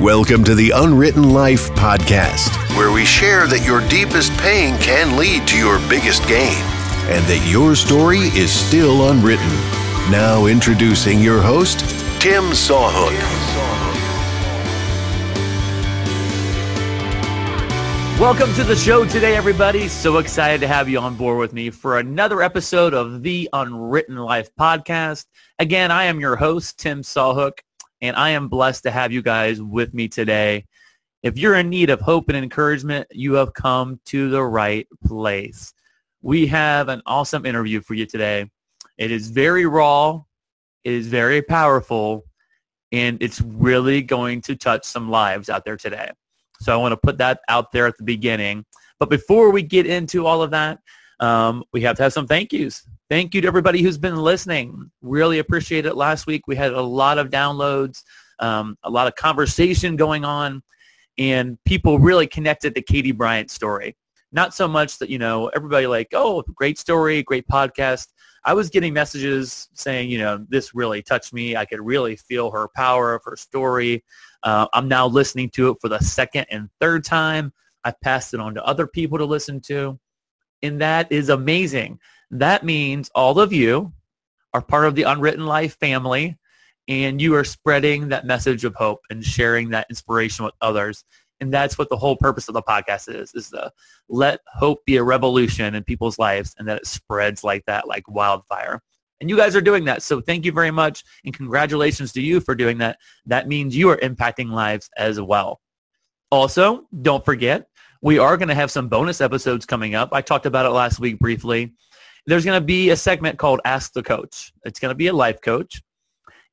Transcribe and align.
Welcome 0.00 0.44
to 0.44 0.54
the 0.54 0.70
Unwritten 0.70 1.28
Life 1.28 1.68
Podcast, 1.72 2.56
where 2.74 2.90
we 2.90 3.04
share 3.04 3.46
that 3.46 3.66
your 3.66 3.86
deepest 3.90 4.32
pain 4.38 4.78
can 4.78 5.18
lead 5.18 5.46
to 5.48 5.58
your 5.58 5.78
biggest 5.90 6.26
gain 6.26 6.56
and 7.12 7.22
that 7.26 7.46
your 7.46 7.74
story 7.74 8.20
is 8.20 8.50
still 8.50 9.10
unwritten. 9.10 9.46
Now, 10.10 10.46
introducing 10.46 11.20
your 11.20 11.42
host, 11.42 11.80
Tim 12.18 12.44
Sawhook. 12.44 13.12
Welcome 18.18 18.54
to 18.54 18.64
the 18.64 18.76
show 18.76 19.04
today, 19.04 19.36
everybody. 19.36 19.86
So 19.86 20.16
excited 20.16 20.62
to 20.62 20.66
have 20.66 20.88
you 20.88 20.98
on 20.98 21.14
board 21.14 21.36
with 21.36 21.52
me 21.52 21.68
for 21.68 21.98
another 21.98 22.40
episode 22.40 22.94
of 22.94 23.22
the 23.22 23.50
Unwritten 23.52 24.16
Life 24.16 24.48
Podcast. 24.58 25.26
Again, 25.58 25.90
I 25.90 26.04
am 26.04 26.20
your 26.20 26.36
host, 26.36 26.78
Tim 26.78 27.02
Sawhook 27.02 27.58
and 28.02 28.16
I 28.16 28.30
am 28.30 28.48
blessed 28.48 28.82
to 28.84 28.90
have 28.90 29.12
you 29.12 29.22
guys 29.22 29.60
with 29.60 29.94
me 29.94 30.08
today. 30.08 30.66
If 31.22 31.38
you're 31.38 31.56
in 31.56 31.68
need 31.68 31.90
of 31.90 32.00
hope 32.00 32.28
and 32.28 32.36
encouragement, 32.36 33.06
you 33.10 33.34
have 33.34 33.52
come 33.52 34.00
to 34.06 34.30
the 34.30 34.42
right 34.42 34.86
place. 35.04 35.72
We 36.22 36.46
have 36.46 36.88
an 36.88 37.02
awesome 37.06 37.44
interview 37.44 37.80
for 37.80 37.94
you 37.94 38.06
today. 38.06 38.50
It 38.98 39.10
is 39.10 39.30
very 39.30 39.66
raw, 39.66 40.22
it 40.84 40.92
is 40.92 41.06
very 41.06 41.42
powerful, 41.42 42.24
and 42.92 43.22
it's 43.22 43.40
really 43.40 44.02
going 44.02 44.40
to 44.42 44.56
touch 44.56 44.84
some 44.84 45.10
lives 45.10 45.48
out 45.48 45.64
there 45.64 45.76
today. 45.76 46.10
So 46.60 46.72
I 46.72 46.76
want 46.76 46.92
to 46.92 46.96
put 46.96 47.18
that 47.18 47.40
out 47.48 47.72
there 47.72 47.86
at 47.86 47.96
the 47.96 48.04
beginning. 48.04 48.64
But 48.98 49.08
before 49.08 49.50
we 49.50 49.62
get 49.62 49.86
into 49.86 50.26
all 50.26 50.42
of 50.42 50.50
that, 50.50 50.78
um, 51.20 51.64
we 51.72 51.80
have 51.82 51.96
to 51.96 52.02
have 52.02 52.12
some 52.12 52.26
thank 52.26 52.52
yous. 52.52 52.82
Thank 53.10 53.34
you 53.34 53.40
to 53.40 53.48
everybody 53.48 53.82
who's 53.82 53.98
been 53.98 54.14
listening. 54.14 54.88
Really 55.02 55.40
appreciate 55.40 55.84
it. 55.84 55.96
Last 55.96 56.28
week 56.28 56.46
we 56.46 56.54
had 56.54 56.72
a 56.72 56.80
lot 56.80 57.18
of 57.18 57.28
downloads, 57.28 58.04
um, 58.38 58.78
a 58.84 58.90
lot 58.90 59.08
of 59.08 59.16
conversation 59.16 59.96
going 59.96 60.24
on, 60.24 60.62
and 61.18 61.58
people 61.64 61.98
really 61.98 62.28
connected 62.28 62.72
to 62.76 62.82
Katie 62.82 63.10
Bryant's 63.10 63.52
story. 63.52 63.96
Not 64.30 64.54
so 64.54 64.68
much 64.68 64.98
that, 64.98 65.10
you 65.10 65.18
know, 65.18 65.48
everybody 65.48 65.88
like, 65.88 66.06
oh, 66.12 66.44
great 66.54 66.78
story, 66.78 67.24
great 67.24 67.48
podcast. 67.48 68.06
I 68.44 68.54
was 68.54 68.70
getting 68.70 68.94
messages 68.94 69.68
saying, 69.74 70.08
you 70.08 70.18
know, 70.18 70.46
this 70.48 70.72
really 70.72 71.02
touched 71.02 71.32
me. 71.32 71.56
I 71.56 71.64
could 71.64 71.80
really 71.80 72.14
feel 72.14 72.52
her 72.52 72.68
power 72.76 73.12
of 73.12 73.22
her 73.24 73.36
story. 73.36 74.04
Uh, 74.44 74.68
I'm 74.72 74.86
now 74.86 75.08
listening 75.08 75.50
to 75.54 75.70
it 75.70 75.78
for 75.80 75.88
the 75.88 75.98
second 75.98 76.46
and 76.48 76.70
third 76.80 77.02
time. 77.02 77.52
I've 77.82 78.00
passed 78.02 78.34
it 78.34 78.40
on 78.40 78.54
to 78.54 78.64
other 78.64 78.86
people 78.86 79.18
to 79.18 79.24
listen 79.24 79.60
to. 79.62 79.98
And 80.62 80.80
that 80.80 81.10
is 81.10 81.28
amazing. 81.28 81.98
That 82.30 82.64
means 82.64 83.10
all 83.14 83.40
of 83.40 83.52
you 83.52 83.92
are 84.54 84.62
part 84.62 84.86
of 84.86 84.94
the 84.94 85.04
Unwritten 85.04 85.46
Life 85.46 85.76
family 85.78 86.38
and 86.88 87.20
you 87.20 87.34
are 87.34 87.44
spreading 87.44 88.08
that 88.08 88.26
message 88.26 88.64
of 88.64 88.74
hope 88.74 89.00
and 89.10 89.24
sharing 89.24 89.70
that 89.70 89.86
inspiration 89.90 90.44
with 90.44 90.54
others. 90.60 91.04
And 91.40 91.52
that's 91.52 91.78
what 91.78 91.88
the 91.88 91.96
whole 91.96 92.16
purpose 92.16 92.48
of 92.48 92.54
the 92.54 92.62
podcast 92.62 93.12
is, 93.14 93.32
is 93.34 93.50
to 93.50 93.70
let 94.08 94.40
hope 94.46 94.84
be 94.84 94.96
a 94.96 95.02
revolution 95.02 95.74
in 95.74 95.84
people's 95.84 96.18
lives 96.18 96.54
and 96.58 96.68
that 96.68 96.78
it 96.78 96.86
spreads 96.86 97.42
like 97.42 97.64
that, 97.66 97.88
like 97.88 98.08
wildfire. 98.08 98.82
And 99.20 99.28
you 99.30 99.36
guys 99.36 99.54
are 99.54 99.60
doing 99.60 99.84
that. 99.84 100.02
So 100.02 100.20
thank 100.20 100.44
you 100.44 100.52
very 100.52 100.70
much. 100.70 101.04
And 101.24 101.34
congratulations 101.34 102.12
to 102.12 102.22
you 102.22 102.40
for 102.40 102.54
doing 102.54 102.78
that. 102.78 102.98
That 103.26 103.48
means 103.48 103.76
you 103.76 103.88
are 103.90 103.98
impacting 103.98 104.50
lives 104.50 104.90
as 104.96 105.20
well. 105.20 105.60
Also, 106.30 106.86
don't 107.02 107.24
forget, 107.24 107.66
we 108.02 108.18
are 108.18 108.36
going 108.36 108.48
to 108.48 108.54
have 108.54 108.70
some 108.70 108.88
bonus 108.88 109.20
episodes 109.20 109.66
coming 109.66 109.94
up. 109.94 110.10
I 110.12 110.22
talked 110.22 110.46
about 110.46 110.66
it 110.66 110.70
last 110.70 111.00
week 111.00 111.18
briefly 111.18 111.74
there's 112.26 112.44
going 112.44 112.60
to 112.60 112.64
be 112.64 112.90
a 112.90 112.96
segment 112.96 113.38
called 113.38 113.60
Ask 113.64 113.92
the 113.92 114.02
Coach. 114.02 114.52
It's 114.64 114.80
going 114.80 114.90
to 114.90 114.96
be 114.96 115.08
a 115.08 115.12
life 115.12 115.40
coach. 115.40 115.82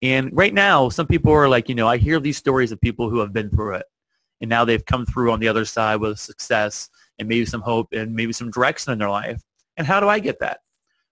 And 0.02 0.30
right 0.32 0.54
now, 0.54 0.90
some 0.90 1.08
people 1.08 1.32
are 1.34 1.50
like, 1.50 1.70
you 1.70 1.76
know, 1.76 1.88
I 1.88 1.98
hear 1.98 2.20
these 2.20 2.38
stories 2.38 2.72
of 2.72 2.80
people 2.80 3.10
who 3.10 3.20
have 3.20 3.34
been 3.34 3.50
through 3.50 3.76
it. 3.76 3.86
And 4.42 4.50
now 4.50 4.66
they've 4.66 4.86
come 4.86 5.06
through 5.06 5.32
on 5.32 5.40
the 5.40 5.48
other 5.48 5.66
side 5.66 5.98
with 5.98 6.20
success 6.20 6.90
and 7.18 7.28
maybe 7.28 7.46
some 7.46 7.62
hope 7.62 7.88
and 7.92 8.14
maybe 8.14 8.34
some 8.34 8.52
direction 8.52 8.94
in 8.94 9.00
their 9.00 9.10
life. 9.10 9.42
And 9.78 9.88
how 9.88 10.00
do 10.00 10.08
I 10.08 10.20
get 10.20 10.40
that? 10.40 10.60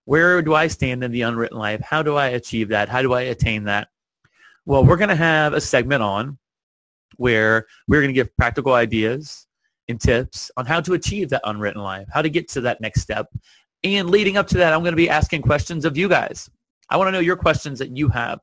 Where 0.04 0.40
do 0.40 0.54
I 0.54 0.68
stand 0.68 1.02
in 1.02 1.10
the 1.10 1.22
unwritten 1.22 1.58
life? 1.58 1.80
How 1.80 2.02
do 2.02 2.14
I 2.14 2.28
achieve 2.28 2.68
that? 2.68 2.88
How 2.88 3.02
do 3.02 3.12
I 3.12 3.22
attain 3.22 3.64
that? 3.64 3.88
Well, 4.64 4.84
we're 4.84 4.96
going 4.96 5.10
to 5.10 5.16
have 5.16 5.52
a 5.52 5.60
segment 5.60 6.02
on 6.02 6.38
where 7.16 7.66
we're 7.88 8.00
going 8.00 8.14
to 8.14 8.20
give 8.20 8.36
practical 8.36 8.74
ideas 8.74 9.46
and 9.88 10.00
tips 10.00 10.50
on 10.56 10.66
how 10.66 10.80
to 10.80 10.94
achieve 10.94 11.30
that 11.30 11.42
unwritten 11.44 11.82
life, 11.82 12.06
how 12.12 12.22
to 12.22 12.30
get 12.30 12.48
to 12.48 12.60
that 12.62 12.80
next 12.80 13.00
step, 13.00 13.28
and 13.94 14.10
leading 14.10 14.36
up 14.36 14.46
to 14.48 14.58
that, 14.58 14.72
I'm 14.72 14.80
going 14.80 14.92
to 14.92 14.96
be 14.96 15.08
asking 15.08 15.42
questions 15.42 15.84
of 15.84 15.96
you 15.96 16.08
guys. 16.08 16.50
I 16.90 16.96
want 16.96 17.08
to 17.08 17.12
know 17.12 17.20
your 17.20 17.36
questions 17.36 17.78
that 17.78 17.96
you 17.96 18.08
have. 18.08 18.40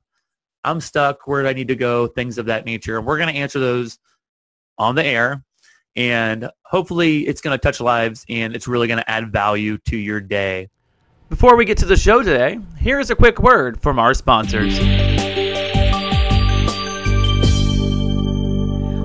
I'm 0.64 0.80
stuck. 0.80 1.28
Where 1.28 1.44
do 1.44 1.50
I 1.50 1.54
need 1.54 1.68
to 1.68 1.76
go? 1.76 2.08
Things 2.08 2.38
of 2.38 2.46
that 2.48 2.66
nature. 2.66 2.98
And 2.98 3.06
we're 3.06 3.18
going 3.18 3.34
to 3.34 3.40
answer 3.40 3.59
those 3.59 4.00
on 4.78 4.96
the 4.96 5.06
air. 5.06 5.44
And 5.96 6.50
hopefully 6.64 7.28
it's 7.28 7.42
going 7.42 7.58
to 7.58 7.62
touch 7.62 7.80
lives 7.80 8.26
and 8.30 8.56
it's 8.56 8.68
really 8.68 8.88
going 8.88 9.00
to 9.00 9.09
add 9.09 9.32
value 9.32 9.78
to 9.90 9.98
your 9.98 10.22
day. 10.22 10.70
Before 11.30 11.56
we 11.56 11.66
get 11.66 11.78
to 11.80 11.86
the 11.86 11.98
show 11.98 12.24
today, 12.24 12.59
here's 12.78 13.09
a 13.09 13.16
quick 13.16 13.40
word 13.40 13.82
from 13.82 14.00
our 14.00 14.14
sponsors. 14.14 14.80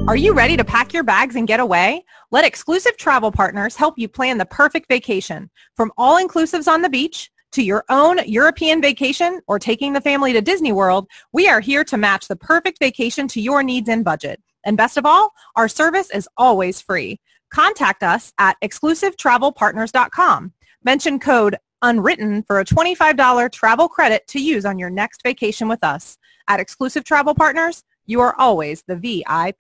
Are 0.08 0.16
you 0.16 0.32
ready 0.32 0.56
to 0.56 0.64
pack 0.64 0.94
your 0.94 1.04
bags 1.04 1.36
and 1.36 1.46
get 1.46 1.60
away? 1.60 2.02
Let 2.30 2.46
exclusive 2.46 2.96
travel 2.96 3.30
partners 3.30 3.76
help 3.76 3.98
you 3.98 4.08
plan 4.08 4.38
the 4.38 4.46
perfect 4.46 4.88
vacation. 4.88 5.50
From 5.76 5.92
all-inclusives 5.98 6.66
on 6.66 6.80
the 6.80 6.88
beach 6.88 7.30
to 7.52 7.62
your 7.62 7.84
own 7.90 8.18
European 8.24 8.80
vacation 8.80 9.42
or 9.48 9.58
taking 9.58 9.92
the 9.92 10.00
family 10.00 10.32
to 10.32 10.40
Disney 10.40 10.72
World, 10.72 11.06
we 11.34 11.46
are 11.46 11.60
here 11.60 11.84
to 11.84 11.98
match 11.98 12.26
the 12.26 12.36
perfect 12.36 12.78
vacation 12.78 13.28
to 13.28 13.40
your 13.42 13.62
needs 13.62 13.90
and 13.90 14.02
budget. 14.02 14.40
And 14.64 14.78
best 14.78 14.96
of 14.96 15.04
all, 15.04 15.34
our 15.56 15.68
service 15.68 16.08
is 16.10 16.26
always 16.38 16.80
free. 16.80 17.20
Contact 17.52 18.02
us 18.02 18.32
at 18.38 18.56
exclusivetravelpartners.com. 18.64 20.54
Mention 20.84 21.18
code 21.18 21.58
unwritten 21.82 22.44
for 22.44 22.60
a 22.60 22.64
$25 22.64 23.52
travel 23.52 23.90
credit 23.90 24.26
to 24.28 24.42
use 24.42 24.64
on 24.64 24.78
your 24.78 24.88
next 24.88 25.22
vacation 25.22 25.68
with 25.68 25.84
us. 25.84 26.16
At 26.48 26.60
Exclusive 26.60 27.04
Travel 27.04 27.34
Partners, 27.34 27.84
you 28.08 28.22
are 28.22 28.34
always 28.38 28.82
the 28.88 28.96
VIP. 28.96 29.56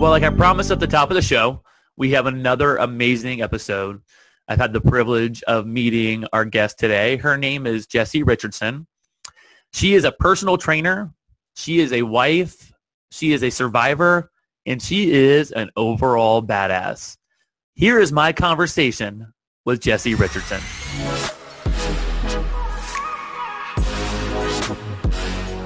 Well, 0.00 0.10
like 0.10 0.22
I 0.22 0.30
promised 0.30 0.70
at 0.70 0.80
the 0.80 0.86
top 0.86 1.10
of 1.10 1.16
the 1.16 1.22
show, 1.22 1.62
we 1.98 2.10
have 2.12 2.24
another 2.26 2.76
amazing 2.78 3.42
episode. 3.42 4.00
I've 4.48 4.58
had 4.58 4.72
the 4.72 4.80
privilege 4.80 5.42
of 5.42 5.66
meeting 5.66 6.24
our 6.32 6.46
guest 6.46 6.78
today. 6.78 7.18
Her 7.18 7.36
name 7.36 7.66
is 7.66 7.86
Jessie 7.86 8.22
Richardson. 8.22 8.86
She 9.74 9.94
is 9.94 10.04
a 10.04 10.12
personal 10.12 10.56
trainer. 10.56 11.12
She 11.54 11.80
is 11.80 11.92
a 11.92 12.02
wife. 12.02 12.72
She 13.10 13.34
is 13.34 13.42
a 13.42 13.50
survivor. 13.50 14.30
And 14.64 14.80
she 14.80 15.12
is 15.12 15.52
an 15.52 15.70
overall 15.76 16.42
badass. 16.42 17.18
Here 17.74 18.00
is 18.00 18.12
my 18.12 18.32
conversation 18.32 19.34
with 19.66 19.82
Jessie 19.82 20.14
Richardson. 20.14 20.62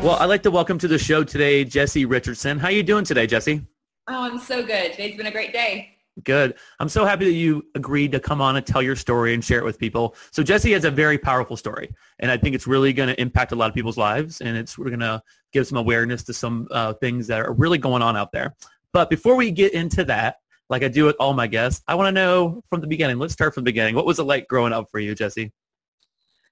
Well, 0.03 0.17
I'd 0.19 0.31
like 0.31 0.43
to 0.45 0.51
welcome 0.51 0.79
to 0.79 0.89
the 0.89 0.99
show 0.99 1.25
today, 1.25 1.63
Jessie 1.63 2.07
Richardson. 2.07 2.59
How 2.59 2.69
are 2.69 2.73
you 2.73 2.83
doing 2.83 3.05
today, 3.05 3.27
Jessie? 3.27 3.67
Oh, 4.09 4.23
I'm 4.25 4.39
so 4.39 4.65
good. 4.65 4.93
Today's 4.93 5.15
been 5.15 5.27
a 5.27 5.31
great 5.31 5.53
day. 5.53 5.99
Good. 6.25 6.55
I'm 6.79 6.89
so 6.89 7.05
happy 7.05 7.27
that 7.27 7.33
you 7.33 7.67
agreed 7.75 8.13
to 8.13 8.19
come 8.19 8.41
on 8.41 8.57
and 8.57 8.65
tell 8.65 8.81
your 8.81 8.97
story 8.97 9.35
and 9.35 9.45
share 9.45 9.59
it 9.59 9.65
with 9.65 9.79
people. 9.79 10.17
So 10.33 10.43
Jessie 10.43 10.73
has 10.73 10.87
a 10.87 10.91
very 10.91 11.19
powerful 11.19 11.55
story, 11.55 11.95
and 12.19 12.31
I 12.31 12.39
think 12.39 12.55
it's 12.55 12.67
really 12.67 12.95
going 12.95 13.11
to 13.11 13.21
impact 13.21 13.53
a 13.53 13.57
lot 13.57 13.69
of 13.69 13.75
people's 13.75 13.99
lives, 13.99 14.41
and 14.41 14.57
it's 14.57 14.79
we're 14.79 14.89
going 14.89 15.01
to 15.01 15.23
give 15.53 15.67
some 15.67 15.77
awareness 15.77 16.23
to 16.25 16.33
some 16.33 16.67
uh, 16.71 16.95
things 16.95 17.27
that 17.27 17.43
are 17.43 17.53
really 17.53 17.77
going 17.79 18.01
on 18.01 18.17
out 18.17 18.33
there. 18.33 18.57
But 18.95 19.11
before 19.11 19.37
we 19.37 19.51
get 19.51 19.75
into 19.75 20.03
that, 20.07 20.37
like 20.71 20.83
I 20.83 20.89
do 20.89 21.05
with 21.05 21.17
all 21.21 21.35
my 21.35 21.47
guests, 21.47 21.83
I 21.87 21.95
want 21.95 22.09
to 22.09 22.13
know 22.13 22.63
from 22.71 22.81
the 22.81 22.87
beginning. 22.87 23.19
Let's 23.19 23.35
start 23.35 23.53
from 23.53 23.65
the 23.65 23.71
beginning. 23.71 23.97
What 23.97 24.07
was 24.07 24.19
it 24.19 24.23
like 24.25 24.49
growing 24.49 24.73
up 24.73 24.89
for 24.91 24.99
you, 24.99 25.15
Jessie? 25.15 25.53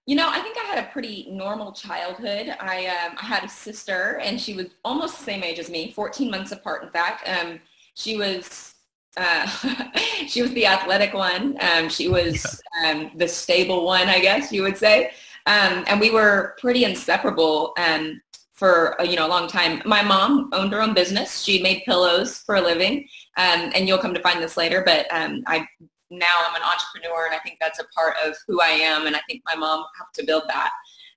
You 0.08 0.16
know, 0.16 0.30
I 0.30 0.40
think 0.40 0.56
I 0.56 0.64
had 0.64 0.82
a 0.82 0.90
pretty 0.90 1.26
normal 1.30 1.70
childhood. 1.70 2.56
I, 2.60 2.86
um, 2.86 3.18
I 3.20 3.26
had 3.26 3.44
a 3.44 3.48
sister, 3.48 4.18
and 4.22 4.40
she 4.40 4.54
was 4.54 4.68
almost 4.82 5.18
the 5.18 5.24
same 5.24 5.44
age 5.44 5.58
as 5.58 5.68
me, 5.68 5.92
14 5.92 6.30
months 6.30 6.50
apart, 6.50 6.82
in 6.82 6.88
fact. 6.88 7.28
Um, 7.28 7.60
she 7.92 8.16
was 8.16 8.74
uh, 9.18 9.46
she 10.26 10.40
was 10.40 10.50
the 10.54 10.64
athletic 10.64 11.12
one. 11.12 11.58
Um, 11.60 11.90
she 11.90 12.08
was 12.08 12.58
um, 12.82 13.10
the 13.16 13.28
stable 13.28 13.84
one, 13.84 14.08
I 14.08 14.20
guess 14.20 14.50
you 14.50 14.62
would 14.62 14.78
say. 14.78 15.10
Um, 15.44 15.84
and 15.86 16.00
we 16.00 16.10
were 16.10 16.56
pretty 16.58 16.84
inseparable 16.84 17.74
um, 17.76 18.22
for 18.54 18.96
you 19.04 19.14
know 19.14 19.26
a 19.26 19.28
long 19.28 19.46
time. 19.46 19.82
My 19.84 20.00
mom 20.00 20.48
owned 20.54 20.72
her 20.72 20.80
own 20.80 20.94
business. 20.94 21.42
She 21.42 21.62
made 21.62 21.82
pillows 21.84 22.38
for 22.38 22.54
a 22.54 22.62
living, 22.62 23.06
um, 23.36 23.72
and 23.74 23.86
you'll 23.86 23.98
come 23.98 24.14
to 24.14 24.20
find 24.20 24.42
this 24.42 24.56
later. 24.56 24.82
But 24.86 25.06
um, 25.12 25.42
I 25.46 25.68
now 26.10 26.36
I'm 26.46 26.54
an 26.54 26.62
entrepreneur 26.62 27.26
and 27.26 27.34
I 27.34 27.38
think 27.38 27.58
that's 27.60 27.78
a 27.78 27.84
part 27.94 28.16
of 28.24 28.34
who 28.46 28.60
I 28.60 28.68
am 28.68 29.06
and 29.06 29.14
I 29.14 29.20
think 29.28 29.42
my 29.46 29.54
mom 29.54 29.84
helped 29.96 30.14
to 30.16 30.24
build 30.24 30.44
that. 30.48 30.70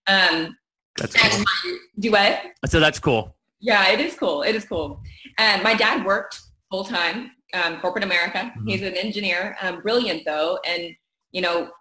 Um, 0.07 0.57
that's 0.97 1.15
cool. 1.15 1.39
My, 1.39 1.77
do 1.99 2.11
what? 2.11 2.41
So 2.65 2.79
that's 2.79 2.99
cool. 2.99 3.35
Yeah, 3.59 3.89
it 3.89 3.99
is 3.99 4.15
cool. 4.15 4.41
It 4.41 4.55
is 4.55 4.65
cool. 4.65 5.01
And 5.37 5.63
my 5.63 5.75
dad 5.75 6.05
worked 6.05 6.39
full 6.69 6.83
time, 6.83 7.31
um, 7.53 7.79
corporate 7.79 8.03
America. 8.03 8.39
Mm-hmm. 8.39 8.67
He's 8.67 8.81
an 8.81 8.95
engineer, 8.95 9.55
um, 9.61 9.81
brilliant 9.81 10.23
though. 10.25 10.59
And, 10.65 10.95
you 11.31 11.41
know, 11.41 11.71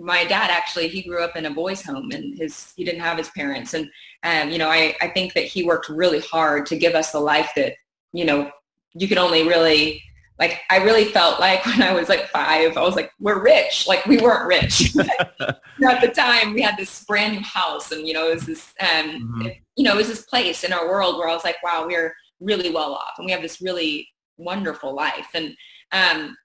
my 0.00 0.24
dad 0.24 0.50
actually 0.50 0.88
he 0.88 1.02
grew 1.02 1.22
up 1.22 1.36
in 1.36 1.46
a 1.46 1.50
boys 1.50 1.82
home 1.82 2.10
and 2.10 2.36
his 2.38 2.72
he 2.76 2.84
didn't 2.84 3.02
have 3.02 3.18
his 3.18 3.28
parents 3.30 3.74
and 3.74 3.88
um, 4.22 4.50
you 4.50 4.56
know 4.56 4.70
I, 4.70 4.96
I 5.02 5.08
think 5.08 5.34
that 5.34 5.44
he 5.44 5.62
worked 5.62 5.90
really 5.90 6.20
hard 6.20 6.64
to 6.66 6.78
give 6.78 6.94
us 6.94 7.12
the 7.12 7.20
life 7.20 7.50
that 7.56 7.74
you 8.12 8.24
know 8.24 8.50
you 8.94 9.06
could 9.06 9.18
only 9.18 9.46
really 9.46 10.02
like 10.40 10.62
I 10.70 10.78
really 10.78 11.04
felt 11.04 11.38
like 11.38 11.64
when 11.66 11.82
I 11.82 11.92
was 11.92 12.08
like 12.08 12.28
five, 12.30 12.76
I 12.76 12.82
was 12.82 12.96
like, 12.96 13.12
we're 13.20 13.42
rich. 13.42 13.86
Like 13.86 14.04
we 14.06 14.16
weren't 14.18 14.46
rich. 14.46 14.96
At 15.46 16.00
the 16.00 16.12
time 16.14 16.54
we 16.54 16.62
had 16.62 16.76
this 16.76 17.04
brand 17.04 17.34
new 17.34 17.42
house 17.42 17.92
and, 17.92 18.08
you 18.08 18.14
know, 18.14 18.30
it 18.30 18.34
was 18.34 18.46
this, 18.46 18.74
um, 18.80 18.88
mm-hmm. 18.88 19.42
it, 19.42 19.58
you 19.76 19.84
know, 19.84 19.94
it 19.94 19.98
was 19.98 20.08
this 20.08 20.22
place 20.22 20.64
in 20.64 20.72
our 20.72 20.88
world 20.88 21.18
where 21.18 21.28
I 21.28 21.34
was 21.34 21.44
like, 21.44 21.62
wow, 21.62 21.86
we're 21.86 22.14
really 22.40 22.70
well 22.70 22.94
off 22.94 23.14
and 23.18 23.26
we 23.26 23.32
have 23.32 23.42
this 23.42 23.60
really 23.60 24.08
wonderful 24.38 24.94
life. 24.94 25.28
And, 25.34 25.54
um, 25.92 26.36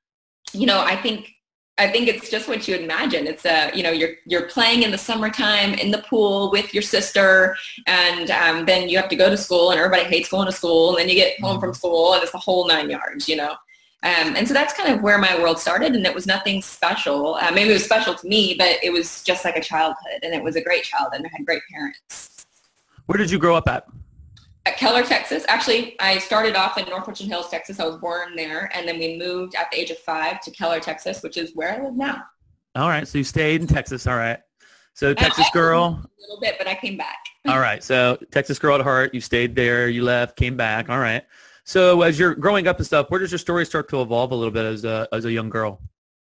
you 0.53 0.65
know, 0.65 0.81
I 0.81 0.95
think 0.95 1.31
I 1.77 1.91
think 1.91 2.07
it's 2.07 2.29
just 2.29 2.47
what 2.47 2.69
you 2.69 2.75
imagine. 2.77 3.27
It's 3.27 3.45
a, 3.45 3.69
you 3.75 3.83
know, 3.83 3.91
you're 3.91 4.11
you're 4.25 4.47
playing 4.47 4.83
in 4.83 4.91
the 4.91 4.97
summertime 4.97 5.73
in 5.73 5.91
the 5.91 5.97
pool 5.97 6.49
with 6.49 6.73
your 6.73 6.81
sister, 6.81 7.57
and 7.85 8.31
um, 8.31 8.65
then 8.65 8.87
you 8.87 8.97
have 8.97 9.09
to 9.09 9.15
go 9.17 9.29
to 9.29 9.35
school, 9.35 9.71
and 9.71 9.79
everybody 9.79 10.03
hates 10.05 10.29
going 10.29 10.45
to 10.45 10.53
school, 10.53 10.91
and 10.91 10.99
then 10.99 11.09
you 11.09 11.15
get 11.15 11.37
home 11.41 11.59
from 11.59 11.71
mm-hmm. 11.71 11.77
school, 11.77 12.13
and 12.13 12.23
it's 12.23 12.31
the 12.31 12.37
whole 12.37 12.65
nine 12.65 12.89
yards, 12.89 13.27
you 13.27 13.35
know. 13.35 13.55
Um, 14.05 14.35
and 14.35 14.47
so 14.47 14.53
that's 14.53 14.71
kind 14.71 14.93
of 14.93 15.01
where 15.01 15.17
my 15.17 15.35
world 15.41 15.57
started, 15.57 15.95
and 15.95 16.05
it 16.05 16.13
was 16.13 16.27
nothing 16.27 16.61
special. 16.61 17.35
Uh, 17.35 17.49
maybe 17.51 17.71
it 17.71 17.73
was 17.73 17.83
special 17.83 18.13
to 18.13 18.27
me, 18.27 18.55
but 18.55 18.77
it 18.83 18.93
was 18.93 19.23
just 19.23 19.43
like 19.43 19.57
a 19.57 19.61
childhood, 19.61 20.19
and 20.21 20.31
it 20.31 20.43
was 20.43 20.55
a 20.55 20.61
great 20.61 20.83
childhood, 20.83 21.21
and 21.21 21.25
I 21.25 21.29
had 21.35 21.43
great 21.43 21.63
parents. 21.73 22.45
Where 23.07 23.17
did 23.17 23.31
you 23.31 23.39
grow 23.39 23.55
up 23.55 23.67
at? 23.67 23.87
at 24.67 24.77
Keller, 24.77 25.03
Texas. 25.03 25.43
Actually, 25.47 25.95
I 25.99 26.19
started 26.19 26.55
off 26.55 26.77
in 26.77 26.85
North 26.85 27.07
Richland 27.07 27.31
Hills, 27.31 27.49
Texas. 27.49 27.79
I 27.79 27.85
was 27.85 27.97
born 27.97 28.35
there, 28.35 28.69
and 28.75 28.87
then 28.87 28.99
we 28.99 29.17
moved 29.17 29.55
at 29.55 29.71
the 29.71 29.79
age 29.79 29.89
of 29.89 29.97
five 29.97 30.39
to 30.41 30.51
Keller, 30.51 30.79
Texas, 30.79 31.23
which 31.23 31.37
is 31.37 31.51
where 31.55 31.73
I 31.73 31.83
live 31.83 31.95
now. 31.95 32.23
All 32.75 32.89
right, 32.89 33.07
so 33.07 33.17
you 33.17 33.23
stayed 33.23 33.61
in 33.61 33.67
Texas. 33.67 34.05
All 34.05 34.17
right, 34.17 34.39
so 34.93 35.15
Texas 35.15 35.49
girl. 35.51 35.83
A 35.83 36.21
little 36.21 36.39
bit, 36.39 36.55
but 36.59 36.67
I 36.67 36.75
came 36.75 36.95
back. 36.95 37.17
all 37.47 37.59
right, 37.59 37.83
so 37.83 38.17
Texas 38.31 38.59
girl 38.59 38.75
at 38.75 38.81
heart. 38.81 39.15
You 39.15 39.21
stayed 39.21 39.55
there. 39.55 39.87
You 39.89 40.03
left, 40.03 40.35
came 40.35 40.55
back. 40.55 40.89
All 40.89 40.99
right. 40.99 41.23
So 41.65 42.01
as 42.03 42.17
you're 42.17 42.35
growing 42.35 42.67
up 42.67 42.77
and 42.77 42.85
stuff, 42.85 43.09
where 43.09 43.19
does 43.19 43.31
your 43.31 43.39
story 43.39 43.65
start 43.65 43.89
to 43.89 44.01
evolve 44.01 44.31
a 44.31 44.35
little 44.35 44.51
bit 44.51 44.65
as 44.65 44.85
a 44.85 45.07
as 45.11 45.25
a 45.25 45.31
young 45.31 45.49
girl? 45.49 45.81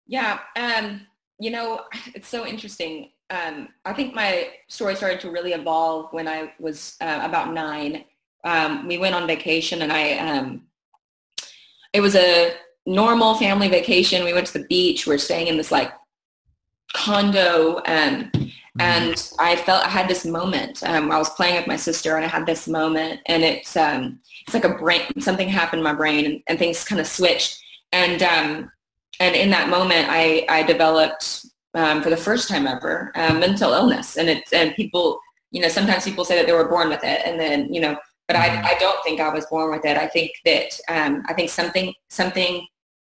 Yeah, 0.07 0.39
um, 0.55 1.01
you 1.39 1.51
know, 1.51 1.81
it's 2.13 2.27
so 2.27 2.45
interesting. 2.45 3.11
Um, 3.31 3.69
I 3.85 3.93
think 3.93 4.13
my 4.13 4.49
story 4.67 4.95
started 4.95 5.19
to 5.21 5.31
really 5.31 5.53
evolve 5.53 6.13
when 6.13 6.27
I 6.27 6.53
was 6.59 6.95
uh, 7.01 7.21
about 7.23 7.53
nine 7.53 8.05
um, 8.45 8.87
we 8.87 8.97
went 8.97 9.15
on 9.15 9.27
vacation 9.27 9.81
and 9.81 9.91
I, 9.91 10.17
um, 10.19 10.61
it 11.93 11.99
was 11.99 12.15
a 12.15 12.53
normal 12.85 13.35
family 13.35 13.67
vacation. 13.67 14.23
We 14.23 14.33
went 14.33 14.47
to 14.47 14.59
the 14.59 14.67
beach. 14.67 15.07
We 15.07 15.15
are 15.15 15.19
staying 15.19 15.47
in 15.47 15.57
this 15.57 15.71
like 15.71 15.91
condo 16.93 17.81
um, 17.87 18.31
and 18.79 19.31
I 19.39 19.55
felt 19.55 19.85
I 19.85 19.89
had 19.89 20.07
this 20.07 20.25
moment. 20.25 20.83
Um, 20.83 21.11
I 21.11 21.17
was 21.17 21.29
playing 21.31 21.55
with 21.55 21.67
my 21.67 21.77
sister 21.77 22.15
and 22.15 22.25
I 22.25 22.27
had 22.27 22.45
this 22.45 22.67
moment 22.67 23.21
and 23.27 23.43
it's, 23.43 23.77
um, 23.77 24.19
it's 24.45 24.53
like 24.53 24.65
a 24.65 24.75
brain, 24.75 25.01
something 25.19 25.47
happened 25.47 25.79
in 25.79 25.83
my 25.83 25.93
brain 25.93 26.25
and, 26.25 26.43
and 26.47 26.59
things 26.59 26.83
kind 26.83 26.99
of 26.99 27.07
switched. 27.07 27.57
And, 27.91 28.21
um, 28.21 28.71
and 29.19 29.35
in 29.35 29.49
that 29.51 29.69
moment, 29.69 30.07
I, 30.09 30.45
I 30.49 30.63
developed 30.63 31.45
um, 31.73 32.01
for 32.01 32.09
the 32.09 32.17
first 32.17 32.49
time 32.49 32.67
ever 32.67 33.11
uh, 33.15 33.33
mental 33.33 33.71
illness. 33.71 34.17
And 34.17 34.29
it's, 34.29 34.51
and 34.51 34.75
people, 34.75 35.19
you 35.51 35.61
know, 35.61 35.69
sometimes 35.69 36.03
people 36.03 36.25
say 36.25 36.35
that 36.35 36.45
they 36.45 36.53
were 36.53 36.67
born 36.67 36.89
with 36.89 37.03
it. 37.03 37.21
And 37.25 37.39
then, 37.39 37.73
you 37.73 37.79
know, 37.79 37.97
but 38.27 38.35
I, 38.35 38.49
mm-hmm. 38.49 38.65
I 38.65 38.75
don't 38.79 39.01
think 39.03 39.21
I 39.21 39.29
was 39.29 39.45
born 39.45 39.71
with 39.71 39.85
it. 39.85 39.97
I 39.97 40.07
think 40.07 40.31
that 40.45 40.79
um, 40.89 41.23
I 41.27 41.33
think 41.33 41.49
something 41.49 41.93
something 42.09 42.65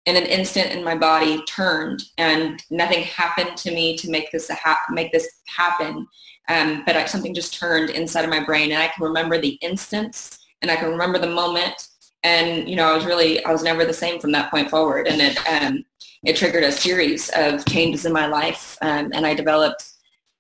in 0.07 0.17
an 0.17 0.27
instant 0.27 0.71
in 0.73 0.85
my 0.85 0.95
body 0.95 1.43
turned 1.45 2.03
and 2.19 2.63
nothing 2.71 3.03
happened 3.05 3.57
to 3.57 3.71
me 3.71 3.97
to 3.97 4.11
make 4.11 4.31
this 4.31 4.51
ha- 4.51 4.85
make 4.91 5.13
this 5.13 5.29
happen. 5.47 6.07
Um, 6.49 6.83
but 6.85 6.97
I, 6.97 7.07
something 7.07 7.35
just 7.35 7.59
turned 7.59 7.91
inside 7.91 8.25
of 8.25 8.31
my 8.31 8.45
brain 8.45 8.71
and 8.71 8.83
I 8.83 8.89
can 8.89 9.03
remember 9.03 9.41
the 9.41 9.59
instance 9.63 10.39
and 10.61 10.71
I 10.71 10.77
can 10.77 10.91
remember 10.91 11.19
the 11.19 11.29
moment. 11.29 11.89
And, 12.23 12.69
you 12.69 12.77
know, 12.77 12.91
I 12.91 12.95
was 12.95 13.07
really, 13.07 13.43
I 13.45 13.53
was 13.53 13.63
never 13.63 13.85
the 13.85 13.95
same 13.95 14.21
from 14.21 14.33
that 14.33 14.51
point 14.51 14.71
forward. 14.71 15.07
And 15.07 15.21
it, 15.21 15.39
um, 15.49 15.85
it 16.25 16.37
triggered 16.37 16.65
a 16.65 16.73
series 16.73 17.31
of 17.37 17.65
changes 17.67 18.07
in 18.07 18.13
my 18.13 18.27
life. 18.27 18.77
Um, 18.83 19.11
and 19.15 19.27
I 19.27 19.35
developed 19.35 19.91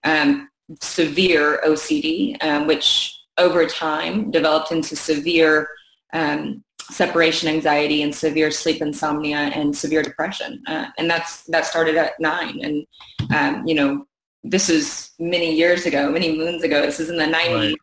um, 0.02 0.48
severe 0.80 1.60
OCD, 1.66 2.42
um, 2.42 2.66
which 2.66 3.14
over 3.38 3.66
time 3.66 4.30
developed 4.30 4.72
into 4.72 4.96
severe 4.96 5.68
um, 6.12 6.62
separation 6.90 7.48
anxiety 7.48 8.02
and 8.02 8.14
severe 8.14 8.50
sleep 8.50 8.82
insomnia 8.82 9.36
and 9.36 9.76
severe 9.76 10.02
depression. 10.02 10.62
Uh, 10.66 10.86
and 10.98 11.08
that's 11.08 11.44
that 11.44 11.66
started 11.66 11.96
at 11.96 12.12
nine. 12.20 12.60
And 12.62 12.86
um, 13.34 13.66
you 13.66 13.74
know, 13.74 14.06
this 14.44 14.68
is 14.68 15.12
many 15.18 15.54
years 15.54 15.86
ago, 15.86 16.10
many 16.10 16.36
moons 16.36 16.62
ago. 16.62 16.82
This 16.82 17.00
is 17.00 17.08
in 17.08 17.16
the 17.16 17.24
90s. 17.24 17.54
Right. 17.54 17.74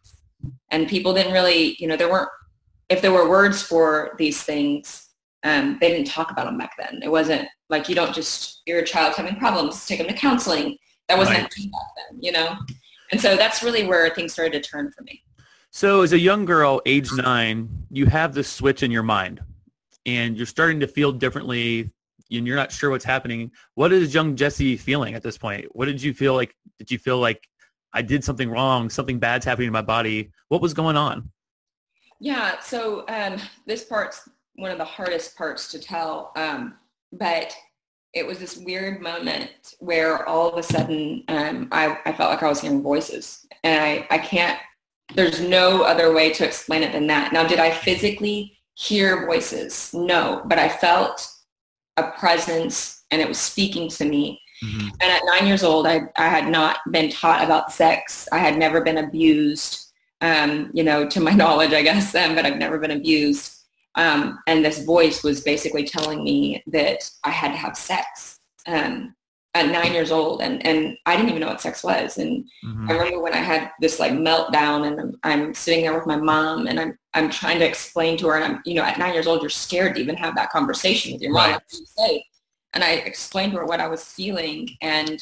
And 0.70 0.88
people 0.88 1.14
didn't 1.14 1.34
really, 1.34 1.76
you 1.80 1.88
know, 1.88 1.98
there 1.98 2.10
weren't, 2.10 2.30
if 2.90 3.02
there 3.02 3.12
were 3.12 3.30
words 3.30 3.62
for 3.62 4.16
these 4.18 4.44
things, 4.44 5.10
um, 5.44 5.78
they 5.82 5.90
didn't 5.90 6.08
talk 6.08 6.30
about 6.32 6.46
them 6.46 6.58
back 6.58 6.74
then. 6.78 7.02
It 7.04 7.10
wasn't 7.10 7.48
like 7.70 7.90
you 7.90 7.96
don't 7.96 8.14
just, 8.14 8.62
you're 8.66 8.80
a 8.80 8.86
child 8.86 9.16
having 9.16 9.36
problems, 9.38 9.86
take 9.86 9.98
them 9.98 10.08
to 10.08 10.14
counseling. 10.14 10.78
That 11.10 11.18
wasn't 11.18 11.40
right. 11.40 11.50
back 11.50 11.82
then, 11.98 12.20
you 12.22 12.32
know? 12.32 12.56
And 13.12 13.20
so 13.20 13.36
that's 13.36 13.64
really 13.64 13.86
where 13.86 14.10
things 14.12 14.34
started 14.34 14.62
to 14.62 14.70
turn 14.70 14.92
for 14.92 15.04
me. 15.04 15.22
So 15.74 16.02
as 16.02 16.12
a 16.12 16.20
young 16.20 16.44
girl, 16.44 16.82
age 16.86 17.10
nine, 17.14 17.70
you 17.90 18.06
have 18.08 18.34
this 18.34 18.50
switch 18.50 18.84
in 18.84 18.92
your 18.92 19.04
mind 19.04 19.40
and 20.06 20.36
you're 20.36 20.46
starting 20.46 20.82
to 20.82 20.88
feel 20.88 21.14
differently 21.14 21.90
and 22.30 22.46
you're 22.46 22.58
not 22.58 22.74
sure 22.74 22.90
what's 22.90 23.06
happening. 23.06 23.52
What 23.76 23.94
is 23.94 24.14
young 24.14 24.36
Jessie 24.36 24.76
feeling 24.76 25.16
at 25.16 25.24
this 25.24 25.38
point? 25.38 25.68
What 25.72 25.86
did 25.86 26.04
you 26.04 26.14
feel 26.14 26.34
like? 26.36 26.54
Did 26.78 26.92
you 26.92 27.00
feel 27.00 27.20
like 27.20 27.48
I 27.94 28.02
did 28.02 28.22
something 28.22 28.50
wrong? 28.50 28.90
Something 28.90 29.18
bad's 29.18 29.46
happening 29.46 29.68
in 29.68 29.74
my 29.74 29.82
body? 29.82 30.32
What 30.50 30.62
was 30.62 30.74
going 30.74 30.98
on? 30.98 31.32
Yeah. 32.20 32.60
So 32.60 33.06
um, 33.08 33.38
this 33.66 33.86
part's 33.86 34.28
one 34.56 34.72
of 34.72 34.78
the 34.78 34.86
hardest 34.86 35.38
parts 35.38 35.72
to 35.72 35.80
tell. 35.80 36.34
Um, 36.36 36.76
but 37.14 37.56
it 38.14 38.28
was 38.28 38.40
this 38.40 38.58
weird 38.58 39.02
moment 39.02 39.76
where 39.80 40.28
all 40.28 40.50
of 40.50 40.58
a 40.58 40.64
sudden 40.64 41.24
um, 41.30 41.70
I, 41.72 41.98
I 42.06 42.12
felt 42.12 42.30
like 42.30 42.44
I 42.44 42.50
was 42.50 42.60
hearing 42.60 42.82
voices 42.82 43.46
and 43.64 43.82
I, 43.82 44.08
I 44.14 44.18
can't 44.18 44.60
there's 45.16 45.42
no 45.42 45.84
other 45.84 46.14
way 46.14 46.32
to 46.34 46.46
explain 46.46 46.84
it 46.84 46.92
than 46.92 47.08
that. 47.08 47.34
Now, 47.34 47.48
did 47.48 47.60
I 47.60 47.72
physically 47.72 48.58
hear 48.76 49.26
voices? 49.26 49.92
No, 49.94 50.42
but 50.46 50.60
I 50.60 50.70
felt 50.70 51.28
a 51.98 52.12
presence 52.12 53.04
and 53.12 53.22
it 53.22 53.28
was 53.28 53.38
speaking 53.38 53.90
to 53.90 54.06
me. 54.06 54.42
Mm-hmm. 54.64 54.88
And 55.02 55.12
at 55.12 55.22
nine 55.26 55.48
years 55.48 55.64
old, 55.64 55.88
I, 55.88 56.02
I 56.18 56.28
had 56.28 56.48
not 56.48 56.78
been 56.92 57.10
taught 57.10 57.44
about 57.44 57.72
sex. 57.72 58.28
I 58.32 58.38
had 58.38 58.58
never 58.58 58.82
been 58.82 59.00
abused, 59.00 59.92
um, 60.22 60.70
you 60.74 60.84
know, 60.84 61.08
to 61.10 61.20
my 61.20 61.32
knowledge, 61.42 61.74
I 61.74 61.82
guess, 61.82 62.14
um, 62.16 62.36
but 62.36 62.46
I've 62.46 62.58
never 62.58 62.80
been 62.80 62.92
abused. 62.92 63.58
Um, 63.96 64.40
and 64.48 64.64
this 64.64 64.86
voice 64.86 65.24
was 65.24 65.42
basically 65.42 65.84
telling 65.84 66.24
me 66.24 66.64
that 66.68 67.10
I 67.24 67.32
had 67.32 67.52
to 67.52 67.58
have 67.58 67.76
sex. 67.76 68.40
Um, 68.68 69.16
at 69.54 69.70
nine 69.70 69.94
years 69.94 70.12
old 70.12 70.42
and, 70.42 70.66
and 70.66 70.98
I 71.06 71.16
didn't 71.16 71.30
even 71.30 71.42
know 71.42 71.48
what 71.48 71.60
sex 71.60 71.84
was. 71.84 72.18
And 72.18 72.46
mm-hmm. 72.66 72.90
I 72.90 72.94
remember 72.94 73.22
when 73.22 73.34
I 73.34 73.38
had 73.38 73.72
this 73.82 74.00
like 74.00 74.14
meltdown 74.14 74.88
and 74.88 75.00
I'm, 75.00 75.20
I'm, 75.24 75.54
sitting 75.54 75.84
there 75.84 75.94
with 75.94 76.08
my 76.08 76.16
mom 76.16 76.68
and 76.68 76.80
I'm, 76.80 76.98
I'm 77.14 77.30
trying 77.30 77.60
to 77.60 77.68
explain 77.68 78.18
to 78.20 78.28
her 78.28 78.36
and 78.36 78.46
I'm, 78.46 78.62
you 78.66 78.76
know, 78.76 78.84
at 78.84 78.98
nine 78.98 79.14
years 79.14 79.28
old, 79.28 79.42
you're 79.42 79.50
scared 79.50 79.96
to 79.96 80.02
even 80.02 80.16
have 80.16 80.36
that 80.36 80.52
conversation 80.52 81.12
with 81.12 81.22
your 81.22 81.34
mom. 81.34 81.60
Right. 82.00 82.22
And 82.74 82.84
I 82.84 82.92
explained 82.92 83.52
to 83.52 83.58
her 83.60 83.66
what 83.66 83.82
I 83.82 83.88
was 83.88 84.04
feeling 84.04 84.70
and 84.82 85.22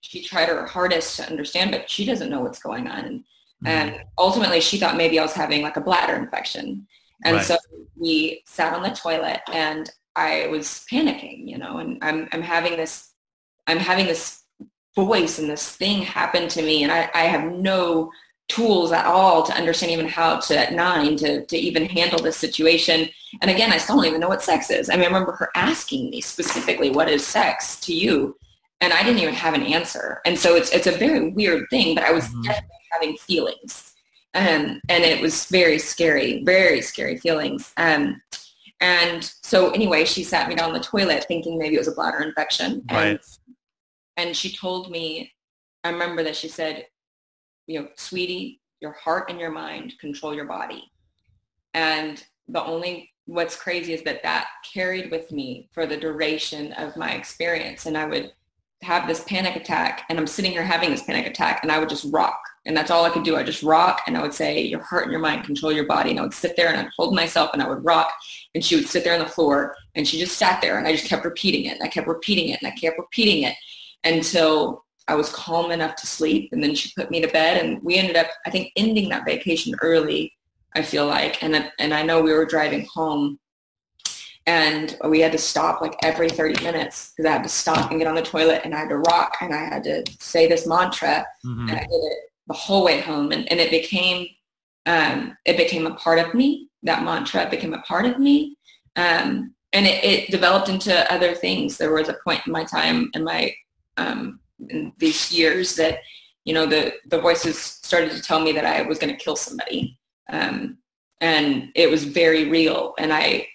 she 0.00 0.24
tried 0.24 0.48
her 0.48 0.66
hardest 0.66 1.16
to 1.16 1.28
understand, 1.28 1.70
but 1.70 1.88
she 1.88 2.04
doesn't 2.04 2.30
know 2.30 2.40
what's 2.40 2.58
going 2.58 2.88
on. 2.88 3.04
And, 3.04 3.20
mm-hmm. 3.20 3.66
and 3.68 4.04
ultimately 4.18 4.60
she 4.60 4.78
thought 4.78 4.96
maybe 4.96 5.20
I 5.20 5.22
was 5.22 5.34
having 5.34 5.62
like 5.62 5.76
a 5.76 5.80
bladder 5.80 6.16
infection. 6.16 6.84
And 7.24 7.36
right. 7.36 7.44
so 7.44 7.56
we 7.94 8.42
sat 8.44 8.74
on 8.74 8.82
the 8.82 8.90
toilet 8.90 9.40
and 9.52 9.88
I 10.16 10.48
was 10.48 10.84
panicking, 10.90 11.48
you 11.48 11.58
know, 11.58 11.78
and 11.78 11.98
I'm, 12.02 12.28
I'm 12.32 12.42
having 12.42 12.76
this 12.76 13.07
I'm 13.68 13.78
having 13.78 14.06
this 14.06 14.42
voice 14.96 15.38
and 15.38 15.48
this 15.48 15.76
thing 15.76 16.02
happen 16.02 16.48
to 16.48 16.62
me 16.62 16.82
and 16.82 16.90
I, 16.90 17.08
I 17.14 17.24
have 17.24 17.52
no 17.52 18.10
tools 18.48 18.92
at 18.92 19.04
all 19.04 19.42
to 19.44 19.52
understand 19.52 19.92
even 19.92 20.08
how 20.08 20.38
to 20.38 20.58
at 20.58 20.72
nine 20.72 21.16
to, 21.16 21.44
to 21.44 21.56
even 21.56 21.84
handle 21.84 22.20
this 22.20 22.36
situation. 22.36 23.08
And 23.42 23.50
again, 23.50 23.70
I 23.70 23.78
still 23.78 23.96
don't 23.96 24.06
even 24.06 24.20
know 24.20 24.28
what 24.28 24.42
sex 24.42 24.70
is. 24.70 24.88
I 24.88 24.94
mean, 24.94 25.04
I 25.04 25.06
remember 25.08 25.32
her 25.32 25.50
asking 25.54 26.10
me 26.10 26.20
specifically, 26.20 26.90
what 26.90 27.10
is 27.10 27.24
sex 27.26 27.78
to 27.82 27.94
you? 27.94 28.36
And 28.80 28.92
I 28.92 29.02
didn't 29.02 29.20
even 29.20 29.34
have 29.34 29.54
an 29.54 29.62
answer. 29.62 30.20
And 30.24 30.38
so 30.38 30.56
it's, 30.56 30.70
it's 30.72 30.86
a 30.86 30.92
very 30.92 31.30
weird 31.30 31.66
thing, 31.68 31.94
but 31.94 32.04
I 32.04 32.12
was 32.12 32.24
mm-hmm. 32.24 32.42
definitely 32.42 32.76
having 32.92 33.16
feelings. 33.18 33.94
Um, 34.34 34.80
and 34.88 35.04
it 35.04 35.20
was 35.20 35.46
very 35.46 35.78
scary, 35.78 36.42
very 36.44 36.80
scary 36.80 37.18
feelings. 37.18 37.72
Um, 37.76 38.22
and 38.80 39.24
so 39.42 39.70
anyway, 39.70 40.04
she 40.04 40.22
sat 40.22 40.48
me 40.48 40.54
down 40.54 40.72
the 40.72 40.80
toilet 40.80 41.24
thinking 41.26 41.58
maybe 41.58 41.74
it 41.74 41.78
was 41.78 41.88
a 41.88 41.92
bladder 41.92 42.22
infection. 42.22 42.84
Right. 42.90 43.20
And 44.18 44.36
she 44.36 44.54
told 44.54 44.90
me, 44.90 45.32
I 45.84 45.90
remember 45.90 46.24
that 46.24 46.36
she 46.36 46.48
said, 46.48 46.86
you 47.68 47.80
know, 47.80 47.88
sweetie, 47.96 48.60
your 48.80 48.92
heart 48.92 49.30
and 49.30 49.38
your 49.38 49.52
mind 49.52 49.94
control 50.00 50.34
your 50.34 50.44
body. 50.44 50.90
And 51.72 52.22
the 52.48 52.62
only, 52.64 53.12
what's 53.26 53.54
crazy 53.54 53.94
is 53.94 54.02
that 54.02 54.24
that 54.24 54.48
carried 54.74 55.12
with 55.12 55.30
me 55.30 55.68
for 55.72 55.86
the 55.86 55.96
duration 55.96 56.72
of 56.72 56.96
my 56.96 57.12
experience. 57.12 57.86
And 57.86 57.96
I 57.96 58.06
would 58.06 58.32
have 58.82 59.06
this 59.06 59.24
panic 59.24 59.54
attack 59.54 60.04
and 60.08 60.18
I'm 60.18 60.26
sitting 60.26 60.52
here 60.52 60.62
having 60.64 60.90
this 60.90 61.02
panic 61.02 61.26
attack 61.26 61.60
and 61.62 61.70
I 61.70 61.78
would 61.78 61.88
just 61.88 62.12
rock. 62.12 62.40
And 62.66 62.76
that's 62.76 62.90
all 62.90 63.04
I 63.04 63.10
could 63.10 63.24
do. 63.24 63.36
I 63.36 63.44
just 63.44 63.62
rock 63.62 64.02
and 64.08 64.16
I 64.16 64.22
would 64.22 64.34
say, 64.34 64.62
your 64.62 64.82
heart 64.82 65.04
and 65.04 65.12
your 65.12 65.20
mind 65.20 65.44
control 65.44 65.72
your 65.72 65.86
body. 65.86 66.10
And 66.10 66.18
I 66.18 66.22
would 66.22 66.34
sit 66.34 66.56
there 66.56 66.68
and 66.68 66.76
I'd 66.76 66.90
hold 66.96 67.14
myself 67.14 67.50
and 67.52 67.62
I 67.62 67.68
would 67.68 67.84
rock. 67.84 68.12
And 68.54 68.64
she 68.64 68.74
would 68.74 68.88
sit 68.88 69.04
there 69.04 69.14
on 69.14 69.20
the 69.20 69.26
floor 69.26 69.76
and 69.94 70.06
she 70.06 70.18
just 70.18 70.38
sat 70.38 70.60
there 70.60 70.76
and 70.76 70.88
I 70.88 70.92
just 70.92 71.06
kept 71.06 71.24
repeating 71.24 71.66
it. 71.66 71.74
And 71.74 71.84
I 71.84 71.88
kept 71.88 72.08
repeating 72.08 72.48
it 72.48 72.60
and 72.60 72.72
I 72.72 72.76
kept 72.76 72.98
repeating 72.98 73.44
it 73.44 73.54
until 74.04 74.84
I 75.08 75.14
was 75.14 75.30
calm 75.30 75.70
enough 75.70 75.96
to 75.96 76.06
sleep. 76.06 76.50
And 76.52 76.62
then 76.62 76.74
she 76.74 76.92
put 76.96 77.10
me 77.10 77.20
to 77.20 77.28
bed 77.28 77.64
and 77.64 77.82
we 77.82 77.96
ended 77.96 78.16
up, 78.16 78.26
I 78.46 78.50
think, 78.50 78.72
ending 78.76 79.08
that 79.08 79.24
vacation 79.24 79.74
early, 79.80 80.32
I 80.74 80.82
feel 80.82 81.06
like. 81.06 81.42
And, 81.42 81.70
and 81.78 81.94
I 81.94 82.02
know 82.02 82.20
we 82.20 82.32
were 82.32 82.44
driving 82.44 82.86
home 82.92 83.38
and 84.48 84.96
we 85.04 85.20
had 85.20 85.32
to 85.32 85.38
stop 85.38 85.82
like 85.82 85.94
every 86.02 86.30
30 86.30 86.64
minutes 86.64 87.12
because 87.14 87.28
I 87.28 87.34
had 87.34 87.42
to 87.42 87.50
stop 87.50 87.90
and 87.90 88.00
get 88.00 88.06
on 88.06 88.14
the 88.14 88.22
toilet 88.22 88.62
and 88.64 88.74
I 88.74 88.78
had 88.80 88.88
to 88.88 88.96
rock 88.96 89.36
and 89.42 89.54
I 89.54 89.58
had 89.58 89.84
to 89.84 90.04
say 90.20 90.48
this 90.48 90.66
mantra 90.66 91.26
mm-hmm. 91.44 91.68
and 91.68 91.72
I 91.72 91.80
did 91.80 91.90
it 91.90 92.18
the 92.46 92.54
whole 92.54 92.82
way 92.82 93.00
home 93.00 93.30
and, 93.32 93.50
and 93.52 93.60
it 93.60 93.70
became 93.70 94.26
um, 94.86 95.36
it 95.44 95.58
became 95.58 95.86
a 95.86 95.94
part 95.96 96.18
of 96.18 96.32
me 96.32 96.70
that 96.82 97.04
mantra 97.04 97.46
became 97.50 97.74
a 97.74 97.82
part 97.82 98.06
of 98.06 98.18
me 98.18 98.56
um, 98.96 99.54
and 99.74 99.86
it, 99.86 100.02
it, 100.02 100.30
developed 100.30 100.70
into 100.70 101.12
other 101.12 101.34
things 101.34 101.76
there 101.76 101.92
was 101.92 102.08
a 102.08 102.16
point 102.24 102.40
in 102.46 102.52
my 102.52 102.64
time 102.64 103.10
in 103.12 103.22
my 103.22 103.52
um, 103.98 104.40
in 104.70 104.92
these 104.98 105.32
years 105.32 105.76
that 105.76 105.98
you 106.44 106.54
know 106.54 106.66
the 106.66 106.94
the 107.06 107.20
voices 107.20 107.58
started 107.58 108.10
to 108.12 108.22
tell 108.22 108.40
me 108.40 108.52
that 108.52 108.64
I 108.64 108.82
was 108.82 108.98
going 108.98 109.14
to 109.14 109.24
kill 109.24 109.36
somebody 109.36 109.98
um, 110.30 110.78
and 111.20 111.70
it 111.74 111.90
was 111.90 112.04
very 112.04 112.48
real 112.48 112.94
and 112.98 113.12
I 113.12 113.46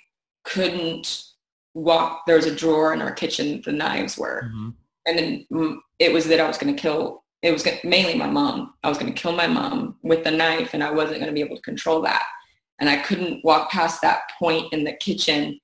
couldn't 0.43 1.33
walk. 1.73 2.25
There 2.25 2.35
was 2.35 2.45
a 2.45 2.55
drawer 2.55 2.93
in 2.93 3.01
our 3.01 3.12
kitchen. 3.12 3.62
The 3.63 3.71
knives 3.71 4.17
were, 4.17 4.43
mm-hmm. 4.45 4.69
and 5.07 5.17
then 5.17 5.45
mm, 5.51 5.77
it 6.00 6.13
was 6.13 6.27
that 6.27 6.39
I 6.39 6.47
was 6.47 6.57
going 6.57 6.75
to 6.75 6.81
kill. 6.81 7.23
It 7.41 7.51
was 7.51 7.67
mainly 7.83 8.15
my 8.15 8.29
mom. 8.29 8.73
I 8.83 8.89
was 8.89 8.97
going 8.97 9.13
to 9.13 9.21
kill 9.21 9.33
my 9.33 9.47
mom 9.47 9.97
with 10.01 10.23
the 10.23 10.31
knife, 10.31 10.73
and 10.73 10.83
I 10.83 10.91
wasn't 10.91 11.19
going 11.19 11.27
to 11.27 11.33
be 11.33 11.41
able 11.41 11.57
to 11.57 11.62
control 11.62 12.01
that. 12.01 12.23
And 12.79 12.89
I 12.89 12.97
couldn't 12.97 13.43
walk 13.43 13.69
past 13.69 14.01
that 14.01 14.21
point 14.39 14.71
in 14.73 14.83
the 14.83 14.93
kitchen 14.93 15.59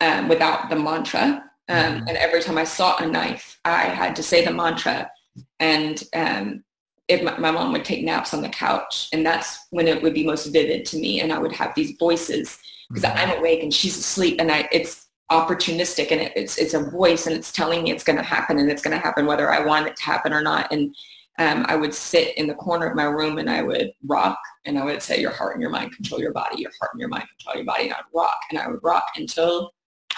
um, 0.00 0.28
without 0.28 0.70
the 0.70 0.76
mantra. 0.76 1.44
Um, 1.68 1.76
mm-hmm. 1.76 2.08
And 2.08 2.16
every 2.16 2.42
time 2.42 2.58
I 2.58 2.64
saw 2.64 2.96
a 2.98 3.06
knife, 3.06 3.58
I 3.64 3.84
had 3.84 4.14
to 4.16 4.22
say 4.22 4.44
the 4.44 4.52
mantra. 4.52 5.10
And 5.58 6.02
um, 6.14 6.64
my, 7.08 7.38
my, 7.38 7.50
mom 7.50 7.72
would 7.72 7.84
take 7.84 8.04
naps 8.04 8.34
on 8.34 8.42
the 8.42 8.48
couch, 8.48 9.08
and 9.12 9.24
that's 9.24 9.66
when 9.70 9.86
it 9.86 10.02
would 10.02 10.14
be 10.14 10.24
most 10.24 10.46
vivid 10.46 10.84
to 10.86 10.98
me. 10.98 11.20
And 11.20 11.32
I 11.32 11.38
would 11.38 11.52
have 11.52 11.74
these 11.74 11.96
voices 11.98 12.58
because 12.88 13.04
mm-hmm. 13.04 13.30
I'm 13.30 13.38
awake 13.38 13.62
and 13.62 13.72
she's 13.72 13.96
asleep 13.96 14.36
and 14.40 14.50
I, 14.50 14.68
it's 14.72 15.08
opportunistic 15.30 16.12
and 16.12 16.20
it, 16.20 16.32
it's, 16.36 16.56
it's 16.58 16.74
a 16.74 16.90
voice 16.90 17.26
and 17.26 17.34
it's 17.34 17.50
telling 17.50 17.82
me 17.82 17.90
it's 17.90 18.04
going 18.04 18.18
to 18.18 18.22
happen 18.22 18.58
and 18.58 18.70
it's 18.70 18.82
going 18.82 18.96
to 18.96 19.02
happen 19.02 19.26
whether 19.26 19.50
I 19.50 19.64
want 19.64 19.88
it 19.88 19.96
to 19.96 20.02
happen 20.04 20.32
or 20.32 20.42
not. 20.42 20.70
And 20.72 20.94
um, 21.38 21.66
I 21.68 21.76
would 21.76 21.92
sit 21.92 22.36
in 22.38 22.46
the 22.46 22.54
corner 22.54 22.86
of 22.86 22.96
my 22.96 23.04
room 23.04 23.38
and 23.38 23.50
I 23.50 23.62
would 23.62 23.92
rock 24.06 24.38
and 24.64 24.78
I 24.78 24.84
would 24.84 25.02
say, 25.02 25.20
your 25.20 25.32
heart 25.32 25.54
and 25.54 25.60
your 25.60 25.70
mind 25.70 25.94
control 25.94 26.20
your 26.20 26.32
body, 26.32 26.62
your 26.62 26.70
heart 26.80 26.92
and 26.94 27.00
your 27.00 27.08
mind 27.08 27.26
control 27.36 27.56
your 27.56 27.64
body. 27.64 27.84
And 27.84 27.92
I 27.92 27.98
would 27.98 28.18
rock 28.18 28.38
and 28.50 28.58
I 28.58 28.68
would 28.68 28.82
rock 28.82 29.06
until 29.16 29.72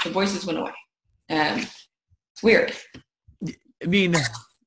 the 0.04 0.10
voices 0.10 0.46
went 0.46 0.58
away. 0.58 0.72
And 1.28 1.60
it's 1.60 2.42
weird. 2.42 2.72
I 3.82 3.86
mean, 3.86 4.14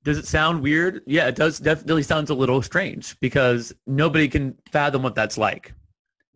does 0.04 0.18
it 0.18 0.28
sound 0.28 0.62
weird? 0.62 1.02
Yeah, 1.06 1.28
it 1.28 1.36
does. 1.36 1.60
Definitely 1.60 2.04
sounds 2.04 2.30
a 2.30 2.36
little 2.36 2.62
strange 2.62 3.20
because 3.20 3.74
nobody 3.86 4.28
can 4.28 4.56
fathom 4.72 5.04
what 5.04 5.16
that's 5.16 5.38
like. 5.38 5.74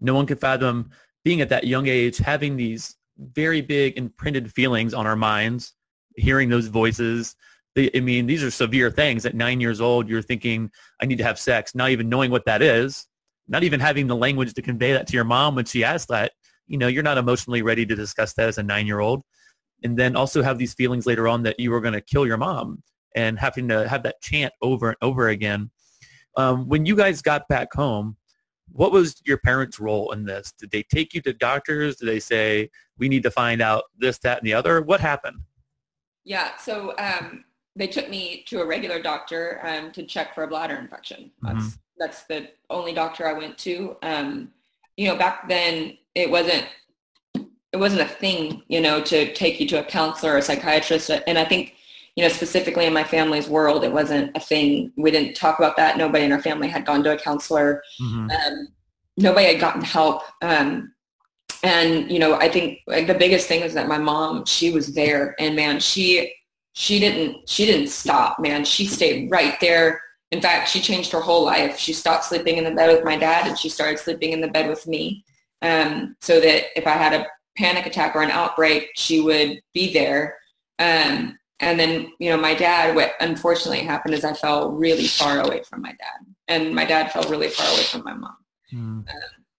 No 0.01 0.13
one 0.13 0.25
can 0.25 0.37
fathom 0.37 0.91
being 1.23 1.41
at 1.41 1.49
that 1.49 1.65
young 1.65 1.87
age, 1.87 2.17
having 2.17 2.57
these 2.57 2.95
very 3.17 3.61
big 3.61 3.97
imprinted 3.97 4.51
feelings 4.51 4.93
on 4.93 5.07
our 5.07 5.15
minds, 5.15 5.73
hearing 6.15 6.49
those 6.49 6.67
voices. 6.67 7.35
I 7.77 7.99
mean, 7.99 8.25
these 8.25 8.43
are 8.43 8.51
severe 8.51 8.89
things. 8.91 9.25
At 9.25 9.35
nine 9.35 9.59
years 9.59 9.81
old, 9.81 10.07
you're 10.07 10.21
thinking, 10.21 10.69
I 11.01 11.05
need 11.05 11.17
to 11.17 11.23
have 11.23 11.39
sex, 11.39 11.75
not 11.75 11.89
even 11.89 12.09
knowing 12.09 12.31
what 12.31 12.45
that 12.45 12.61
is, 12.61 13.07
not 13.47 13.63
even 13.63 13.79
having 13.79 14.07
the 14.07 14.15
language 14.15 14.53
to 14.53 14.61
convey 14.61 14.93
that 14.93 15.07
to 15.07 15.13
your 15.13 15.23
mom 15.23 15.55
when 15.55 15.65
she 15.65 15.83
asks 15.83 16.07
that. 16.07 16.31
You 16.67 16.77
know, 16.77 16.87
you're 16.87 17.03
not 17.03 17.17
emotionally 17.17 17.61
ready 17.61 17.85
to 17.85 17.95
discuss 17.95 18.33
that 18.33 18.47
as 18.47 18.57
a 18.57 18.63
nine-year-old. 18.63 19.23
And 19.85 19.95
then 19.95 20.15
also 20.15 20.41
have 20.41 20.57
these 20.57 20.73
feelings 20.73 21.05
later 21.05 21.27
on 21.27 21.43
that 21.43 21.59
you 21.59 21.69
were 21.69 21.79
going 21.79 21.93
to 21.93 22.01
kill 22.01 22.25
your 22.25 22.37
mom 22.37 22.81
and 23.15 23.37
having 23.37 23.67
to 23.67 23.87
have 23.87 24.01
that 24.01 24.19
chant 24.19 24.51
over 24.59 24.89
and 24.89 24.97
over 25.03 25.29
again. 25.29 25.69
Um, 26.37 26.67
when 26.67 26.87
you 26.87 26.95
guys 26.95 27.21
got 27.21 27.47
back 27.47 27.71
home, 27.71 28.17
what 28.71 28.91
was 28.91 29.21
your 29.25 29.37
parents' 29.37 29.79
role 29.79 30.11
in 30.11 30.25
this? 30.25 30.53
Did 30.57 30.71
they 30.71 30.81
take 30.81 31.13
you 31.13 31.21
to 31.21 31.33
doctors? 31.33 31.97
Did 31.97 32.07
they 32.07 32.19
say, 32.19 32.71
we 32.97 33.07
need 33.09 33.21
to 33.23 33.29
find 33.29 33.61
out 33.61 33.83
this, 33.95 34.17
that, 34.19 34.39
and 34.39 34.47
the 34.47 34.55
other? 34.55 34.81
What 34.81 35.01
happened? 35.01 35.37
Yeah, 36.23 36.57
so 36.57 36.95
um, 36.97 37.45
they 37.75 37.85
took 37.85 38.09
me 38.09 38.43
to 38.47 38.61
a 38.61 38.65
regular 38.65 38.99
doctor 38.99 39.61
um, 39.63 39.91
to 39.91 40.03
check 40.03 40.33
for 40.33 40.45
a 40.45 40.47
bladder 40.47 40.77
infection. 40.77 41.29
That's, 41.43 41.59
mm-hmm. 41.59 41.75
that's 41.99 42.23
the 42.23 42.49
only 42.71 42.93
doctor 42.93 43.27
I 43.27 43.33
went 43.33 43.59
to. 43.59 43.97
Um, 44.01 44.51
you 44.97 45.07
know, 45.07 45.15
back 45.15 45.47
then 45.47 45.99
it 46.15 46.31
wasn't 46.31 46.65
it 47.75 47.79
wasn't 47.79 48.01
a 48.01 48.07
thing, 48.07 48.63
you 48.67 48.79
know, 48.79 49.01
to 49.01 49.33
take 49.33 49.59
you 49.59 49.67
to 49.67 49.81
a 49.81 49.83
counselor 49.83 50.33
or 50.33 50.37
a 50.37 50.41
psychiatrist. 50.41 51.11
And 51.27 51.37
I 51.37 51.45
think 51.45 51.75
you 52.15 52.23
know, 52.23 52.29
specifically 52.29 52.85
in 52.85 52.93
my 52.93 53.03
family's 53.03 53.49
world, 53.49 53.83
it 53.83 53.91
wasn't 53.91 54.35
a 54.37 54.39
thing. 54.39 54.93
We 54.95 55.11
didn't 55.11 55.35
talk 55.35 55.59
about 55.59 55.75
that. 55.75 55.97
Nobody 55.97 56.23
in 56.23 56.31
our 56.31 56.41
family 56.41 56.69
had 56.69 56.85
gone 56.85 57.03
to 57.03 57.11
a 57.11 57.17
counselor. 57.17 57.83
Mm-hmm. 58.01 58.29
Um, 58.29 58.67
nobody 59.17 59.47
had 59.47 59.59
gotten 59.59 59.81
help. 59.81 60.21
Um, 60.41 60.93
and, 61.63 62.09
you 62.09 62.19
know, 62.19 62.35
I 62.35 62.47
think 62.47 62.79
like, 62.87 63.07
the 63.07 63.15
biggest 63.15 63.47
thing 63.47 63.63
is 63.63 63.73
that 63.73 63.89
my 63.89 63.97
mom, 63.97 64.45
she 64.45 64.71
was 64.71 64.93
there 64.93 65.35
and 65.39 65.57
man, 65.57 65.79
she, 65.81 66.33
she 66.71 66.99
didn't, 66.99 67.49
she 67.49 67.65
didn't 67.65 67.89
stop, 67.89 68.39
man. 68.39 68.63
She 68.63 68.85
stayed 68.85 69.29
right 69.29 69.59
there. 69.59 70.01
In 70.31 70.41
fact, 70.41 70.69
she 70.69 70.79
changed 70.79 71.11
her 71.11 71.19
whole 71.19 71.43
life. 71.43 71.77
She 71.77 71.91
stopped 71.91 72.23
sleeping 72.23 72.57
in 72.57 72.63
the 72.63 72.71
bed 72.71 72.95
with 72.95 73.03
my 73.03 73.17
dad 73.17 73.47
and 73.47 73.57
she 73.59 73.67
started 73.67 73.99
sleeping 73.99 74.31
in 74.31 74.39
the 74.39 74.47
bed 74.47 74.69
with 74.69 74.87
me. 74.87 75.25
Um, 75.61 76.15
so 76.21 76.39
that 76.39 76.65
if 76.77 76.87
I 76.87 76.91
had 76.91 77.13
a 77.13 77.25
panic 77.57 77.85
attack 77.85 78.15
or 78.15 78.21
an 78.21 78.31
outbreak, 78.31 78.91
she 78.95 79.21
would 79.21 79.61
be 79.73 79.93
there. 79.93 80.37
Um, 80.79 81.37
and 81.59 81.79
then 81.79 82.11
you 82.19 82.29
know 82.29 82.37
my 82.37 82.53
dad 82.53 82.95
what 82.95 83.13
unfortunately 83.21 83.79
happened 83.79 84.13
is 84.13 84.25
i 84.25 84.33
fell 84.33 84.71
really 84.71 85.07
far 85.07 85.39
away 85.39 85.61
from 85.63 85.81
my 85.81 85.91
dad. 85.91 86.25
And 86.47 86.75
my 86.75 86.85
dad 86.85 87.11
fell 87.11 87.23
really 87.29 87.49
far 87.49 87.67
away 87.73 87.83
from 87.83 88.03
my 88.03 88.13
mom. 88.13 88.37
Mm. 88.73 89.05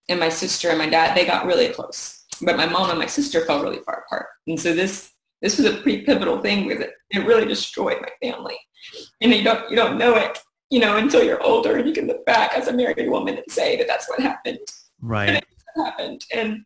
and 0.08 0.20
my 0.20 0.28
sister 0.28 0.68
and 0.68 0.78
my 0.78 0.88
dad 0.88 1.16
they 1.16 1.24
got 1.24 1.46
really 1.46 1.68
close. 1.68 2.24
But 2.42 2.56
my 2.56 2.66
mom 2.66 2.90
and 2.90 2.98
my 2.98 3.06
sister 3.06 3.44
fell 3.44 3.62
really 3.62 3.78
far 3.78 4.04
apart. 4.06 4.26
And 4.46 4.60
so 4.60 4.74
this 4.74 5.12
this 5.42 5.58
was 5.58 5.66
a 5.66 5.76
pretty 5.78 6.02
pivotal 6.02 6.40
thing 6.40 6.68
because 6.68 6.84
it, 6.84 6.92
it 7.10 7.26
really 7.26 7.46
destroyed 7.46 7.98
my 8.00 8.30
family. 8.30 8.58
And 9.20 9.32
you 9.32 9.44
don't 9.44 9.70
you 9.70 9.76
don't 9.76 9.98
know 9.98 10.16
it 10.16 10.38
you 10.70 10.80
know 10.80 10.96
until 10.96 11.22
you're 11.22 11.42
older 11.42 11.76
and 11.76 11.86
you 11.86 11.94
can 11.94 12.06
look 12.06 12.26
back 12.26 12.52
as 12.54 12.68
a 12.68 12.72
married 12.72 13.08
woman 13.08 13.36
and 13.36 13.44
say 13.48 13.76
that 13.76 13.86
that's 13.88 14.08
what 14.08 14.20
happened. 14.20 14.58
Right. 15.00 15.30
And 15.30 15.46
happened. 15.76 16.24
And 16.32 16.64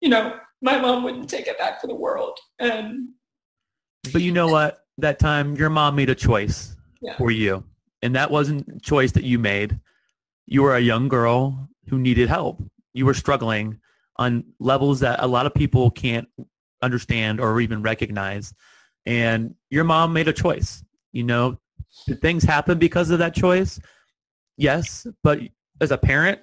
you 0.00 0.08
know 0.08 0.38
my 0.62 0.78
mom 0.78 1.02
wouldn't 1.02 1.28
take 1.28 1.46
it 1.46 1.58
back 1.58 1.80
for 1.80 1.86
the 1.86 1.94
world 1.94 2.38
and 2.58 3.08
but 4.10 4.22
you 4.22 4.32
know 4.32 4.48
what? 4.48 4.78
That 4.98 5.18
time 5.18 5.54
your 5.56 5.70
mom 5.70 5.94
made 5.96 6.10
a 6.10 6.14
choice 6.14 6.76
yeah. 7.00 7.16
for 7.16 7.30
you. 7.30 7.64
And 8.02 8.16
that 8.16 8.30
wasn't 8.30 8.66
a 8.68 8.80
choice 8.80 9.12
that 9.12 9.24
you 9.24 9.38
made. 9.38 9.78
You 10.46 10.62
were 10.62 10.74
a 10.74 10.80
young 10.80 11.08
girl 11.08 11.68
who 11.88 11.98
needed 11.98 12.28
help. 12.28 12.62
You 12.94 13.06
were 13.06 13.14
struggling 13.14 13.78
on 14.16 14.44
levels 14.58 15.00
that 15.00 15.22
a 15.22 15.26
lot 15.26 15.46
of 15.46 15.54
people 15.54 15.90
can't 15.90 16.28
understand 16.82 17.40
or 17.40 17.60
even 17.60 17.82
recognize. 17.82 18.52
And 19.06 19.54
your 19.70 19.84
mom 19.84 20.12
made 20.12 20.28
a 20.28 20.32
choice. 20.32 20.84
You 21.12 21.24
know, 21.24 21.58
did 22.06 22.20
things 22.20 22.42
happen 22.42 22.78
because 22.78 23.10
of 23.10 23.20
that 23.20 23.34
choice? 23.34 23.78
Yes. 24.56 25.06
But 25.22 25.40
as 25.80 25.92
a 25.92 25.98
parent, 25.98 26.40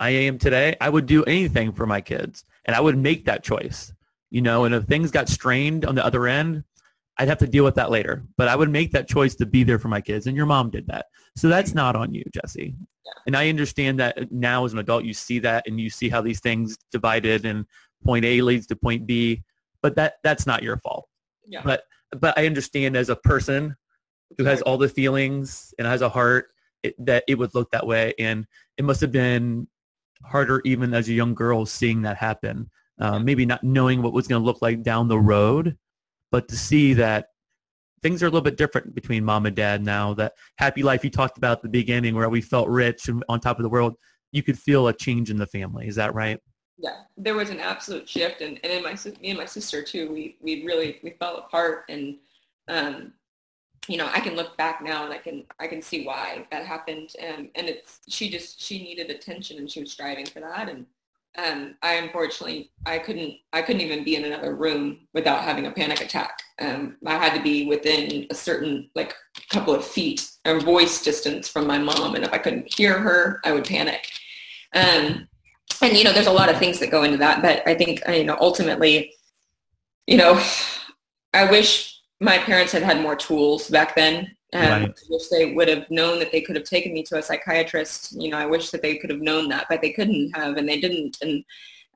I 0.00 0.10
am 0.10 0.38
today, 0.38 0.76
I 0.80 0.88
would 0.88 1.06
do 1.06 1.24
anything 1.24 1.72
for 1.72 1.86
my 1.86 2.00
kids 2.00 2.44
and 2.68 2.76
I 2.76 2.80
would 2.80 2.96
make 2.96 3.24
that 3.24 3.42
choice. 3.42 3.92
You 4.30 4.42
know, 4.42 4.64
and 4.64 4.74
if 4.74 4.84
things 4.84 5.10
got 5.10 5.28
strained 5.28 5.86
on 5.86 5.94
the 5.94 6.04
other 6.04 6.26
end, 6.26 6.62
I'd 7.16 7.28
have 7.28 7.38
to 7.38 7.46
deal 7.46 7.64
with 7.64 7.76
that 7.76 7.90
later. 7.90 8.24
But 8.36 8.48
I 8.48 8.56
would 8.56 8.70
make 8.70 8.92
that 8.92 9.08
choice 9.08 9.34
to 9.36 9.46
be 9.46 9.64
there 9.64 9.78
for 9.78 9.88
my 9.88 10.02
kids, 10.02 10.26
and 10.26 10.36
your 10.36 10.46
mom 10.46 10.70
did 10.70 10.86
that. 10.88 11.06
So 11.34 11.48
that's 11.48 11.74
not 11.74 11.96
on 11.96 12.12
you, 12.12 12.22
Jessie. 12.32 12.76
And 13.26 13.34
I 13.34 13.48
understand 13.48 13.98
that 14.00 14.30
now 14.30 14.66
as 14.66 14.74
an 14.74 14.78
adult, 14.78 15.04
you 15.04 15.14
see 15.14 15.38
that 15.38 15.66
and 15.66 15.80
you 15.80 15.88
see 15.88 16.10
how 16.10 16.20
these 16.20 16.40
things 16.40 16.76
divided 16.92 17.46
and 17.46 17.64
point 18.04 18.26
A 18.26 18.42
leads 18.42 18.66
to 18.66 18.76
point 18.76 19.06
B, 19.06 19.42
but 19.82 19.96
that 19.96 20.16
that's 20.22 20.46
not 20.46 20.62
your 20.62 20.76
fault. 20.76 21.08
Yeah. 21.46 21.62
But 21.64 21.84
but 22.18 22.38
I 22.38 22.46
understand 22.46 22.96
as 22.96 23.08
a 23.08 23.16
person 23.16 23.76
who 24.36 24.44
has 24.44 24.60
all 24.62 24.76
the 24.76 24.90
feelings 24.90 25.72
and 25.78 25.86
has 25.86 26.02
a 26.02 26.08
heart 26.08 26.48
it, 26.82 26.94
that 27.06 27.24
it 27.28 27.36
would 27.36 27.54
look 27.54 27.70
that 27.70 27.86
way, 27.86 28.12
and 28.18 28.46
it 28.76 28.84
must 28.84 29.00
have 29.00 29.12
been 29.12 29.68
harder 30.24 30.60
even 30.64 30.94
as 30.94 31.08
a 31.08 31.12
young 31.12 31.34
girl 31.34 31.66
seeing 31.66 32.02
that 32.02 32.16
happen. 32.16 32.70
Uh, 33.00 33.18
maybe 33.18 33.46
not 33.46 33.62
knowing 33.62 34.02
what 34.02 34.12
was 34.12 34.26
going 34.26 34.42
to 34.42 34.46
look 34.46 34.60
like 34.60 34.82
down 34.82 35.06
the 35.06 35.18
road 35.18 35.76
but 36.30 36.48
to 36.48 36.56
see 36.56 36.94
that 36.94 37.28
things 38.02 38.22
are 38.22 38.26
a 38.26 38.28
little 38.28 38.42
bit 38.42 38.56
different 38.56 38.94
between 38.94 39.24
mom 39.24 39.46
and 39.46 39.56
dad 39.56 39.84
now. 39.84 40.14
That 40.14 40.34
happy 40.56 40.82
life 40.82 41.04
you 41.04 41.10
talked 41.10 41.38
about 41.38 41.58
at 41.58 41.62
the 41.62 41.68
beginning 41.68 42.14
where 42.14 42.28
we 42.28 42.40
felt 42.40 42.68
rich 42.68 43.08
and 43.08 43.24
on 43.28 43.40
top 43.40 43.58
of 43.58 43.62
the 43.62 43.68
world, 43.68 43.96
you 44.32 44.42
could 44.42 44.58
feel 44.58 44.88
a 44.88 44.92
change 44.92 45.30
in 45.30 45.38
the 45.38 45.46
family. 45.46 45.88
Is 45.88 45.96
that 45.96 46.14
right? 46.14 46.38
Yeah, 46.76 47.00
there 47.16 47.34
was 47.34 47.50
an 47.50 47.58
absolute 47.58 48.08
shift. 48.08 48.40
And, 48.40 48.60
and 48.62 48.72
in 48.72 48.84
my, 48.84 48.96
me 49.20 49.30
and 49.30 49.38
my 49.38 49.46
sister 49.46 49.82
too, 49.82 50.12
we, 50.12 50.36
we 50.40 50.64
really, 50.64 51.00
we 51.02 51.10
fell 51.18 51.38
apart. 51.38 51.84
And, 51.88 52.16
um, 52.68 53.12
you 53.88 53.96
know, 53.96 54.08
I 54.12 54.20
can 54.20 54.36
look 54.36 54.56
back 54.56 54.82
now 54.82 55.04
and 55.04 55.12
I 55.12 55.18
can 55.18 55.44
I 55.58 55.66
can 55.66 55.80
see 55.80 56.04
why 56.04 56.46
that 56.50 56.66
happened. 56.66 57.12
Um, 57.26 57.50
and 57.54 57.68
it's 57.68 58.00
she 58.06 58.28
just 58.30 58.60
she 58.60 58.82
needed 58.82 59.10
attention 59.10 59.58
and 59.58 59.70
she 59.70 59.80
was 59.80 59.90
striving 59.90 60.26
for 60.26 60.40
that. 60.40 60.68
And 60.68 60.86
um, 61.38 61.76
I 61.82 61.94
unfortunately 61.94 62.70
I 62.84 62.98
couldn't 62.98 63.34
I 63.52 63.62
couldn't 63.62 63.80
even 63.80 64.04
be 64.04 64.16
in 64.16 64.24
another 64.24 64.54
room 64.54 65.08
without 65.14 65.42
having 65.42 65.66
a 65.66 65.70
panic 65.70 66.02
attack. 66.02 66.42
Um, 66.60 66.96
I 67.06 67.16
had 67.16 67.34
to 67.34 67.42
be 67.42 67.66
within 67.66 68.26
a 68.30 68.34
certain 68.34 68.90
like 68.94 69.14
couple 69.50 69.74
of 69.74 69.84
feet 69.84 70.30
or 70.44 70.60
voice 70.60 71.02
distance 71.02 71.48
from 71.48 71.66
my 71.66 71.78
mom, 71.78 72.14
and 72.14 72.24
if 72.24 72.32
I 72.32 72.38
couldn't 72.38 72.72
hear 72.72 72.98
her, 72.98 73.40
I 73.44 73.52
would 73.52 73.64
panic. 73.64 74.10
Um, 74.74 75.28
and 75.80 75.96
you 75.96 76.04
know, 76.04 76.12
there's 76.12 76.26
a 76.26 76.32
lot 76.32 76.50
of 76.50 76.58
things 76.58 76.78
that 76.80 76.90
go 76.90 77.04
into 77.04 77.18
that, 77.18 77.40
but 77.40 77.66
I 77.66 77.74
think 77.74 78.02
you 78.08 78.24
know 78.24 78.36
ultimately, 78.40 79.14
you 80.06 80.18
know, 80.18 80.42
I 81.32 81.50
wish 81.50 81.87
my 82.20 82.38
parents 82.38 82.72
had 82.72 82.82
had 82.82 83.00
more 83.00 83.16
tools 83.16 83.68
back 83.68 83.94
then. 83.94 84.34
Um, 84.54 84.62
right. 84.62 84.82
I 84.82 85.02
wish 85.10 85.28
they 85.28 85.52
would 85.52 85.68
have 85.68 85.90
known 85.90 86.18
that 86.20 86.32
they 86.32 86.40
could 86.40 86.56
have 86.56 86.64
taken 86.64 86.92
me 86.92 87.02
to 87.04 87.18
a 87.18 87.22
psychiatrist. 87.22 88.12
You 88.12 88.30
know, 88.30 88.38
I 88.38 88.46
wish 88.46 88.70
that 88.70 88.82
they 88.82 88.96
could 88.96 89.10
have 89.10 89.20
known 89.20 89.48
that, 89.48 89.66
but 89.68 89.82
they 89.82 89.92
couldn't 89.92 90.34
have, 90.34 90.56
and 90.56 90.68
they 90.68 90.80
didn't. 90.80 91.18
And 91.20 91.44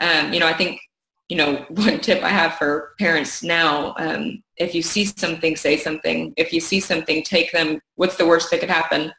um, 0.00 0.32
you 0.32 0.40
know, 0.40 0.46
I 0.46 0.52
think 0.52 0.80
you 1.28 1.36
know 1.36 1.64
one 1.70 2.00
tip 2.00 2.22
I 2.22 2.28
have 2.28 2.54
for 2.54 2.94
parents 2.98 3.42
now: 3.42 3.94
um, 3.96 4.42
if 4.56 4.74
you 4.74 4.82
see 4.82 5.06
something, 5.06 5.56
say 5.56 5.76
something. 5.76 6.34
If 6.36 6.52
you 6.52 6.60
see 6.60 6.80
something, 6.80 7.22
take 7.22 7.52
them. 7.52 7.80
What's 7.96 8.16
the 8.16 8.26
worst 8.26 8.50
that 8.50 8.60
could 8.60 8.70
happen? 8.70 9.12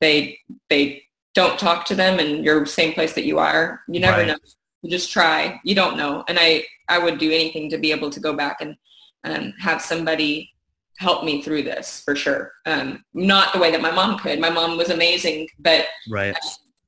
They 0.00 0.38
they 0.70 1.02
don't 1.34 1.58
talk 1.58 1.84
to 1.86 1.94
them, 1.94 2.18
and 2.18 2.42
you're 2.42 2.60
the 2.60 2.66
same 2.66 2.94
place 2.94 3.12
that 3.12 3.24
you 3.24 3.38
are. 3.38 3.82
You 3.86 4.00
never 4.00 4.18
right. 4.18 4.28
know. 4.28 4.36
You 4.82 4.90
just 4.90 5.12
try. 5.12 5.60
You 5.62 5.74
don't 5.74 5.98
know. 5.98 6.24
And 6.26 6.38
I 6.40 6.64
I 6.88 6.98
would 6.98 7.18
do 7.18 7.30
anything 7.30 7.68
to 7.70 7.78
be 7.78 7.92
able 7.92 8.08
to 8.10 8.20
go 8.20 8.32
back 8.32 8.62
and 8.62 8.76
um, 9.24 9.52
have 9.58 9.82
somebody 9.82 10.50
help 10.98 11.24
me 11.24 11.42
through 11.42 11.62
this 11.62 12.02
for 12.04 12.16
sure. 12.16 12.52
Um, 12.66 13.04
not 13.14 13.52
the 13.52 13.58
way 13.58 13.70
that 13.70 13.80
my 13.80 13.90
mom 13.90 14.18
could. 14.18 14.40
My 14.40 14.50
mom 14.50 14.76
was 14.76 14.90
amazing, 14.90 15.48
but 15.58 15.86
right. 16.10 16.36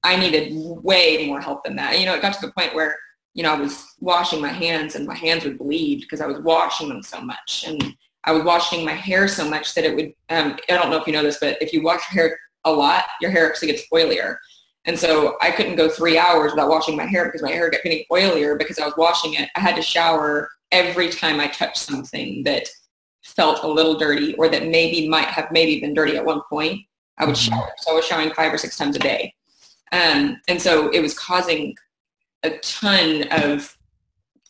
I, 0.02 0.14
I 0.14 0.16
needed 0.16 0.52
way 0.54 1.26
more 1.26 1.40
help 1.40 1.64
than 1.64 1.76
that. 1.76 1.98
You 1.98 2.06
know, 2.06 2.14
it 2.14 2.22
got 2.22 2.34
to 2.34 2.46
the 2.46 2.52
point 2.52 2.74
where, 2.74 2.96
you 3.34 3.44
know, 3.44 3.52
I 3.52 3.60
was 3.60 3.86
washing 4.00 4.40
my 4.40 4.48
hands 4.48 4.96
and 4.96 5.06
my 5.06 5.14
hands 5.14 5.44
would 5.44 5.58
bleed 5.58 6.00
because 6.00 6.20
I 6.20 6.26
was 6.26 6.40
washing 6.40 6.88
them 6.88 7.02
so 7.02 7.20
much. 7.20 7.64
And 7.66 7.94
I 8.24 8.32
was 8.32 8.42
washing 8.42 8.84
my 8.84 8.92
hair 8.92 9.28
so 9.28 9.48
much 9.48 9.74
that 9.74 9.84
it 9.84 9.94
would, 9.94 10.12
um, 10.28 10.56
I 10.68 10.72
don't 10.74 10.90
know 10.90 10.98
if 10.98 11.06
you 11.06 11.12
know 11.12 11.22
this, 11.22 11.38
but 11.40 11.56
if 11.60 11.72
you 11.72 11.82
wash 11.82 12.02
your 12.12 12.24
hair 12.24 12.38
a 12.64 12.72
lot, 12.72 13.04
your 13.20 13.30
hair 13.30 13.48
actually 13.48 13.68
gets 13.68 13.84
oilier. 13.92 14.36
And 14.86 14.98
so 14.98 15.36
I 15.40 15.50
couldn't 15.50 15.76
go 15.76 15.88
three 15.88 16.18
hours 16.18 16.52
without 16.52 16.68
washing 16.68 16.96
my 16.96 17.06
hair 17.06 17.26
because 17.26 17.42
my 17.42 17.50
hair 17.52 17.70
kept 17.70 17.84
getting 17.84 18.04
oilier 18.10 18.58
because 18.58 18.78
I 18.78 18.86
was 18.86 18.94
washing 18.96 19.34
it. 19.34 19.48
I 19.54 19.60
had 19.60 19.76
to 19.76 19.82
shower 19.82 20.50
every 20.72 21.08
time 21.08 21.40
I 21.40 21.48
touched 21.48 21.78
something 21.78 22.42
that 22.44 22.68
felt 23.22 23.62
a 23.62 23.68
little 23.68 23.98
dirty 23.98 24.34
or 24.34 24.48
that 24.48 24.66
maybe 24.66 25.08
might 25.08 25.26
have 25.26 25.50
maybe 25.50 25.80
been 25.80 25.94
dirty 25.94 26.16
at 26.16 26.24
one 26.24 26.40
point, 26.48 26.80
I 27.18 27.24
would 27.24 27.34
mm-hmm. 27.34 27.54
shower. 27.54 27.70
So 27.78 27.92
I 27.92 27.94
was 27.94 28.04
showering 28.06 28.32
five 28.32 28.52
or 28.52 28.58
six 28.58 28.76
times 28.76 28.96
a 28.96 29.00
day. 29.00 29.34
Um, 29.92 30.40
and 30.48 30.60
so 30.60 30.88
it 30.90 31.00
was 31.00 31.18
causing 31.18 31.74
a 32.42 32.50
ton 32.58 33.24
of, 33.30 33.76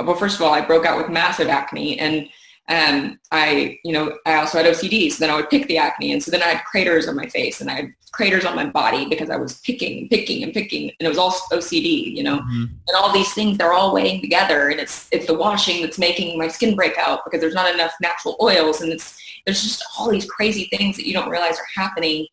well, 0.04 0.14
first 0.14 0.36
of 0.36 0.42
all, 0.42 0.52
I 0.52 0.60
broke 0.60 0.86
out 0.86 0.98
with 0.98 1.08
massive 1.08 1.48
acne 1.48 1.98
and 1.98 2.28
um, 2.68 3.18
I, 3.32 3.78
you 3.84 3.92
know, 3.92 4.16
I 4.26 4.36
also 4.36 4.58
had 4.58 4.66
OCD. 4.66 5.10
So 5.10 5.18
then 5.18 5.30
I 5.30 5.36
would 5.36 5.50
pick 5.50 5.66
the 5.66 5.78
acne. 5.78 6.12
And 6.12 6.22
so 6.22 6.30
then 6.30 6.42
I 6.42 6.46
had 6.46 6.64
craters 6.64 7.08
on 7.08 7.16
my 7.16 7.26
face 7.26 7.60
and 7.60 7.68
I 7.68 7.74
had 7.74 7.94
craters 8.12 8.44
on 8.44 8.54
my 8.54 8.66
body 8.66 9.08
because 9.08 9.28
I 9.28 9.36
was 9.36 9.60
picking 9.60 9.98
and 9.98 10.10
picking 10.10 10.44
and 10.44 10.52
picking. 10.52 10.84
And 10.84 11.06
it 11.06 11.08
was 11.08 11.18
all 11.18 11.32
OCD, 11.52 12.14
you 12.16 12.22
know, 12.22 12.38
mm-hmm. 12.38 12.64
and 12.64 12.96
all 12.96 13.12
these 13.12 13.32
things, 13.32 13.58
they're 13.58 13.72
all 13.72 13.92
weighing 13.92 14.20
together. 14.20 14.68
And 14.68 14.78
it's, 14.78 15.08
it's 15.10 15.26
the 15.26 15.34
washing 15.34 15.82
that's 15.82 15.98
making 15.98 16.38
my 16.38 16.46
skin 16.46 16.76
break 16.76 16.96
out 16.96 17.20
because 17.24 17.40
there's 17.40 17.54
not 17.54 17.72
enough 17.72 17.92
natural 18.00 18.36
oils. 18.40 18.82
And 18.82 18.92
it's, 18.92 19.20
there's 19.46 19.62
just 19.62 19.82
all 19.98 20.08
these 20.08 20.26
crazy 20.26 20.68
things 20.76 20.96
that 20.96 21.06
you 21.06 21.12
don't 21.12 21.30
realize 21.30 21.58
are 21.58 21.82
happening. 21.82 22.26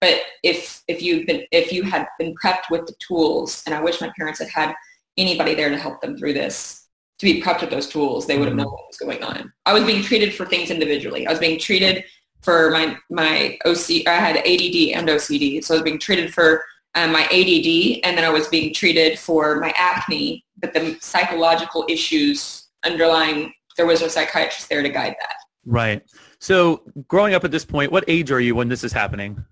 But 0.00 0.22
if, 0.42 0.82
if 0.88 1.02
you've 1.02 1.26
been, 1.26 1.44
if 1.52 1.72
you 1.72 1.84
had 1.84 2.08
been 2.18 2.34
prepped 2.34 2.70
with 2.70 2.86
the 2.86 2.94
tools, 2.98 3.62
and 3.66 3.74
I 3.74 3.80
wish 3.80 4.00
my 4.00 4.12
parents 4.16 4.40
had 4.40 4.48
had 4.48 4.74
anybody 5.16 5.54
there 5.54 5.70
to 5.70 5.78
help 5.78 6.00
them 6.00 6.18
through 6.18 6.32
this, 6.34 6.83
to 7.18 7.26
be 7.26 7.40
prepped 7.40 7.60
with 7.60 7.70
those 7.70 7.88
tools, 7.88 8.26
they 8.26 8.38
would 8.38 8.48
have 8.48 8.56
known 8.56 8.70
what 8.70 8.86
was 8.88 8.96
going 8.96 9.22
on. 9.22 9.52
I 9.66 9.72
was 9.72 9.84
being 9.84 10.02
treated 10.02 10.34
for 10.34 10.44
things 10.46 10.70
individually. 10.70 11.26
I 11.26 11.30
was 11.30 11.38
being 11.38 11.58
treated 11.58 12.04
for 12.42 12.70
my 12.70 12.96
my 13.10 13.58
OC. 13.64 14.06
I 14.06 14.16
had 14.16 14.36
ADD 14.36 14.94
and 14.94 15.08
OCD, 15.08 15.62
so 15.64 15.74
I 15.74 15.76
was 15.76 15.82
being 15.82 15.98
treated 15.98 16.34
for 16.34 16.64
um, 16.94 17.12
my 17.12 17.22
ADD, 17.24 18.00
and 18.04 18.16
then 18.16 18.24
I 18.24 18.30
was 18.30 18.48
being 18.48 18.72
treated 18.72 19.18
for 19.18 19.60
my 19.60 19.72
acne. 19.76 20.44
But 20.60 20.74
the 20.74 20.96
psychological 21.00 21.84
issues 21.88 22.68
underlying, 22.84 23.52
there 23.76 23.86
was 23.86 24.00
no 24.00 24.08
psychiatrist 24.08 24.68
there 24.68 24.82
to 24.82 24.88
guide 24.88 25.16
that. 25.20 25.36
Right. 25.64 26.02
So, 26.38 26.82
growing 27.08 27.34
up 27.34 27.44
at 27.44 27.50
this 27.50 27.64
point, 27.64 27.90
what 27.90 28.04
age 28.06 28.30
are 28.30 28.40
you 28.40 28.54
when 28.54 28.68
this 28.68 28.84
is 28.84 28.92
happening? 28.92 29.44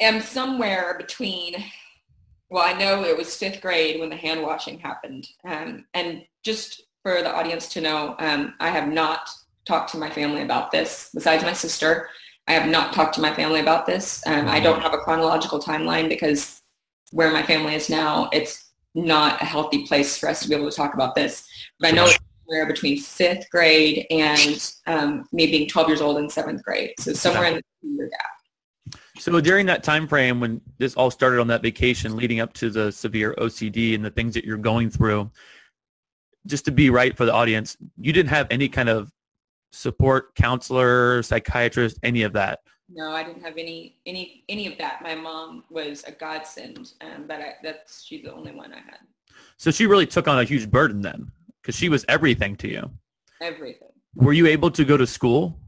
I'm 0.00 0.20
somewhere 0.20 0.96
between 0.98 1.64
well, 2.48 2.62
I 2.62 2.78
know 2.78 3.02
it 3.02 3.16
was 3.16 3.36
fifth 3.36 3.60
grade 3.60 3.98
when 3.98 4.08
the 4.08 4.16
hand 4.16 4.42
washing 4.42 4.78
happened. 4.78 5.28
Um, 5.44 5.84
and 5.94 6.22
just 6.46 6.84
for 7.02 7.22
the 7.22 7.34
audience 7.34 7.68
to 7.70 7.80
know, 7.80 8.14
um, 8.20 8.54
I 8.60 8.70
have 8.70 8.88
not 8.88 9.28
talked 9.66 9.90
to 9.92 9.98
my 9.98 10.08
family 10.08 10.42
about 10.42 10.70
this 10.70 11.10
besides 11.12 11.42
my 11.42 11.52
sister. 11.52 12.08
I 12.46 12.52
have 12.52 12.68
not 12.70 12.94
talked 12.94 13.16
to 13.16 13.20
my 13.20 13.34
family 13.34 13.58
about 13.60 13.84
this. 13.84 14.22
Um, 14.26 14.46
I 14.48 14.60
don't 14.60 14.80
have 14.80 14.94
a 14.94 14.98
chronological 14.98 15.60
timeline 15.60 16.08
because 16.08 16.62
where 17.10 17.32
my 17.32 17.42
family 17.42 17.74
is 17.74 17.90
now, 17.90 18.30
it's 18.32 18.70
not 18.94 19.42
a 19.42 19.44
healthy 19.44 19.84
place 19.86 20.16
for 20.16 20.28
us 20.28 20.40
to 20.42 20.48
be 20.48 20.54
able 20.54 20.70
to 20.70 20.76
talk 20.76 20.94
about 20.94 21.16
this. 21.16 21.44
But 21.80 21.88
I 21.88 21.90
know 21.90 22.04
it's 22.04 22.18
somewhere 22.46 22.66
between 22.66 23.00
fifth 23.00 23.50
grade 23.50 24.06
and 24.10 24.72
um, 24.86 25.24
me 25.32 25.48
being 25.48 25.68
12 25.68 25.88
years 25.88 26.00
old 26.00 26.18
in 26.18 26.30
seventh 26.30 26.62
grade. 26.62 26.92
So 27.00 27.12
somewhere 27.12 27.46
in 27.46 27.54
the 27.54 27.62
two-year 27.82 28.08
gap. 28.08 29.00
So 29.18 29.40
during 29.40 29.66
that 29.66 29.82
time 29.82 30.06
frame 30.06 30.38
when 30.38 30.60
this 30.78 30.94
all 30.94 31.10
started 31.10 31.40
on 31.40 31.48
that 31.48 31.62
vacation 31.62 32.16
leading 32.16 32.38
up 32.38 32.52
to 32.54 32.70
the 32.70 32.92
severe 32.92 33.34
OCD 33.38 33.96
and 33.96 34.04
the 34.04 34.10
things 34.10 34.34
that 34.34 34.44
you're 34.44 34.56
going 34.56 34.90
through, 34.90 35.30
just 36.46 36.64
to 36.64 36.70
be 36.70 36.90
right 36.90 37.16
for 37.16 37.24
the 37.24 37.32
audience, 37.32 37.76
you 37.98 38.12
didn't 38.12 38.30
have 38.30 38.46
any 38.50 38.68
kind 38.68 38.88
of 38.88 39.12
support 39.72 40.34
counselor, 40.34 41.22
psychiatrist, 41.22 41.98
any 42.02 42.22
of 42.22 42.32
that. 42.32 42.60
No, 42.88 43.10
I 43.10 43.24
didn't 43.24 43.42
have 43.42 43.58
any 43.58 43.96
any 44.06 44.44
any 44.48 44.66
of 44.68 44.78
that. 44.78 45.02
My 45.02 45.14
mom 45.14 45.64
was 45.70 46.04
a 46.04 46.12
godsend, 46.12 46.92
um, 47.00 47.24
but 47.26 47.40
I, 47.40 47.54
that's 47.62 48.04
she's 48.04 48.22
the 48.22 48.32
only 48.32 48.52
one 48.52 48.72
I 48.72 48.76
had. 48.78 48.98
So 49.56 49.70
she 49.70 49.86
really 49.86 50.06
took 50.06 50.28
on 50.28 50.38
a 50.38 50.44
huge 50.44 50.70
burden 50.70 51.02
then, 51.02 51.30
because 51.60 51.76
she 51.76 51.88
was 51.88 52.04
everything 52.08 52.56
to 52.56 52.68
you. 52.68 52.90
Everything. 53.42 53.88
Were 54.14 54.32
you 54.32 54.46
able 54.46 54.70
to 54.70 54.84
go 54.84 54.96
to 54.96 55.06
school? 55.06 55.58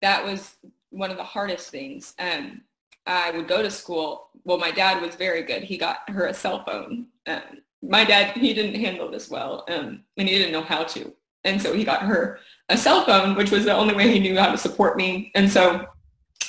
That 0.00 0.24
was 0.24 0.54
one 0.90 1.10
of 1.10 1.16
the 1.16 1.24
hardest 1.24 1.70
things. 1.70 2.14
Um, 2.18 2.62
I 3.06 3.32
would 3.32 3.48
go 3.48 3.62
to 3.62 3.70
school. 3.70 4.28
Well, 4.44 4.58
my 4.58 4.70
dad 4.70 5.02
was 5.02 5.16
very 5.16 5.42
good. 5.42 5.64
He 5.64 5.76
got 5.76 6.08
her 6.08 6.26
a 6.26 6.34
cell 6.34 6.64
phone. 6.64 7.06
Um, 7.26 7.62
my 7.82 8.04
dad, 8.04 8.36
he 8.36 8.54
didn't 8.54 8.80
handle 8.80 9.10
this 9.10 9.28
well, 9.28 9.64
um, 9.68 10.04
and 10.16 10.28
he 10.28 10.38
didn't 10.38 10.52
know 10.52 10.62
how 10.62 10.84
to. 10.84 11.12
And 11.44 11.60
so 11.60 11.74
he 11.74 11.84
got 11.84 12.02
her 12.02 12.38
a 12.68 12.76
cell 12.76 13.04
phone, 13.04 13.34
which 13.34 13.50
was 13.50 13.64
the 13.64 13.74
only 13.74 13.94
way 13.94 14.10
he 14.10 14.20
knew 14.20 14.38
how 14.38 14.52
to 14.52 14.58
support 14.58 14.96
me. 14.96 15.32
And 15.34 15.50
so 15.50 15.86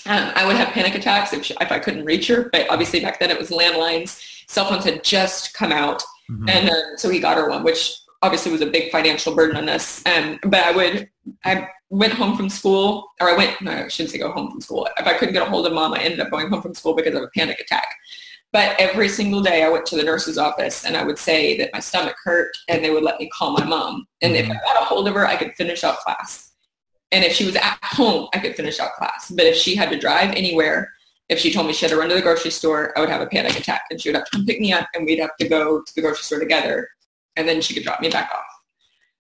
um, 0.06 0.32
I 0.36 0.46
would 0.46 0.56
have 0.56 0.69
panic 0.69 0.96
attacks 0.96 1.34
if, 1.34 1.46
she, 1.46 1.56
if 1.60 1.72
I 1.72 1.80
couldn't 1.80 2.06
reach 2.06 2.28
her. 2.28 2.50
But 2.52 2.69
obviously 2.69 3.00
back 3.00 3.19
then 3.19 3.32
it 3.32 3.39
was 3.39 3.50
landlines. 3.50 4.22
Cell 4.48 4.65
phones 4.65 4.86
had 4.86 5.04
just 5.04 5.54
come 5.54 5.72
out. 5.72 6.04
Mm-hmm. 6.30 6.50
And 6.50 6.69
uh, 6.69 6.98
so 6.98 7.10
he 7.10 7.19
got 7.19 7.38
her 7.38 7.50
one, 7.50 7.63
which 7.63 7.98
obviously 8.22 8.52
was 8.52 8.62
a 8.62 8.67
big 8.67 8.91
financial 8.91 9.36
burden 9.36 9.58
on 9.58 9.67
us. 9.67 10.04
Um, 10.06 10.39
but 10.43 10.63
I 10.63 10.72
would, 10.72 11.10
I 11.43 11.67
went 11.89 12.13
home 12.13 12.38
from 12.38 12.50
school, 12.50 13.08
or 13.19 13.30
I 13.30 13.38
went, 13.38 13.62
no, 13.62 13.72
I 13.72 13.88
shouldn't 13.88 14.12
say 14.12 14.19
go 14.19 14.32
home 14.32 14.52
from 14.52 14.62
school. 14.62 14.88
If 14.98 15.08
I 15.08 15.13
couldn't 15.13 15.34
get 15.34 15.46
a 15.46 15.50
hold 15.50 15.67
of 15.67 15.74
mom, 15.74 15.93
I 15.93 16.00
ended 16.00 16.19
up 16.19 16.32
going 16.32 16.50
home 16.50 16.62
from 16.62 16.74
school 16.74 16.96
because 16.96 17.15
of 17.15 17.24
a 17.24 17.30
panic 17.36 17.60
attack. 17.60 17.88
But 18.54 18.80
every 18.80 19.10
single 19.10 19.42
day 19.42 19.63
I 19.63 19.70
went 19.70 19.86
to 19.88 19.96
the 19.96 20.04
nurse's 20.04 20.38
office 20.38 20.86
and 20.86 20.96
I 20.96 21.04
would 21.04 21.18
say 21.18 21.58
that 21.58 21.72
my 21.74 21.80
stomach 21.80 22.16
hurt 22.24 22.56
and 22.70 22.84
they 22.84 22.92
would 22.92 23.04
let 23.04 23.20
me 23.20 23.28
call 23.30 23.52
my 23.52 23.66
mom. 23.66 24.08
And 24.22 24.36
if 24.36 24.46
I 24.46 24.54
got 24.54 24.82
a 24.82 24.86
hold 24.86 25.08
of 25.08 25.16
her, 25.16 25.26
I 25.26 25.36
could 25.36 25.56
finish 25.56 25.84
out 25.84 25.98
class. 25.98 26.52
And 27.12 27.26
if 27.26 27.34
she 27.34 27.46
was 27.46 27.56
at 27.56 27.80
home, 27.82 28.28
I 28.34 28.39
could 28.39 28.56
finish 28.56 28.80
out 28.80 28.94
class. 28.94 29.32
But 29.36 29.48
if 29.48 29.56
she 29.56 29.76
had 29.76 29.89
to 29.89 30.00
drive 30.00 30.36
anywhere, 30.36 30.92
if 31.30 31.39
she 31.39 31.52
told 31.52 31.66
me 31.66 31.74
she 31.74 31.86
had 31.86 31.92
to 31.92 31.98
run 31.98 32.10
to 32.10 32.16
the 32.16 32.22
grocery 32.22 32.52
store, 32.52 32.96
I 32.96 33.00
would 33.00 33.10
have 33.10 33.22
a 33.22 33.28
panic 33.28 33.60
attack 33.60 33.82
and 33.89 34.00
she 34.00 34.10
would 34.10 34.16
have 34.16 34.26
to 34.26 34.32
come 34.38 34.46
pick 34.46 34.60
me 34.60 34.72
up 34.72 34.88
and 34.94 35.06
we'd 35.06 35.20
have 35.20 35.36
to 35.38 35.50
go 35.50 35.82
to 35.82 35.94
the 35.96 36.02
grocery 36.02 36.24
store 36.24 36.39
together 36.39 36.88
and 37.36 37.50
then 37.50 37.60
she 37.60 37.74
could 37.74 37.84
drop 37.84 38.02
me 38.02 38.10
back 38.10 38.30
off. 38.32 38.46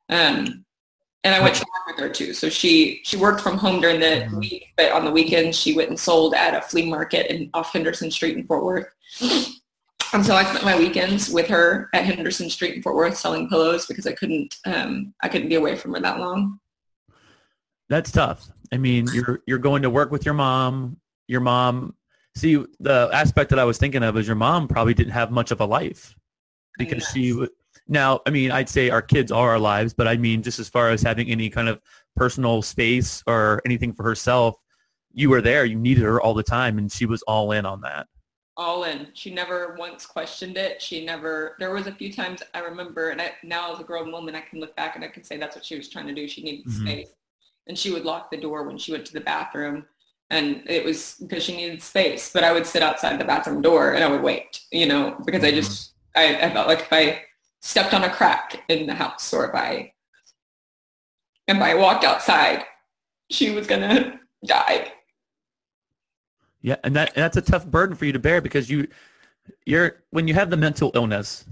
Um, 0.09 0.63
and 1.23 1.33
I 1.33 1.39
went 1.39 1.55
to 1.55 1.65
work 1.65 1.95
with 1.95 2.03
her 2.03 2.09
too. 2.09 2.33
So 2.33 2.49
she 2.49 3.01
she 3.03 3.17
worked 3.17 3.41
from 3.41 3.57
home 3.57 3.81
during 3.81 3.99
the 3.99 4.25
mm-hmm. 4.25 4.39
week, 4.39 4.73
but 4.75 4.91
on 4.91 5.05
the 5.05 5.11
weekends 5.11 5.57
she 5.57 5.75
went 5.75 5.89
and 5.89 5.99
sold 5.99 6.33
at 6.33 6.53
a 6.53 6.61
flea 6.61 6.89
market 6.89 7.33
in 7.33 7.49
off 7.53 7.71
Henderson 7.71 8.11
Street 8.11 8.37
in 8.37 8.45
Fort 8.45 8.63
Worth. 8.63 8.87
And 10.13 10.23
so 10.23 10.35
I 10.35 10.43
spent 10.43 10.63
my 10.63 10.77
weekends 10.77 11.31
with 11.31 11.47
her 11.47 11.89
at 11.91 12.05
Henderson 12.05 12.47
Street 12.47 12.75
in 12.75 12.83
Fort 12.83 12.95
Worth 12.95 13.17
selling 13.17 13.49
pillows 13.49 13.87
because 13.87 14.05
I 14.05 14.11
couldn't 14.11 14.57
um, 14.63 15.11
I 15.23 15.27
couldn't 15.27 15.49
be 15.49 15.55
away 15.55 15.75
from 15.75 15.95
her 15.95 15.99
that 16.01 16.19
long. 16.19 16.59
That's 17.89 18.11
tough. 18.11 18.47
I 18.71 18.77
mean, 18.77 19.07
you're 19.11 19.41
you're 19.47 19.57
going 19.57 19.81
to 19.81 19.89
work 19.89 20.11
with 20.11 20.23
your 20.23 20.35
mom. 20.35 20.97
Your 21.27 21.41
mom. 21.41 21.95
See, 22.35 22.63
the 22.79 23.09
aspect 23.11 23.49
that 23.49 23.59
I 23.59 23.63
was 23.63 23.79
thinking 23.79 24.03
of 24.03 24.15
is 24.15 24.27
your 24.27 24.35
mom 24.35 24.67
probably 24.67 24.93
didn't 24.93 25.13
have 25.13 25.31
much 25.31 25.49
of 25.49 25.61
a 25.61 25.65
life 25.65 26.15
because 26.77 27.01
yes. 27.01 27.13
she 27.13 27.47
now, 27.87 28.21
I 28.25 28.29
mean, 28.29 28.51
I'd 28.51 28.69
say 28.69 28.89
our 28.89 29.01
kids 29.01 29.31
are 29.31 29.51
our 29.51 29.59
lives, 29.59 29.93
but 29.93 30.07
I 30.07 30.17
mean, 30.17 30.41
just 30.41 30.59
as 30.59 30.69
far 30.69 30.89
as 30.89 31.01
having 31.01 31.29
any 31.29 31.49
kind 31.49 31.67
of 31.67 31.81
personal 32.15 32.61
space 32.61 33.23
or 33.27 33.61
anything 33.65 33.93
for 33.93 34.03
herself, 34.03 34.55
you 35.13 35.29
were 35.29 35.41
there, 35.41 35.65
you 35.65 35.77
needed 35.77 36.03
her 36.03 36.21
all 36.21 36.33
the 36.33 36.43
time, 36.43 36.77
and 36.77 36.91
she 36.91 37.05
was 37.05 37.21
all 37.23 37.51
in 37.51 37.65
on 37.65 37.81
that. 37.81 38.07
All 38.55 38.83
in. 38.83 39.07
She 39.13 39.33
never 39.33 39.75
once 39.77 40.05
questioned 40.05 40.57
it. 40.57 40.81
She 40.81 41.03
never. 41.05 41.55
There 41.59 41.73
was 41.73 41.87
a 41.87 41.91
few 41.91 42.13
times 42.13 42.41
I 42.53 42.59
remember, 42.59 43.09
and 43.09 43.21
I, 43.21 43.31
now 43.43 43.73
as 43.73 43.79
a 43.79 43.83
grown 43.83 44.11
woman, 44.11 44.35
I 44.35 44.41
can 44.41 44.59
look 44.59 44.75
back 44.75 44.95
and 44.95 45.03
I 45.03 45.07
can 45.07 45.23
say 45.23 45.37
that's 45.37 45.55
what 45.55 45.65
she 45.65 45.75
was 45.75 45.89
trying 45.89 46.07
to 46.07 46.13
do. 46.13 46.27
She 46.27 46.43
needed 46.43 46.67
Mhm. 46.67 46.81
space, 46.81 47.09
and 47.67 47.77
she 47.77 47.91
would 47.91 48.05
lock 48.05 48.31
the 48.31 48.37
door 48.37 48.63
when 48.63 48.77
she 48.77 48.91
went 48.91 49.05
to 49.07 49.13
the 49.13 49.21
bathroom, 49.21 49.85
and 50.29 50.63
it 50.67 50.85
was 50.85 51.15
because 51.19 51.43
she 51.43 51.55
needed 51.55 51.81
space. 51.81 52.31
But 52.31 52.43
I 52.43 52.51
would 52.53 52.65
sit 52.67 52.83
outside 52.83 53.19
the 53.19 53.25
bathroom 53.25 53.61
door 53.61 53.93
and 53.93 54.03
I 54.03 54.07
would 54.07 54.21
wait, 54.21 54.61
you 54.71 54.85
know, 54.85 55.15
because 55.25 55.43
I 55.43 55.51
Mhm. 55.51 55.55
just 55.55 55.93
I, 56.15 56.35
I 56.43 56.53
felt 56.53 56.67
like 56.67 56.81
if 56.81 56.93
I 56.93 57.23
stepped 57.63 57.93
on 57.93 58.03
a 58.03 58.09
crack 58.09 58.61
in 58.67 58.85
the 58.85 58.93
house 58.93 59.33
or 59.33 59.45
if 59.47 59.55
I 59.55 59.93
if 61.47 61.57
I 61.57 61.73
walked 61.73 62.03
outside, 62.03 62.63
she 63.29 63.51
was 63.51 63.65
gonna 63.65 64.19
die. 64.45 64.91
Yeah, 66.61 66.75
and 66.83 66.95
that 66.95 67.09
and 67.15 67.23
that's 67.23 67.37
a 67.37 67.41
tough 67.41 67.65
burden 67.65 67.95
for 67.95 68.05
you 68.05 68.11
to 68.11 68.19
bear 68.19 68.41
because 68.41 68.69
you 68.69 68.87
you're 69.65 70.03
when 70.11 70.27
you 70.27 70.33
have 70.33 70.49
the 70.49 70.57
mental 70.57 70.91
illness 70.93 71.45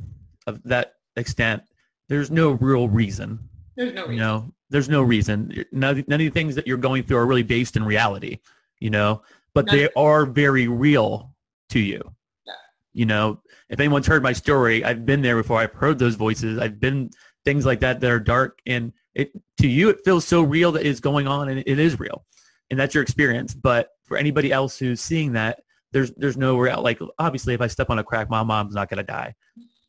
of 0.47 0.61
that 0.63 0.95
extent, 1.15 1.63
there's 2.07 2.29
no 2.29 2.51
real 2.51 2.87
reason. 2.87 3.39
There's 3.75 3.93
no 3.93 4.01
reason. 4.01 4.13
You 4.13 4.19
know, 4.19 4.53
there's 4.69 4.89
no 4.89 5.01
reason. 5.01 5.65
None, 5.71 6.03
none 6.07 6.21
of 6.21 6.25
the 6.25 6.29
things 6.29 6.55
that 6.55 6.67
you're 6.67 6.77
going 6.77 7.03
through 7.03 7.17
are 7.17 7.25
really 7.25 7.43
based 7.43 7.75
in 7.75 7.83
reality. 7.83 8.39
You 8.79 8.89
know, 8.89 9.21
but 9.53 9.65
None- 9.65 9.75
they 9.75 9.89
are 9.95 10.25
very 10.25 10.67
real 10.67 11.33
to 11.69 11.79
you. 11.79 12.01
Yeah. 12.45 12.53
You 12.93 13.05
know, 13.05 13.41
if 13.71 13.79
anyone's 13.79 14.05
heard 14.05 14.21
my 14.21 14.33
story, 14.33 14.83
I've 14.83 15.05
been 15.05 15.21
there 15.21 15.37
before. 15.37 15.59
I've 15.59 15.73
heard 15.73 15.97
those 15.97 16.15
voices. 16.15 16.59
I've 16.59 16.79
been 16.79 17.09
things 17.45 17.65
like 17.65 17.79
that 17.79 18.01
that 18.01 18.11
are 18.11 18.19
dark, 18.19 18.59
and 18.67 18.91
it 19.15 19.31
to 19.59 19.67
you 19.67 19.89
it 19.89 20.01
feels 20.03 20.27
so 20.27 20.43
real 20.43 20.73
that 20.73 20.85
it's 20.85 20.99
going 20.99 21.27
on, 21.27 21.49
and 21.49 21.63
it 21.65 21.79
is 21.79 21.99
real, 21.99 22.25
and 22.69 22.79
that's 22.79 22.93
your 22.93 23.01
experience. 23.01 23.55
But 23.55 23.89
for 24.03 24.17
anybody 24.17 24.51
else 24.51 24.77
who's 24.77 24.99
seeing 24.99 25.31
that, 25.33 25.61
there's 25.93 26.11
there's 26.17 26.37
no 26.37 26.57
real 26.57 26.81
like 26.81 26.99
obviously 27.17 27.53
if 27.53 27.61
I 27.61 27.67
step 27.67 27.89
on 27.89 27.97
a 27.97 28.03
crack, 28.03 28.29
my 28.29 28.43
mom's 28.43 28.75
not 28.75 28.89
gonna 28.89 29.03
die. 29.03 29.33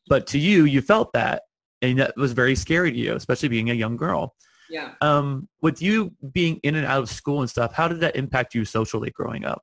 But 0.08 0.28
to 0.28 0.38
you, 0.38 0.64
you 0.64 0.80
felt 0.80 1.12
that, 1.14 1.42
and 1.82 1.98
that 1.98 2.16
was 2.16 2.32
very 2.32 2.54
scary 2.54 2.92
to 2.92 2.98
you, 2.98 3.14
especially 3.16 3.48
being 3.48 3.70
a 3.70 3.74
young 3.74 3.96
girl. 3.96 4.36
Yeah. 4.70 4.92
Um, 5.00 5.48
with 5.60 5.82
you 5.82 6.12
being 6.32 6.58
in 6.62 6.76
and 6.76 6.86
out 6.86 7.02
of 7.02 7.10
school 7.10 7.40
and 7.40 7.50
stuff, 7.50 7.74
how 7.74 7.88
did 7.88 8.00
that 8.00 8.16
impact 8.16 8.54
you 8.54 8.64
socially 8.64 9.10
growing 9.10 9.44
up? 9.44 9.62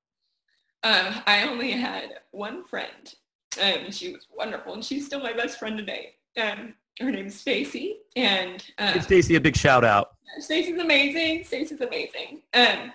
Um, 0.84 1.16
I 1.26 1.48
only 1.50 1.72
had 1.72 2.20
one 2.32 2.64
friend, 2.64 3.14
um, 3.58 3.86
and 3.86 3.96
she 3.96 4.14
was 4.14 4.28
wonderful, 4.36 4.74
and 4.74 4.84
she's 4.84 5.06
still 5.06 5.22
my 5.22 5.34
best 5.34 5.60
friend 5.60 5.78
today. 5.78 6.14
Um, 6.40 6.76
her 7.00 7.12
name's 7.12 7.40
Stacy, 7.40 7.98
and 8.16 8.64
Give 8.94 9.04
Stacy 9.04 9.36
a 9.36 9.42
big 9.42 9.56
shout 9.56 9.84
out. 9.84 10.12
Stacy's 10.40 10.80
amazing. 10.80 11.44
Stacy's 11.44 11.82
amazing. 11.82 12.42
Um, 12.54 12.92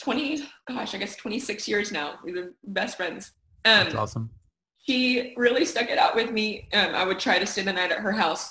20, 0.00 0.48
gosh, 0.66 0.94
I 0.94 0.98
guess 0.98 1.16
26 1.16 1.68
years 1.68 1.92
now. 1.92 2.18
We 2.24 2.32
were 2.32 2.54
best 2.64 2.96
friends. 2.96 3.32
Um, 3.64 3.84
That's 3.84 3.94
awesome. 3.94 4.30
she 4.78 5.34
really 5.36 5.64
stuck 5.64 5.90
it 5.90 5.98
out 5.98 6.14
with 6.14 6.30
me. 6.30 6.68
Um, 6.72 6.94
I 6.94 7.04
would 7.04 7.18
try 7.18 7.38
to 7.38 7.46
stay 7.46 7.62
the 7.62 7.72
night 7.72 7.92
at 7.92 7.98
her 7.98 8.12
house, 8.12 8.50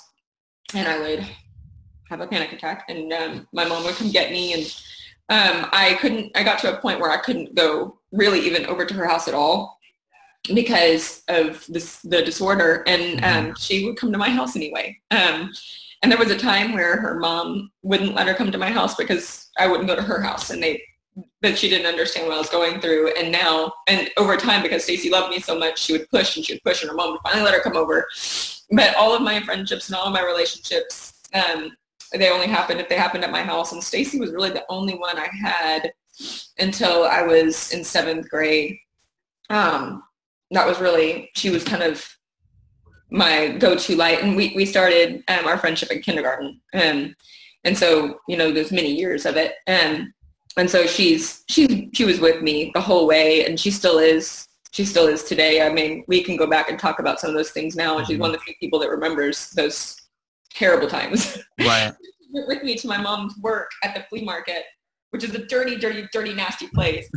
and 0.74 0.86
I 0.86 1.00
would 1.00 1.26
have 2.08 2.20
a 2.20 2.26
panic 2.26 2.52
attack, 2.52 2.84
and 2.88 3.12
um, 3.12 3.48
my 3.52 3.64
mom 3.64 3.84
would 3.84 3.96
come 3.96 4.10
get 4.10 4.30
me, 4.30 4.52
and 4.52 4.62
um, 5.28 5.68
I 5.72 5.98
couldn't. 6.00 6.30
I 6.36 6.44
got 6.44 6.60
to 6.60 6.76
a 6.76 6.80
point 6.80 7.00
where 7.00 7.10
I 7.10 7.16
couldn't 7.16 7.54
go 7.56 7.98
really 8.12 8.40
even 8.40 8.66
over 8.66 8.84
to 8.84 8.94
her 8.94 9.06
house 9.06 9.26
at 9.26 9.34
all 9.34 9.79
because 10.48 11.22
of 11.28 11.64
this 11.68 12.00
the 12.02 12.22
disorder, 12.22 12.82
and 12.86 13.24
um, 13.24 13.54
she 13.56 13.84
would 13.84 13.96
come 13.96 14.12
to 14.12 14.18
my 14.18 14.30
house 14.30 14.56
anyway. 14.56 14.98
Um, 15.10 15.52
and 16.02 16.10
there 16.10 16.18
was 16.18 16.30
a 16.30 16.38
time 16.38 16.72
where 16.72 16.98
her 16.98 17.18
mom 17.18 17.70
wouldn't 17.82 18.14
let 18.14 18.26
her 18.26 18.34
come 18.34 18.50
to 18.50 18.58
my 18.58 18.70
house 18.70 18.94
because 18.94 19.50
I 19.58 19.66
wouldn't 19.66 19.88
go 19.88 19.96
to 19.96 20.02
her 20.02 20.20
house, 20.22 20.50
and 20.50 20.62
they 20.62 20.82
that 21.42 21.58
she 21.58 21.68
didn't 21.68 21.86
understand 21.86 22.26
what 22.26 22.36
I 22.36 22.38
was 22.38 22.48
going 22.50 22.80
through. 22.80 23.12
And 23.14 23.32
now, 23.32 23.72
and 23.88 24.08
over 24.16 24.36
time, 24.36 24.62
because 24.62 24.84
Stacy 24.84 25.10
loved 25.10 25.30
me 25.30 25.40
so 25.40 25.58
much, 25.58 25.78
she 25.78 25.92
would 25.92 26.08
push 26.08 26.36
and 26.36 26.44
she 26.44 26.54
would 26.54 26.62
push, 26.62 26.82
and 26.82 26.90
her 26.90 26.96
mom 26.96 27.12
would 27.12 27.20
finally 27.22 27.44
let 27.44 27.54
her 27.54 27.60
come 27.60 27.76
over. 27.76 28.06
But 28.70 28.94
all 28.96 29.14
of 29.14 29.22
my 29.22 29.40
friendships 29.40 29.88
and 29.88 29.96
all 29.96 30.06
of 30.06 30.12
my 30.12 30.24
relationships, 30.24 31.14
um, 31.34 31.72
they 32.12 32.30
only 32.30 32.46
happened 32.46 32.80
if 32.80 32.88
they 32.88 32.96
happened 32.96 33.24
at 33.24 33.32
my 33.32 33.42
house. 33.42 33.72
And 33.72 33.82
Stacy 33.82 34.18
was 34.18 34.32
really 34.32 34.50
the 34.50 34.64
only 34.68 34.94
one 34.94 35.18
I 35.18 35.28
had 35.28 35.92
until 36.58 37.04
I 37.04 37.22
was 37.22 37.72
in 37.72 37.84
seventh 37.84 38.28
grade. 38.28 38.78
Um, 39.48 40.02
that 40.50 40.66
was 40.66 40.80
really, 40.80 41.30
she 41.34 41.50
was 41.50 41.64
kind 41.64 41.82
of 41.82 42.06
my 43.10 43.48
go-to 43.48 43.96
light. 43.96 44.22
And 44.22 44.36
we, 44.36 44.52
we 44.54 44.64
started 44.64 45.22
um, 45.28 45.46
our 45.46 45.58
friendship 45.58 45.90
in 45.90 46.02
kindergarten. 46.02 46.60
Um, 46.74 47.14
and 47.64 47.76
so, 47.76 48.20
you 48.28 48.36
know, 48.36 48.52
there's 48.52 48.72
many 48.72 48.94
years 48.94 49.26
of 49.26 49.36
it. 49.36 49.54
And 49.66 50.12
and 50.56 50.68
so 50.70 50.86
she's 50.86 51.44
she 51.48 51.90
she 51.92 52.04
was 52.04 52.20
with 52.20 52.42
me 52.42 52.70
the 52.74 52.80
whole 52.80 53.06
way 53.06 53.46
and 53.46 53.58
she 53.58 53.70
still 53.70 53.98
is 53.98 54.46
she 54.72 54.84
still 54.84 55.06
is 55.06 55.24
today 55.24 55.62
i 55.62 55.72
mean 55.72 56.04
we 56.08 56.22
can 56.22 56.36
go 56.36 56.46
back 56.46 56.68
and 56.68 56.78
talk 56.78 56.98
about 56.98 57.20
some 57.20 57.30
of 57.30 57.36
those 57.36 57.50
things 57.50 57.76
now 57.76 57.98
and 57.98 58.06
she's 58.06 58.18
one 58.18 58.30
of 58.30 58.36
the 58.36 58.42
few 58.42 58.54
people 58.60 58.78
that 58.78 58.90
remembers 58.90 59.50
those 59.50 59.96
terrible 60.52 60.88
times 60.88 61.38
Right. 61.60 61.92
She 62.02 62.28
went 62.32 62.48
with 62.48 62.62
me 62.62 62.76
to 62.76 62.88
my 62.88 62.98
mom's 62.98 63.36
work 63.38 63.70
at 63.84 63.94
the 63.94 64.04
flea 64.08 64.24
market 64.24 64.64
which 65.10 65.24
is 65.24 65.34
a 65.34 65.46
dirty 65.46 65.76
dirty 65.76 66.08
dirty 66.12 66.34
nasty 66.34 66.68
place 66.68 67.08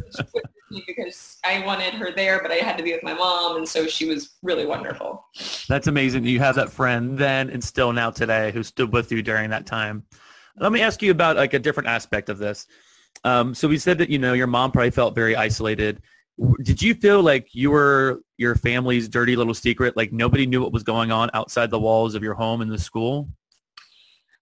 She 0.74 0.80
went 0.82 0.88
with 0.88 0.88
me 0.88 0.94
because 0.96 1.38
i 1.46 1.66
wanted 1.66 1.94
her 1.94 2.12
there 2.12 2.42
but 2.42 2.52
i 2.52 2.56
had 2.56 2.78
to 2.78 2.84
be 2.84 2.92
with 2.94 3.04
my 3.04 3.14
mom 3.14 3.58
and 3.58 3.68
so 3.68 3.88
she 3.88 4.06
was 4.06 4.32
really 4.42 4.66
wonderful 4.66 5.26
That's 5.68 5.88
amazing. 5.88 6.26
You 6.26 6.40
have 6.40 6.56
that 6.56 6.70
friend 6.70 7.18
then 7.18 7.50
and 7.50 7.64
still 7.64 7.92
now 7.92 8.12
today 8.12 8.52
who 8.52 8.64
stood 8.64 8.94
with 8.94 9.12
you 9.12 9.22
during 9.22 9.50
that 9.50 9.66
time. 9.66 10.04
Let 10.58 10.72
me 10.72 10.82
ask 10.82 11.02
you 11.02 11.12
about 11.12 11.36
like 11.36 11.54
a 11.54 11.60
different 11.60 11.90
aspect 11.90 12.30
of 12.30 12.38
this. 12.38 12.68
Um, 13.24 13.56
so 13.56 13.68
we 13.68 13.78
said 13.78 13.98
that, 13.98 14.10
you 14.10 14.20
know, 14.20 14.34
your 14.34 14.48
mom 14.48 14.72
probably 14.72 14.92
felt 14.92 15.16
very 15.16 15.36
isolated. 15.36 16.02
Did 16.62 16.82
you 16.82 16.94
feel 16.94 17.22
like 17.22 17.54
you 17.54 17.72
were 17.72 18.22
your 18.38 18.56
family's 18.56 19.08
dirty 19.08 19.36
little 19.36 19.54
secret? 19.54 19.98
Like 19.98 20.12
nobody 20.12 20.46
knew 20.46 20.62
what 20.62 20.74
was 20.74 20.84
going 20.84 21.12
on 21.12 21.30
outside 21.34 21.72
the 21.72 21.80
walls 21.80 22.16
of 22.16 22.24
your 22.24 22.34
home 22.34 22.62
and 22.62 22.72
the 22.72 22.78
school? 22.78 23.30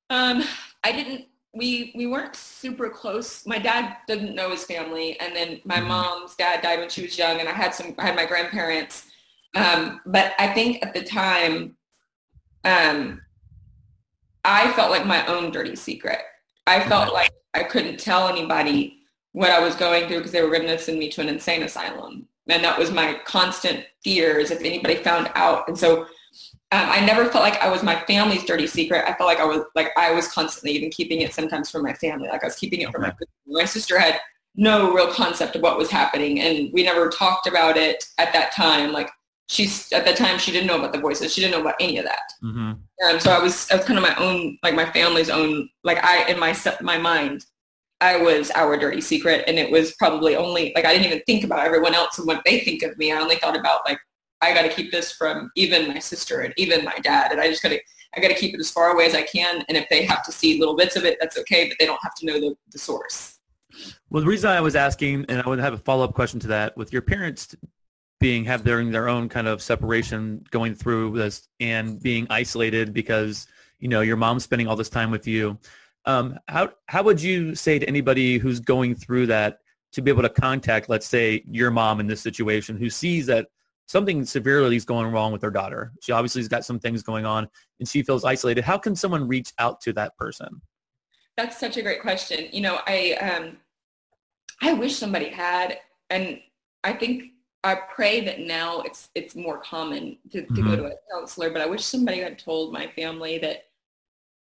Um, 0.10 0.44
I 0.84 0.92
didn't. 0.92 1.26
We 1.54 1.92
we 1.96 2.08
weren't 2.08 2.36
super 2.36 2.90
close. 2.90 3.46
My 3.46 3.60
dad 3.60 3.98
didn't 4.08 4.36
know 4.36 4.52
his 4.52 4.64
family, 4.64 5.20
and 5.20 5.36
then 5.36 5.62
my 5.66 5.80
Mhm. 5.80 5.88
mom's 5.88 6.36
dad 6.36 6.62
died 6.62 6.80
when 6.80 6.90
she 6.90 7.02
was 7.02 7.18
young, 7.18 7.40
and 7.40 7.50
I 7.50 7.52
had 7.52 7.76
some. 7.76 7.94
I 7.98 8.06
had 8.06 8.16
my 8.16 8.26
grandparents. 8.26 9.08
Um, 9.54 10.00
but 10.06 10.34
I 10.40 10.54
think 10.54 10.86
at 10.86 10.94
the 10.94 11.04
time, 11.04 11.76
um, 12.64 13.22
I 14.46 14.72
felt 14.74 14.92
like 14.92 15.06
my 15.06 15.26
own 15.26 15.52
dirty 15.52 15.76
secret. 15.76 16.22
I 16.68 16.80
felt 16.88 17.08
Okay. 17.10 17.14
like 17.14 17.34
I 17.54 17.64
couldn't 17.64 18.00
tell 18.00 18.30
anybody 18.30 19.00
what 19.34 19.52
I 19.52 19.60
was 19.60 19.76
going 19.76 20.08
through 20.08 20.18
because 20.20 20.32
they 20.32 20.42
were 20.42 20.50
going 20.50 20.68
to 20.68 20.78
send 20.78 21.00
me 21.00 21.10
to 21.12 21.22
an 21.22 21.28
insane 21.30 21.64
asylum, 21.64 22.30
and 22.48 22.64
that 22.64 22.80
was 22.80 22.92
my 22.92 23.16
constant 23.26 23.86
fear 24.04 24.40
is 24.40 24.52
if 24.52 24.62
anybody 24.62 24.96
found 24.96 25.30
out. 25.36 25.68
And 25.68 25.78
so 25.78 26.08
um, 26.74 26.88
I 26.90 27.06
never 27.06 27.26
felt 27.26 27.44
like 27.44 27.62
I 27.62 27.70
was 27.70 27.84
my 27.84 28.00
family's 28.06 28.46
dirty 28.46 28.68
secret. 28.68 29.04
I 29.06 29.14
felt 29.16 29.28
like 29.28 29.40
I 29.40 29.46
was 29.46 29.66
like 29.76 29.92
I 29.98 30.12
was 30.14 30.28
constantly 30.30 30.72
even 30.72 30.90
keeping 30.90 31.22
it 31.22 31.34
sometimes 31.34 31.70
from 31.70 31.84
my 31.84 31.94
family. 31.94 32.30
Like 32.30 32.44
I 32.44 32.48
was 32.48 32.56
keeping 32.56 32.82
it 32.82 32.92
from 32.92 33.02
my 33.04 33.10
Okay. 33.10 33.26
my 33.48 33.66
sister 33.66 34.00
had 34.00 34.20
no 34.56 34.94
real 34.94 35.12
concept 35.14 35.56
of 35.56 35.62
what 35.62 35.78
was 35.78 35.90
happening, 35.90 36.40
and 36.42 36.70
we 36.74 36.84
never 36.84 37.10
talked 37.10 37.48
about 37.48 37.78
it 37.78 38.04
at 38.18 38.32
that 38.34 38.54
time. 38.54 38.92
Like 38.94 39.10
she's 39.50 39.92
at 39.92 40.06
that 40.06 40.16
time 40.18 40.40
she 40.40 40.52
didn't 40.52 40.68
know 40.68 40.78
about 40.80 40.94
the 40.94 41.00
voices. 41.00 41.34
She 41.34 41.42
didn't 41.42 41.54
know 41.56 41.62
about 41.62 41.76
any 41.80 41.98
of 41.98 42.06
that. 42.06 42.22
hmm 42.42 42.74
Um, 43.08 43.20
so 43.20 43.32
I 43.32 43.40
was 43.40 43.70
I 43.72 43.76
was 43.78 43.86
kind 43.86 43.98
of 44.00 44.04
my 44.04 44.16
own 44.16 44.58
like 44.64 44.76
my 44.76 44.90
family's 44.92 45.30
own 45.30 45.70
like 45.84 46.04
I 46.04 46.26
in 46.30 46.40
my 46.40 46.56
my 46.82 46.98
mind. 46.98 47.46
I 48.02 48.18
was 48.18 48.50
our 48.56 48.78
dirty 48.78 49.02
secret, 49.02 49.44
and 49.48 49.60
it 49.60 49.70
was 49.72 49.94
probably 49.96 50.36
only 50.36 50.72
like 50.76 50.86
I 50.86 50.94
didn't 50.94 51.06
even 51.08 51.22
think 51.28 51.44
about 51.44 51.60
everyone 51.66 51.94
else 51.94 52.18
and 52.18 52.28
what 52.28 52.42
they 52.46 52.62
think 52.62 52.82
of 52.84 52.98
me. 52.98 53.12
I 53.12 53.20
only 53.20 53.36
thought 53.38 53.58
about 53.58 53.82
like 53.88 54.00
I 54.42 54.54
got 54.54 54.64
to 54.64 54.70
keep 54.70 54.92
this 54.92 55.12
from 55.12 55.52
even 55.56 55.88
my 55.88 56.00
sister 56.00 56.42
and 56.42 56.54
even 56.58 56.84
my 56.84 56.98
dad, 57.04 57.32
and 57.32 57.40
I 57.40 57.48
just 57.50 57.64
got 57.64 57.70
to 57.70 57.80
I 58.16 58.20
got 58.20 58.28
to 58.28 58.36
keep 58.36 58.54
it 58.54 58.60
as 58.60 58.70
far 58.70 58.92
away 58.92 59.06
as 59.06 59.16
I 59.16 59.22
can. 59.22 59.64
And 59.70 59.78
if 59.78 59.88
they 59.90 60.04
have 60.04 60.22
to 60.24 60.32
see 60.34 60.60
little 60.60 60.76
bits 60.76 60.98
of 60.98 61.06
it, 61.06 61.18
that's 61.22 61.38
okay, 61.38 61.70
but 61.70 61.78
they 61.80 61.86
don't 61.86 62.02
have 62.04 62.14
to 62.16 62.26
know 62.26 62.42
the, 62.42 62.56
the 62.70 62.78
source. 62.78 63.40
Well, 64.10 64.22
the 64.22 64.28
reason 64.28 64.50
I 64.50 64.60
was 64.60 64.76
asking, 64.76 65.26
and 65.30 65.42
I 65.42 65.48
would 65.48 65.60
have 65.60 65.74
a 65.74 65.78
follow-up 65.78 66.14
question 66.14 66.38
to 66.42 66.48
that, 66.48 66.76
with 66.76 66.92
your 66.92 67.02
parents 67.02 67.56
being 68.20 68.44
have 68.46 68.64
their 68.64 68.84
their 68.86 69.10
own 69.10 69.30
kind 69.30 69.48
of 69.48 69.62
separation 69.62 70.44
going 70.52 70.76
through 70.76 71.18
this 71.18 71.48
and 71.60 72.02
being 72.02 72.28
isolated 72.30 72.94
because 72.94 73.48
you 73.80 73.88
know 73.88 74.02
your 74.02 74.16
mom's 74.16 74.44
spending 74.44 74.68
all 74.68 74.76
this 74.76 74.90
time 74.90 75.10
with 75.10 75.26
you. 75.28 75.58
Um, 76.06 76.38
how 76.48 76.72
how 76.88 77.04
would 77.04 77.22
you 77.22 77.56
say 77.56 77.80
to 77.80 77.88
anybody 77.88 78.38
who's 78.38 78.60
going 78.60 78.96
through 78.96 79.28
that 79.28 79.60
to 79.94 80.02
be 80.02 80.12
able 80.12 80.22
to 80.22 80.30
contact, 80.30 80.90
let's 80.90 81.08
say, 81.08 81.44
your 81.50 81.72
mom 81.72 82.00
in 82.00 82.08
this 82.08 82.22
situation 82.22 82.78
who 82.78 82.90
sees 82.90 83.26
that 83.26 83.48
something 83.88 84.24
severely 84.26 84.76
is 84.76 84.86
going 84.86 85.12
wrong 85.12 85.32
with 85.32 85.42
her 85.42 85.52
daughter? 85.52 85.92
She 86.02 86.12
obviously 86.12 86.42
has 86.42 86.48
got 86.48 86.66
some 86.66 86.80
things 86.80 87.04
going 87.04 87.26
on, 87.26 87.48
and 87.80 87.88
she 87.88 88.04
feels 88.04 88.24
isolated. 88.24 88.64
How 88.64 88.78
can 88.78 88.96
someone 88.96 89.28
reach 89.28 89.52
out 89.60 89.82
to 89.82 89.94
that 89.94 90.16
person? 90.18 90.62
That's 91.38 91.60
such 91.60 91.78
a 91.78 91.82
great 91.82 92.02
question. 92.02 92.48
You 92.52 92.62
know, 92.62 92.80
I 92.88 93.14
um, 93.22 93.58
I 94.62 94.74
wish 94.74 94.96
somebody 94.96 95.30
had, 95.30 95.80
and 96.10 96.40
I 96.84 96.94
think 96.94 97.24
I 97.64 97.76
pray 97.76 98.22
that 98.26 98.40
now 98.40 98.82
it's 98.82 99.10
it's 99.16 99.36
more 99.36 99.60
common 99.60 100.18
to, 100.32 100.42
to 100.46 100.62
go 100.62 100.72
Mhm. 100.72 100.78
to 100.78 100.86
a 100.86 100.94
counselor. 101.14 101.50
But 101.50 101.62
I 101.62 101.66
wish 101.68 101.84
somebody 101.84 102.20
had 102.20 102.38
told 102.40 102.74
my 102.74 102.88
family 102.96 103.38
that, 103.40 103.66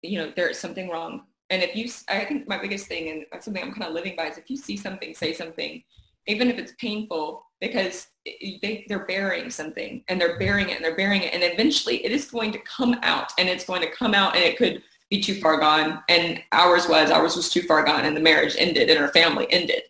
you 0.03 0.19
know, 0.19 0.33
there 0.35 0.49
is 0.49 0.59
something 0.59 0.89
wrong, 0.89 1.23
And 1.51 1.63
if 1.63 1.77
you, 1.77 1.91
I 2.09 2.25
think 2.25 2.49
my 2.49 2.59
biggest 2.59 2.87
thing 2.87 3.11
and 3.11 3.27
that's 3.31 3.45
something 3.45 3.63
I'm 3.63 3.73
kind 3.73 3.85
of 3.85 3.93
living 3.93 4.17
by 4.17 4.29
is 4.29 4.39
if 4.39 4.49
you 4.49 4.57
see 4.57 4.77
something, 4.77 5.15
say 5.15 5.35
something, 5.35 5.83
even 6.27 6.49
if 6.49 6.59
it's 6.59 6.73
painful, 6.81 7.45
because 7.63 8.09
they, 8.27 8.85
they're 8.89 9.07
burying 9.07 9.49
something 9.49 10.05
and 10.09 10.21
they're 10.21 10.39
burying 10.39 10.69
it 10.69 10.77
and 10.77 10.85
they're 10.85 10.97
burying 10.97 11.23
it. 11.23 11.33
And 11.33 11.45
eventually 11.45 12.05
it 12.05 12.11
is 12.11 12.31
going 12.31 12.51
to 12.53 12.59
come 12.59 12.99
out 13.03 13.31
and 13.39 13.49
it's 13.49 13.65
going 13.65 13.83
to 13.83 13.91
come 13.91 14.15
out 14.15 14.35
and 14.35 14.45
it 14.45 14.59
could 14.59 14.83
be 15.09 15.23
too 15.23 15.37
far 15.41 15.61
gone. 15.61 16.03
And 16.09 16.43
ours 16.51 16.89
was, 16.89 17.11
ours 17.11 17.37
was 17.37 17.51
too 17.51 17.63
far 17.63 17.85
gone 17.85 18.05
and 18.05 18.17
the 18.17 18.21
marriage 18.21 18.57
ended 18.59 18.91
and 18.91 18.99
our 18.99 19.13
family 19.13 19.47
ended. 19.51 19.83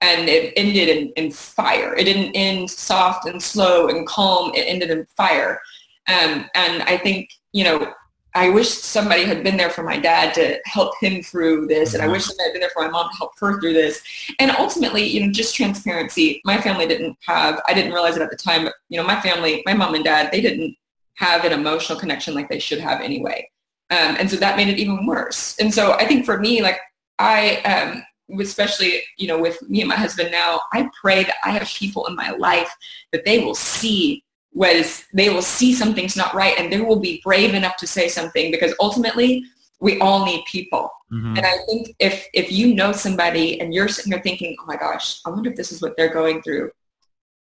And 0.00 0.28
it 0.28 0.52
ended 0.56 0.88
in, 0.88 1.12
in 1.16 1.30
fire. 1.30 1.94
It 1.94 2.04
didn't 2.04 2.34
end 2.34 2.68
soft 2.68 3.26
and 3.26 3.40
slow 3.40 3.88
and 3.88 4.06
calm. 4.06 4.50
It 4.54 4.62
ended 4.62 4.90
in 4.90 5.06
fire. 5.16 5.60
Um, 6.08 6.46
and 6.54 6.82
I 6.82 6.98
think, 6.98 7.30
you 7.52 7.62
know, 7.62 7.92
I 8.34 8.48
wish 8.50 8.68
somebody 8.68 9.24
had 9.24 9.42
been 9.42 9.56
there 9.56 9.70
for 9.70 9.82
my 9.82 9.98
dad 9.98 10.34
to 10.34 10.60
help 10.64 10.94
him 11.00 11.22
through 11.22 11.66
this. 11.66 11.94
And 11.94 12.02
I 12.02 12.08
wish 12.08 12.24
somebody 12.24 12.48
had 12.48 12.52
been 12.52 12.60
there 12.60 12.70
for 12.70 12.82
my 12.82 12.90
mom 12.90 13.10
to 13.10 13.16
help 13.16 13.32
her 13.40 13.60
through 13.60 13.72
this. 13.72 14.02
And 14.38 14.50
ultimately, 14.52 15.04
you 15.04 15.24
know, 15.24 15.32
just 15.32 15.54
transparency. 15.54 16.40
My 16.44 16.60
family 16.60 16.86
didn't 16.86 17.16
have, 17.26 17.60
I 17.68 17.74
didn't 17.74 17.92
realize 17.92 18.16
it 18.16 18.22
at 18.22 18.30
the 18.30 18.36
time, 18.36 18.64
but, 18.64 18.74
you 18.88 18.98
know, 18.98 19.06
my 19.06 19.20
family, 19.20 19.62
my 19.66 19.74
mom 19.74 19.94
and 19.94 20.04
dad, 20.04 20.30
they 20.30 20.40
didn't 20.40 20.76
have 21.16 21.44
an 21.44 21.52
emotional 21.52 21.98
connection 21.98 22.34
like 22.34 22.48
they 22.48 22.58
should 22.58 22.80
have 22.80 23.00
anyway. 23.00 23.48
Um, 23.90 24.16
and 24.18 24.30
so 24.30 24.36
that 24.36 24.56
made 24.56 24.68
it 24.68 24.78
even 24.78 25.06
worse. 25.06 25.56
And 25.58 25.72
so 25.74 25.92
I 25.94 26.06
think 26.06 26.24
for 26.24 26.38
me, 26.38 26.62
like 26.62 26.78
I, 27.18 27.56
um, 27.62 28.02
especially, 28.40 29.02
you 29.18 29.26
know, 29.26 29.40
with 29.40 29.60
me 29.68 29.80
and 29.80 29.88
my 29.88 29.96
husband 29.96 30.30
now, 30.30 30.60
I 30.72 30.88
pray 31.00 31.24
that 31.24 31.34
I 31.44 31.50
have 31.50 31.66
people 31.66 32.06
in 32.06 32.14
my 32.14 32.30
life 32.30 32.72
that 33.12 33.24
they 33.24 33.40
will 33.44 33.56
see 33.56 34.22
was 34.52 35.04
they 35.14 35.30
will 35.30 35.42
see 35.42 35.72
something's 35.72 36.16
not 36.16 36.34
right 36.34 36.58
and 36.58 36.72
they 36.72 36.80
will 36.80 36.98
be 36.98 37.20
brave 37.22 37.54
enough 37.54 37.76
to 37.76 37.86
say 37.86 38.08
something 38.08 38.50
because 38.50 38.74
ultimately 38.80 39.44
we 39.80 39.98
all 40.00 40.24
need 40.24 40.44
people. 40.46 40.90
Mm-hmm. 41.12 41.36
And 41.36 41.46
I 41.46 41.56
think 41.66 41.94
if 41.98 42.26
if 42.34 42.52
you 42.52 42.74
know 42.74 42.92
somebody 42.92 43.60
and 43.60 43.72
you're 43.72 43.88
sitting 43.88 44.10
there 44.10 44.22
thinking, 44.22 44.56
oh 44.60 44.66
my 44.66 44.76
gosh, 44.76 45.20
I 45.26 45.30
wonder 45.30 45.50
if 45.50 45.56
this 45.56 45.72
is 45.72 45.80
what 45.80 45.96
they're 45.96 46.12
going 46.12 46.42
through, 46.42 46.70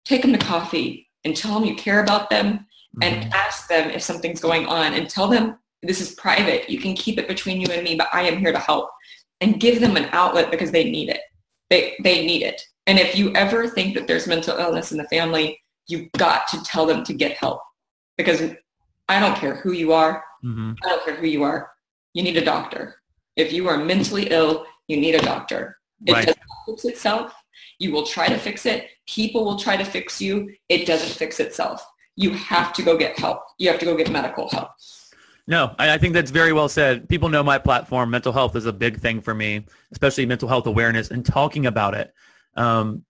take 0.06 0.22
them 0.22 0.34
to 0.34 0.38
coffee 0.38 1.10
and 1.26 1.36
tell 1.36 1.54
them 1.54 1.68
you 1.68 1.76
care 1.76 2.02
about 2.02 2.30
them 2.30 2.54
mm-hmm. 2.54 3.04
and 3.04 3.34
ask 3.34 3.68
them 3.68 3.90
if 3.90 4.02
something's 4.02 4.40
going 4.40 4.66
on 4.66 4.94
and 4.94 5.10
tell 5.10 5.28
them 5.28 5.58
this 5.84 6.02
is 6.02 6.16
private. 6.16 6.70
You 6.70 6.80
can 6.80 6.96
keep 6.96 7.18
it 7.20 7.28
between 7.28 7.62
you 7.62 7.68
and 7.72 7.84
me, 7.84 7.96
but 7.96 8.10
I 8.14 8.24
am 8.24 8.40
here 8.40 8.52
to 8.52 8.60
help. 8.60 8.90
And 9.40 9.60
give 9.60 9.80
them 9.80 9.98
an 9.98 10.10
outlet 10.14 10.50
because 10.50 10.72
they 10.72 10.90
need 10.90 11.10
it. 11.10 11.22
They 11.70 11.96
they 12.04 12.26
need 12.26 12.42
it. 12.42 12.62
And 12.88 12.98
if 12.98 13.16
you 13.16 13.34
ever 13.36 13.68
think 13.68 13.94
that 13.94 14.08
there's 14.08 14.26
mental 14.26 14.58
illness 14.58 14.92
in 14.92 14.98
the 14.98 15.04
family, 15.06 15.60
you've 15.88 16.12
got 16.14 16.48
to 16.50 16.62
tell 16.64 16.86
them 16.86 17.04
to 17.06 17.14
get 17.14 17.38
help 17.38 17.62
because 18.18 18.42
I 19.10 19.20
don't 19.20 19.36
care 19.36 19.56
who 19.56 19.72
you 19.72 19.94
are. 19.94 20.24
Mm-hmm. 20.44 20.74
I 20.84 20.90
don't 20.90 21.06
care 21.06 21.16
who 21.16 21.28
you 21.28 21.44
are. 21.44 21.72
You 22.14 22.24
need 22.24 22.38
a 22.38 22.46
doctor. 22.46 23.02
If 23.36 23.54
you 23.54 23.68
are 23.68 23.78
mentally 23.78 24.28
ill, 24.30 24.66
you 24.88 24.98
need 24.98 25.16
a 25.16 25.22
doctor. 25.22 25.78
It 26.06 26.14
right. 26.14 26.26
doesn't 26.26 26.42
fix 26.66 26.86
itself. 26.86 27.34
You 27.80 27.92
will 27.92 28.06
try 28.06 28.28
to 28.28 28.38
fix 28.38 28.66
it. 28.66 28.88
People 29.08 29.46
will 29.46 29.58
try 29.58 29.78
to 29.78 29.84
fix 29.84 30.22
you. 30.22 30.52
It 30.70 30.86
doesn't 30.86 31.12
fix 31.12 31.40
itself. 31.40 31.86
You 32.16 32.32
have 32.32 32.74
to 32.74 32.82
go 32.82 32.98
get 32.98 33.18
help. 33.20 33.42
You 33.60 33.70
have 33.70 33.80
to 33.80 33.86
go 33.86 33.96
get 33.96 34.12
medical 34.12 34.50
help. 34.50 34.70
No, 35.50 35.74
I 35.80 35.98
think 35.98 36.14
that's 36.14 36.32
very 36.32 36.52
well 36.52 36.68
said. 36.68 37.08
People 37.08 37.30
know 37.30 37.42
my 37.42 37.58
platform. 37.58 38.10
Mental 38.10 38.34
health 38.34 38.56
is 38.58 38.66
a 38.66 38.74
big 38.74 39.00
thing 39.00 39.22
for 39.22 39.34
me, 39.34 39.66
especially 39.94 40.26
mental 40.26 40.50
health 40.50 40.68
awareness 40.68 41.10
and 41.10 41.26
talking 41.26 41.68
about 41.68 41.94
it. 41.94 42.14
Um, 42.56 43.06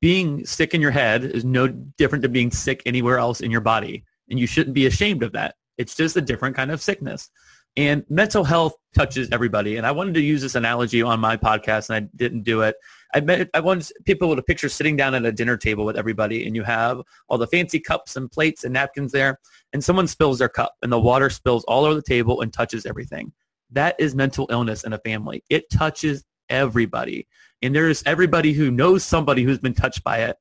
being 0.00 0.44
sick 0.44 0.74
in 0.74 0.80
your 0.80 0.90
head 0.90 1.24
is 1.24 1.44
no 1.44 1.68
different 1.68 2.22
than 2.22 2.32
being 2.32 2.50
sick 2.50 2.82
anywhere 2.86 3.18
else 3.18 3.40
in 3.40 3.50
your 3.50 3.60
body. 3.60 4.04
And 4.28 4.38
you 4.38 4.46
shouldn't 4.46 4.74
be 4.74 4.86
ashamed 4.86 5.22
of 5.22 5.32
that. 5.32 5.54
It's 5.78 5.94
just 5.94 6.16
a 6.16 6.20
different 6.20 6.56
kind 6.56 6.70
of 6.70 6.82
sickness. 6.82 7.30
And 7.76 8.04
mental 8.08 8.42
health 8.42 8.74
touches 8.94 9.28
everybody. 9.32 9.76
And 9.76 9.86
I 9.86 9.92
wanted 9.92 10.14
to 10.14 10.22
use 10.22 10.40
this 10.40 10.54
analogy 10.54 11.02
on 11.02 11.20
my 11.20 11.36
podcast 11.36 11.90
and 11.90 12.04
I 12.04 12.08
didn't 12.16 12.42
do 12.42 12.62
it. 12.62 12.76
I 13.14 13.20
met, 13.20 13.50
I 13.52 13.60
wanted 13.60 13.92
people 14.06 14.34
to 14.34 14.42
picture 14.42 14.70
sitting 14.70 14.96
down 14.96 15.14
at 15.14 15.26
a 15.26 15.32
dinner 15.32 15.58
table 15.58 15.84
with 15.84 15.96
everybody 15.96 16.46
and 16.46 16.56
you 16.56 16.62
have 16.62 17.02
all 17.28 17.36
the 17.36 17.46
fancy 17.46 17.78
cups 17.78 18.16
and 18.16 18.30
plates 18.30 18.64
and 18.64 18.72
napkins 18.72 19.12
there 19.12 19.38
and 19.74 19.84
someone 19.84 20.06
spills 20.06 20.38
their 20.38 20.48
cup 20.48 20.74
and 20.82 20.90
the 20.90 20.98
water 20.98 21.28
spills 21.28 21.64
all 21.64 21.84
over 21.84 21.94
the 21.94 22.02
table 22.02 22.40
and 22.40 22.52
touches 22.52 22.86
everything. 22.86 23.32
That 23.70 23.94
is 23.98 24.14
mental 24.14 24.46
illness 24.50 24.84
in 24.84 24.94
a 24.94 24.98
family. 24.98 25.44
It 25.50 25.68
touches 25.70 26.24
everybody. 26.48 27.26
And 27.62 27.74
there's 27.74 28.02
everybody 28.06 28.52
who 28.52 28.70
knows 28.70 29.04
somebody 29.04 29.42
who's 29.42 29.58
been 29.58 29.74
touched 29.74 30.04
by 30.04 30.18
it. 30.18 30.36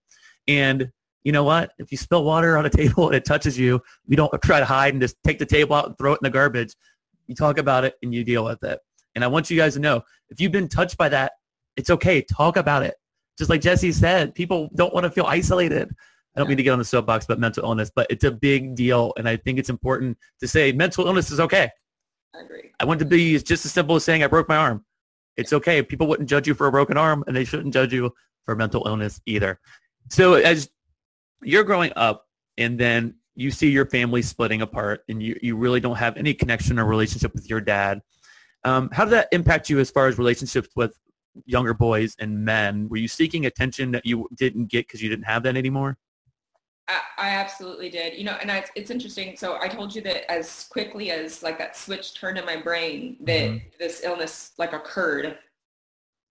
And 0.48 0.92
you 1.24 1.32
know 1.32 1.44
what? 1.44 1.72
If 1.80 1.92
you 1.92 1.98
spill 1.98 2.24
water 2.24 2.58
on 2.58 2.66
a 2.66 2.70
table 2.82 3.08
and 3.08 3.16
it 3.16 3.26
touches 3.26 3.58
you, 3.58 3.82
you 4.08 4.16
don't 4.16 4.32
try 4.42 4.60
to 4.60 4.66
hide 4.66 4.94
and 4.94 5.02
just 5.02 5.16
take 5.24 5.40
the 5.40 5.46
table 5.46 5.76
out 5.76 5.88
and 5.88 5.98
throw 5.98 6.14
it 6.14 6.20
in 6.22 6.26
the 6.26 6.30
garbage. 6.30 6.76
You 7.28 7.36
talk 7.36 7.58
about 7.58 7.84
it 7.84 7.96
and 8.04 8.14
you 8.14 8.24
deal 8.24 8.46
with 8.46 8.64
it. 8.64 8.80
And 9.16 9.24
I 9.24 9.28
want 9.28 9.50
you 9.50 9.58
guys 9.58 9.74
to 9.76 9.80
know, 9.80 10.04
if 10.30 10.40
you've 10.40 10.52
been 10.52 10.68
touched 10.68 10.98
by 10.98 11.10
that, 11.10 11.34
it's 11.78 11.90
okay. 11.90 12.22
Talk 12.22 12.58
about 12.58 12.84
it. 12.84 12.96
Just 13.38 13.50
like 13.50 13.62
Jessie 13.62 13.92
said, 13.92 14.36
people 14.36 14.70
don't 14.76 14.94
want 14.94 15.06
to 15.06 15.10
feel 15.10 15.26
isolated. 15.26 15.90
I 16.36 16.40
don't 16.40 16.48
mean 16.48 16.58
to 16.58 16.64
get 16.64 16.72
on 16.72 16.80
the 16.80 16.86
soapbox 16.86 17.26
about 17.26 17.40
mental 17.40 17.64
illness, 17.64 17.92
but 17.94 18.08
it's 18.10 18.26
a 18.26 18.32
big 18.32 18.76
deal. 18.76 19.14
And 19.18 19.28
I 19.28 19.38
think 19.38 19.58
it's 19.58 19.70
important 19.70 20.18
to 20.42 20.48
say 20.48 20.74
mental 20.74 21.08
illness 21.08 21.32
is 21.32 21.40
okay. 21.40 21.70
I 22.36 22.42
agree. 22.42 22.72
I 22.80 22.86
want 22.86 23.00
to 23.00 23.06
be 23.06 23.38
just 23.40 23.66
as 23.66 23.72
simple 23.72 23.96
as 23.96 24.04
saying 24.04 24.24
I 24.24 24.28
broke 24.28 24.50
my 24.50 24.58
arm 24.58 24.84
it's 25.38 25.54
okay. 25.54 25.82
People 25.82 26.08
wouldn't 26.08 26.30
judge 26.30 26.48
you 26.48 26.54
for 26.54 26.68
a 26.68 26.72
broken 26.72 26.98
arm 26.98 27.24
and 27.28 27.36
they 27.36 27.46
shouldn't 27.46 27.74
judge 27.74 27.94
you 27.94 28.14
for 28.46 28.56
mental 28.56 28.88
illness 28.88 29.22
either. 29.26 29.60
So 30.10 30.36
as 30.36 30.70
you're 31.42 31.64
growing 31.64 31.92
up 31.96 32.28
and 32.58 32.80
then 32.80 33.16
you 33.36 33.52
see 33.52 33.70
your 33.70 33.86
family 33.86 34.22
splitting 34.22 34.62
apart 34.62 35.04
and 35.10 35.22
you, 35.22 35.38
you 35.42 35.56
really 35.56 35.80
don't 35.80 35.98
have 35.98 36.16
any 36.18 36.34
connection 36.34 36.80
or 36.80 36.86
relationship 36.86 37.34
with 37.34 37.50
your 37.50 37.60
dad, 37.60 38.02
um, 38.64 38.90
how 38.92 39.06
did 39.06 39.12
that 39.12 39.28
impact 39.32 39.70
you 39.70 39.80
as 39.80 39.92
far 39.92 40.08
as 40.08 40.18
relationships 40.18 40.70
with 40.76 40.98
younger 41.46 41.74
boys 41.74 42.16
and 42.20 42.46
men? 42.46 42.88
Were 42.90 42.98
you 42.98 43.08
seeking 43.08 43.46
attention 43.46 43.92
that 43.92 44.06
you 44.06 44.28
didn't 44.36 44.68
get 44.68 44.88
because 44.88 45.02
you 45.02 45.10
didn't 45.10 45.26
have 45.26 45.44
that 45.44 45.58
anymore? 45.58 45.98
I, 46.88 47.30
absolutely 47.30 47.90
did. 47.90 48.18
You 48.18 48.26
know, 48.26 48.38
and 48.42 48.52
I, 48.52 48.64
it's 48.76 48.92
interesting. 48.92 49.36
So 49.38 49.58
I 49.60 49.68
told 49.68 49.96
you 49.96 50.02
that 50.04 50.30
as 50.32 50.68
quickly 50.70 51.12
as 51.12 51.42
like 51.42 51.58
that 51.58 51.76
switch 51.76 52.14
turned 52.14 52.38
in 52.38 52.46
my 52.46 52.58
brain 52.58 53.18
that 53.22 53.50
mm-hmm. 53.50 53.68
this 53.80 54.04
illness 54.04 54.52
like 54.58 54.74
occurred, 54.74 55.38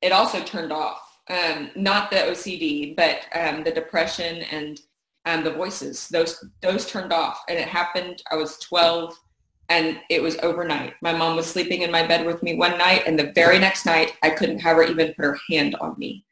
it 0.03 0.13
also 0.13 0.43
turned 0.43 0.73
off. 0.73 1.19
Um, 1.29 1.71
not 1.75 2.11
the 2.11 2.19
OCD, 2.19 2.95
but 2.95 3.23
um, 3.35 3.65
the 3.65 3.71
depression 3.71 4.43
and 4.53 4.79
um, 5.25 5.43
the 5.43 5.53
voices. 5.53 6.09
Those 6.09 6.45
those 6.61 6.87
turned 6.87 7.13
off, 7.13 7.43
and 7.49 7.59
it 7.59 7.67
happened. 7.67 8.23
I 8.31 8.37
was 8.37 8.59
12, 8.59 9.19
and 9.71 10.01
it 10.11 10.23
was 10.23 10.37
overnight. 10.43 10.95
My 11.01 11.13
mom 11.13 11.37
was 11.37 11.47
sleeping 11.47 11.83
in 11.83 11.91
my 11.91 12.07
bed 12.07 12.27
with 12.27 12.43
me 12.43 12.57
one 12.57 12.77
night, 12.77 13.05
and 13.07 13.19
the 13.19 13.33
very 13.35 13.59
next 13.59 13.87
night, 13.87 14.13
I 14.23 14.31
couldn't 14.31 14.59
have 14.59 14.77
her 14.77 14.85
even 14.85 15.15
put 15.15 15.25
her 15.25 15.39
hand 15.51 15.77
on 15.81 15.95
me. 15.99 16.25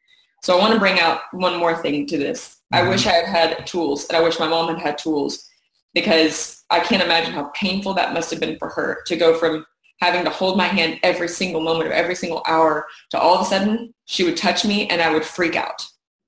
So 0.43 0.55
I 0.55 0.59
want 0.59 0.73
to 0.73 0.79
bring 0.79 0.99
out 0.99 1.21
one 1.31 1.57
more 1.57 1.81
thing 1.81 2.05
to 2.07 2.17
this. 2.17 2.57
I 2.73 2.81
mm-hmm. 2.81 2.89
wish 2.89 3.05
I 3.05 3.11
had 3.11 3.25
had 3.25 3.67
tools 3.67 4.05
and 4.07 4.17
I 4.17 4.21
wish 4.21 4.39
my 4.39 4.47
mom 4.47 4.67
had 4.67 4.79
had 4.79 4.97
tools 4.97 5.47
because 5.93 6.65
I 6.71 6.79
can't 6.79 7.03
imagine 7.03 7.31
how 7.31 7.51
painful 7.53 7.93
that 7.93 8.13
must 8.13 8.31
have 8.31 8.39
been 8.39 8.57
for 8.57 8.69
her 8.69 9.03
to 9.05 9.15
go 9.15 9.35
from 9.35 9.63
having 10.01 10.23
to 10.23 10.31
hold 10.31 10.57
my 10.57 10.65
hand 10.65 10.99
every 11.03 11.27
single 11.27 11.61
moment 11.61 11.85
of 11.85 11.93
every 11.93 12.15
single 12.15 12.41
hour 12.47 12.87
to 13.11 13.19
all 13.19 13.35
of 13.35 13.41
a 13.41 13.45
sudden 13.45 13.93
she 14.05 14.23
would 14.23 14.35
touch 14.35 14.65
me 14.65 14.87
and 14.87 15.03
I 15.03 15.13
would 15.13 15.23
freak 15.23 15.55
out. 15.55 15.85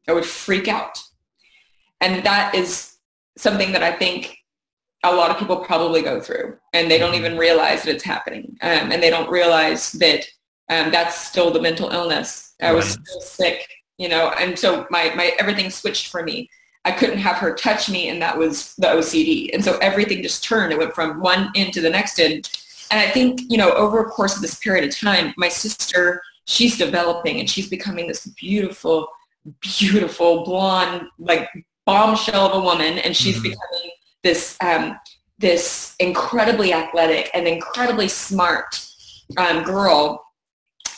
I 0.08 0.14
would 0.14 0.26
freak 0.26 0.68
out. 0.68 1.02
And 2.00 2.24
that 2.24 2.54
is 2.54 2.98
something 3.38 3.72
that 3.72 3.82
I 3.82 3.92
think 3.92 4.38
a 5.04 5.16
lot 5.16 5.32
of 5.32 5.40
people 5.40 5.58
probably 5.58 6.04
go 6.04 6.22
through 6.22 6.58
and 6.74 6.92
they 6.92 7.00
don't 7.00 7.16
mm-hmm. 7.16 7.26
even 7.26 7.38
realize 7.40 7.82
that 7.84 7.96
it's 7.96 8.04
happening. 8.04 8.56
Um, 8.62 8.92
and 8.92 9.02
they 9.02 9.10
don't 9.10 9.32
realize 9.32 9.94
that 9.94 10.26
um, 10.70 10.92
that's 10.92 11.16
still 11.16 11.50
the 11.50 11.62
mental 11.62 11.90
illness. 11.90 12.54
I 12.62 12.72
was 12.72 12.86
still 12.92 13.22
sick 13.22 13.68
you 13.98 14.10
know, 14.10 14.30
and 14.38 14.58
so 14.58 14.86
my, 14.90 15.14
my 15.16 15.34
everything 15.40 15.70
switched 15.70 16.08
for 16.08 16.24
me. 16.24 16.50
I 16.84 16.92
couldn't 16.92 17.18
have 17.18 17.38
her 17.38 17.56
touch 17.56 17.90
me 17.90 18.10
and 18.10 18.22
that 18.22 18.38
was 18.38 18.76
the 18.76 18.88
OCD. 18.88 19.50
And 19.54 19.64
so 19.64 19.78
everything 19.80 20.22
just 20.22 20.44
turned. 20.44 20.72
It 20.72 20.78
went 20.78 20.94
from 20.94 21.20
one 21.20 21.52
end 21.56 21.74
to 21.74 21.82
the 21.82 21.90
next 21.90 22.20
end. 22.20 22.50
And 22.92 23.00
I 23.00 23.10
think, 23.10 23.42
you 23.50 23.58
know, 23.58 23.72
over 23.72 24.02
a 24.02 24.06
course 24.06 24.36
of 24.36 24.44
this 24.44 24.60
period 24.60 24.88
of 24.88 24.96
time, 24.96 25.34
my 25.36 25.50
sister, 25.50 26.22
she's 26.46 26.78
developing 26.78 27.40
and 27.40 27.50
she's 27.50 27.68
becoming 27.68 28.08
this 28.08 28.28
beautiful, 28.40 29.08
beautiful 29.62 30.44
blonde, 30.46 31.08
like 31.18 31.50
bombshell 31.88 32.52
of 32.52 32.62
a 32.62 32.64
woman. 32.64 33.00
And 33.00 33.16
she's 33.16 33.36
mm-hmm. 33.36 33.44
becoming 33.44 33.92
this, 34.22 34.56
um, 34.62 35.00
this 35.40 35.96
incredibly 36.00 36.72
athletic 36.72 37.32
and 37.34 37.48
incredibly 37.48 38.08
smart 38.08 38.86
um, 39.38 39.64
girl. 39.64 40.24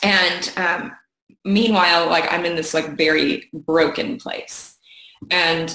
And 0.02 0.52
um, 0.58 0.92
meanwhile, 1.44 2.08
like 2.08 2.30
I'm 2.32 2.44
in 2.44 2.56
this 2.56 2.74
like 2.74 2.96
very 2.96 3.48
broken 3.52 4.18
place. 4.18 4.76
And, 5.30 5.74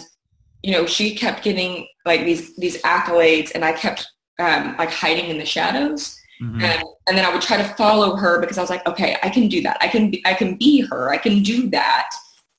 you 0.62 0.72
know, 0.72 0.86
she 0.86 1.16
kept 1.16 1.44
getting 1.44 1.88
like 2.06 2.26
these, 2.26 2.56
these 2.58 2.82
accolades 2.84 3.52
and 3.54 3.66
I 3.66 3.74
kept 3.74 4.08
um, 4.40 4.76
like 4.78 4.92
hiding 4.92 5.30
in 5.30 5.38
the 5.38 5.46
shadows. 5.46 6.20
Mm-hmm. 6.42 6.64
And, 6.64 6.84
and 7.08 7.18
then 7.18 7.26
I 7.26 7.32
would 7.32 7.42
try 7.42 7.58
to 7.58 7.64
follow 7.76 8.16
her 8.16 8.40
because 8.40 8.58
I 8.58 8.62
was 8.62 8.70
like, 8.70 8.86
okay, 8.88 9.18
I 9.24 9.30
can 9.30 9.48
do 9.48 9.62
that. 9.62 9.78
I 9.82 9.88
can 9.88 10.12
be, 10.12 10.22
I 10.26 10.34
can 10.34 10.56
be 10.58 10.82
her. 10.82 11.10
I 11.10 11.18
can 11.18 11.44
do 11.44 11.70
that 11.70 12.10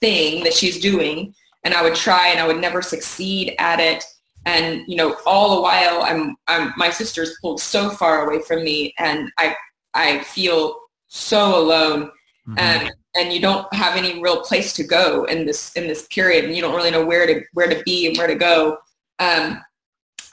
thing 0.00 0.44
that 0.44 0.54
she's 0.54 0.80
doing. 0.80 1.34
And 1.64 1.74
I 1.74 1.82
would 1.82 1.94
try 1.94 2.28
and 2.28 2.40
I 2.40 2.46
would 2.46 2.60
never 2.60 2.82
succeed 2.82 3.54
at 3.58 3.80
it. 3.80 4.04
And, 4.46 4.82
you 4.86 4.96
know, 4.96 5.16
all 5.24 5.56
the 5.56 5.62
while 5.62 6.02
I'm, 6.02 6.36
I'm, 6.46 6.74
my 6.76 6.90
sister's 6.90 7.36
pulled 7.40 7.60
so 7.60 7.88
far 7.88 8.26
away 8.26 8.42
from 8.42 8.62
me 8.62 8.94
and 8.98 9.30
I, 9.38 9.54
I 9.94 10.20
feel 10.20 10.78
so 11.08 11.58
alone 11.58 12.10
Mhm. 12.48 12.58
and 12.58 12.92
and 13.16 13.32
you 13.32 13.40
don't 13.40 13.72
have 13.72 13.96
any 13.96 14.20
real 14.20 14.40
place 14.42 14.72
to 14.74 14.84
go 14.84 15.24
in 15.24 15.46
this 15.46 15.72
in 15.74 15.86
this 15.86 16.06
period 16.08 16.44
and 16.44 16.54
you 16.54 16.60
don't 16.60 16.74
really 16.74 16.90
know 16.90 17.04
where 17.04 17.26
to 17.26 17.42
where 17.52 17.68
to 17.68 17.82
be 17.84 18.06
and 18.08 18.16
where 18.18 18.26
to 18.26 18.34
go 18.34 18.76
um, 19.18 19.60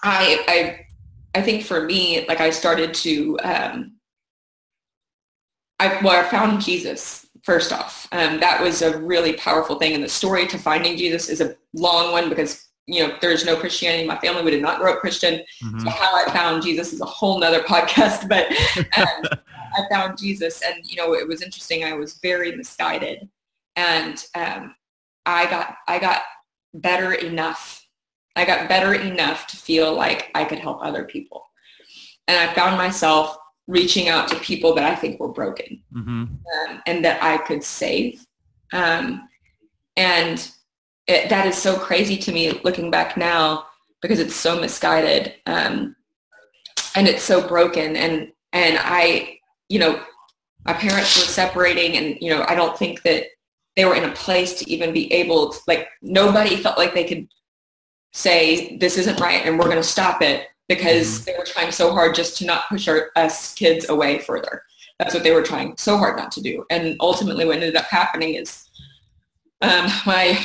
I, 0.03 0.43
I 0.47 0.85
I 1.35 1.41
think 1.41 1.63
for 1.63 1.83
me 1.83 2.25
like 2.27 2.41
I 2.41 2.49
started 2.49 2.93
to 2.95 3.39
um, 3.43 3.93
I 5.79 5.99
well 6.03 6.19
I 6.19 6.27
found 6.27 6.61
Jesus 6.61 7.25
first 7.43 7.71
off 7.71 8.07
um, 8.11 8.39
that 8.39 8.61
was 8.61 8.81
a 8.81 8.97
really 8.99 9.33
powerful 9.33 9.77
thing 9.79 9.93
and 9.93 10.03
the 10.03 10.09
story 10.09 10.47
to 10.47 10.57
finding 10.57 10.97
Jesus 10.97 11.29
is 11.29 11.41
a 11.41 11.55
long 11.73 12.11
one 12.11 12.29
because 12.29 12.67
you 12.87 13.05
know 13.07 13.15
there's 13.21 13.45
no 13.45 13.55
Christianity 13.55 14.01
in 14.01 14.07
my 14.07 14.17
family 14.19 14.43
we 14.43 14.51
did 14.51 14.61
not 14.61 14.79
grow 14.79 14.93
up 14.93 14.99
Christian 14.99 15.41
Mhm. 15.63 15.81
so 15.83 15.89
how 15.91 16.15
I 16.15 16.29
found 16.31 16.61
Jesus 16.63 16.93
is 16.93 17.01
a 17.01 17.05
whole 17.05 17.39
nother 17.39 17.61
podcast 17.73 18.27
but 18.27 18.51
um, 18.97 19.39
I 19.75 19.87
found 19.89 20.17
Jesus 20.17 20.61
and 20.61 20.83
you 20.83 20.95
know 20.95 21.13
it 21.13 21.27
was 21.27 21.41
interesting 21.41 21.83
I 21.83 21.93
was 21.93 22.19
very 22.21 22.55
misguided 22.55 23.29
and 23.75 24.23
um, 24.35 24.75
I 25.25 25.45
got 25.49 25.75
I 25.87 25.99
got 25.99 26.21
better 26.73 27.13
enough 27.13 27.85
I 28.35 28.45
got 28.45 28.69
better 28.69 28.93
enough 28.93 29.47
to 29.47 29.57
feel 29.57 29.93
like 29.93 30.31
I 30.35 30.45
could 30.45 30.59
help 30.59 30.79
other 30.81 31.03
people 31.05 31.43
and 32.27 32.37
I 32.37 32.53
found 32.53 32.77
myself 32.77 33.37
reaching 33.67 34.09
out 34.09 34.27
to 34.29 34.35
people 34.37 34.73
that 34.75 34.83
I 34.85 34.95
think 34.95 35.19
were 35.19 35.31
broken 35.31 35.81
Mhm. 35.93 36.27
um, 36.67 36.81
and 36.85 37.05
that 37.05 37.21
I 37.23 37.37
could 37.37 37.63
save. 37.63 38.25
Um, 38.73 39.27
and 39.97 40.51
it, 41.07 41.29
that 41.29 41.45
is 41.45 41.57
so 41.57 41.77
crazy 41.77 42.17
to 42.17 42.31
me 42.31 42.51
looking 42.63 42.89
back 42.91 43.17
now 43.17 43.67
because 44.01 44.19
it's 44.19 44.35
so 44.35 44.59
misguided 44.59 45.35
um, 45.45 45.95
and 46.95 47.07
it's 47.07 47.23
so 47.23 47.45
broken. 47.47 47.95
And 47.95 48.31
and 48.53 48.77
I, 48.81 49.39
you 49.71 49.79
know, 49.79 50.01
my 50.65 50.73
parents 50.73 51.17
were 51.17 51.25
separating, 51.25 51.97
and 51.97 52.17
you 52.21 52.29
know, 52.29 52.45
I 52.47 52.55
don't 52.55 52.77
think 52.77 53.01
that 53.03 53.25
they 53.75 53.85
were 53.85 53.95
in 53.95 54.03
a 54.03 54.13
place 54.13 54.59
to 54.59 54.69
even 54.69 54.93
be 54.93 55.11
able 55.13 55.51
to 55.51 55.59
like 55.67 55.87
nobody 56.01 56.55
felt 56.57 56.77
like 56.77 56.93
they 56.93 57.05
could 57.05 57.27
say 58.13 58.77
this 58.77 58.97
isn't 58.97 59.19
right 59.21 59.45
and 59.45 59.57
we're 59.57 59.65
going 59.65 59.77
to 59.77 59.83
stop 59.83 60.21
it 60.21 60.47
because 60.67 61.23
they 61.23 61.33
were 61.37 61.45
trying 61.45 61.71
so 61.71 61.91
hard 61.91 62.13
just 62.13 62.37
to 62.37 62.45
not 62.45 62.67
push 62.67 62.89
our, 62.89 63.09
us 63.15 63.53
kids 63.53 63.87
away 63.87 64.19
further 64.19 64.63
that's 65.01 65.15
what 65.15 65.23
they 65.23 65.31
were 65.31 65.41
trying 65.41 65.75
so 65.77 65.97
hard 65.97 66.15
not 66.15 66.31
to 66.33 66.41
do. 66.41 66.63
And 66.69 66.95
ultimately 66.99 67.43
what 67.43 67.55
ended 67.55 67.75
up 67.75 67.85
happening 67.85 68.35
is 68.35 68.69
um, 69.61 69.87
my 70.05 70.39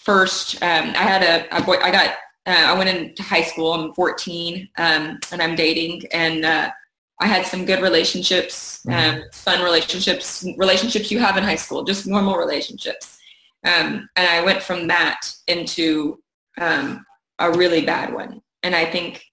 first, 0.00 0.60
um, 0.64 0.88
I 0.88 1.04
had 1.04 1.22
a, 1.22 1.56
a 1.56 1.62
boy, 1.62 1.76
I 1.76 1.92
got, 1.92 2.08
uh, 2.44 2.72
I 2.72 2.76
went 2.76 2.90
into 2.90 3.22
high 3.22 3.42
school, 3.42 3.72
I'm 3.72 3.92
14 3.92 4.68
um, 4.78 5.20
and 5.30 5.40
I'm 5.40 5.54
dating 5.54 6.02
and 6.12 6.44
uh, 6.44 6.70
I 7.20 7.26
had 7.26 7.46
some 7.46 7.64
good 7.64 7.80
relationships, 7.82 8.80
um, 8.90 9.22
fun 9.32 9.62
relationships, 9.62 10.44
relationships 10.56 11.10
you 11.10 11.18
have 11.20 11.36
in 11.36 11.44
high 11.44 11.56
school, 11.56 11.84
just 11.84 12.06
normal 12.06 12.36
relationships. 12.36 13.18
Um, 13.64 14.08
and 14.16 14.28
I 14.28 14.42
went 14.44 14.62
from 14.62 14.88
that 14.88 15.20
into 15.46 16.20
um, 16.60 17.04
a 17.38 17.50
really 17.52 17.84
bad 17.84 18.12
one. 18.12 18.40
And 18.64 18.74
I 18.74 18.90
think 18.90 19.24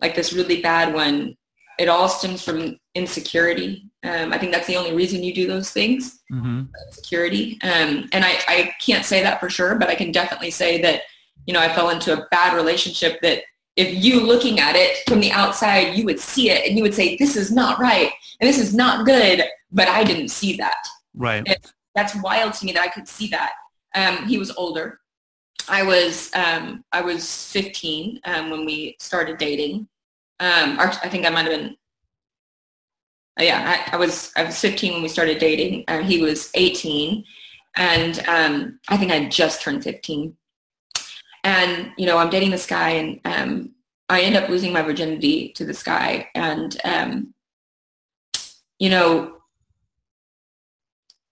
like 0.00 0.14
this 0.14 0.32
really 0.32 0.60
bad 0.60 0.92
one 0.94 1.36
it 1.78 1.88
all 1.88 2.08
stems 2.08 2.44
from 2.44 2.78
insecurity. 2.94 3.88
Um, 4.04 4.32
I 4.32 4.38
think 4.38 4.52
that's 4.52 4.66
the 4.66 4.76
only 4.76 4.94
reason 4.94 5.22
you 5.22 5.32
do 5.34 5.46
those 5.46 5.70
things, 5.70 6.20
Mhm. 6.30 6.68
insecurity. 6.86 7.58
Um, 7.62 8.08
and 8.12 8.24
I, 8.24 8.38
I 8.46 8.74
can't 8.78 9.06
say 9.06 9.22
that 9.22 9.40
for 9.40 9.48
sure, 9.48 9.76
but 9.76 9.88
I 9.88 9.94
can 9.94 10.12
definitely 10.12 10.50
say 10.50 10.82
that, 10.82 11.02
you 11.46 11.54
know, 11.54 11.60
I 11.60 11.72
fell 11.74 11.88
into 11.90 12.12
a 12.12 12.26
bad 12.30 12.54
relationship 12.54 13.20
that 13.22 13.44
if 13.76 14.04
you 14.04 14.20
looking 14.20 14.60
at 14.60 14.76
it 14.76 14.98
from 15.08 15.20
the 15.20 15.32
outside, 15.32 15.96
you 15.96 16.04
would 16.04 16.20
see 16.20 16.50
it 16.50 16.66
and 16.68 16.76
you 16.76 16.82
would 16.82 16.94
say, 16.94 17.16
this 17.16 17.36
is 17.36 17.50
not 17.50 17.78
right 17.78 18.12
and 18.40 18.48
this 18.48 18.58
is 18.58 18.74
not 18.74 19.06
good, 19.06 19.44
but 19.70 19.88
I 19.88 20.04
didn't 20.04 20.28
see 20.28 20.56
that. 20.56 20.76
Right. 21.14 21.46
That's 21.94 22.14
wild 22.22 22.54
to 22.54 22.66
me 22.66 22.72
that 22.72 22.82
I 22.82 22.88
could 22.88 23.08
see 23.08 23.28
that. 23.28 23.52
Um, 23.94 24.26
he 24.26 24.38
was 24.38 24.50
older. 24.52 25.00
I 25.68 25.82
was 25.82 26.30
um, 26.34 26.84
I 26.92 27.02
was 27.02 27.50
15 27.52 28.20
um, 28.24 28.50
when 28.50 28.64
we 28.64 28.96
started 28.98 29.38
dating. 29.38 29.88
Um, 30.40 30.78
I 30.80 31.08
think 31.08 31.24
I 31.24 31.30
might 31.30 31.46
have 31.46 31.56
been. 31.56 31.76
uh, 33.38 33.44
yeah, 33.44 33.86
I, 33.86 33.94
I 33.94 33.96
was 33.96 34.32
I 34.36 34.44
was 34.44 34.58
15 34.58 34.94
when 34.94 35.02
we 35.02 35.08
started 35.08 35.38
dating. 35.38 35.84
Uh, 35.86 36.02
he 36.02 36.20
was 36.20 36.50
18, 36.54 37.24
and 37.76 38.18
um, 38.26 38.80
I 38.88 38.96
think 38.96 39.12
I 39.12 39.28
just 39.28 39.62
turned 39.62 39.84
15. 39.84 40.36
And 41.44 41.92
you 41.96 42.06
know, 42.06 42.18
I'm 42.18 42.30
dating 42.30 42.50
this 42.50 42.66
guy, 42.66 42.90
and 42.90 43.20
um, 43.24 43.70
I 44.08 44.22
end 44.22 44.36
up 44.36 44.48
losing 44.48 44.72
my 44.72 44.82
virginity 44.82 45.52
to 45.54 45.64
this 45.64 45.82
guy, 45.82 46.28
and 46.34 46.76
um, 46.84 47.34
you 48.78 48.90
know, 48.90 49.38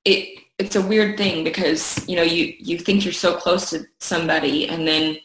it 0.04 0.40
it's 0.58 0.76
a 0.76 0.82
weird 0.82 1.16
thing 1.16 1.42
because 1.42 2.06
you 2.08 2.16
know 2.16 2.22
you 2.22 2.54
you 2.58 2.78
think 2.78 3.04
you're 3.04 3.12
so 3.12 3.36
close 3.36 3.70
to 3.70 3.86
somebody 3.98 4.68
and 4.68 4.86
then 4.86 5.16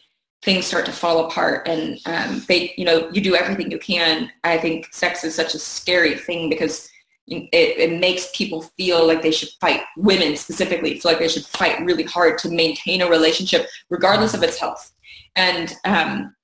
things 0.42 0.66
start 0.66 0.86
to 0.86 0.92
fall 0.92 1.26
apart 1.26 1.68
and 1.68 2.00
um, 2.06 2.42
they 2.48 2.74
you 2.78 2.86
know 2.86 3.10
you 3.12 3.22
do 3.22 3.36
everything 3.36 3.70
you 3.70 3.80
can. 3.80 4.32
I 4.44 4.58
think 4.58 4.94
sex 4.94 5.24
is 5.24 5.36
such 5.36 5.54
a 5.54 5.60
scary 5.60 6.16
thing 6.16 6.50
because 6.50 6.90
it, 7.28 7.50
it 7.52 8.00
makes 8.00 8.30
people 8.36 8.62
feel 8.78 9.06
like 9.06 9.22
they 9.22 9.32
should 9.32 9.50
fight 9.60 9.82
women 9.98 10.36
specifically 10.38 11.00
feel 11.00 11.12
like 11.12 11.20
they 11.20 11.28
should 11.28 11.46
fight 11.46 11.84
really 11.84 12.04
hard 12.04 12.38
to 12.40 12.50
maintain 12.50 13.02
a 13.02 13.10
relationship 13.10 13.68
regardless 13.90 14.34
of 14.34 14.44
its 14.44 14.60
health. 14.60 14.92
And 15.36 15.74
um, 15.86 16.36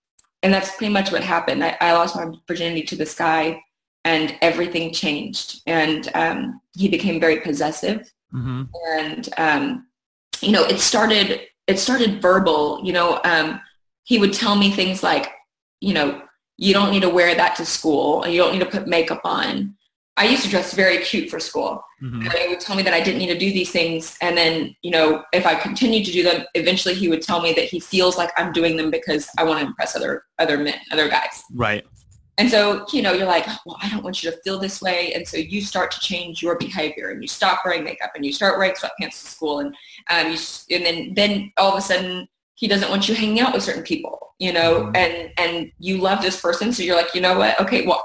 and 0.44 0.52
that's 0.54 0.76
pretty 0.76 0.92
much 0.92 1.12
what 1.12 1.24
happened. 1.24 1.64
I, 1.64 1.78
I 1.82 1.94
lost 1.94 2.16
my 2.16 2.26
virginity 2.48 2.82
to 2.84 2.96
this 2.96 3.14
guy 3.14 3.62
and 4.06 4.36
everything 4.42 4.92
changed. 4.92 5.62
And 5.68 6.10
um, 6.16 6.62
he 6.76 6.90
became 6.90 7.20
very 7.20 7.40
possessive. 7.42 8.12
Mhm. 8.34 8.70
and 8.98 9.30
um, 9.38 9.88
you 10.42 10.54
know 10.54 10.64
it 10.64 10.80
started 10.80 11.42
it 11.68 11.78
started 11.78 12.22
verbal 12.22 12.80
you 12.82 12.94
know 12.94 13.20
um, 13.26 13.60
he 14.04 14.18
would 14.20 14.32
tell 14.32 14.56
me 14.56 14.72
things 14.72 15.04
like 15.04 15.28
you 15.82 15.94
know 15.94 16.22
you 16.58 16.74
don't 16.74 16.92
need 16.92 17.02
to 17.02 17.10
wear 17.10 17.34
that 17.36 17.56
to 17.56 17.66
school. 17.66 18.22
And 18.22 18.32
you 18.32 18.40
don't 18.40 18.54
need 18.54 18.60
to 18.60 18.70
put 18.78 18.88
makeup 18.88 19.22
on 19.24 19.76
i 20.18 20.26
used 20.26 20.44
to 20.44 20.50
dress 20.50 20.74
very 20.74 20.98
cute 21.00 21.30
for 21.30 21.40
school 21.40 21.84
Mhm. 22.02 22.26
and 22.26 22.34
he 22.34 22.48
would 22.50 22.60
tell 22.60 22.76
me 22.76 22.84
that 22.84 22.94
i 22.94 23.00
didn't 23.02 23.20
need 23.20 23.28
to 23.28 23.38
do 23.38 23.52
these 23.52 23.72
things 23.72 24.18
and 24.22 24.38
then 24.38 24.76
you 24.82 24.92
know 24.92 25.24
if 25.34 25.46
i 25.46 25.56
continued 25.56 26.06
to 26.06 26.12
do 26.12 26.24
them 26.24 26.46
eventually 26.56 26.96
he 26.96 27.08
would 27.08 27.22
tell 27.22 27.42
me 27.42 27.54
that 27.54 27.66
he 27.66 27.80
feels 27.80 28.18
like 28.18 28.32
i'm 28.38 28.52
doing 28.52 28.76
them 28.76 28.90
because 28.92 29.28
i 29.38 29.44
want 29.44 29.60
to 29.60 29.66
impress 29.66 29.96
other 29.96 30.24
other 30.40 30.58
men 30.58 30.76
other 30.92 31.08
guys 31.08 31.42
Right. 31.54 31.86
and 32.38 32.50
so, 32.50 32.86
you 32.92 33.04
know, 33.04 33.14
you're 33.14 33.28
like, 33.28 33.46
well, 33.66 33.78
I 33.84 33.90
don't 33.90 34.04
want 34.04 34.24
you 34.24 34.32
to 34.32 34.38
feel 34.44 34.58
this 34.58 34.82
way. 34.82 35.14
And 35.14 35.28
so 35.28 35.38
you 35.38 35.62
start 35.62 35.92
to 35.92 36.00
change 36.00 36.42
your 36.42 36.58
behavior 36.58 37.10
and 37.12 37.22
you 37.22 37.28
stop 37.28 37.60
wearing 37.64 37.84
makeup 37.84 38.12
and 38.16 38.26
you 38.26 38.34
start 38.34 38.58
wearing 38.58 38.74
sweatpants 38.74 39.22
to 39.22 39.28
school. 39.36 39.60
And, 39.60 39.76
um, 40.10 40.32
you, 40.32 40.78
and 40.78 40.86
then, 40.88 41.14
then 41.14 41.52
all 41.60 41.72
of 41.74 41.78
a 41.78 41.82
sudden 41.82 42.28
he 42.56 42.68
doesn't 42.68 42.90
want 42.90 43.08
you 43.08 43.14
hanging 43.14 43.42
out 43.42 43.54
with 43.54 43.62
certain 43.62 43.84
people, 43.84 44.34
you 44.40 44.52
know, 44.54 44.86
Mhm. 44.86 44.98
and, 44.98 45.32
and 45.38 45.72
you 45.78 45.98
love 45.98 46.24
this 46.24 46.40
person. 46.42 46.74
So 46.74 46.82
you're 46.82 46.96
like, 46.96 47.14
you 47.14 47.22
know 47.22 47.38
what? 47.38 47.60
Okay, 47.60 47.86
well, 47.86 48.04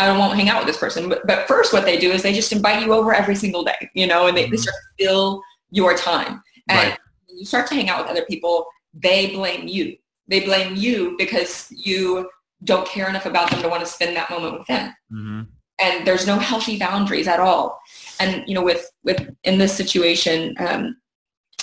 I 0.00 0.16
won't 0.16 0.36
hang 0.36 0.48
out 0.48 0.58
with 0.58 0.66
this 0.66 0.78
person. 0.78 1.08
But, 1.08 1.26
but 1.26 1.46
first 1.46 1.72
what 1.72 1.84
they 1.84 1.98
do 1.98 2.10
is 2.10 2.22
they 2.22 2.32
just 2.32 2.52
invite 2.52 2.82
you 2.82 2.92
over 2.92 3.14
every 3.14 3.34
single 3.34 3.64
day, 3.64 3.90
you 3.94 4.06
know, 4.06 4.26
and 4.26 4.36
they, 4.36 4.44
they 4.48 4.56
Mhm. 4.56 4.60
start 4.60 4.76
to 4.98 5.04
fill 5.04 5.42
your 5.70 5.96
time. 5.96 6.42
And 6.68 6.90
Right. 6.90 6.98
when 7.26 7.38
you 7.38 7.44
start 7.44 7.66
to 7.68 7.74
hang 7.74 7.88
out 7.88 8.00
with 8.00 8.10
other 8.10 8.24
people, 8.24 8.66
they 8.94 9.28
blame 9.28 9.68
you. 9.68 9.96
They 10.28 10.40
blame 10.40 10.76
you 10.76 11.16
because 11.18 11.66
you 11.70 12.28
don't 12.64 12.86
care 12.86 13.08
enough 13.08 13.26
about 13.26 13.50
them 13.50 13.62
to 13.62 13.68
want 13.68 13.80
to 13.84 13.90
spend 13.90 14.16
that 14.16 14.30
moment 14.30 14.58
with 14.58 14.66
them. 14.66 14.94
Mhm. 15.12 15.46
And 15.78 16.06
there's 16.06 16.26
no 16.26 16.36
healthy 16.38 16.78
boundaries 16.78 17.26
at 17.26 17.40
all. 17.40 17.80
And 18.20 18.44
you 18.46 18.54
know, 18.54 18.62
with 18.62 18.90
with 19.02 19.34
in 19.44 19.58
this 19.58 19.74
situation, 19.74 20.54
um, 20.58 20.96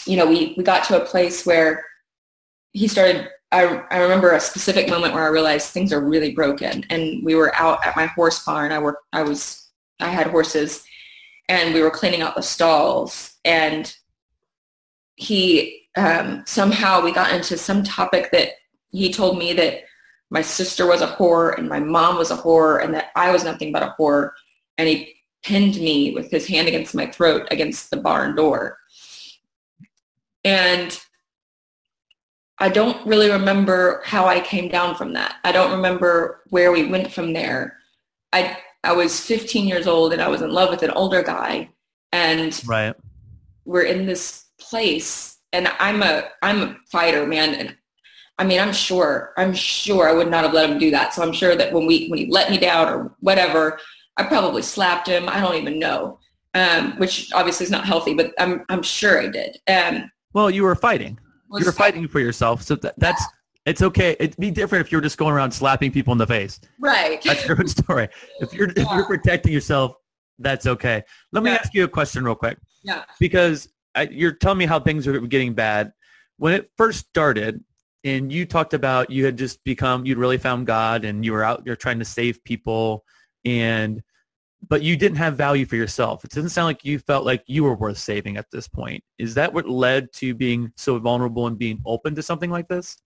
you 0.06 0.17
know, 0.17 0.26
we 0.26 0.54
we 0.58 0.63
got 0.63 0.84
to 0.86 1.02
a 1.02 1.06
place 1.06 1.45
where 1.45 1.86
he 2.73 2.88
started. 2.88 3.30
I 3.51 3.83
I 3.91 3.99
remember 3.99 4.33
a 4.33 4.39
specific 4.39 4.89
moment 4.89 5.13
where 5.13 5.23
I 5.23 5.29
realized 5.29 5.69
things 5.69 5.93
are 5.93 6.01
really 6.01 6.33
broken. 6.33 6.86
And 6.89 7.23
we 7.23 7.36
were 7.36 7.55
out 7.55 7.86
at 7.86 7.95
my 7.95 8.07
horse 8.07 8.43
barn. 8.43 8.71
I 8.71 8.79
worked. 8.79 9.03
I 9.13 9.23
was. 9.23 9.69
I 9.99 10.10
had 10.10 10.27
horses, 10.27 10.83
and 11.49 11.73
we 11.73 11.81
were 11.81 11.89
cleaning 11.89 12.21
out 12.21 12.36
the 12.36 12.43
stalls. 12.43 13.36
And 13.45 13.95
he 15.15 15.89
um, 15.98 16.43
somehow 16.45 17.02
we 17.02 17.12
got 17.12 17.33
into 17.33 17.58
some 17.58 17.83
topic 17.83 18.31
that 18.31 18.52
he 18.91 19.12
told 19.12 19.37
me 19.37 19.54
that 19.54 19.83
my 20.29 20.41
sister 20.41 20.85
was 20.85 21.02
a 21.02 21.08
whore 21.08 21.58
and 21.58 21.67
my 21.67 21.79
mom 21.79 22.17
was 22.17 22.31
a 22.31 22.37
whore 22.37 22.83
and 22.83 22.93
that 22.93 23.12
I 23.15 23.31
was 23.31 23.43
nothing 23.43 23.71
but 23.71 23.83
a 23.83 23.95
whore. 23.98 24.31
And 24.77 24.87
he 24.87 25.15
pinned 25.43 25.75
me 25.75 26.13
with 26.13 26.29
his 26.29 26.48
hand 26.48 26.67
against 26.67 26.93
my 26.93 27.08
throat 27.08 27.48
against 27.50 27.89
the 27.89 27.98
barn 27.98 28.35
door. 28.35 28.77
And 30.43 31.00
I 32.60 32.69
don't 32.69 33.05
really 33.05 33.29
remember 33.29 34.01
how 34.05 34.25
I 34.25 34.39
came 34.39 34.67
down 34.67 34.95
from 34.95 35.13
that. 35.13 35.35
I 35.43 35.51
don't 35.51 35.71
remember 35.71 36.41
where 36.49 36.71
we 36.71 36.87
went 36.87 37.12
from 37.12 37.33
there. 37.33 37.77
I 38.33 38.58
I 38.83 38.93
was 38.93 39.19
15 39.19 39.67
years 39.67 39.87
old 39.87 40.13
and 40.13 40.21
I 40.21 40.27
was 40.27 40.41
in 40.41 40.51
love 40.51 40.69
with 40.69 40.81
an 40.83 40.91
older 40.91 41.21
guy 41.21 41.69
and 42.12 42.60
Right. 42.65 42.95
we're 43.65 43.83
in 43.83 44.05
this 44.05 44.45
place 44.60 45.37
and 45.53 45.67
I'm 45.79 46.01
a 46.03 46.29
I'm 46.41 46.62
a 46.62 46.77
fighter, 46.91 47.25
man. 47.27 47.53
And 47.53 47.75
I 48.39 48.43
mean, 48.43 48.60
I'm 48.60 48.73
sure, 48.73 49.33
I'm 49.37 49.53
sure 49.53 50.08
I 50.08 50.13
would 50.13 50.29
not 50.29 50.43
have 50.43 50.53
let 50.53 50.69
him 50.69 50.77
do 50.77 50.91
that. 50.91 51.13
So 51.13 51.23
I'm 51.23 51.33
sure 51.33 51.55
that 51.55 51.73
when 51.73 51.85
we 51.85 52.08
when 52.08 52.19
he 52.19 52.27
let 52.27 52.49
me 52.49 52.58
down 52.58 52.87
or 52.87 53.15
whatever, 53.19 53.79
I 54.17 54.23
probably 54.23 54.62
slapped 54.62 55.08
him. 55.08 55.29
I 55.29 55.39
don't 55.41 55.55
even 55.55 55.79
know, 55.79 56.19
um, 56.53 56.93
which 56.97 57.31
obviously 57.33 57.65
is 57.65 57.71
not 57.71 57.85
healthy, 57.85 58.13
but 58.13 58.33
I'm 58.39 58.63
I'm 58.69 58.83
sure 58.83 59.21
I 59.21 59.27
did. 59.27 59.58
Um, 59.67 60.10
well, 60.33 60.49
you 60.49 60.63
were 60.63 60.75
fighting. 60.75 61.19
You 61.54 61.65
were 61.65 61.71
fighting 61.71 62.08
for 62.08 62.19
yourself, 62.19 62.62
so 62.62 62.75
that, 62.75 62.95
that's 62.98 63.23
it's 63.65 63.81
okay. 63.81 64.15
It'd 64.19 64.37
be 64.37 64.52
different 64.52 64.85
if 64.85 64.91
you 64.91 64.98
were 64.98 65.02
just 65.02 65.17
going 65.17 65.33
around 65.33 65.52
slapping 65.52 65.91
people 65.91 66.12
in 66.13 66.17
the 66.17 66.27
face. 66.27 66.60
Right. 66.79 67.21
That's 67.21 67.45
your 67.45 67.60
own 67.60 67.67
story. 67.67 68.08
If 68.39 68.54
you're 68.54 68.69
if 68.69 68.87
you're 68.91 69.06
protecting 69.06 69.52
yourself, 69.54 69.93
that's 70.39 70.65
okay. 70.65 71.04
Let 71.31 71.43
me 71.43 71.52
Yeah. 71.52 71.58
ask 71.58 71.73
you 71.73 71.83
a 71.83 71.87
question 71.87 72.23
real 72.23 72.35
quick. 72.35 72.58
Yeah. 72.83 73.04
Because 73.19 73.67
I, 73.95 74.04
you're 74.04 74.33
telling 74.33 74.58
me 74.60 74.65
how 74.65 74.79
things 74.79 75.08
are 75.08 75.19
getting 75.21 75.54
bad. 75.54 75.91
When 76.37 76.54
it 76.54 76.69
first 76.77 77.08
started, 77.08 77.63
and 78.04 78.31
you 78.31 78.45
talked 78.45 78.73
about 78.73 79.10
you 79.10 79.25
had 79.25 79.37
just 79.37 79.63
become, 79.63 80.06
you'd 80.06 80.17
really 80.17 80.37
found 80.37 80.67
God, 80.67 81.04
and 81.04 81.25
you 81.25 81.33
were 81.33 81.43
out, 81.43 81.63
you're 81.65 81.75
trying 81.75 82.00
to 82.00 82.06
save 82.06 82.43
people, 82.43 83.04
and 83.43 84.02
but 84.69 84.81
you 84.81 84.97
didn't 84.97 85.17
have 85.17 85.37
value 85.37 85.65
for 85.65 85.75
yourself. 85.75 86.23
It 86.25 86.31
doesn't 86.31 86.49
sound 86.49 86.67
like 86.67 86.83
you 86.83 86.99
felt 86.99 87.25
like 87.25 87.43
you 87.47 87.63
were 87.63 87.75
worth 87.75 87.97
saving 87.97 88.37
at 88.37 88.49
this 88.51 88.67
point. 88.67 89.03
Is 89.17 89.33
that 89.35 89.53
what 89.53 89.69
led 89.69 90.12
to 90.13 90.33
being 90.33 90.71
so 90.75 90.99
vulnerable 90.99 91.47
and 91.47 91.58
being 91.58 91.81
open 91.85 92.15
to 92.15 92.23
something 92.23 92.49
like 92.49 92.67
this? 92.67 92.97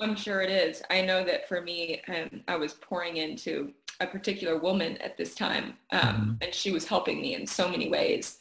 I'm 0.00 0.16
sure 0.16 0.42
it 0.42 0.50
is. 0.50 0.82
I 0.90 1.02
know 1.02 1.24
that 1.24 1.48
for 1.48 1.60
me, 1.60 2.02
um, 2.08 2.42
I 2.48 2.56
was 2.56 2.74
pouring 2.74 3.18
into 3.18 3.72
a 4.00 4.06
particular 4.06 4.58
woman 4.58 4.96
at 4.98 5.16
this 5.16 5.34
time, 5.34 5.74
um, 5.92 6.38
and 6.42 6.52
she 6.52 6.72
was 6.72 6.86
helping 6.86 7.20
me 7.20 7.34
in 7.34 7.46
so 7.46 7.68
many 7.68 7.88
ways. 7.88 8.38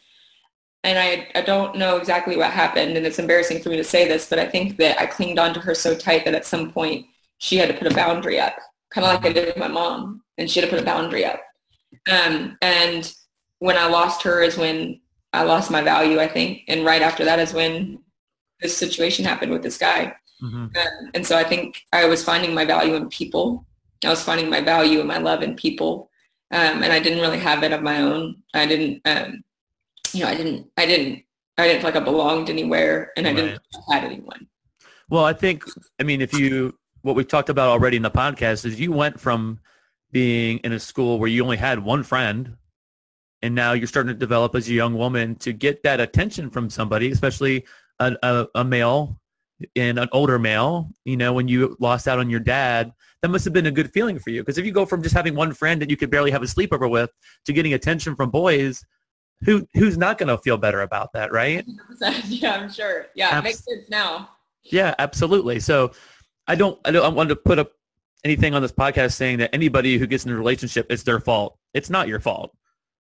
And 0.83 0.97
I, 0.97 1.29
I 1.39 1.43
don't 1.43 1.77
know 1.77 1.97
exactly 1.97 2.35
what 2.35 2.51
happened, 2.51 2.97
and 2.97 3.05
it's 3.05 3.19
embarrassing 3.19 3.61
for 3.61 3.69
me 3.69 3.77
to 3.77 3.83
say 3.83 4.07
this, 4.07 4.27
but 4.27 4.39
I 4.39 4.47
think 4.47 4.77
that 4.77 4.99
I 4.99 5.05
clinged 5.05 5.39
onto 5.39 5.59
her 5.59 5.75
so 5.75 5.95
tight 5.95 6.25
that 6.25 6.33
at 6.33 6.45
some 6.45 6.71
point 6.71 7.05
she 7.37 7.57
had 7.57 7.69
to 7.69 7.77
put 7.77 7.91
a 7.91 7.95
boundary 7.95 8.39
up, 8.39 8.55
kind 8.89 9.05
of 9.05 9.13
like 9.13 9.25
I 9.25 9.31
did 9.31 9.45
with 9.45 9.57
my 9.57 9.67
mom, 9.67 10.23
and 10.37 10.49
she 10.49 10.59
had 10.59 10.69
to 10.69 10.75
put 10.75 10.81
a 10.81 10.85
boundary 10.85 11.23
up. 11.23 11.39
Um, 12.11 12.57
and 12.61 13.13
when 13.59 13.77
I 13.77 13.87
lost 13.87 14.23
her 14.23 14.41
is 14.41 14.57
when 14.57 14.99
I 15.31 15.43
lost 15.43 15.71
my 15.71 15.81
value, 15.81 16.19
I 16.19 16.27
think. 16.27 16.63
And 16.67 16.85
right 16.85 17.01
after 17.01 17.23
that 17.25 17.39
is 17.39 17.53
when 17.53 17.99
this 18.61 18.75
situation 18.75 19.25
happened 19.25 19.51
with 19.51 19.63
this 19.63 19.77
guy. 19.77 20.15
Mhm. 20.41 20.75
Um, 20.75 21.11
and 21.13 21.25
so 21.25 21.37
I 21.37 21.43
think 21.43 21.81
I 21.93 22.05
was 22.05 22.23
finding 22.23 22.53
my 22.53 22.65
value 22.65 22.95
in 22.95 23.09
people. 23.09 23.65
I 24.03 24.09
was 24.09 24.23
finding 24.23 24.49
my 24.49 24.61
value 24.61 24.99
and 24.99 25.07
my 25.07 25.17
love 25.17 25.41
in 25.43 25.55
people. 25.55 26.09
Um, 26.51 26.83
and 26.83 26.91
I 26.93 26.99
didn't 26.99 27.21
really 27.21 27.39
have 27.39 27.63
it 27.63 27.71
of 27.71 27.81
my 27.81 28.01
own. 28.01 28.43
I 28.53 28.65
didn't, 28.65 29.01
um, 29.05 29.43
you 30.13 30.23
know, 30.23 30.29
I 30.29 30.35
didn't, 30.35 30.67
I 30.77 30.85
didn't, 30.85 31.23
I 31.57 31.67
didn't 31.67 31.81
feel 31.81 31.89
like 31.89 31.95
I 32.01 32.03
belonged 32.03 32.49
anywhere 32.49 33.11
and 33.17 33.27
I 33.27 33.33
didn't 33.33 33.59
Right. 33.89 34.01
had 34.01 34.03
anyone. 34.11 34.47
Well, 35.09 35.23
I 35.25 35.33
think, 35.33 35.63
I 35.99 36.03
mean, 36.03 36.21
if 36.21 36.33
you, 36.37 36.77
what 37.01 37.15
we've 37.15 37.27
talked 37.27 37.49
about 37.49 37.69
already 37.69 37.97
in 37.97 38.03
the 38.03 38.11
podcast 38.11 38.65
is 38.65 38.79
you 38.79 38.91
went 38.91 39.19
from 39.19 39.59
being 40.13 40.59
in 40.59 40.71
a 40.71 40.79
school 40.79 41.19
where 41.19 41.27
you 41.27 41.43
only 41.43 41.57
had 41.57 41.83
one 41.83 42.03
friend 42.03 42.55
and 43.41 43.53
now 43.53 43.73
you're 43.73 43.87
starting 43.87 44.13
to 44.13 44.17
develop 44.17 44.55
as 44.55 44.69
a 44.69 44.73
young 44.73 44.93
woman 44.93 45.35
to 45.35 45.51
get 45.51 45.83
that 45.83 45.99
attention 45.99 46.49
from 46.49 46.69
somebody, 46.69 47.11
especially 47.11 47.65
a, 47.99 48.15
a, 48.23 48.47
a 48.55 48.63
male 48.63 49.19
and 49.75 49.99
an 49.99 50.07
older 50.13 50.39
male, 50.39 50.89
you 51.03 51.17
know, 51.17 51.33
when 51.33 51.47
you 51.47 51.75
lost 51.79 52.07
out 52.07 52.19
on 52.19 52.29
your 52.29 52.39
dad, 52.39 52.93
that 53.21 53.29
must 53.29 53.43
have 53.43 53.53
been 53.53 53.65
a 53.65 53.71
good 53.71 53.91
feeling 53.91 54.17
for 54.17 54.29
you. 54.29 54.41
Because 54.41 54.57
if 54.57 54.65
you 54.65 54.71
go 54.71 54.85
from 54.85 55.03
just 55.03 55.15
having 55.15 55.35
one 55.35 55.53
friend 55.53 55.81
that 55.81 55.89
you 55.89 55.97
could 55.97 56.09
barely 56.09 56.31
have 56.31 56.41
a 56.41 56.45
sleepover 56.45 56.89
with 56.89 57.09
to 57.45 57.53
getting 57.53 57.73
attention 57.73 58.15
from 58.15 58.29
boys, 58.29 58.85
who 59.45 59.67
who's 59.73 59.97
not 59.97 60.17
going 60.17 60.29
to 60.29 60.37
feel 60.37 60.57
better 60.57 60.81
about 60.81 61.11
that, 61.13 61.31
right? 61.31 61.65
yeah, 62.25 62.55
I'm 62.55 62.71
sure. 62.71 63.07
Yeah, 63.15 63.37
it 63.39 63.43
makes 63.43 63.63
sense 63.65 63.89
now. 63.89 64.29
Yeah, 64.63 64.95
absolutely. 64.99 65.59
So 65.59 65.91
I 66.47 66.55
don't, 66.55 66.79
I 66.85 66.91
don't, 66.91 67.05
I 67.05 67.09
want 67.09 67.29
to 67.29 67.35
put 67.35 67.59
up 67.59 67.71
anything 68.23 68.53
on 68.53 68.61
this 68.61 68.71
podcast 68.71 69.13
saying 69.13 69.37
that 69.39 69.53
anybody 69.53 69.97
who 69.97 70.07
gets 70.07 70.25
in 70.25 70.31
a 70.31 70.35
relationship, 70.35 70.87
it's 70.89 71.03
their 71.03 71.19
fault. 71.19 71.57
It's 71.73 71.89
not 71.89 72.07
your 72.07 72.19
fault, 72.19 72.55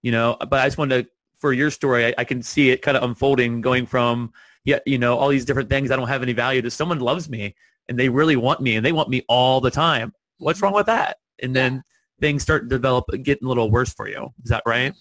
you 0.01 0.11
know, 0.11 0.35
but 0.39 0.53
I 0.53 0.65
just 0.65 0.77
wanted 0.77 1.03
to, 1.05 1.09
for 1.39 1.53
your 1.53 1.69
story, 1.71 2.07
I, 2.07 2.13
I 2.17 2.23
can 2.23 2.41
see 2.41 2.69
it 2.71 2.81
kind 2.81 2.97
of 2.97 3.03
unfolding 3.03 3.61
going 3.61 3.85
from, 3.85 4.33
yeah, 4.63 4.79
you 4.85 4.97
know, 4.97 5.17
all 5.17 5.29
these 5.29 5.45
different 5.45 5.69
things. 5.69 5.91
I 5.91 5.95
don't 5.95 6.07
have 6.07 6.23
any 6.23 6.33
value 6.33 6.61
to 6.61 6.71
someone 6.71 6.99
loves 6.99 7.29
me 7.29 7.55
and 7.87 7.99
they 7.99 8.09
really 8.09 8.35
want 8.35 8.61
me 8.61 8.75
and 8.75 8.85
they 8.85 8.91
want 8.91 9.09
me 9.09 9.23
all 9.27 9.61
the 9.61 9.71
time. 9.71 10.13
What's 10.39 10.61
wrong 10.61 10.73
with 10.73 10.87
that? 10.87 11.17
And 11.41 11.55
then 11.55 11.83
things 12.19 12.43
start 12.43 12.63
to 12.63 12.69
develop, 12.69 13.05
getting 13.23 13.45
a 13.45 13.47
little 13.47 13.69
worse 13.69 13.93
for 13.93 14.09
you. 14.09 14.33
Is 14.43 14.49
that 14.49 14.63
right? 14.65 14.93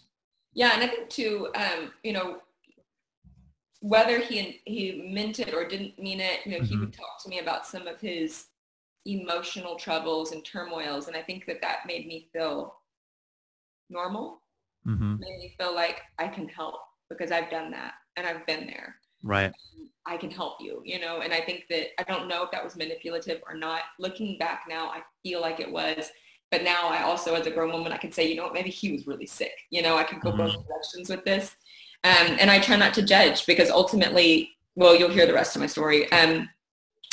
Yeah, 0.52 0.72
and 0.74 0.82
I 0.82 0.86
think 0.88 1.08
too, 1.08 1.48
um, 1.56 1.92
you 2.02 2.12
know, 2.12 2.38
whether 3.80 4.18
he 4.18 4.60
he 4.64 5.10
meant 5.12 5.38
it 5.40 5.52
or 5.52 5.66
didn't 5.66 5.98
mean 5.98 6.20
it, 6.20 6.40
you 6.46 6.52
know, 6.52 6.64
he 6.64 6.74
Mhm. 6.74 6.80
would 6.80 6.92
talk 6.92 7.22
to 7.22 7.28
me 7.28 7.38
about 7.38 7.66
some 7.66 7.86
of 7.86 8.00
his 8.00 8.46
emotional 9.06 9.76
troubles 9.76 10.32
and 10.32 10.44
turmoils, 10.44 11.08
and 11.08 11.16
I 11.16 11.22
think 11.22 11.46
that 11.46 11.60
that 11.62 11.86
made 11.86 12.06
me 12.06 12.28
feel 12.32 12.76
normal, 13.90 14.40
mm-hmm. 14.86 15.18
made 15.18 15.38
me 15.38 15.54
feel 15.58 15.74
like 15.74 16.00
I 16.18 16.28
can 16.28 16.48
help 16.48 16.76
because 17.10 17.30
I've 17.30 17.50
done 17.50 17.70
that 17.72 17.94
and 18.16 18.26
I've 18.26 18.46
been 18.46 18.66
there. 18.66 18.96
Right. 19.22 19.52
I 20.06 20.16
can 20.18 20.30
help 20.30 20.56
you, 20.60 20.82
you 20.84 21.00
know, 21.00 21.20
and 21.22 21.32
I 21.32 21.40
think 21.40 21.64
that 21.70 21.88
I 21.98 22.04
don't 22.04 22.28
know 22.28 22.44
if 22.44 22.50
that 22.50 22.62
was 22.62 22.76
manipulative 22.76 23.40
or 23.48 23.54
not. 23.54 23.80
Looking 23.98 24.36
back 24.38 24.64
now, 24.68 24.88
I 24.88 25.02
feel 25.22 25.40
like 25.40 25.60
it 25.60 25.70
was. 25.70 26.10
But 26.50 26.62
now 26.62 26.88
I 26.88 27.02
also, 27.02 27.34
as 27.34 27.46
a 27.46 27.50
grown 27.50 27.72
woman, 27.72 27.90
I 27.90 27.96
can 27.96 28.12
say, 28.12 28.28
you 28.28 28.36
know 28.36 28.44
what, 28.44 28.52
maybe 28.52 28.70
he 28.70 28.92
was 28.92 29.06
really 29.06 29.26
sick. 29.26 29.52
You 29.70 29.82
know, 29.82 29.96
I 29.96 30.04
could 30.04 30.20
go 30.20 30.30
both 30.30 30.54
directions 30.66 31.08
with 31.08 31.24
this. 31.24 31.56
Um, 32.04 32.36
and 32.38 32.50
I 32.50 32.60
try 32.60 32.76
not 32.76 32.92
to 32.94 33.02
judge 33.02 33.46
because 33.46 33.70
ultimately, 33.70 34.50
well, 34.74 34.94
you'll 34.94 35.10
hear 35.10 35.26
the 35.26 35.32
rest 35.32 35.56
of 35.56 35.60
my 35.60 35.66
story. 35.66 36.10
Um, 36.12 36.50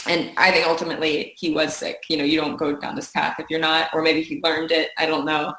and 0.08 0.32
I 0.38 0.52
think 0.52 0.68
ultimately 0.68 1.34
he 1.38 1.52
was 1.52 1.76
sick. 1.76 1.98
You 2.10 2.18
know, 2.18 2.24
you 2.24 2.40
don't 2.40 2.58
go 2.58 2.76
down 2.76 2.96
this 2.96 3.12
path 3.12 3.36
if 3.40 3.48
you're 3.50 3.60
not, 3.60 3.90
or 3.94 4.02
maybe 4.02 4.22
he 4.22 4.42
learned 4.44 4.72
it. 4.72 4.90
I 4.98 5.06
don't 5.06 5.26
know. 5.26 5.54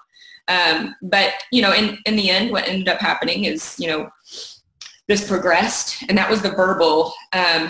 Um, 0.49 0.95
but, 1.03 1.35
you 1.53 1.63
know, 1.63 1.73
in, 1.73 1.99
in 2.05 2.17
the 2.17 2.29
end, 2.29 2.51
what 2.51 2.67
ended 2.67 2.89
up 2.89 2.99
happening 2.99 3.45
is, 3.45 3.77
you 3.79 3.87
know, 3.87 4.11
this 5.09 5.27
progressed 5.27 6.05
and 6.09 6.17
that 6.17 6.31
was 6.31 6.43
the 6.43 6.51
verbal 6.51 7.13
um, 7.33 7.69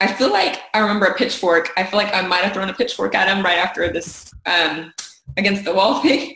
i 0.00 0.12
feel 0.12 0.32
like 0.32 0.62
i 0.74 0.78
remember 0.78 1.06
a 1.06 1.14
pitchfork 1.14 1.70
i 1.76 1.84
feel 1.84 1.98
like 1.98 2.12
i 2.14 2.22
might 2.22 2.42
have 2.42 2.52
thrown 2.52 2.68
a 2.68 2.74
pitchfork 2.74 3.14
at 3.14 3.28
him 3.28 3.44
right 3.44 3.58
after 3.58 3.92
this 3.92 4.32
um, 4.46 4.92
against 5.36 5.64
the 5.64 5.72
wall 5.72 6.00
thing 6.02 6.34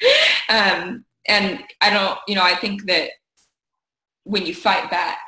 um, 0.50 1.04
and 1.26 1.62
i 1.80 1.90
don't 1.90 2.18
you 2.28 2.34
know 2.34 2.44
i 2.44 2.54
think 2.54 2.84
that 2.86 3.10
when 4.24 4.44
you 4.44 4.54
fight 4.54 4.90
back 4.90 5.18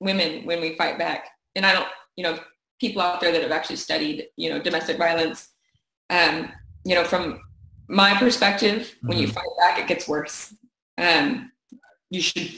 women 0.00 0.44
when 0.44 0.60
we 0.60 0.76
fight 0.76 0.98
back 0.98 1.28
and 1.56 1.64
i 1.64 1.72
don't 1.72 1.88
you 2.16 2.24
know 2.24 2.38
people 2.84 3.02
out 3.06 3.18
there 3.20 3.32
that 3.32 3.42
have 3.46 3.56
actually 3.58 3.80
studied 3.88 4.18
you 4.42 4.48
know 4.50 4.58
domestic 4.68 4.96
violence 5.06 5.38
um, 6.10 6.34
you 6.88 6.94
know 6.96 7.04
from 7.12 7.24
my 7.88 8.10
perspective 8.24 8.80
when 9.08 9.18
you 9.20 9.26
Mhm. 9.28 9.34
fight 9.36 9.52
back 9.60 9.74
it 9.82 9.86
gets 9.92 10.06
worse 10.14 10.38
um, 11.06 11.26
you 12.10 12.20
should 12.26 12.50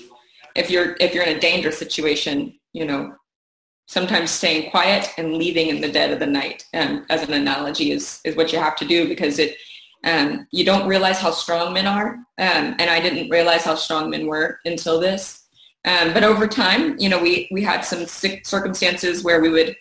if 0.56 0.70
you're 0.70 0.96
if 1.00 1.14
you're 1.14 1.24
in 1.24 1.36
a 1.36 1.40
dangerous 1.40 1.78
situation, 1.78 2.58
you 2.72 2.86
know, 2.86 3.14
sometimes 3.86 4.30
staying 4.30 4.70
quiet 4.70 5.12
and 5.18 5.34
leaving 5.34 5.68
in 5.68 5.80
the 5.80 5.92
dead 5.92 6.10
of 6.10 6.18
the 6.18 6.26
night, 6.26 6.64
um, 6.74 7.04
as 7.10 7.22
an 7.22 7.34
analogy, 7.34 7.92
is 7.92 8.20
is 8.24 8.34
what 8.36 8.52
you 8.52 8.58
have 8.58 8.76
to 8.76 8.86
do 8.86 9.06
because 9.06 9.38
it 9.38 9.56
um, 10.04 10.46
you 10.50 10.64
don't 10.64 10.88
realize 10.88 11.18
how 11.18 11.30
strong 11.30 11.72
men 11.72 11.86
are, 11.86 12.14
um, 12.38 12.74
and 12.78 12.88
I 12.90 13.00
didn't 13.00 13.30
realize 13.30 13.64
how 13.64 13.74
strong 13.74 14.10
men 14.10 14.26
were 14.26 14.58
until 14.64 14.98
this. 14.98 15.42
Um, 15.84 16.12
but 16.14 16.24
over 16.24 16.46
time, 16.48 16.96
you 16.98 17.08
know, 17.08 17.20
we 17.22 17.48
we 17.52 17.62
had 17.62 17.82
some 17.82 18.06
circumstances 18.06 19.22
where 19.22 19.40
we 19.40 19.50
would 19.50 19.76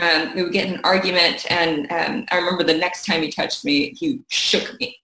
um, 0.00 0.34
we 0.34 0.42
would 0.42 0.52
get 0.52 0.68
an 0.68 0.80
argument, 0.82 1.46
and 1.50 1.90
um, 1.92 2.26
I 2.30 2.36
remember 2.36 2.64
the 2.64 2.76
next 2.76 3.06
time 3.06 3.22
he 3.22 3.30
touched 3.30 3.64
me, 3.64 3.90
he 3.90 4.20
shook 4.28 4.78
me. 4.80 4.98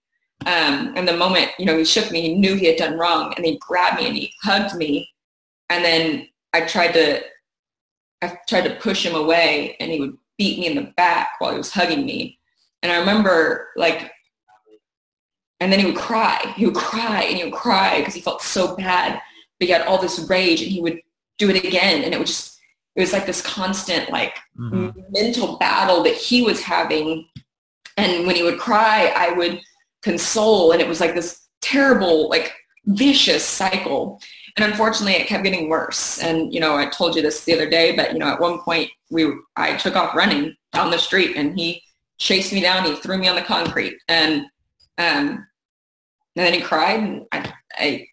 Um, 0.46 0.94
and 0.96 1.06
the 1.06 1.16
moment, 1.16 1.50
you 1.58 1.66
know, 1.66 1.76
he 1.76 1.84
shook 1.84 2.10
me, 2.10 2.22
he 2.22 2.34
knew 2.34 2.54
he 2.54 2.66
had 2.66 2.76
done 2.76 2.98
wrong 2.98 3.34
and 3.36 3.44
he 3.44 3.58
grabbed 3.58 4.00
me 4.00 4.06
and 4.06 4.16
he 4.16 4.32
hugged 4.42 4.74
me. 4.74 5.10
And 5.68 5.84
then 5.84 6.28
I 6.54 6.62
tried 6.62 6.92
to, 6.92 7.20
I 8.22 8.38
tried 8.48 8.62
to 8.62 8.76
push 8.76 9.04
him 9.04 9.14
away 9.14 9.76
and 9.80 9.92
he 9.92 10.00
would 10.00 10.16
beat 10.38 10.58
me 10.58 10.66
in 10.66 10.76
the 10.76 10.92
back 10.96 11.32
while 11.38 11.52
he 11.52 11.58
was 11.58 11.70
hugging 11.70 12.06
me. 12.06 12.38
And 12.82 12.90
I 12.90 12.98
remember 12.98 13.68
like, 13.76 14.10
and 15.60 15.70
then 15.70 15.78
he 15.78 15.84
would 15.84 15.96
cry, 15.96 16.54
he 16.56 16.64
would 16.64 16.74
cry 16.74 17.24
and 17.24 17.36
he 17.36 17.44
would 17.44 17.52
cry 17.52 17.98
because 17.98 18.14
he 18.14 18.22
felt 18.22 18.40
so 18.40 18.74
bad. 18.76 19.20
But 19.58 19.66
he 19.66 19.72
had 19.72 19.82
all 19.82 20.00
this 20.00 20.20
rage 20.20 20.62
and 20.62 20.70
he 20.70 20.80
would 20.80 21.02
do 21.36 21.50
it 21.50 21.62
again. 21.62 22.02
And 22.02 22.14
it 22.14 22.18
would 22.18 22.26
just, 22.26 22.49
it 22.96 23.00
was 23.00 23.12
like 23.12 23.26
this 23.26 23.42
constant 23.42 24.10
like 24.10 24.36
Mhm. 24.58 24.92
mental 25.10 25.56
battle 25.58 26.02
that 26.02 26.14
he 26.16 26.42
was 26.42 26.60
having. 26.62 27.28
And 27.96 28.26
when 28.26 28.36
he 28.36 28.42
would 28.42 28.58
cry, 28.58 29.12
I 29.16 29.32
would 29.32 29.60
console. 30.02 30.72
And 30.72 30.80
it 30.80 30.88
was 30.88 31.00
like 31.00 31.14
this 31.14 31.40
terrible, 31.60 32.28
like 32.28 32.52
vicious 32.86 33.44
cycle. 33.44 34.20
And 34.56 34.64
unfortunately, 34.70 35.14
it 35.14 35.28
kept 35.28 35.44
getting 35.44 35.68
worse. 35.68 36.18
And, 36.22 36.52
you 36.52 36.60
know, 36.60 36.76
I 36.76 36.86
told 36.88 37.14
you 37.14 37.22
this 37.22 37.44
the 37.44 37.54
other 37.54 37.68
day, 37.68 37.94
but, 37.94 38.12
you 38.12 38.18
know, 38.18 38.28
at 38.28 38.40
one 38.40 38.58
point 38.60 38.90
we, 39.10 39.32
I 39.56 39.76
took 39.76 39.96
off 39.96 40.14
running 40.16 40.56
down 40.72 40.90
the 40.90 40.98
street 40.98 41.36
and 41.36 41.58
he 41.58 41.82
chased 42.18 42.52
me 42.52 42.60
down. 42.60 42.84
He 42.84 42.96
threw 42.96 43.18
me 43.18 43.28
on 43.28 43.36
the 43.36 43.42
concrete 43.42 43.98
and, 44.08 44.42
um, 44.98 45.46
and 46.36 46.46
then 46.46 46.54
he 46.54 46.60
cried 46.60 47.00
and 47.00 47.26
I, 47.32 47.52
I, 47.74 48.06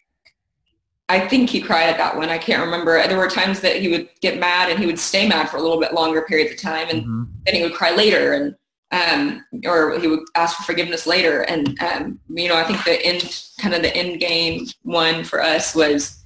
I 1.10 1.26
think 1.26 1.48
he 1.48 1.60
cried 1.60 1.88
at 1.88 1.96
that 1.98 2.16
one. 2.16 2.28
I 2.28 2.36
can't 2.38 2.62
remember. 2.62 3.02
There 3.06 3.16
were 3.16 3.30
times 3.30 3.60
that 3.60 3.76
he 3.76 3.88
would 3.88 4.08
get 4.20 4.38
mad 4.38 4.70
and 4.70 4.78
he 4.78 4.86
would 4.86 4.98
stay 4.98 5.26
mad 5.26 5.48
for 5.48 5.56
a 5.56 5.62
little 5.62 5.80
bit 5.80 5.94
longer 5.94 6.22
periods 6.22 6.52
of 6.52 6.60
time. 6.60 6.88
And 6.90 7.02
Mhm. 7.04 7.28
then 7.46 7.54
he 7.54 7.62
would 7.62 7.74
cry 7.74 7.90
later 7.94 8.32
and 8.34 8.54
um, 8.90 9.44
or 9.66 9.98
he 9.98 10.06
would 10.06 10.20
ask 10.34 10.56
for 10.56 10.62
forgiveness 10.62 11.06
later. 11.06 11.42
And 11.42 11.78
um, 11.82 12.20
you 12.28 12.48
know, 12.48 12.56
I 12.56 12.64
think 12.64 12.82
the 12.84 13.04
end, 13.04 13.44
kind 13.60 13.74
of 13.74 13.82
the 13.82 13.94
end 13.94 14.18
game 14.18 14.66
one 14.82 15.24
for 15.24 15.42
us 15.42 15.74
was, 15.74 16.22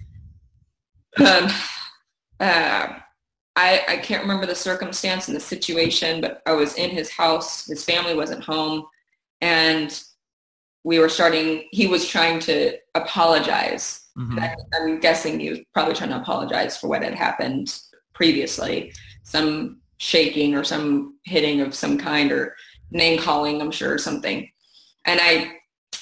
um, 1.18 1.48
uh, 2.38 2.86
I 3.56 3.84
I 3.88 3.96
can't 3.98 4.22
remember 4.22 4.46
the 4.46 4.54
circumstance 4.54 5.26
and 5.28 5.36
the 5.36 5.40
situation, 5.40 6.20
but 6.20 6.40
I 6.46 6.52
was 6.52 6.74
in 6.74 6.90
his 6.90 7.10
house. 7.10 7.66
His 7.66 7.84
family 7.84 8.14
wasn't 8.14 8.44
home, 8.44 8.86
and 9.40 10.00
we 10.84 10.98
were 11.00 11.08
starting. 11.08 11.64
He 11.72 11.88
was 11.88 12.06
trying 12.08 12.38
to 12.40 12.78
apologize. 12.94 14.01
Mhm. 14.18 14.38
I, 14.40 14.54
I'm 14.74 15.00
guessing 15.00 15.40
he 15.40 15.50
was 15.50 15.60
probably 15.72 15.94
trying 15.94 16.10
to 16.10 16.20
apologize 16.20 16.76
for 16.76 16.88
what 16.88 17.02
had 17.02 17.14
happened 17.14 17.74
previously. 18.14 18.92
Some 19.22 19.80
shaking 19.98 20.54
or 20.54 20.64
some 20.64 21.18
hitting 21.24 21.60
of 21.60 21.74
some 21.74 21.96
kind 21.96 22.30
or 22.32 22.54
name 22.90 23.18
calling, 23.18 23.60
I'm 23.60 23.70
sure, 23.70 23.94
or 23.94 23.98
something. 23.98 24.50
And 25.06 25.20
I 25.22 25.56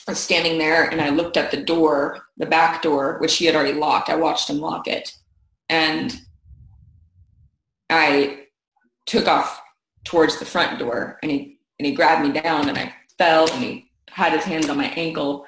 was 0.09 0.19
standing 0.19 0.59
there 0.59 0.89
and 0.89 1.01
I 1.01 1.11
looked 1.11 1.37
at 1.37 1.51
the 1.51 1.63
door, 1.63 2.23
the 2.37 2.47
back 2.47 2.83
door, 2.83 3.19
which 3.21 3.37
he 3.37 3.47
had 3.47 3.55
already 3.55 3.75
locked. 3.79 4.09
I 4.09 4.17
watched 4.17 4.51
him 4.51 4.59
lock 4.59 4.89
it. 4.89 5.13
And 5.69 6.21
I 7.89 8.47
took 9.07 9.29
off 9.29 9.61
towards 10.05 10.39
the 10.39 10.45
front 10.45 10.79
door 10.79 11.19
and 11.23 11.31
he 11.31 11.59
and 11.79 11.87
he 11.87 11.93
grabbed 11.95 12.27
me 12.27 12.41
down 12.41 12.69
and 12.69 12.77
I 12.77 12.95
fell 13.19 13.51
and 13.51 13.63
he 13.63 13.91
had 14.09 14.33
his 14.33 14.45
hands 14.45 14.69
on 14.69 14.77
my 14.77 14.89
ankle 14.97 15.45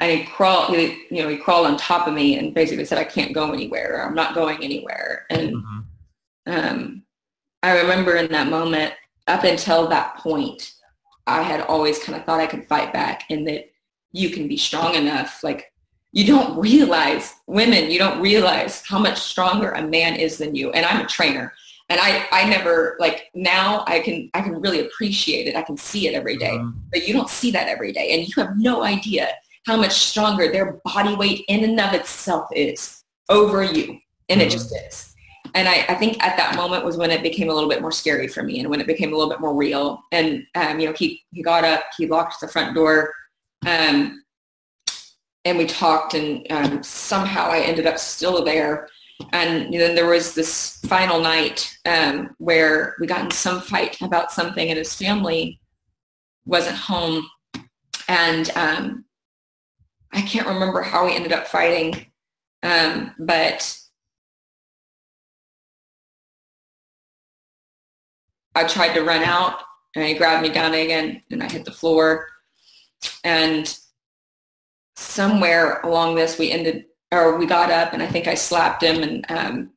and 0.00 0.10
he 0.12 0.24
crawled 0.24 0.74
he, 0.74 1.04
you 1.10 1.22
know 1.22 1.28
he 1.28 1.36
crawled 1.36 1.66
on 1.66 1.76
top 1.76 2.06
of 2.06 2.14
me 2.14 2.38
and 2.38 2.54
basically 2.54 2.84
said 2.84 2.98
i 2.98 3.04
can't 3.04 3.32
go 3.34 3.52
anywhere 3.52 4.04
i'm 4.06 4.14
not 4.14 4.34
going 4.34 4.62
anywhere 4.62 5.26
and 5.30 5.54
Mhm. 5.54 5.84
um, 6.46 7.02
I 7.62 7.76
remember 7.80 8.14
in 8.14 8.30
that 8.30 8.46
moment, 8.48 8.94
up 9.26 9.42
until 9.42 9.88
that 9.88 10.16
point, 10.18 10.74
I 11.26 11.42
had 11.42 11.62
always 11.62 11.98
kind 11.98 12.16
of 12.16 12.24
thought 12.24 12.38
I 12.40 12.46
could 12.46 12.66
fight 12.68 12.92
back 12.92 13.24
and 13.30 13.46
that 13.48 13.70
you 14.12 14.30
can 14.30 14.46
be 14.46 14.56
strong 14.56 14.94
enough. 14.94 15.42
Like 15.42 15.72
you 16.12 16.24
don't 16.24 16.56
realize, 16.56 17.34
women, 17.48 17.90
you 17.90 17.98
don't 17.98 18.20
realize 18.20 18.82
how 18.86 18.98
much 19.00 19.18
stronger 19.18 19.72
a 19.72 19.82
man 19.82 20.14
is 20.14 20.38
than 20.38 20.54
you. 20.54 20.70
And 20.70 20.86
I'm 20.86 21.04
a 21.04 21.08
trainer. 21.08 21.52
And 21.90 21.98
I, 22.00 22.26
I 22.30 22.48
never 22.48 22.96
like 23.00 23.24
now 23.34 23.82
I 23.88 23.98
can 24.00 24.30
I 24.34 24.40
can 24.40 24.60
really 24.60 24.80
appreciate 24.86 25.48
it. 25.48 25.56
I 25.56 25.62
can 25.62 25.76
see 25.76 26.06
it 26.06 26.14
every 26.14 26.36
day. 26.36 26.52
Mhm. 26.52 26.74
But 26.92 27.08
you 27.08 27.12
don't 27.12 27.28
see 27.28 27.50
that 27.50 27.66
every 27.68 27.90
day. 27.92 28.12
And 28.14 28.26
you 28.28 28.34
have 28.42 28.56
no 28.56 28.84
idea 28.84 29.30
how 29.68 29.76
much 29.76 29.92
stronger 29.92 30.50
their 30.50 30.80
body 30.82 31.14
weight 31.14 31.44
in 31.48 31.62
and 31.62 31.78
of 31.78 31.92
itself 31.92 32.48
is 32.56 33.04
over 33.28 33.62
you. 33.62 33.98
And 34.30 34.40
it 34.40 34.48
Mhm. 34.48 34.52
just 34.52 34.74
is. 34.74 35.14
And 35.54 35.68
I, 35.68 35.84
I 35.90 35.94
think 35.94 36.22
at 36.24 36.38
that 36.38 36.56
moment 36.56 36.86
was 36.86 36.96
when 36.96 37.10
it 37.10 37.22
became 37.22 37.50
a 37.50 37.54
little 37.54 37.68
bit 37.68 37.82
more 37.82 37.92
scary 37.92 38.28
for 38.28 38.42
me 38.42 38.60
and 38.60 38.70
when 38.70 38.80
it 38.80 38.86
became 38.86 39.12
a 39.12 39.16
little 39.16 39.30
bit 39.30 39.40
more 39.40 39.54
real. 39.54 40.02
And, 40.10 40.46
um, 40.54 40.80
you 40.80 40.86
know, 40.86 40.94
he, 40.94 41.22
he 41.32 41.42
got 41.42 41.64
up, 41.64 41.82
he 41.98 42.06
locked 42.06 42.40
the 42.40 42.48
front 42.48 42.74
door, 42.74 43.12
um, 43.66 44.24
and 45.44 45.58
we 45.58 45.66
talked 45.66 46.14
and 46.14 46.46
um, 46.50 46.82
somehow 46.82 47.50
I 47.50 47.60
ended 47.60 47.86
up 47.86 47.98
still 47.98 48.42
there. 48.44 48.88
And 49.32 49.72
then 49.74 49.94
there 49.94 50.06
was 50.06 50.34
this 50.34 50.78
final 50.86 51.20
night 51.20 51.76
um, 51.84 52.34
where 52.38 52.94
we 53.00 53.06
got 53.06 53.24
in 53.24 53.30
some 53.30 53.60
fight 53.60 54.00
about 54.00 54.32
something 54.32 54.68
and 54.70 54.78
his 54.78 54.94
family 54.94 55.60
wasn't 56.46 56.76
home. 56.76 57.28
And 58.08 58.50
um, 58.56 59.04
I 60.12 60.22
can't 60.22 60.46
remember 60.46 60.82
how 60.82 61.06
we 61.06 61.14
ended 61.14 61.32
up 61.32 61.46
fighting, 61.46 62.06
um, 62.62 63.14
but 63.18 63.78
I 68.54 68.64
tried 68.66 68.94
to 68.94 69.02
run 69.02 69.22
out 69.22 69.60
and 69.94 70.04
he 70.04 70.14
grabbed 70.14 70.42
me 70.42 70.52
down 70.52 70.74
again 70.74 71.22
and 71.30 71.42
I 71.42 71.50
hit 71.50 71.64
the 71.64 71.70
floor. 71.70 72.26
And 73.22 73.78
somewhere 74.96 75.80
along 75.82 76.16
this 76.16 76.38
we 76.38 76.50
ended 76.50 76.86
or 77.12 77.38
we 77.38 77.46
got 77.46 77.70
up 77.70 77.92
and 77.92 78.02
I 78.02 78.06
think 78.06 78.26
I 78.26 78.34
slapped 78.34 78.82
him 78.82 79.02
and 79.02 79.24
um, 79.30 79.70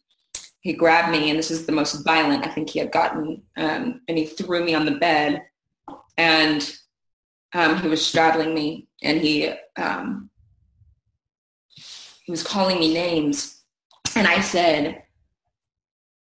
he 0.62 0.74
grabbed 0.74 1.12
me 1.12 1.30
and 1.30 1.38
this 1.38 1.52
is 1.52 1.66
the 1.66 1.72
most 1.72 2.04
violent 2.04 2.46
I 2.46 2.50
think 2.50 2.70
he 2.70 2.80
had 2.80 2.92
gotten 2.92 3.42
um, 3.56 4.02
and 4.08 4.18
he 4.18 4.26
threw 4.26 4.66
me 4.66 4.74
on 4.74 4.86
the 4.86 4.98
bed 4.98 5.44
and 6.18 6.76
um, 7.54 7.78
he 7.78 7.88
was 7.88 8.06
straddling 8.06 8.54
me 8.54 8.88
and 9.02 9.20
he 9.22 9.54
um, 9.78 10.30
he 11.76 12.32
was 12.32 12.44
calling 12.44 12.80
me 12.80 12.94
names 12.94 13.64
and 14.16 14.28
I 14.28 14.42
said 14.42 15.04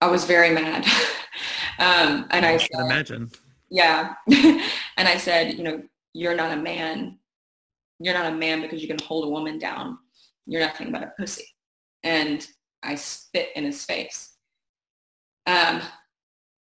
I 0.01 0.09
was 0.09 0.25
very 0.25 0.51
mad 0.51 0.85
um, 1.79 2.27
and 2.31 2.45
I 2.45 2.53
I 2.55 2.57
said 2.59 2.71
can 2.71 2.81
imagine. 2.87 3.31
yeah. 3.71 4.15
and 4.29 5.09
I 5.09 5.17
said, 5.17 5.55
you 5.55 5.65
know, 5.65 5.83
you're 6.13 6.35
not 6.35 6.53
a 6.53 6.61
man. 6.61 7.19
You're 7.99 8.15
not 8.15 8.33
a 8.33 8.37
man 8.37 8.61
because 8.61 8.83
you 8.83 8.89
can 8.89 8.99
hold 8.99 9.25
a 9.25 9.31
woman 9.31 9.59
down. 9.59 9.99
You're 10.47 10.61
nothing 10.61 10.93
but 10.93 11.03
a 11.03 11.13
pussy. 11.19 11.45
And 12.03 12.47
I 12.83 12.95
spit 12.95 13.51
in 13.57 13.65
his 13.65 13.85
face. 13.85 14.35
Um, 15.47 15.81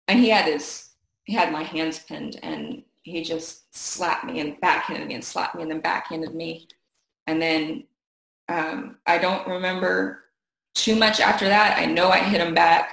and 0.08 0.18
he 0.18 0.28
had 0.28 0.46
his, 0.46 0.90
he 1.24 1.34
had 1.34 1.52
my 1.52 1.62
hands 1.62 1.98
pinned 1.98 2.38
and 2.42 2.82
he 3.04 3.22
just 3.22 3.74
slapped 3.76 4.24
me 4.24 4.40
and 4.40 4.60
backhanded 4.60 5.06
me 5.06 5.14
and 5.14 5.24
slapped 5.24 5.54
me 5.54 5.62
and 5.62 5.70
then 5.70 5.80
backhanded 5.80 6.34
me. 6.34 6.66
And 7.26 7.40
then 7.40 7.84
um, 8.48 8.96
I 9.06 9.18
don't 9.18 9.46
remember 9.46 10.24
too 10.74 10.96
much 10.96 11.20
after 11.20 11.46
that. 11.46 11.78
I 11.78 11.86
know 11.86 12.08
I 12.08 12.18
hit 12.18 12.40
him 12.40 12.54
back. 12.54 12.90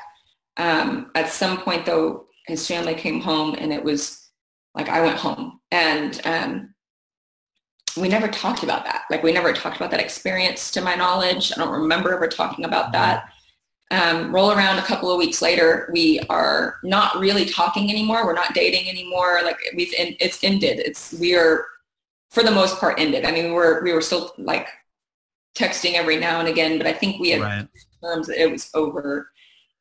Um, 0.58 1.12
at 1.16 1.30
some 1.30 1.62
point 1.62 1.86
though, 1.86 2.28
his 2.48 2.68
family 2.68 2.94
came 2.94 3.22
home 3.22 3.56
and 3.58 3.72
it 3.72 3.84
was 3.84 4.30
like 4.76 4.90
I 4.90 5.02
went 5.02 5.18
home 5.18 5.60
and 5.72 6.20
um, 6.26 6.74
we 7.98 8.10
never 8.10 8.28
talked 8.28 8.64
about 8.64 8.84
that. 8.86 9.04
Like 9.10 9.24
we 9.24 9.32
never 9.32 9.54
talked 9.54 9.78
about 9.78 9.92
that 9.92 10.00
experience 10.02 10.72
to 10.72 10.82
my 10.82 10.96
knowledge. 10.96 11.52
I 11.52 11.56
don't 11.60 11.72
remember 11.72 12.14
ever 12.14 12.28
talking 12.28 12.66
about 12.66 12.92
that. 12.92 13.31
Um, 13.92 14.34
roll 14.34 14.54
around 14.54 14.80
a 14.80 14.84
couple 14.84 15.12
of 15.12 15.18
weeks 15.18 15.42
later, 15.42 15.90
we 15.92 16.20
are 16.30 16.78
not 16.82 17.20
really 17.20 17.44
talking 17.46 17.90
anymore. 17.90 18.26
We're 18.26 18.34
not 18.34 18.54
dating 18.54 18.88
anymore. 18.90 19.42
Like 19.44 19.58
we've, 19.76 19.94
en- 19.98 20.16
it's 20.22 20.42
ended. 20.44 20.80
It's, 20.80 21.12
we 21.20 21.36
are 21.36 21.66
for 22.30 22.42
the 22.42 22.52
most 22.52 22.80
part 22.80 22.98
ended. 23.02 23.26
I 23.26 23.32
mean, 23.32 23.48
we 23.48 23.52
were, 23.52 23.82
we 23.84 23.92
were 23.92 24.00
still 24.02 24.34
like 24.38 24.68
texting 25.58 25.96
every 25.96 26.18
now 26.18 26.40
and 26.40 26.48
again, 26.48 26.78
but 26.78 26.88
I 26.88 26.94
think 26.94 27.20
we 27.20 27.32
had 27.32 27.42
Right. 27.42 27.68
terms 28.02 28.28
that 28.28 28.42
it 28.42 28.50
was 28.50 28.70
over. 28.74 29.30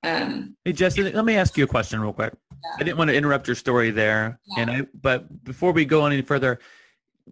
Um, 0.03 0.57
Hey, 0.65 0.73
Justin, 0.73 1.13
let 1.15 1.25
me 1.25 1.37
ask 1.37 1.57
you 1.57 1.63
a 1.63 1.69
question 1.69 2.01
real 2.01 2.13
quick. 2.13 2.33
I 2.79 2.83
didn't 2.83 2.99
want 2.99 3.11
to 3.11 3.17
interrupt 3.17 3.47
your 3.47 3.55
story 3.55 3.93
there, 3.93 4.41
Yeah. 4.57 4.63
and 4.63 4.71
I. 4.71 4.87
But 5.01 5.45
before 5.45 5.71
we 5.73 5.85
go 5.85 6.05
any 6.05 6.21
further, 6.21 6.59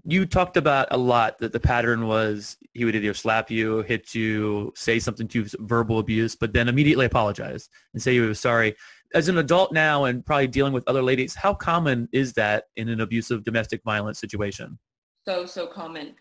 you 0.04 0.26
talked 0.26 0.56
about 0.56 0.88
a 0.90 0.96
lot 0.96 1.38
that 1.38 1.52
the 1.52 1.60
pattern 1.60 2.06
was 2.06 2.56
he 2.74 2.84
would 2.84 2.96
either 2.96 3.14
slap 3.14 3.50
you, 3.50 3.82
hit 3.82 4.14
you, 4.14 4.72
say 4.76 4.98
something 4.98 5.28
to 5.28 5.42
you, 5.42 5.48
verbal 5.60 5.98
abuse, 5.98 6.34
but 6.36 6.52
then 6.52 6.68
immediately 6.68 7.06
apologize 7.06 7.68
and 7.92 8.02
say 8.02 8.12
he 8.12 8.20
was 8.20 8.40
sorry. 8.40 8.74
As 9.14 9.28
an 9.28 9.38
adult 9.38 9.72
now 9.72 10.04
and 10.04 10.24
probably 10.24 10.48
dealing 10.48 10.72
with 10.72 10.84
other 10.86 11.02
ladies, 11.02 11.34
how 11.34 11.54
common 11.54 12.08
is 12.12 12.34
that 12.34 12.64
in 12.76 12.88
an 12.88 13.00
abusive 13.00 13.42
domestic 13.42 13.82
violence 13.84 14.18
situation? 14.18 14.78
so 15.28 15.44
so 15.44 15.66
common. 15.66 16.14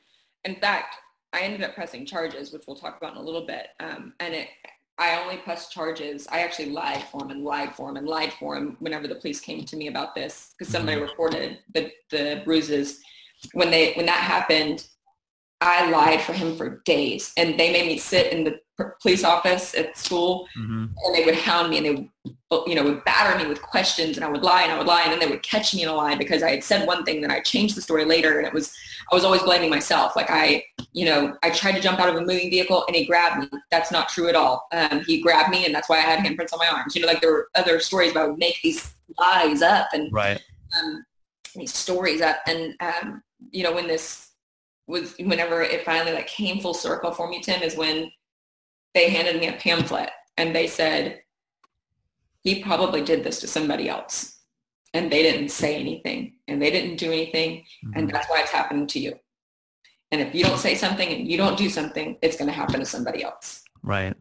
In 0.43 0.55
fact, 0.55 0.95
I 1.31 1.39
ended 1.41 1.63
up 1.63 1.75
pressing 1.75 2.05
charges, 2.05 2.51
which 2.51 2.63
we'll 2.67 2.75
talk 2.75 2.97
about 2.97 3.13
in 3.13 3.19
a 3.19 3.23
little 3.23 3.45
bit. 3.45 3.67
Um, 3.79 4.13
and 4.19 4.33
it, 4.33 4.49
I 4.97 5.21
only 5.21 5.37
pressed 5.37 5.71
charges. 5.71 6.27
I 6.29 6.41
actually 6.41 6.71
lied 6.71 7.03
for 7.09 7.23
him 7.23 7.31
and 7.31 7.43
lied 7.43 7.73
for 7.73 7.89
him 7.89 7.97
and 7.97 8.07
lied 8.07 8.33
for 8.33 8.57
him 8.57 8.75
whenever 8.79 9.07
the 9.07 9.15
police 9.15 9.39
came 9.39 9.63
to 9.63 9.77
me 9.77 9.87
about 9.87 10.13
this 10.13 10.53
because 10.57 10.71
somebody 10.71 10.99
reported 10.99 11.59
the 11.73 11.91
the 12.11 12.41
bruises. 12.43 12.99
When 13.53 13.71
they 13.71 13.93
when 13.93 14.05
that 14.07 14.17
happened, 14.19 14.87
I 15.61 15.89
lied 15.89 16.21
for 16.21 16.33
him 16.33 16.55
for 16.55 16.81
days, 16.85 17.33
and 17.37 17.59
they 17.59 17.71
made 17.71 17.87
me 17.87 17.97
sit 17.97 18.31
in 18.33 18.43
the 18.43 18.59
police 19.01 19.23
office 19.23 19.73
at 19.75 19.97
school 19.97 20.47
hmm 20.55 20.85
and 21.05 21.15
they 21.15 21.25
would 21.25 21.35
hound 21.35 21.69
me 21.69 21.77
and 21.77 21.85
they 21.85 22.09
would 22.49 22.67
you 22.67 22.73
know 22.73 22.83
would 22.83 23.03
batter 23.05 23.37
me 23.37 23.47
with 23.47 23.61
questions 23.61 24.17
and 24.17 24.25
I 24.25 24.29
would 24.29 24.41
lie 24.41 24.63
and 24.63 24.71
I 24.71 24.77
would 24.79 24.87
lie 24.87 25.03
and 25.03 25.11
then 25.11 25.19
they 25.19 25.27
would 25.27 25.43
catch 25.43 25.75
me 25.75 25.83
in 25.83 25.89
a 25.89 25.93
lie 25.93 26.15
because 26.15 26.41
I 26.41 26.49
had 26.49 26.63
said 26.63 26.87
one 26.87 27.03
thing 27.03 27.21
then 27.21 27.29
I 27.29 27.39
changed 27.39 27.75
the 27.75 27.81
story 27.81 28.03
later 28.03 28.39
and 28.39 28.47
it 28.47 28.53
was 28.53 28.73
I 29.11 29.15
was 29.15 29.23
always 29.23 29.43
blaming 29.43 29.69
myself. 29.69 30.15
Like 30.15 30.27
I 30.29 30.63
you 30.93 31.05
know 31.05 31.37
I 31.43 31.51
tried 31.51 31.73
to 31.73 31.81
jump 31.81 31.99
out 31.99 32.09
of 32.09 32.15
a 32.15 32.21
moving 32.21 32.49
vehicle 32.49 32.83
and 32.87 32.95
he 32.95 33.05
grabbed 33.05 33.51
me. 33.51 33.59
That's 33.69 33.91
not 33.91 34.09
true 34.09 34.27
at 34.27 34.35
all. 34.35 34.67
Um, 34.71 35.03
he 35.05 35.21
grabbed 35.21 35.49
me 35.49 35.65
and 35.65 35.75
that's 35.75 35.87
why 35.87 35.97
I 35.97 36.01
had 36.01 36.19
handprints 36.25 36.53
on 36.53 36.59
my 36.59 36.67
arms. 36.67 36.95
You 36.95 37.01
know 37.01 37.07
like 37.07 37.21
there 37.21 37.31
were 37.31 37.49
other 37.53 37.79
stories 37.79 38.13
but 38.13 38.23
I 38.23 38.27
would 38.27 38.39
make 38.39 38.59
these 38.63 38.91
lies 39.19 39.61
up 39.61 39.89
and 39.93 40.11
Right. 40.11 40.41
um, 40.75 41.05
these 41.55 41.73
stories 41.73 42.21
up. 42.21 42.37
And 42.47 42.75
um, 42.79 43.23
you 43.51 43.63
know 43.63 43.73
when 43.73 43.87
this 43.87 44.31
was 44.87 45.15
whenever 45.19 45.61
it 45.61 45.83
finally 45.83 46.13
like 46.13 46.27
came 46.27 46.59
full 46.59 46.73
circle 46.73 47.11
for 47.11 47.27
me 47.29 47.41
tim 47.41 47.61
is 47.61 47.75
when 47.75 48.09
they 48.93 49.09
handed 49.09 49.39
me 49.39 49.47
a 49.47 49.53
pamphlet 49.53 50.09
and 50.37 50.55
they 50.55 50.67
said 50.67 51.21
he 52.43 52.63
probably 52.63 53.03
did 53.03 53.23
this 53.23 53.39
to 53.39 53.47
somebody 53.47 53.89
else 53.89 54.39
and 54.93 55.11
they 55.11 55.21
didn't 55.21 55.49
say 55.49 55.75
anything 55.79 56.35
and 56.47 56.61
they 56.61 56.71
didn't 56.71 56.95
do 56.97 57.11
anything 57.11 57.65
and 57.95 58.07
Mhm. 58.07 58.11
that's 58.13 58.29
why 58.29 58.39
it's 58.41 58.51
happening 58.51 58.87
to 58.87 58.99
you 58.99 59.13
and 60.11 60.21
if 60.21 60.33
you 60.33 60.43
don't 60.43 60.57
say 60.59 60.73
something 60.75 61.09
and 61.09 61.29
you 61.29 61.37
don't 61.37 61.57
do 61.57 61.69
something 61.69 62.17
it's 62.21 62.37
going 62.37 62.47
to 62.47 62.53
happen 62.53 62.79
to 62.79 62.85
somebody 62.85 63.23
else 63.23 63.63
Right. 63.83 64.13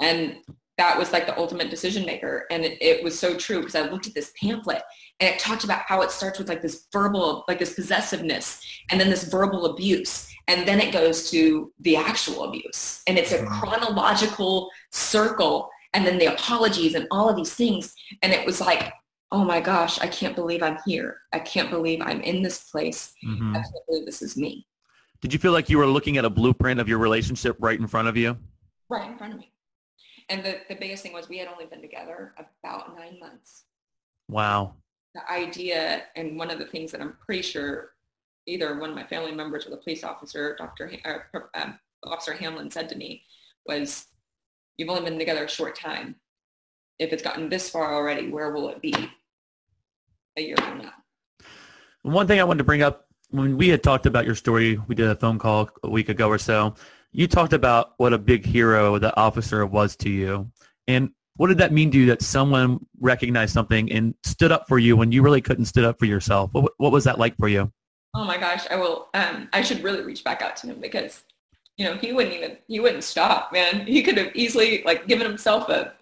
and 0.00 0.36
that 0.76 0.98
was 0.98 1.12
like 1.12 1.26
the 1.26 1.36
ultimate 1.38 1.70
decision 1.70 2.04
maker 2.06 2.46
and 2.50 2.64
it, 2.64 2.80
it 2.82 3.02
was 3.02 3.18
so 3.18 3.36
true 3.36 3.60
because 3.60 3.74
i 3.74 3.82
looked 3.82 4.06
at 4.06 4.14
this 4.14 4.32
pamphlet 4.40 4.82
and 5.20 5.28
it 5.32 5.38
talked 5.38 5.64
about 5.64 5.82
how 5.86 6.00
it 6.02 6.10
starts 6.10 6.38
with 6.38 6.48
like 6.48 6.62
this 6.62 6.86
verbal, 6.92 7.44
like 7.46 7.58
this 7.58 7.74
possessiveness, 7.74 8.60
and 8.90 9.00
then 9.00 9.10
this 9.10 9.24
verbal 9.24 9.66
abuse, 9.66 10.26
and 10.48 10.66
then 10.66 10.80
it 10.80 10.92
goes 10.92 11.30
to 11.30 11.72
the 11.80 11.96
actual 11.96 12.44
abuse, 12.44 13.02
and 13.06 13.18
it's 13.18 13.32
a 13.32 13.38
Mhm. 13.38 13.60
chronological 13.60 14.70
circle, 14.90 15.68
and 15.92 16.06
then 16.06 16.18
the 16.18 16.26
apologies 16.26 16.94
and 16.94 17.06
all 17.10 17.28
of 17.28 17.36
these 17.36 17.54
things, 17.54 17.94
and 18.22 18.32
it 18.32 18.46
was 18.46 18.60
like, 18.60 18.92
oh 19.32 19.44
my 19.44 19.60
gosh, 19.60 20.00
I 20.00 20.08
can't 20.08 20.34
believe 20.34 20.62
I'm 20.62 20.78
here. 20.86 21.18
I 21.32 21.38
can't 21.38 21.70
believe 21.70 22.00
I'm 22.02 22.20
in 22.22 22.42
this 22.42 22.70
place. 22.70 23.12
Mhm. 23.24 23.50
I 23.56 23.60
can't 23.62 23.86
believe 23.86 24.06
this 24.06 24.22
is 24.22 24.36
me, 24.36 24.66
Did 25.20 25.34
you 25.34 25.38
feel 25.38 25.52
like 25.52 25.68
you 25.68 25.76
were 25.76 25.86
looking 25.86 26.16
at 26.16 26.24
a 26.24 26.30
blueprint 26.30 26.80
of 26.80 26.88
your 26.88 26.98
relationship 26.98 27.54
right 27.60 27.78
in 27.78 27.86
front 27.86 28.08
of 28.08 28.16
you? 28.16 28.38
right 28.88 29.08
in 29.08 29.16
front 29.18 29.34
of 29.34 29.38
me. 29.38 29.52
And 30.30 30.42
the, 30.44 30.60
the 30.68 30.74
biggest 30.74 31.02
thing 31.04 31.12
was 31.12 31.28
we 31.28 31.38
had 31.38 31.46
only 31.46 31.66
been 31.66 31.80
together 31.80 32.34
about 32.38 32.96
nine 32.96 33.20
months. 33.20 33.64
Wow. 34.28 34.74
The 35.14 35.30
idea 35.30 36.02
and 36.16 36.38
one 36.38 36.50
of 36.50 36.58
the 36.58 36.66
things 36.66 36.92
that 36.92 37.00
I'm 37.00 37.16
pretty 37.24 37.42
sure 37.42 37.90
either 38.46 38.78
one 38.78 38.90
of 38.90 38.96
my 38.96 39.06
family 39.06 39.32
members 39.32 39.66
or 39.66 39.70
the 39.70 39.76
police 39.76 40.04
officer, 40.04 40.56
Dr. 40.56 40.88
Ha- 40.88 41.22
or, 41.34 41.50
um, 41.54 41.78
Officer 42.04 42.32
Hamlin 42.32 42.70
said 42.70 42.88
to 42.88 42.96
me 42.96 43.24
was, 43.66 44.06
you've 44.76 44.88
only 44.88 45.08
been 45.08 45.18
together 45.18 45.44
a 45.44 45.48
short 45.48 45.78
time. 45.78 46.16
If 46.98 47.12
it's 47.12 47.22
gotten 47.22 47.48
this 47.48 47.70
far 47.70 47.94
already, 47.94 48.30
where 48.30 48.50
will 48.50 48.68
it 48.68 48.80
be 48.80 48.94
a 50.36 50.42
year 50.42 50.56
from 50.56 50.78
now? 50.78 50.92
One 52.02 52.26
thing 52.26 52.40
I 52.40 52.44
wanted 52.44 52.58
to 52.58 52.64
bring 52.64 52.82
up 52.82 53.06
when 53.30 53.56
we 53.56 53.68
had 53.68 53.82
talked 53.82 54.06
about 54.06 54.26
your 54.26 54.34
story, 54.34 54.78
we 54.88 54.94
did 54.94 55.08
a 55.08 55.14
phone 55.14 55.38
call 55.38 55.70
a 55.82 55.90
week 55.90 56.08
ago 56.08 56.28
or 56.28 56.38
so. 56.38 56.74
You 57.12 57.26
talked 57.26 57.52
about 57.52 57.94
what 57.96 58.12
a 58.12 58.18
big 58.18 58.44
hero 58.44 58.98
the 58.98 59.16
officer 59.16 59.64
was 59.66 59.96
to 59.96 60.10
you. 60.10 60.50
And 60.88 61.10
what 61.40 61.46
did 61.46 61.56
that 61.56 61.72
mean 61.72 61.90
to 61.90 61.96
you 61.96 62.04
that 62.04 62.20
someone 62.20 62.84
recognized 63.00 63.54
something 63.54 63.90
and 63.90 64.14
stood 64.24 64.52
up 64.52 64.68
for 64.68 64.78
you 64.78 64.94
when 64.94 65.10
you 65.10 65.22
really 65.22 65.40
couldn't 65.40 65.64
stood 65.64 65.86
up 65.86 65.98
for 65.98 66.04
yourself? 66.04 66.50
What, 66.52 66.70
what 66.76 66.92
was 66.92 67.04
that 67.04 67.18
like 67.18 67.34
for 67.38 67.48
you? 67.48 67.72
Oh 68.14 68.24
my 68.26 68.36
gosh, 68.36 68.66
I 68.70 68.76
will. 68.76 69.08
Um, 69.14 69.48
I 69.54 69.62
should 69.62 69.82
really 69.82 70.02
reach 70.02 70.22
back 70.22 70.42
out 70.42 70.54
to 70.56 70.66
him 70.66 70.80
because, 70.82 71.22
you 71.78 71.86
know, 71.86 71.94
he 71.94 72.12
wouldn't 72.12 72.36
even 72.36 72.58
he 72.68 72.78
wouldn't 72.78 73.04
stop, 73.04 73.54
man. 73.54 73.86
He 73.86 74.02
could 74.02 74.18
have 74.18 74.36
easily 74.36 74.82
like 74.84 75.06
given 75.06 75.26
himself 75.26 75.70
a 75.70 75.94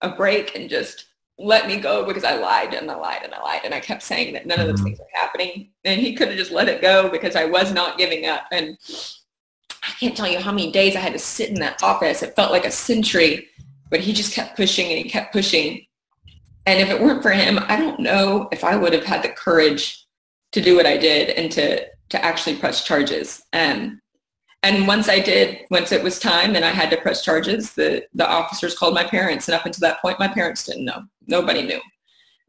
a 0.00 0.08
break 0.08 0.56
and 0.56 0.70
just 0.70 1.04
let 1.38 1.66
me 1.68 1.76
go 1.78 2.06
because 2.06 2.24
I 2.24 2.36
lied 2.36 2.72
and 2.72 2.90
I 2.90 2.94
lied 2.94 3.20
and 3.24 3.34
I 3.34 3.42
lied 3.42 3.60
and 3.64 3.74
I 3.74 3.80
kept 3.80 4.02
saying 4.02 4.32
that 4.32 4.46
none 4.46 4.58
of 4.58 4.68
those 4.68 4.80
Mhm. 4.80 4.84
things 4.84 5.00
were 5.00 5.20
happening. 5.20 5.68
And 5.84 6.00
he 6.00 6.14
could 6.14 6.28
have 6.28 6.38
just 6.38 6.50
let 6.50 6.66
it 6.66 6.80
go 6.80 7.10
because 7.10 7.36
I 7.36 7.44
was 7.44 7.74
not 7.74 7.98
giving 7.98 8.24
up. 8.24 8.44
And 8.50 8.78
I 9.82 9.90
can't 10.00 10.16
tell 10.16 10.28
you 10.28 10.38
how 10.38 10.50
many 10.50 10.72
days 10.72 10.96
I 10.96 11.00
had 11.00 11.12
to 11.12 11.18
sit 11.18 11.50
in 11.50 11.56
that 11.56 11.82
office. 11.82 12.22
It 12.22 12.34
felt 12.36 12.52
like 12.52 12.64
a 12.64 12.70
century, 12.70 13.48
but 13.90 14.00
he 14.00 14.12
just 14.12 14.32
kept 14.32 14.56
pushing 14.56 14.86
and 14.86 14.98
he 14.98 15.10
kept 15.10 15.32
pushing. 15.32 15.84
And 16.66 16.80
if 16.80 16.88
it 16.88 17.00
weren't 17.00 17.22
for 17.22 17.30
him, 17.30 17.58
I 17.68 17.76
don't 17.76 18.00
know 18.00 18.48
if 18.52 18.64
I 18.64 18.76
would 18.76 18.92
have 18.92 19.04
had 19.04 19.22
the 19.22 19.30
courage 19.30 20.06
to 20.52 20.60
do 20.60 20.76
what 20.76 20.86
I 20.86 20.96
did 20.96 21.30
and 21.30 21.50
to 21.52 21.86
to 22.10 22.24
actually 22.24 22.56
press 22.56 22.84
charges. 22.84 23.42
Um, 23.52 24.00
and 24.62 24.86
once 24.86 25.08
I 25.08 25.20
did, 25.20 25.60
once 25.70 25.92
it 25.92 26.02
was 26.02 26.18
time 26.18 26.54
and 26.54 26.64
I 26.64 26.70
had 26.70 26.90
to 26.90 27.00
press 27.00 27.24
charges, 27.24 27.72
the 27.72 28.04
the 28.14 28.28
officers 28.28 28.76
called 28.76 28.94
my 28.94 29.04
parents, 29.04 29.48
and 29.48 29.54
up 29.54 29.66
until 29.66 29.88
that 29.88 30.02
point, 30.02 30.18
my 30.18 30.28
parents 30.28 30.64
didn't 30.64 30.84
know. 30.84 31.02
Nobody 31.26 31.62
knew 31.62 31.80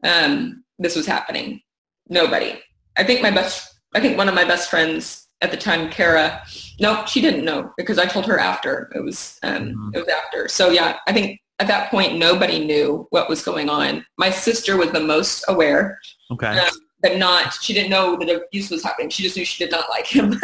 um, 0.04 0.64
this 0.78 0.96
was 0.96 1.06
happening. 1.06 1.60
Nobody. 2.08 2.60
I 2.96 3.04
think 3.04 3.22
my 3.22 3.30
best. 3.30 3.80
I 3.94 4.00
think 4.00 4.16
one 4.16 4.28
of 4.28 4.34
my 4.34 4.44
best 4.44 4.70
friends 4.70 5.21
at 5.42 5.50
the 5.50 5.56
time, 5.56 5.90
Kara. 5.90 6.42
No, 6.80 7.04
she 7.06 7.20
didn't 7.20 7.44
know 7.44 7.72
because 7.76 7.98
I 7.98 8.06
told 8.06 8.26
her 8.26 8.38
after. 8.38 8.90
It 8.94 9.02
was 9.04 9.38
um, 9.42 9.74
Mhm. 9.74 9.94
it 9.94 9.98
was 9.98 10.08
after. 10.08 10.48
So 10.48 10.70
yeah, 10.70 10.98
I 11.06 11.12
think 11.12 11.40
at 11.58 11.66
that 11.68 11.90
point 11.90 12.16
nobody 12.18 12.64
knew 12.64 13.06
what 13.10 13.28
was 13.28 13.42
going 13.44 13.68
on. 13.68 14.04
My 14.18 14.30
sister 14.30 14.76
was 14.76 14.90
the 14.92 15.00
most 15.00 15.44
aware 15.48 15.98
Okay. 16.30 16.58
um, 16.58 16.70
but 17.02 17.18
not 17.18 17.52
she 17.54 17.72
didn't 17.74 17.90
know 17.90 18.16
that 18.16 18.28
abuse 18.46 18.70
was 18.70 18.82
happening 18.82 19.10
she 19.10 19.22
just 19.24 19.36
knew 19.36 19.44
she 19.44 19.62
did 19.62 19.70
not 19.72 19.90
like 19.90 20.06
him 20.06 20.32
um, 20.34 20.40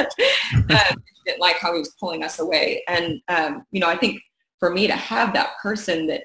she 0.68 1.22
didn't 1.24 1.40
like 1.40 1.57
how 1.59 1.72
he 1.72 1.78
was 1.78 1.94
pulling 2.01 2.22
us 2.24 2.40
away 2.40 2.82
and 2.88 3.20
um, 3.28 3.64
you 3.70 3.80
know 3.80 3.88
i 3.88 3.96
think 3.96 4.20
for 4.61 4.70
me 4.70 4.86
to 4.88 4.92
have 4.94 5.32
that 5.32 5.51
person 5.62 6.07
that 6.09 6.24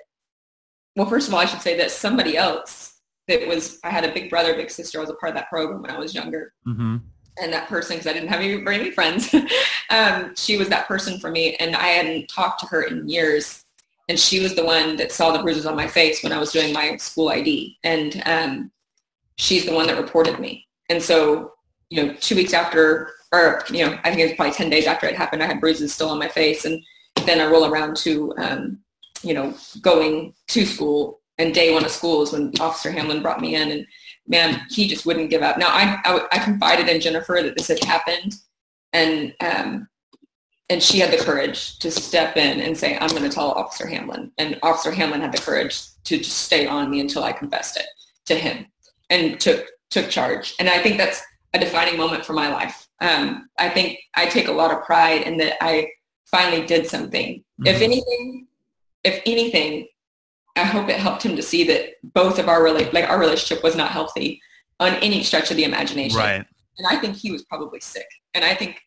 well 0.95 1.05
first 1.07 1.28
of 1.28 1.34
all 1.34 1.39
i 1.39 1.45
should 1.45 1.61
say 1.61 1.78
that 1.78 1.91
somebody 1.91 2.36
else 2.36 2.99
that 3.28 3.47
was 3.47 3.80
i 3.84 3.89
had 3.89 4.03
a 4.03 4.11
big 4.13 4.30
brother 4.30 4.53
big 4.55 4.69
sister 4.71 4.97
i 4.97 5.01
was 5.01 5.09
a 5.09 5.15
part 5.15 5.30
of 5.30 5.36
that 5.36 5.49
program 5.49 5.82
when 5.82 5.91
i 5.91 5.97
was 5.99 6.13
younger 6.15 6.51
hmm 6.65 6.97
and 7.41 7.51
that 7.51 7.67
person 7.67 7.95
because 7.95 8.07
i 8.07 8.13
didn't 8.13 8.29
have 8.29 8.39
any, 8.39 8.55
very 8.63 8.77
many 8.77 8.91
friends 8.91 9.34
um, 9.89 10.34
she 10.36 10.57
was 10.57 10.69
that 10.69 10.88
person 10.88 11.19
for 11.19 11.29
me 11.29 11.55
and 11.55 11.75
i 11.75 11.88
hadn't 11.88 12.27
talked 12.27 12.59
to 12.59 12.65
her 12.65 12.84
in 12.84 13.07
years 13.07 13.65
and 14.09 14.19
she 14.19 14.39
was 14.41 14.55
the 14.55 14.65
one 14.65 14.97
that 14.97 15.11
saw 15.11 15.31
the 15.31 15.41
bruises 15.41 15.65
on 15.65 15.75
my 15.75 15.88
face 15.88 16.23
when 16.23 16.31
i 16.31 16.39
was 16.39 16.51
doing 16.51 16.73
my 16.73 16.95
school 16.97 17.29
id 17.29 17.75
and 17.84 18.21
um, 18.25 18.71
she's 19.38 19.65
the 19.65 19.73
one 19.73 19.88
that 19.88 19.97
reported 19.97 20.39
me. 20.39 20.67
And 20.89 21.01
so 21.01 21.53
you 21.89 22.03
know 22.03 22.13
two 22.15 22.36
weeks 22.36 22.53
after 22.53 23.11
or 23.31 23.63
you 23.69 23.86
know 23.86 23.97
i 24.03 24.09
think 24.09 24.19
it 24.19 24.25
was 24.25 24.34
probably 24.34 24.53
10 24.53 24.69
days 24.69 24.88
after 24.88 25.05
it 25.05 25.15
happened 25.15 25.43
i 25.43 25.45
had 25.45 25.59
bruises 25.59 25.93
still 25.93 26.09
on 26.09 26.17
my 26.17 26.27
face 26.27 26.65
and 26.65 26.81
then 27.27 27.39
i 27.39 27.45
roll 27.45 27.65
around 27.65 27.95
to 27.95 28.34
um, 28.38 28.79
you 29.21 29.34
know 29.34 29.53
going 29.81 30.34
to 30.47 30.65
school 30.65 31.21
and 31.38 31.53
day 31.53 31.71
one 31.71 31.86
of 31.86 31.91
school 31.91 32.23
is 32.23 32.31
when 32.31 32.51
officer 32.59 32.89
hamlin 32.89 33.21
brought 33.21 33.41
me 33.41 33.53
in 33.53 33.69
and 33.69 33.86
man, 34.28 34.65
he 34.69 34.88
just 34.88 35.05
wouldn't 35.05 35.30
give 35.30 35.41
up. 35.41 35.57
Now, 35.57 35.67
I, 35.67 35.99
I, 36.05 36.28
I 36.32 36.39
confided 36.39 36.88
in 36.89 37.01
Jennifer 37.01 37.39
that 37.41 37.55
this 37.57 37.67
had 37.67 37.84
happened, 37.84 38.36
and 38.93 39.34
um, 39.41 39.88
and 40.69 40.82
she 40.82 40.99
had 40.99 41.11
the 41.11 41.24
courage 41.24 41.78
to 41.80 41.91
step 41.91 42.38
in 42.38 42.61
and 42.61 42.78
say, 42.78 42.97
I'm 42.97 43.09
going 43.09 43.24
to 43.24 43.30
tell 43.30 43.51
Officer 43.51 43.86
Hamlin. 43.86 44.32
And 44.38 44.57
Officer 44.63 44.91
Hamlin 44.91 45.21
had 45.21 45.34
the 45.34 45.41
courage 45.41 45.82
to 46.05 46.17
just 46.17 46.38
stay 46.38 46.65
on 46.67 46.89
me 46.89 46.99
until 47.01 47.24
I 47.24 47.34
confessed 47.34 47.78
it 47.78 47.86
to 48.26 48.36
him 48.36 48.65
and 49.09 49.39
took 49.39 49.65
took 49.89 50.09
charge. 50.09 50.55
And 50.59 50.69
I 50.69 50.82
think 50.82 50.97
that's 50.97 51.21
a 51.53 51.59
defining 51.59 51.97
moment 51.97 52.26
for 52.26 52.34
my 52.34 52.49
life. 52.51 52.88
Um, 53.01 53.49
I 53.59 53.69
think 53.69 53.99
I 54.15 54.26
take 54.26 54.47
a 54.47 54.51
lot 54.51 54.71
of 54.71 54.84
pride 54.86 55.24
in 55.24 55.38
that 55.38 55.61
I 55.61 55.89
finally 56.26 56.65
did 56.65 56.88
something. 56.88 57.43
If 57.65 57.78
Mhm. 57.78 57.82
anything, 57.84 58.47
if 59.03 59.21
anything, 59.26 59.88
I 60.56 60.64
hope 60.64 60.89
it 60.89 60.99
helped 60.99 61.24
him 61.24 61.36
to 61.36 61.41
see 61.41 61.64
that 61.66 61.95
both 62.14 62.38
of 62.39 62.47
our 62.47 62.62
rela- 62.62 62.91
like 62.93 63.10
our 63.10 63.20
relationship 63.20 63.64
was 63.64 63.76
not 63.76 63.91
healthy 63.91 64.41
on 64.80 64.93
any 64.95 65.24
stretch 65.24 65.49
of 65.51 65.58
the 65.58 65.64
imagination. 65.64 66.18
Right. 66.18 66.45
And 66.78 66.88
I 66.88 66.97
think 66.97 67.16
he 67.16 67.32
was 67.32 67.43
probably 67.43 67.80
sick. 67.80 68.08
And 68.34 68.43
I 68.43 68.54
think 68.56 68.82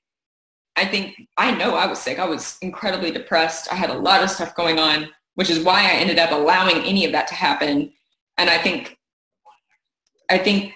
I 0.76 0.84
think 0.84 1.16
I 1.36 1.52
know 1.52 1.74
I 1.74 1.86
was 1.86 2.00
sick. 2.00 2.18
I 2.18 2.26
was 2.26 2.58
incredibly 2.62 3.10
depressed. 3.10 3.72
I 3.72 3.76
had 3.76 3.90
a 3.90 3.98
lot 3.98 4.22
of 4.22 4.30
stuff 4.30 4.54
going 4.54 4.78
on, 4.78 5.08
which 5.34 5.50
is 5.50 5.64
why 5.64 5.80
I 5.80 5.94
ended 5.94 6.18
up 6.18 6.30
allowing 6.30 6.82
any 6.84 7.04
of 7.04 7.12
that 7.12 7.26
to 7.28 7.34
happen. 7.34 7.92
And 8.38 8.50
I 8.50 8.58
think 8.58 8.96
I 10.30 10.38
think 10.38 10.72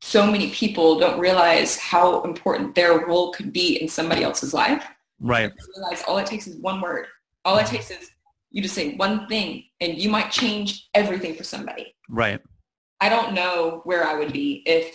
so 0.00 0.26
many 0.26 0.50
people 0.50 0.98
don't 0.98 1.20
realize 1.20 1.76
how 1.76 2.22
important 2.22 2.74
their 2.74 3.06
role 3.06 3.32
could 3.32 3.52
be 3.52 3.80
in 3.80 3.88
somebody 3.88 4.24
else's 4.24 4.52
life 4.52 4.84
Right. 5.22 5.52
realize 5.76 6.02
all 6.08 6.18
it 6.18 6.26
takes 6.26 6.48
is 6.48 6.56
one 6.56 6.80
word. 6.80 7.06
All 7.44 7.56
it 7.56 7.62
mm-hmm. 7.62 7.76
takes 7.76 7.90
is 7.92 8.10
you 8.52 8.62
just 8.62 8.74
say 8.74 8.94
one 8.96 9.26
thing 9.26 9.64
and 9.80 9.98
you 9.98 10.08
might 10.10 10.30
change 10.30 10.88
everything 10.94 11.34
for 11.34 11.42
somebody. 11.42 11.94
Right. 12.08 12.40
I 13.00 13.08
don't 13.08 13.34
know 13.34 13.80
where 13.84 14.06
I 14.06 14.14
would 14.14 14.32
be 14.32 14.62
if 14.66 14.94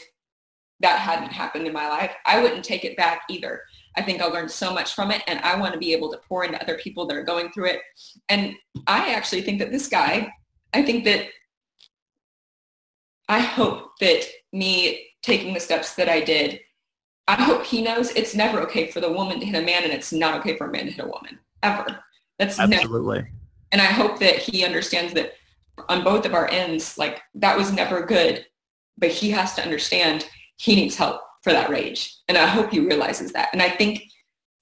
that 0.79 0.99
hadn't 0.99 1.31
happened 1.31 1.65
in 1.65 1.73
my 1.73 1.89
life. 1.89 2.11
I 2.25 2.41
wouldn't 2.41 2.63
take 2.63 2.85
it 2.85 2.95
back 2.95 3.23
either. 3.29 3.63
I 3.95 4.03
think 4.03 4.21
I 4.21 4.25
learned 4.25 4.51
so 4.51 4.71
much 4.71 4.93
from 4.93 5.09
it 5.09 5.23
and 5.27 5.39
I 5.39 5.59
want 5.59 5.73
to 5.73 5.79
be 5.79 5.91
able 5.91 6.11
to 6.11 6.19
pour 6.19 6.45
into 6.45 6.61
other 6.61 6.77
people 6.77 7.07
that 7.07 7.17
are 7.17 7.23
going 7.23 7.51
through 7.51 7.69
it. 7.69 7.79
And 8.29 8.53
I 8.85 9.13
actually 9.13 9.41
think 9.41 9.57
that 9.59 9.71
this 9.71 9.87
guy, 9.87 10.31
I 10.73 10.83
think 10.83 11.03
that 11.05 11.25
I 13.27 13.39
hope 13.39 13.97
that 13.99 14.23
me 14.53 15.03
taking 15.23 15.53
the 15.55 15.59
steps 15.59 15.95
that 15.95 16.07
I 16.07 16.21
did, 16.21 16.59
I 17.27 17.41
hope 17.41 17.65
he 17.65 17.81
knows 17.81 18.11
it's 18.11 18.35
never 18.35 18.61
okay 18.61 18.91
for 18.91 19.01
the 19.01 19.11
woman 19.11 19.39
to 19.39 19.45
hit 19.45 19.61
a 19.61 19.65
man 19.65 19.83
and 19.83 19.91
it's 19.91 20.13
not 20.13 20.39
okay 20.39 20.55
for 20.57 20.67
a 20.67 20.71
man 20.71 20.85
to 20.85 20.91
hit 20.91 21.03
a 21.03 21.09
woman. 21.09 21.39
Ever. 21.63 21.99
That's 22.37 22.59
never 22.59 22.75
Absolutely. 22.75 23.25
And 23.71 23.81
I 23.81 23.85
hope 23.85 24.19
that 24.19 24.37
he 24.37 24.63
understands 24.63 25.13
that 25.13 25.33
on 25.89 26.03
both 26.03 26.25
of 26.25 26.33
our 26.33 26.47
ends, 26.49 26.97
like 26.97 27.21
that 27.35 27.57
was 27.57 27.71
never 27.71 28.05
good, 28.05 28.45
but 28.97 29.09
he 29.09 29.29
has 29.31 29.53
to 29.55 29.63
understand 29.63 30.27
he 30.57 30.75
needs 30.75 30.95
help 30.95 31.21
for 31.43 31.53
that 31.53 31.69
rage. 31.69 32.15
And 32.27 32.37
I 32.37 32.47
hope 32.47 32.71
he 32.71 32.79
realizes 32.79 33.31
that. 33.33 33.49
And 33.53 33.61
I 33.61 33.69
think 33.69 34.03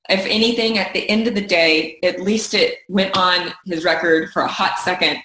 if 0.09 0.25
anything, 0.25 0.77
at 0.77 0.93
the 0.93 1.09
end 1.09 1.27
of 1.27 1.35
the 1.35 1.45
day, 1.45 1.97
at 2.03 2.19
least 2.19 2.53
it 2.53 2.79
went 2.89 3.17
on 3.17 3.53
his 3.65 3.83
record 3.83 4.29
for 4.31 4.43
a 4.43 4.47
hot 4.47 4.77
second 4.79 5.17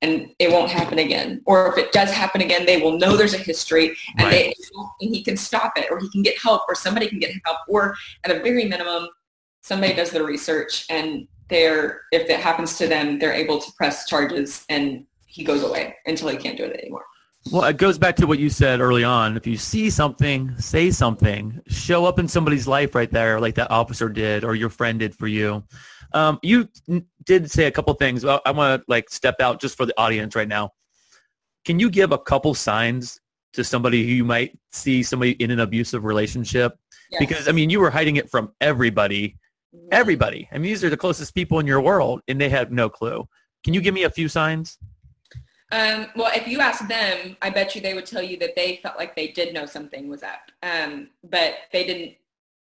and 0.00 0.30
it 0.38 0.50
won't 0.50 0.70
happen 0.70 0.98
again. 0.98 1.42
Or 1.44 1.68
if 1.68 1.78
it 1.78 1.92
does 1.92 2.10
happen 2.10 2.40
again, 2.40 2.66
they 2.66 2.80
will 2.80 2.98
know 2.98 3.16
there's 3.16 3.34
a 3.34 3.38
history 3.38 3.96
and, 4.18 4.26
Right. 4.26 4.30
they, 4.30 4.54
and 5.00 5.14
he 5.14 5.22
can 5.22 5.36
stop 5.36 5.76
it 5.76 5.88
or 5.90 5.98
he 5.98 6.10
can 6.10 6.22
get 6.22 6.38
help 6.38 6.62
or 6.68 6.74
somebody 6.74 7.08
can 7.08 7.18
get 7.18 7.32
help 7.44 7.58
or 7.68 7.94
at 8.24 8.30
a 8.30 8.40
very 8.40 8.64
minimum, 8.64 9.08
somebody 9.62 9.94
does 9.94 10.10
the 10.10 10.24
research 10.24 10.86
and 10.88 11.28
they're, 11.52 12.00
if 12.10 12.28
it 12.28 12.40
happens 12.40 12.78
to 12.78 12.88
them, 12.88 13.18
they're 13.18 13.32
able 13.32 13.58
to 13.60 13.72
press 13.72 14.08
charges 14.08 14.64
and 14.68 15.04
he 15.26 15.44
goes 15.44 15.62
away 15.62 15.96
until 16.06 16.28
he 16.28 16.36
can't 16.36 16.56
do 16.56 16.64
it 16.64 16.78
anymore. 16.80 17.04
Well, 17.50 17.64
it 17.64 17.76
goes 17.76 17.98
back 17.98 18.14
to 18.16 18.26
what 18.26 18.38
you 18.38 18.48
said 18.48 18.80
early 18.80 19.02
on. 19.02 19.36
If 19.36 19.46
you 19.48 19.56
see 19.56 19.90
something, 19.90 20.56
say 20.58 20.90
something. 20.92 21.60
Show 21.66 22.04
up 22.04 22.20
in 22.20 22.28
somebody's 22.28 22.68
life 22.68 22.94
right 22.94 23.10
there, 23.10 23.40
like 23.40 23.56
that 23.56 23.70
officer 23.70 24.08
did, 24.08 24.44
or 24.44 24.54
your 24.54 24.70
friend 24.70 25.00
did 25.00 25.14
for 25.14 25.26
you. 25.26 25.64
Um, 26.14 26.38
you 26.42 26.68
did 27.24 27.50
say 27.50 27.64
a 27.64 27.70
couple 27.70 27.92
things. 27.94 28.24
Well, 28.24 28.40
I 28.46 28.52
want 28.52 28.80
to 28.80 28.84
like 28.86 29.10
step 29.10 29.40
out 29.40 29.60
just 29.60 29.76
for 29.76 29.86
the 29.86 29.98
audience 29.98 30.36
right 30.36 30.46
now. 30.46 30.70
can 31.64 31.80
you 31.80 31.90
give 31.90 32.12
a 32.12 32.18
couple 32.18 32.54
signs 32.54 33.20
to 33.54 33.64
somebody 33.64 34.04
who 34.04 34.12
you 34.12 34.24
might 34.24 34.56
see 34.70 35.02
somebody 35.02 35.32
in 35.32 35.50
an 35.50 35.60
abusive 35.60 36.04
relationship? 36.04 36.78
Yes. 37.10 37.18
Because 37.18 37.48
I 37.48 37.52
mean, 37.52 37.70
you 37.70 37.80
were 37.80 37.90
hiding 37.90 38.16
it 38.16 38.30
from 38.30 38.52
everybody. 38.60 39.36
Everybody. 39.90 40.48
I 40.50 40.56
mean, 40.56 40.64
these 40.64 40.84
are 40.84 40.90
the 40.90 40.96
closest 40.96 41.34
people 41.34 41.58
in 41.58 41.66
your 41.66 41.80
world, 41.80 42.22
and 42.28 42.40
they 42.40 42.48
have 42.48 42.70
no 42.70 42.88
clue. 42.88 43.28
Can 43.64 43.74
you 43.74 43.80
give 43.80 43.94
me 43.94 44.04
a 44.04 44.10
few 44.10 44.28
signs? 44.28 44.78
Um, 45.70 46.08
well, 46.14 46.30
if 46.34 46.46
you 46.46 46.60
ask 46.60 46.86
them, 46.86 47.36
I 47.40 47.48
bet 47.48 47.74
you 47.74 47.80
they 47.80 47.94
would 47.94 48.04
tell 48.04 48.22
you 48.22 48.36
that 48.38 48.54
they 48.54 48.78
felt 48.82 48.98
like 48.98 49.16
they 49.16 49.28
did 49.28 49.54
know 49.54 49.64
something 49.64 50.08
was 50.08 50.22
up, 50.22 50.50
um, 50.62 51.08
but 51.24 51.54
they 51.72 51.86
didn't. 51.86 52.16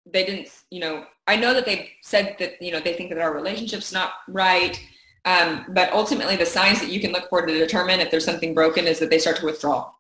They 0.06 0.24
didn't. 0.24 0.48
You 0.70 0.80
know, 0.80 1.04
I 1.26 1.36
know 1.36 1.52
that 1.52 1.66
they 1.66 1.90
said 2.02 2.36
that 2.38 2.62
you 2.62 2.70
know 2.70 2.80
they 2.80 2.94
think 2.94 3.10
that 3.10 3.18
our 3.18 3.34
relationship's 3.34 3.92
not 3.92 4.12
right, 4.28 4.80
um, 5.24 5.66
but 5.70 5.92
ultimately 5.92 6.36
the 6.36 6.46
signs 6.46 6.80
that 6.80 6.90
you 6.90 7.00
can 7.00 7.10
look 7.10 7.28
for 7.28 7.44
to 7.44 7.58
determine 7.58 7.98
if 7.98 8.12
there's 8.12 8.24
something 8.24 8.54
broken 8.54 8.86
is 8.86 9.00
that 9.00 9.10
they 9.10 9.18
start 9.18 9.38
to 9.38 9.46
withdraw. 9.46 9.90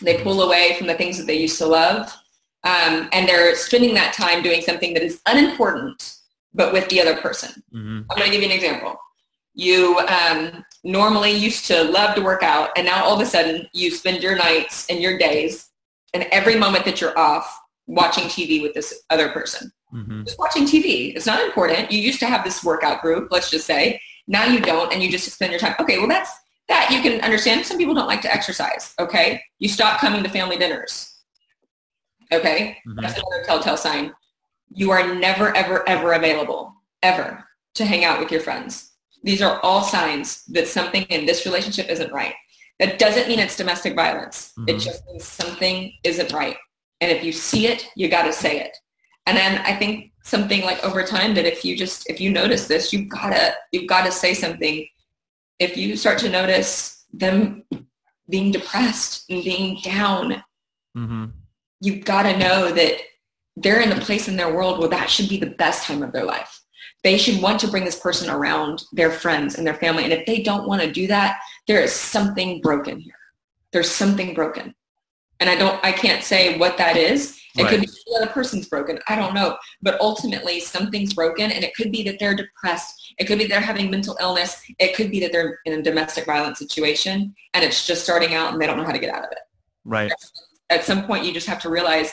They 0.00 0.22
pull 0.22 0.42
away 0.42 0.76
from 0.78 0.86
the 0.86 0.94
things 0.94 1.18
that 1.18 1.26
they 1.26 1.38
used 1.38 1.58
to 1.58 1.66
love, 1.66 2.10
um, 2.64 3.10
and 3.12 3.28
they're 3.28 3.54
spending 3.54 3.94
that 3.94 4.14
time 4.14 4.42
doing 4.42 4.62
something 4.62 4.94
that 4.94 5.02
is 5.02 5.20
unimportant, 5.26 6.16
but 6.56 6.72
with 6.72 6.88
the 6.88 7.00
other 7.00 7.16
person. 7.26 7.50
hmm 7.72 8.00
I'm 8.10 8.16
going 8.18 8.30
to 8.30 8.34
give 8.36 8.42
you 8.42 8.50
an 8.52 8.54
example. 8.60 8.96
You 9.54 9.98
um, 10.18 10.64
normally 10.84 11.32
used 11.32 11.66
to 11.66 11.84
love 11.84 12.14
to 12.16 12.22
work 12.22 12.42
out, 12.42 12.70
and 12.76 12.84
now 12.86 13.04
all 13.04 13.14
of 13.14 13.20
a 13.20 13.26
sudden 13.26 13.66
you 13.72 13.90
spend 13.90 14.22
your 14.22 14.36
nights 14.36 14.86
and 14.90 15.00
your 15.00 15.16
days 15.18 15.70
and 16.14 16.24
every 16.32 16.56
moment 16.56 16.84
that 16.86 17.00
you're 17.00 17.16
off 17.18 17.46
watching 17.86 18.24
TV 18.24 18.60
with 18.62 18.74
this 18.74 19.02
other 19.10 19.28
person. 19.30 19.70
hmm 19.90 20.22
Just 20.24 20.38
watching 20.38 20.64
TV. 20.64 21.14
It's 21.16 21.26
not 21.26 21.40
important. 21.48 21.90
You 21.92 22.00
used 22.00 22.20
to 22.20 22.26
have 22.26 22.42
this 22.44 22.64
workout 22.64 23.00
group, 23.02 23.28
let's 23.30 23.50
just 23.50 23.66
say. 23.66 24.00
Now 24.26 24.44
you 24.44 24.60
don't, 24.60 24.92
and 24.92 25.02
you 25.02 25.08
just 25.10 25.30
spend 25.30 25.52
your 25.52 25.60
time. 25.60 25.74
Okay, 25.80 25.98
well 25.98 26.08
that's 26.08 26.32
that 26.68 26.90
you 26.90 27.00
can 27.00 27.20
understand. 27.22 27.64
Some 27.64 27.78
people 27.78 27.94
don't 27.94 28.08
like 28.08 28.22
to 28.22 28.32
exercise. 28.38 28.92
Okay, 28.98 29.40
you 29.60 29.68
stop 29.68 30.00
coming 30.00 30.22
to 30.24 30.28
family 30.28 30.56
dinners. 30.62 30.92
Okay, 32.32 32.76
Mhm. 32.86 33.00
that's 33.02 33.14
another 33.18 33.44
telltale 33.46 33.76
sign. 33.76 34.12
You 34.72 34.90
are 34.90 35.14
never, 35.14 35.54
ever, 35.56 35.88
ever 35.88 36.12
available, 36.12 36.74
ever, 37.02 37.44
to 37.74 37.84
hang 37.84 38.04
out 38.04 38.20
with 38.20 38.30
your 38.30 38.40
friends. 38.40 38.92
These 39.22 39.42
are 39.42 39.60
all 39.62 39.82
signs 39.82 40.44
that 40.46 40.68
something 40.68 41.02
in 41.04 41.26
this 41.26 41.46
relationship 41.46 41.88
isn't 41.88 42.12
right. 42.12 42.34
That 42.78 42.98
doesn't 42.98 43.28
mean 43.28 43.38
it's 43.38 43.56
domestic 43.56 43.94
violence. 43.94 44.52
It 44.66 44.76
Mhm. 44.76 44.80
just 44.80 45.06
means 45.06 45.24
something 45.24 45.92
isn't 46.04 46.32
right. 46.32 46.56
And 47.00 47.10
if 47.10 47.24
you 47.24 47.32
see 47.32 47.66
it, 47.66 47.88
you 47.96 48.08
got 48.08 48.24
to 48.24 48.32
say 48.32 48.60
it. 48.60 48.76
And 49.26 49.36
then 49.36 49.60
I 49.62 49.74
think 49.74 50.12
something 50.22 50.62
like 50.62 50.84
over 50.84 51.02
time 51.02 51.34
that 51.34 51.46
if 51.46 51.64
you 51.64 51.76
just, 51.76 52.08
if 52.08 52.20
you 52.20 52.30
notice 52.30 52.66
this, 52.66 52.92
you've 52.92 53.08
got 53.08 53.30
to, 53.30 53.54
you've 53.72 53.88
got 53.88 54.04
to 54.04 54.12
say 54.12 54.34
something. 54.34 54.86
If 55.58 55.76
you 55.76 55.96
start 55.96 56.18
to 56.18 56.28
notice 56.28 57.04
them 57.12 57.64
being 58.28 58.50
depressed 58.52 59.24
and 59.30 59.42
being 59.44 59.80
down 59.82 60.42
hmm 60.94 61.26
you've 61.80 62.04
got 62.04 62.22
to 62.22 62.36
know 62.38 62.72
that 62.72 63.00
they're 63.56 63.80
in 63.80 63.92
a 63.92 64.00
place 64.00 64.28
in 64.28 64.36
their 64.36 64.54
world 64.54 64.78
where 64.78 64.88
that 64.88 65.08
should 65.10 65.28
be 65.28 65.38
the 65.38 65.46
best 65.46 65.84
time 65.84 66.02
of 66.02 66.12
their 66.12 66.24
life. 66.24 66.60
They 67.02 67.16
should 67.18 67.40
want 67.40 67.60
to 67.60 67.68
bring 67.68 67.84
this 67.84 67.98
person 67.98 68.28
around 68.28 68.84
their 68.92 69.10
friends 69.10 69.56
and 69.56 69.66
their 69.66 69.74
family. 69.74 70.04
And 70.04 70.12
if 70.12 70.26
they 70.26 70.42
don't 70.42 70.68
want 70.68 70.82
to 70.82 70.90
do 70.90 71.06
that, 71.06 71.38
there 71.66 71.80
is 71.80 71.92
something 71.92 72.60
broken 72.60 72.98
here. 72.98 73.14
There's 73.72 73.90
something 73.90 74.34
broken. 74.34 74.74
And 75.40 75.48
I 75.48 75.56
don't, 75.56 75.82
I 75.84 75.92
can't 75.92 76.24
say 76.24 76.58
what 76.58 76.76
that 76.78 76.96
is. 76.96 77.38
It 77.56 77.62
Right. 77.62 77.70
could 77.70 77.80
be 77.82 77.86
the 77.86 78.16
other 78.20 78.26
person's 78.30 78.68
broken. 78.68 78.98
I 79.08 79.16
don't 79.16 79.34
know. 79.34 79.56
But 79.80 79.98
ultimately 80.00 80.60
something's 80.60 81.14
broken 81.14 81.50
and 81.50 81.64
it 81.64 81.74
could 81.74 81.90
be 81.90 82.02
that 82.04 82.18
they're 82.18 82.34
depressed. 82.34 83.14
It 83.18 83.24
could 83.26 83.38
be 83.38 83.46
they're 83.46 83.60
having 83.60 83.90
mental 83.90 84.16
illness. 84.20 84.60
It 84.78 84.94
could 84.94 85.10
be 85.10 85.20
that 85.20 85.32
they're 85.32 85.58
in 85.64 85.74
a 85.74 85.82
domestic 85.82 86.26
violence 86.26 86.58
situation 86.58 87.34
and 87.54 87.64
it's 87.64 87.86
just 87.86 88.02
starting 88.04 88.34
out 88.34 88.52
and 88.52 88.60
they 88.60 88.66
don't 88.66 88.76
know 88.76 88.84
how 88.84 88.92
to 88.92 88.98
get 88.98 89.14
out 89.14 89.24
of 89.24 89.30
it 89.32 89.38
Right. 89.84 90.12
at 90.68 90.84
some 90.84 91.06
point 91.06 91.24
you 91.24 91.32
just 91.32 91.46
have 91.46 91.60
to 91.60 91.70
realize 91.70 92.12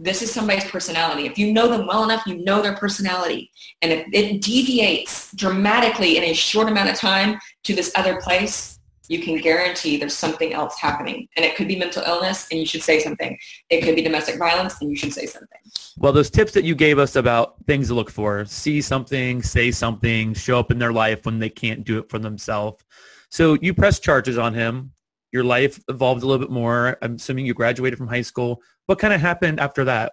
this 0.00 0.22
is 0.22 0.32
somebody's 0.32 0.64
personality. 0.64 1.26
If 1.26 1.38
you 1.38 1.52
know 1.52 1.68
them 1.68 1.86
well 1.86 2.04
enough, 2.04 2.26
you 2.26 2.42
know 2.42 2.62
their 2.62 2.74
personality. 2.74 3.50
And 3.82 3.92
if 3.92 4.06
it 4.12 4.40
deviates 4.40 5.30
dramatically 5.34 6.16
in 6.16 6.24
a 6.24 6.32
short 6.32 6.68
amount 6.68 6.88
of 6.88 6.96
time 6.96 7.38
to 7.64 7.74
this 7.74 7.92
other 7.94 8.20
place, 8.20 8.78
you 9.08 9.20
can 9.20 9.36
guarantee 9.38 9.96
there's 9.96 10.16
something 10.16 10.54
else 10.54 10.78
happening. 10.78 11.28
And 11.36 11.44
it 11.44 11.56
could 11.56 11.68
be 11.68 11.76
mental 11.76 12.02
illness 12.04 12.46
and 12.50 12.58
you 12.60 12.64
should 12.64 12.82
say 12.82 13.00
something. 13.00 13.36
It 13.68 13.82
could 13.82 13.96
be 13.96 14.02
domestic 14.02 14.38
violence 14.38 14.76
and 14.80 14.88
you 14.88 14.96
should 14.96 15.12
say 15.12 15.26
something. 15.26 15.58
Well, 15.98 16.12
those 16.12 16.30
tips 16.30 16.52
that 16.52 16.64
you 16.64 16.74
gave 16.74 16.98
us 16.98 17.16
about 17.16 17.56
things 17.66 17.88
to 17.88 17.94
look 17.94 18.08
for, 18.08 18.44
see 18.46 18.80
something, 18.80 19.42
say 19.42 19.70
something, 19.70 20.32
show 20.32 20.60
up 20.60 20.70
in 20.70 20.78
their 20.78 20.92
life 20.92 21.26
when 21.26 21.40
they 21.40 21.50
can't 21.50 21.84
do 21.84 21.98
it 21.98 22.08
for 22.08 22.18
themselves. 22.18 22.84
So 23.30 23.58
you 23.60 23.74
press 23.74 23.98
charges 23.98 24.38
on 24.38 24.54
him. 24.54 24.92
Your 25.32 25.44
life 25.44 25.80
evolved 25.88 26.22
a 26.22 26.26
little 26.26 26.44
bit 26.44 26.52
more. 26.52 26.96
I'm 27.02 27.14
assuming 27.16 27.46
you 27.46 27.54
graduated 27.54 27.98
from 27.98 28.08
high 28.08 28.22
school. 28.22 28.60
What 28.86 28.98
kind 28.98 29.14
of 29.14 29.20
happened 29.20 29.60
after 29.60 29.84
that? 29.84 30.12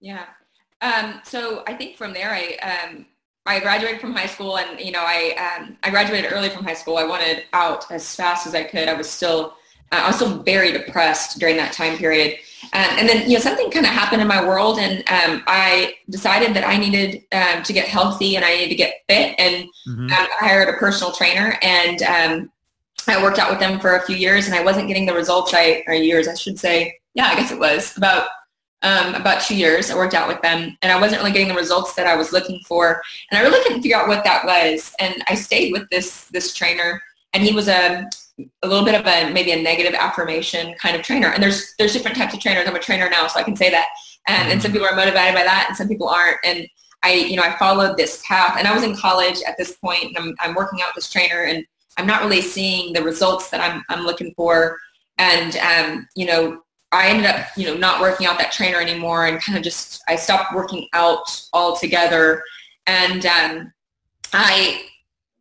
Yeah. 0.00 0.26
Um, 0.82 1.20
so 1.24 1.64
I 1.66 1.74
think 1.74 1.96
from 1.96 2.12
there, 2.12 2.30
I 2.30 2.56
um, 2.58 3.06
I 3.46 3.60
graduated 3.60 4.00
from 4.00 4.12
high 4.12 4.26
school, 4.26 4.58
and 4.58 4.78
you 4.78 4.92
know, 4.92 5.02
I 5.02 5.56
um, 5.58 5.78
I 5.82 5.90
graduated 5.90 6.30
early 6.32 6.50
from 6.50 6.64
high 6.64 6.74
school. 6.74 6.98
I 6.98 7.04
wanted 7.04 7.44
out 7.54 7.90
as 7.90 8.14
fast 8.14 8.46
as 8.46 8.54
I 8.54 8.64
could. 8.64 8.88
I 8.88 8.94
was 8.94 9.08
still 9.08 9.56
uh, 9.92 10.00
I 10.02 10.06
was 10.08 10.16
still 10.16 10.42
very 10.42 10.72
depressed 10.72 11.38
during 11.38 11.56
that 11.56 11.72
time 11.72 11.96
period. 11.96 12.38
Um, 12.72 12.86
and 12.98 13.08
then 13.08 13.28
you 13.30 13.36
know 13.36 13.40
something 13.42 13.70
kind 13.70 13.86
of 13.86 13.92
happened 13.92 14.20
in 14.20 14.28
my 14.28 14.44
world, 14.46 14.78
and 14.78 14.98
um, 15.08 15.42
I 15.46 15.94
decided 16.10 16.54
that 16.54 16.64
I 16.66 16.76
needed 16.76 17.24
um, 17.32 17.62
to 17.62 17.72
get 17.72 17.86
healthy 17.88 18.36
and 18.36 18.44
I 18.44 18.54
needed 18.56 18.70
to 18.70 18.74
get 18.76 18.94
fit, 19.08 19.34
and 19.38 19.66
Mhm. 19.88 20.10
um, 20.10 20.26
I 20.40 20.46
hired 20.46 20.68
a 20.68 20.78
personal 20.78 21.12
trainer, 21.12 21.58
and 21.62 22.02
um, 22.02 22.50
I 23.12 23.22
worked 23.22 23.38
out 23.38 23.50
with 23.50 23.60
them 23.60 23.80
for 23.80 23.96
a 23.96 24.02
few 24.02 24.16
years, 24.16 24.46
and 24.46 24.54
I 24.54 24.62
wasn't 24.62 24.88
getting 24.88 25.06
the 25.06 25.14
results 25.14 25.52
I 25.54 25.82
or 25.86 25.94
years 25.94 26.28
I 26.28 26.34
should 26.34 26.58
say. 26.58 26.98
Yeah, 27.14 27.26
I 27.26 27.36
guess 27.36 27.50
it 27.50 27.58
was 27.58 27.96
about 27.96 28.28
um, 28.82 29.14
about 29.14 29.40
two 29.42 29.56
years. 29.56 29.90
I 29.90 29.96
worked 29.96 30.14
out 30.14 30.28
with 30.28 30.40
them, 30.42 30.76
and 30.82 30.92
I 30.92 31.00
wasn't 31.00 31.20
really 31.20 31.32
getting 31.32 31.48
the 31.48 31.54
results 31.54 31.94
that 31.94 32.06
I 32.06 32.16
was 32.16 32.32
looking 32.32 32.60
for, 32.66 33.02
and 33.30 33.38
I 33.38 33.42
really 33.42 33.62
couldn't 33.62 33.82
figure 33.82 33.96
out 33.96 34.08
what 34.08 34.24
that 34.24 34.44
was. 34.44 34.92
And 35.00 35.22
I 35.28 35.34
stayed 35.34 35.72
with 35.72 35.88
this 35.90 36.26
this 36.26 36.54
trainer, 36.54 37.00
and 37.32 37.42
he 37.42 37.52
was 37.52 37.68
a 37.68 38.08
a 38.62 38.68
little 38.68 38.84
bit 38.84 38.94
of 38.94 39.06
a 39.06 39.32
maybe 39.32 39.52
a 39.52 39.62
negative 39.62 39.94
affirmation 39.94 40.74
kind 40.74 40.96
of 40.96 41.02
trainer. 41.02 41.28
And 41.28 41.42
there's 41.42 41.74
there's 41.78 41.92
different 41.92 42.16
types 42.16 42.34
of 42.34 42.40
trainers. 42.40 42.68
I'm 42.68 42.76
a 42.76 42.80
trainer 42.80 43.08
now, 43.08 43.26
so 43.26 43.40
I 43.40 43.42
can 43.42 43.56
say 43.56 43.70
that. 43.70 43.88
And, 44.26 44.52
and 44.52 44.62
some 44.62 44.72
people 44.72 44.86
are 44.86 44.96
motivated 44.96 45.34
by 45.34 45.44
that, 45.44 45.66
and 45.68 45.76
some 45.76 45.88
people 45.88 46.08
aren't. 46.08 46.38
And 46.44 46.66
I, 47.02 47.12
you 47.12 47.36
know, 47.36 47.42
I 47.42 47.56
followed 47.58 47.96
this 47.96 48.22
path, 48.26 48.56
and 48.58 48.66
I 48.66 48.74
was 48.74 48.82
in 48.82 48.96
college 48.96 49.38
at 49.46 49.56
this 49.56 49.76
point, 49.76 50.04
and 50.04 50.18
I'm 50.18 50.34
I'm 50.40 50.54
working 50.54 50.80
out 50.82 50.88
with 50.94 51.04
this 51.04 51.10
trainer, 51.10 51.42
and 51.44 51.64
I'm 51.96 52.06
not 52.06 52.22
really 52.22 52.40
seeing 52.40 52.92
the 52.92 53.02
results 53.02 53.50
that 53.50 53.60
I'm 53.60 53.82
I'm 53.88 54.04
looking 54.04 54.32
for. 54.36 54.78
And 55.18 55.56
um, 55.56 56.08
you 56.14 56.26
know, 56.26 56.62
I 56.92 57.08
ended 57.08 57.26
up, 57.26 57.46
you 57.56 57.66
know, 57.66 57.76
not 57.76 58.00
working 58.00 58.26
out 58.26 58.38
that 58.38 58.52
trainer 58.52 58.80
anymore, 58.80 59.26
and 59.26 59.40
kind 59.40 59.56
of 59.58 59.64
just 59.64 60.02
I 60.08 60.16
stopped 60.16 60.54
working 60.54 60.88
out 60.92 61.42
altogether. 61.52 62.42
And 62.86 63.24
um, 63.26 63.72
I 64.32 64.84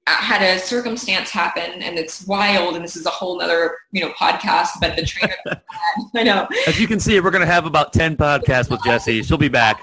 had 0.06 0.42
a 0.42 0.60
circumstance 0.60 1.30
happen 1.30 1.82
and 1.82 1.98
it's 1.98 2.28
wild 2.28 2.76
and 2.76 2.84
this 2.84 2.98
is 2.98 3.06
a 3.06 3.10
whole 3.10 3.42
other 3.42 3.78
you 3.94 4.02
know 4.02 4.12
podcast 4.12 4.68
but 4.82 4.98
the 4.98 5.06
trainer 5.06 5.36
that 5.46 5.64
I, 5.70 5.78
had, 5.78 6.20
I 6.20 6.24
know 6.24 6.48
As 6.68 6.80
you 6.80 6.88
can 6.88 7.00
see, 7.00 7.20
we're 7.22 7.32
going 7.32 7.46
to 7.46 7.52
have 7.52 7.66
about 7.66 7.94
10 7.94 8.18
podcasts 8.18 8.70
with 8.70 8.84
Jessie. 8.84 9.24
She'll 9.24 9.38
be 9.38 9.48
back. 9.48 9.82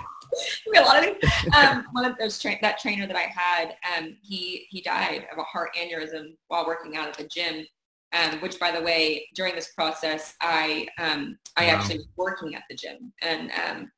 We 0.70 0.78
a 0.78 0.82
lot 0.82 1.06
of 1.06 1.16
um, 1.56 1.84
one 1.92 2.04
of 2.04 2.16
those 2.18 2.40
tra- 2.40 2.56
that 2.62 2.78
trainer 2.78 3.06
that 3.06 3.16
I 3.16 3.32
had 3.34 3.76
um, 3.96 4.16
he 4.22 4.66
he 4.70 4.80
died 4.80 5.26
of 5.32 5.38
a 5.38 5.42
heart 5.42 5.70
aneurysm 5.76 6.36
while 6.48 6.66
working 6.66 6.96
out 6.96 7.08
at 7.08 7.16
the 7.16 7.28
gym. 7.28 7.66
Um, 8.12 8.40
which 8.40 8.58
by 8.58 8.72
the 8.72 8.82
way 8.82 9.28
during 9.36 9.54
this 9.54 9.70
process 9.72 10.34
I 10.40 10.88
um, 10.98 11.38
I 11.56 11.66
Wow. 11.66 11.74
actually 11.74 11.98
was 11.98 12.08
working 12.16 12.56
at 12.56 12.64
the 12.68 12.74
gym. 12.74 13.12
And 13.22 13.52
um, 13.52 13.92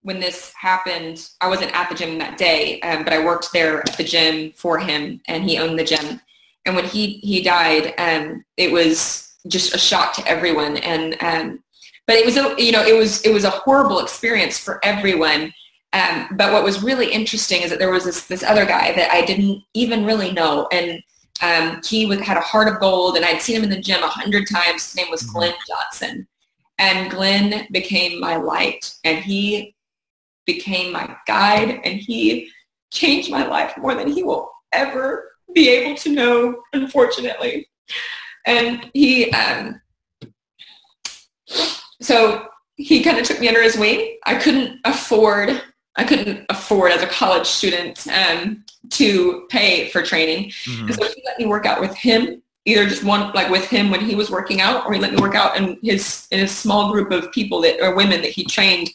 when 0.00 0.18
this 0.18 0.52
happened 0.60 1.28
I 1.40 1.46
wasn't 1.48 1.72
at 1.72 1.88
the 1.88 1.94
gym 1.94 2.18
that 2.18 2.38
day 2.38 2.80
um, 2.80 3.04
but 3.04 3.12
I 3.12 3.24
worked 3.24 3.52
there 3.52 3.78
at 3.78 3.96
the 3.96 4.02
gym 4.02 4.52
for 4.56 4.80
him 4.80 5.20
and 5.28 5.44
he 5.44 5.58
owned 5.58 5.78
the 5.78 5.84
gym. 5.84 6.20
And 6.66 6.74
when 6.74 6.86
he 6.86 7.18
he 7.18 7.40
died 7.40 7.94
um, 7.98 8.44
it 8.56 8.72
was 8.72 9.36
just 9.46 9.76
a 9.76 9.78
shock 9.78 10.12
to 10.14 10.26
everyone. 10.26 10.78
And 10.78 11.16
um, 11.22 11.62
but 12.08 12.16
it 12.16 12.26
was 12.26 12.36
a 12.36 12.56
you 12.58 12.72
know 12.72 12.84
it 12.84 12.96
was 12.96 13.20
it 13.22 13.32
was 13.32 13.44
a 13.44 13.50
horrible 13.50 14.00
experience 14.00 14.58
for 14.58 14.84
everyone 14.84 15.52
um, 15.92 16.28
but 16.32 16.52
what 16.52 16.64
was 16.64 16.82
really 16.82 17.10
interesting 17.12 17.62
is 17.62 17.70
that 17.70 17.78
there 17.78 17.90
was 17.90 18.04
this 18.04 18.26
this 18.26 18.42
other 18.42 18.64
guy 18.64 18.92
that 18.92 19.12
I 19.12 19.24
didn't 19.24 19.62
even 19.74 20.04
really 20.04 20.32
know. 20.32 20.68
And 20.72 21.02
um, 21.42 21.80
he 21.84 22.06
was, 22.06 22.20
had 22.20 22.36
a 22.36 22.40
heart 22.40 22.68
of 22.68 22.80
gold 22.80 23.16
and 23.16 23.24
I'd 23.24 23.42
seen 23.42 23.56
him 23.56 23.64
in 23.64 23.70
the 23.70 23.80
gym 23.80 24.02
a 24.02 24.08
hundred 24.08 24.46
times. 24.50 24.84
His 24.84 24.96
name 24.96 25.10
was 25.10 25.22
Mhm. 25.24 25.32
Glenn 25.32 25.54
Johnson. 25.68 26.26
And 26.78 27.10
Glenn 27.10 27.66
became 27.70 28.20
my 28.20 28.36
light 28.36 28.94
and 29.04 29.18
he 29.18 29.74
became 30.46 30.92
my 30.92 31.14
guide 31.26 31.80
and 31.84 32.00
he 32.00 32.50
changed 32.92 33.30
my 33.30 33.46
life 33.46 33.76
more 33.76 33.94
than 33.94 34.08
he 34.10 34.22
will 34.22 34.50
ever 34.72 35.32
be 35.54 35.68
able 35.68 35.96
to 35.98 36.10
know 36.10 36.62
unfortunately. 36.72 37.68
And 38.46 38.90
he 38.94 39.30
um, 39.32 39.80
so 42.00 42.46
he 42.76 43.02
kind 43.02 43.18
of 43.18 43.26
took 43.26 43.38
me 43.38 43.48
under 43.48 43.62
his 43.62 43.76
wing. 43.76 44.18
I 44.24 44.34
couldn't 44.36 44.80
afford 44.84 45.62
i 45.96 46.04
couldn't 46.04 46.44
afford 46.48 46.92
as 46.92 47.02
a 47.02 47.06
college 47.06 47.46
student 47.46 48.06
um, 48.08 48.64
to 48.90 49.46
pay 49.50 49.88
for 49.90 50.02
training. 50.02 50.50
Mhm. 50.64 50.94
so 50.94 51.04
he 51.04 51.22
let 51.24 51.38
me 51.38 51.46
work 51.46 51.66
out 51.66 51.80
with 51.80 51.94
him 51.94 52.42
either 52.64 52.86
just 52.86 53.02
one 53.04 53.32
like 53.32 53.50
with 53.50 53.66
him 53.66 53.90
when 53.90 54.00
he 54.00 54.14
was 54.14 54.30
working 54.30 54.60
out 54.60 54.86
or 54.86 54.92
he 54.92 55.00
let 55.00 55.12
me 55.12 55.20
work 55.20 55.34
out 55.34 55.56
in 55.56 55.78
his 55.82 56.28
in 56.30 56.40
a 56.40 56.48
small 56.48 56.92
group 56.92 57.10
of 57.10 57.32
people 57.32 57.60
that 57.60 57.80
or 57.80 57.94
women 57.94 58.20
that 58.22 58.30
he 58.30 58.44
trained. 58.44 58.90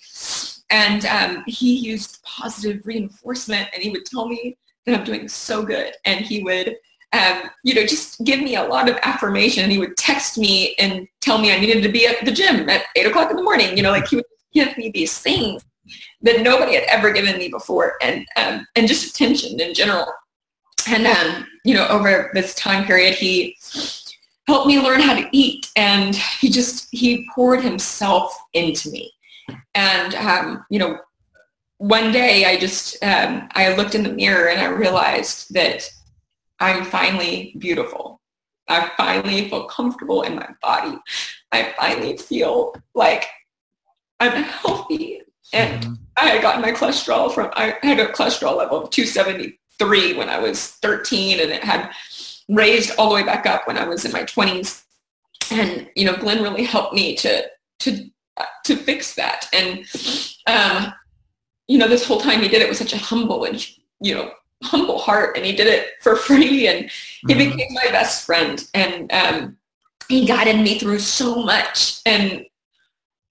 And 0.70 1.06
um, 1.06 1.44
he 1.48 1.76
used 1.76 2.22
positive 2.24 2.86
reinforcement 2.86 3.70
and 3.74 3.82
he 3.82 3.90
would 3.90 4.06
tell 4.06 4.28
me 4.28 4.58
that 4.86 4.98
i'm 4.98 5.06
doing 5.06 5.28
so 5.28 5.64
good. 5.64 5.94
And 6.06 6.26
he 6.26 6.44
would 6.44 6.76
um, 7.14 7.50
you 7.64 7.74
know 7.76 7.86
just 7.86 8.24
give 8.24 8.40
me 8.40 8.56
a 8.56 8.64
lot 8.64 8.90
of 8.90 8.98
affirmation. 9.04 9.64
And 9.64 9.72
he 9.72 9.80
would 9.80 9.98
text 9.98 10.38
me 10.38 10.76
and 10.80 11.08
tell 11.22 11.38
me 11.38 11.54
i 11.54 11.60
needed 11.60 11.84
to 11.84 11.90
be 11.90 12.08
at 12.08 12.24
the 12.24 12.32
gym 12.32 12.70
at 12.70 12.84
eight 12.96 13.08
o'clock 13.08 13.30
in 13.32 13.36
the 13.36 13.44
morning. 13.44 13.76
You 13.76 13.84
know 13.84 13.92
like 13.92 14.08
he 14.08 14.16
would 14.18 14.26
give 14.54 14.78
me 14.78 14.92
these 14.94 15.18
things 15.20 15.64
that 16.22 16.42
nobody 16.42 16.76
had 16.76 16.84
ever 16.90 17.12
given 17.12 17.38
me 17.38 17.50
before 17.50 17.94
and 18.02 18.26
um, 18.36 18.66
and 18.76 18.88
just 18.88 19.10
attention 19.10 19.60
in 19.60 19.74
general 19.74 20.08
and 20.90 21.06
um, 21.06 21.48
you 21.64 21.74
know, 21.74 21.88
over 21.88 22.32
this 22.34 22.54
time 22.56 22.86
period, 22.86 23.16
he 23.16 23.58
helped 24.48 24.68
me 24.68 24.80
learn 24.80 25.02
how 25.02 25.14
to 25.16 25.28
eat, 25.32 25.70
and 25.76 26.16
he 26.16 26.50
just 26.50 26.88
he 26.92 27.28
poured 27.34 27.62
himself 27.62 28.36
into 28.54 28.90
me. 28.90 29.12
And 29.76 30.16
um, 30.16 30.66
you 30.70 30.80
know, 30.80 31.00
one 31.78 32.12
day 32.12 32.46
I 32.46 32.58
just 32.58 33.04
um, 33.04 33.50
I 33.54 33.76
looked 33.76 33.96
in 33.96 34.04
the 34.04 34.14
mirror 34.14 34.50
and 34.50 34.62
I 34.62 34.68
realized 34.68 35.54
that 35.54 35.90
I'm 36.60 36.86
finally 36.86 37.56
beautiful. 37.60 38.22
I 38.70 38.92
finally 38.98 39.50
feel 39.50 39.66
comfortable 39.66 40.24
in 40.24 40.36
my 40.36 40.50
body. 40.62 40.98
I 41.52 41.74
finally 41.78 42.18
feel 42.18 42.76
like 42.94 43.26
I'm 44.20 44.44
healthy. 44.44 45.22
And 45.54 45.84
mm-hmm. 45.84 45.94
I 46.16 46.26
had 46.28 46.42
gotten 46.42 46.62
my 46.62 46.72
cholesterol 46.72 47.34
from 47.34 47.52
I 47.54 47.76
had 47.82 48.00
a 48.00 48.08
cholesterol 48.08 48.58
level 48.58 48.84
of 48.84 48.90
273 48.90 50.18
when 50.18 50.30
I 50.30 50.40
was 50.40 50.72
13 50.82 51.40
and 51.40 51.52
it 51.52 51.64
had 51.64 51.92
raised 52.50 52.92
all 52.98 53.10
the 53.10 53.16
way 53.16 53.24
back 53.24 53.46
up 53.46 53.68
when 53.68 53.78
I 53.78 53.88
was 53.88 54.06
in 54.06 54.12
my 54.12 54.24
20s. 54.24 54.84
And, 55.52 55.90
you 55.96 56.06
know, 56.06 56.16
Glenn 56.16 56.44
really 56.44 56.64
helped 56.64 56.94
me 56.94 57.16
to, 57.18 57.46
to, 57.80 58.10
to 58.66 58.76
fix 58.76 59.16
that. 59.16 59.48
And, 59.54 59.86
um, 60.48 60.94
you 61.68 61.78
know, 61.78 61.88
this 61.88 62.06
whole 62.06 62.20
time 62.20 62.42
he 62.42 62.48
did 62.48 62.62
it 62.62 62.70
with 62.70 62.78
such 62.78 62.94
a 62.94 62.98
humble 62.98 63.46
and, 63.46 63.66
you 64.02 64.16
know, 64.16 64.32
humble 64.64 64.98
heart 64.98 65.38
and 65.38 65.46
he 65.46 65.56
did 65.56 65.68
it 65.68 65.90
for 66.02 66.16
free 66.16 66.68
and 66.68 66.90
he 67.28 67.34
mm-hmm. 67.34 67.52
became 67.52 67.74
my 67.74 67.92
best 67.92 68.26
friend. 68.26 68.68
And, 68.74 69.12
um, 69.12 69.58
he 70.10 70.26
guided 70.26 70.58
me 70.62 70.80
through 70.80 71.00
so 71.00 71.44
much. 71.44 72.00
And 72.06 72.46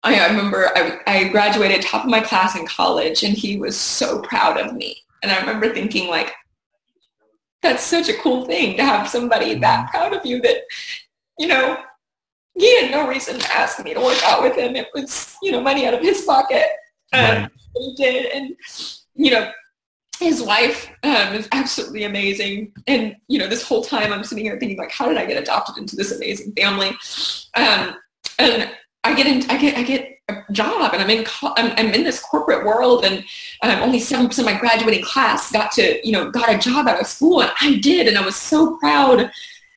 I, 0.03 0.21
I 0.21 0.29
remember 0.29 0.71
I, 0.77 1.01
I 1.07 1.29
graduated 1.29 1.83
top 1.83 2.05
of 2.05 2.11
my 2.11 2.21
class 2.21 2.57
in 2.57 2.67
college 2.67 3.23
and 3.23 3.35
he 3.35 3.59
was 3.59 3.77
so 3.77 4.21
proud 4.23 4.59
of 4.59 4.75
me 4.75 5.03
and 5.23 5.33
I 5.33 5.41
remember 5.41 5.73
thinking 5.73 6.09
like, 6.09 6.33
that's 7.63 7.83
such 7.83 8.09
a 8.09 8.17
cool 8.19 8.47
thing 8.47 8.77
to 8.77 8.85
have 8.85 9.09
somebody 9.09 9.55
that 9.55 9.87
mm-hmm. 9.87 9.91
proud 9.91 10.13
of 10.15 10.25
you 10.25 10.41
that, 10.43 10.63
you 11.39 11.49
know, 11.49 11.79
he 12.55 12.81
had 12.81 12.91
no 12.91 13.09
reason 13.09 13.39
to 13.39 13.53
ask 13.53 13.83
me 13.85 13.93
to 13.93 14.01
work 14.01 14.23
out 14.25 14.43
with 14.43 14.57
him. 14.57 14.77
It 14.77 14.89
was, 14.95 15.37
you 15.43 15.53
know, 15.53 15.61
money 15.61 15.87
out 15.87 15.95
of 15.95 16.01
his 16.01 16.23
pocket. 16.23 16.65
Um, 17.13 17.21
right. 17.21 17.51
He 17.75 17.95
did. 17.97 18.33
And, 18.33 18.57
you 19.15 19.33
know, 19.33 19.51
his 20.19 20.43
wife 20.43 20.89
um, 21.03 21.35
is 21.35 21.49
absolutely 21.53 22.05
amazing. 22.05 22.73
And, 22.87 23.17
you 23.29 23.39
know, 23.39 23.49
this 23.49 23.67
whole 23.67 23.83
time 23.83 24.13
I'm 24.13 24.25
sitting 24.25 24.45
here 24.45 24.59
thinking 24.59 24.79
like, 24.79 24.93
how 24.93 25.09
did 25.09 25.19
I 25.19 25.27
get 25.27 25.43
adopted 25.43 25.77
into 25.77 25.97
this 25.97 26.13
amazing 26.13 26.53
family? 26.53 26.97
Um, 27.55 27.97
and 28.39 28.71
I 29.07 29.15
get 29.15 29.27
in, 29.27 29.49
I 29.49 29.57
get, 29.57 29.79
I 29.79 29.83
get 29.83 30.19
a 30.29 30.43
job 30.51 30.93
and 30.93 31.01
I'm 31.01 31.11
in, 31.11 31.25
I'm, 31.43 31.73
I'm 31.77 31.95
in 31.95 32.03
this 32.03 32.21
corporate 32.21 32.67
world 32.67 33.05
and 33.05 33.25
um, 33.63 33.83
only 33.83 34.01
7% 34.01 34.37
of 34.37 34.45
my 34.45 34.59
graduating 34.59 35.05
class 35.05 35.53
got 35.53 35.71
to, 35.73 36.05
you 36.05 36.13
know, 36.13 36.31
got 36.31 36.53
a 36.53 36.59
job 36.59 36.89
out 36.89 37.01
of 37.01 37.07
school 37.07 37.41
and 37.41 37.53
I 37.61 37.79
did. 37.79 38.09
And 38.09 38.19
I 38.19 38.25
was 38.25 38.35
so 38.35 38.77
proud 38.79 39.31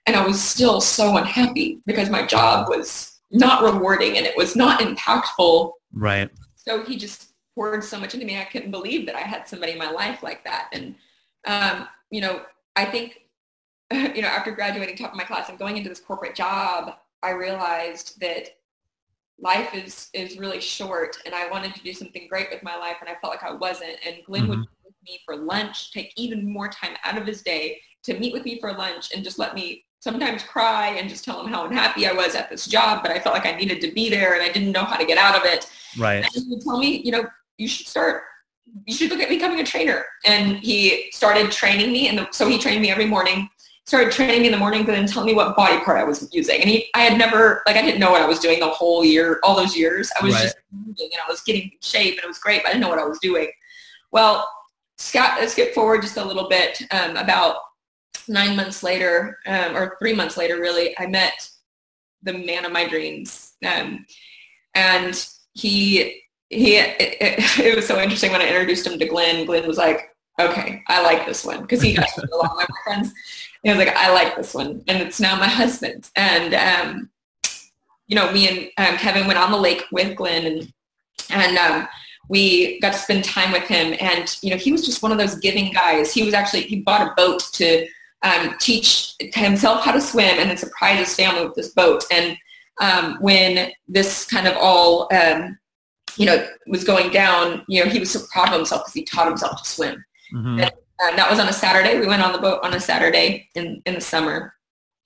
and 0.08 0.16
I 0.16 0.26
was 0.26 0.42
still 0.42 0.82
so 0.82 1.18
unhappy 1.18 1.80
because 1.86 2.10
my 2.10 2.26
job 2.26 2.70
was 2.70 3.20
not 3.30 3.62
rewarding 3.62 4.18
and 4.18 4.26
it 4.26 4.36
was 4.36 4.56
not 4.56 4.80
impactful. 4.80 5.74
Right. 5.94 6.32
So 6.56 6.84
he 6.84 6.98
just 6.98 7.34
poured 7.54 7.84
so 7.84 8.00
much 8.00 8.16
into 8.16 8.26
me. 8.26 8.40
I 8.40 8.46
couldn't 8.46 8.72
believe 8.72 9.06
that 9.06 9.16
I 9.16 9.22
had 9.22 9.48
somebody 9.48 9.74
in 9.74 9.78
my 9.78 9.92
life 9.92 10.24
like 10.24 10.44
that. 10.46 10.70
And, 10.74 10.96
um, 11.46 11.88
you 12.10 12.22
know, 12.22 12.42
I 12.76 12.86
think, 12.86 13.20
you 13.92 14.24
know, 14.24 14.28
after 14.28 14.52
graduating 14.52 14.96
top 14.96 15.12
of 15.12 15.18
my 15.18 15.24
class 15.24 15.50
and 15.50 15.60
going 15.60 15.78
into 15.78 15.90
this 15.90 16.00
corporate 16.00 16.34
job, 16.34 16.96
I 17.22 17.32
realized 17.32 18.20
that 18.22 18.56
life 19.42 19.74
is 19.74 20.10
is 20.14 20.38
really 20.38 20.60
short 20.60 21.18
and 21.26 21.34
I 21.34 21.50
wanted 21.50 21.74
to 21.76 21.84
do 21.84 21.94
something 21.94 22.28
great 22.28 22.48
with 22.52 22.64
my 22.64 22.76
life 22.76 22.98
and 23.00 23.10
I 23.10 23.16
felt 23.22 23.34
like 23.34 23.44
I 23.44 23.54
wasn't. 23.54 23.98
And 24.06 24.18
Glenn 24.26 24.44
mm-hmm. 24.44 24.50
would 24.50 24.60
meet 24.60 24.70
with 24.84 24.96
me 25.06 25.20
for 25.26 25.36
lunch, 25.36 25.92
take 25.92 26.14
even 26.16 26.52
more 26.52 26.70
time 26.70 26.96
out 27.04 27.18
of 27.18 27.26
his 27.26 27.42
day 27.42 27.80
to 28.04 28.18
meet 28.20 28.34
with 28.34 28.46
me 28.46 28.60
for 28.60 28.74
lunch 28.74 29.14
and 29.14 29.24
just 29.24 29.40
let 29.40 29.56
me 29.56 29.86
sometimes 30.00 30.44
cry 30.44 30.90
and 30.90 31.10
just 31.10 31.26
tell 31.26 31.44
him 31.44 31.52
how 31.52 31.66
unhappy 31.66 32.08
I 32.08 32.14
was 32.14 32.34
at 32.34 32.50
this 32.50 32.66
job, 32.66 33.02
but 33.04 33.12
I 33.12 33.20
felt 33.20 33.36
like 33.36 33.46
I 33.46 33.58
needed 33.58 33.82
to 33.82 33.92
be 33.92 34.10
there 34.10 34.34
and 34.34 34.42
I 34.42 34.50
didn't 34.50 34.72
know 34.72 34.86
how 34.86 34.96
to 34.96 35.06
get 35.06 35.18
out 35.18 35.36
of 35.36 35.44
it. 35.44 35.70
Right. 35.98 36.24
And 36.24 36.26
he 36.34 36.46
would 36.50 36.62
tell 36.62 36.78
me, 36.78 37.02
you 37.04 37.12
know, 37.12 37.28
you 37.58 37.68
should 37.68 37.88
start 37.88 38.24
you 38.86 38.94
should 38.94 39.10
look 39.10 39.20
at 39.20 39.30
becoming 39.30 39.60
a 39.60 39.64
trainer. 39.64 40.06
And 40.26 40.58
he 40.58 41.10
started 41.12 41.52
training 41.52 41.92
me. 41.92 42.10
And 42.10 42.28
so 42.32 42.48
he 42.48 42.58
trained 42.58 42.82
me 42.82 42.92
every 42.92 43.06
morning 43.06 43.50
started 43.90 44.12
training 44.12 44.46
in 44.46 44.52
the 44.52 44.58
morning 44.58 44.82
and 44.82 44.90
then 44.90 45.08
telling 45.08 45.26
me 45.26 45.34
what 45.34 45.56
body 45.56 45.80
part 45.80 45.98
I 45.98 46.04
was 46.04 46.32
using. 46.32 46.62
And 46.62 46.70
he, 46.70 46.92
I 46.94 47.00
had 47.00 47.18
never, 47.18 47.64
like 47.66 47.76
I 47.76 47.82
didn't 47.82 48.00
know 48.00 48.12
what 48.12 48.22
I 48.22 48.28
was 48.28 48.38
doing 48.38 48.60
the 48.60 48.70
whole 48.70 49.04
year, 49.04 49.40
all 49.42 49.56
those 49.56 49.76
years. 49.76 50.12
I 50.22 50.24
was 50.24 50.36
right. 50.36 50.44
just 50.44 50.58
moving 50.72 51.10
and 51.12 51.20
I 51.28 51.28
was 51.28 51.42
getting 51.42 51.72
shape 51.82 52.14
and 52.14 52.24
it 52.24 52.28
was 52.28 52.38
great, 52.38 52.62
but 52.62 52.70
I 52.70 52.74
didn't 52.74 52.84
know 52.84 52.90
what 52.90 53.00
I 53.00 53.06
was 53.06 53.18
doing. 53.18 53.52
Well, 54.12 54.48
Scott, 55.00 55.40
let's 55.40 55.54
skip 55.54 55.74
forward 55.74 56.04
just 56.04 56.18
a 56.18 56.24
little 56.24 56.48
bit. 56.48 56.80
Um, 56.92 57.18
about 57.18 57.56
nine 58.28 58.56
months 58.56 58.84
later, 58.84 59.40
um, 59.48 59.76
or 59.76 59.98
three 59.98 60.14
months 60.14 60.38
later, 60.38 60.60
really, 60.60 60.94
I 61.00 61.08
met 61.08 61.50
the 62.22 62.34
man 62.34 62.66
of 62.66 62.72
my 62.72 62.88
dreams. 62.88 63.54
Um, 63.66 64.06
and 64.76 65.28
he, 65.56 66.22
he, 66.50 66.76
it, 66.76 66.96
it, 67.00 67.60
it 67.60 67.76
was 67.76 67.88
so 67.88 68.00
interesting 68.00 68.32
when 68.32 68.42
I 68.42 68.50
introduced 68.50 68.86
him 68.86 69.00
to 69.00 69.08
Glenn. 69.08 69.48
Glenn 69.48 69.68
was 69.68 69.80
like, 69.80 70.16
okay, 70.40 70.84
I 70.88 71.02
like 71.02 71.26
this 71.26 71.44
one 71.44 71.62
because 71.62 71.82
he 71.82 71.94
got 71.96 72.08
a 72.18 72.36
lot 72.36 72.52
of 72.52 72.58
my 72.58 72.66
friends. 72.84 73.14
And 73.64 73.74
I 73.74 73.78
was 73.78 73.86
like, 73.86 73.96
I 73.96 74.14
like 74.14 74.36
this 74.36 74.54
one. 74.54 74.84
And 74.88 75.02
it's 75.02 75.20
now 75.20 75.36
my 75.38 75.48
husband. 75.48 76.10
And, 76.16 76.54
um, 76.54 77.10
you 78.08 78.16
know, 78.16 78.32
me 78.32 78.72
and 78.78 78.90
um, 78.90 78.98
Kevin 78.98 79.28
went 79.28 79.40
on 79.40 79.52
the 79.52 79.58
lake 79.58 79.84
with 79.92 80.16
Glenn 80.16 80.46
and, 80.46 80.74
and 81.30 81.58
um, 81.58 81.88
we 82.30 82.80
got 82.80 82.94
to 82.94 83.00
spend 83.00 83.24
time 83.24 83.52
with 83.52 83.64
him. 83.64 83.96
And, 84.00 84.36
you 84.42 84.52
know, 84.52 84.58
he 84.58 84.72
was 84.72 84.86
just 84.86 85.04
one 85.04 85.12
of 85.12 85.18
those 85.18 85.36
giving 85.36 85.74
guys. 85.74 86.14
He 86.14 86.24
was 86.24 86.34
actually, 86.34 86.64
he 86.64 86.82
bought 86.82 87.08
a 87.08 87.14
boat 87.16 87.44
to 87.54 87.88
um, 88.22 88.56
teach 88.60 89.16
himself 89.34 89.84
how 89.84 89.92
to 89.92 90.02
swim 90.02 90.40
and 90.40 90.50
then 90.50 90.58
surprise 90.58 91.00
his 91.00 91.16
family 91.16 91.46
with 91.46 91.56
this 91.56 91.74
boat. 91.74 92.04
And 92.12 92.38
um, 92.82 93.18
when 93.20 93.72
this 93.88 94.26
kind 94.26 94.48
of 94.48 94.56
all, 94.58 95.08
um, 95.14 95.58
you 96.18 96.26
know, 96.26 96.48
was 96.68 96.84
going 96.84 97.12
down, 97.12 97.64
you 97.68 97.84
know, 97.84 97.90
he 97.90 98.00
was 98.00 98.12
so 98.12 98.22
proud 98.32 98.50
of 98.50 98.56
himself 98.56 98.84
because 98.84 98.94
he 98.94 99.04
taught 99.04 99.28
himself 99.28 99.62
to 99.62 99.70
swim. 99.70 100.04
Mm-hmm. 100.34 100.60
And 100.62 100.72
uh, 101.02 101.16
that 101.16 101.30
was 101.30 101.40
on 101.40 101.48
a 101.48 101.54
Saturday. 101.54 102.00
We 102.00 102.08
went 102.08 102.22
on 102.22 102.34
the 102.34 102.40
boat 102.40 102.60
on 102.64 102.74
a 102.74 102.80
Saturday 102.80 103.50
in, 103.56 103.82
in 103.86 103.96
the 103.96 104.02
summer. 104.02 104.54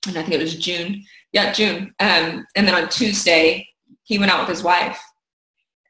And 0.08 0.18
I 0.18 0.22
think 0.22 0.34
it 0.34 0.42
was 0.42 0.56
June. 0.56 1.04
Yeah, 1.32 1.52
June. 1.54 1.94
Um, 2.00 2.46
and 2.56 2.68
then 2.68 2.76
on 2.76 2.90
Tuesday, 2.90 3.68
he 4.04 4.18
went 4.18 4.32
out 4.32 4.42
with 4.42 4.50
his 4.50 4.64
wife 4.64 5.02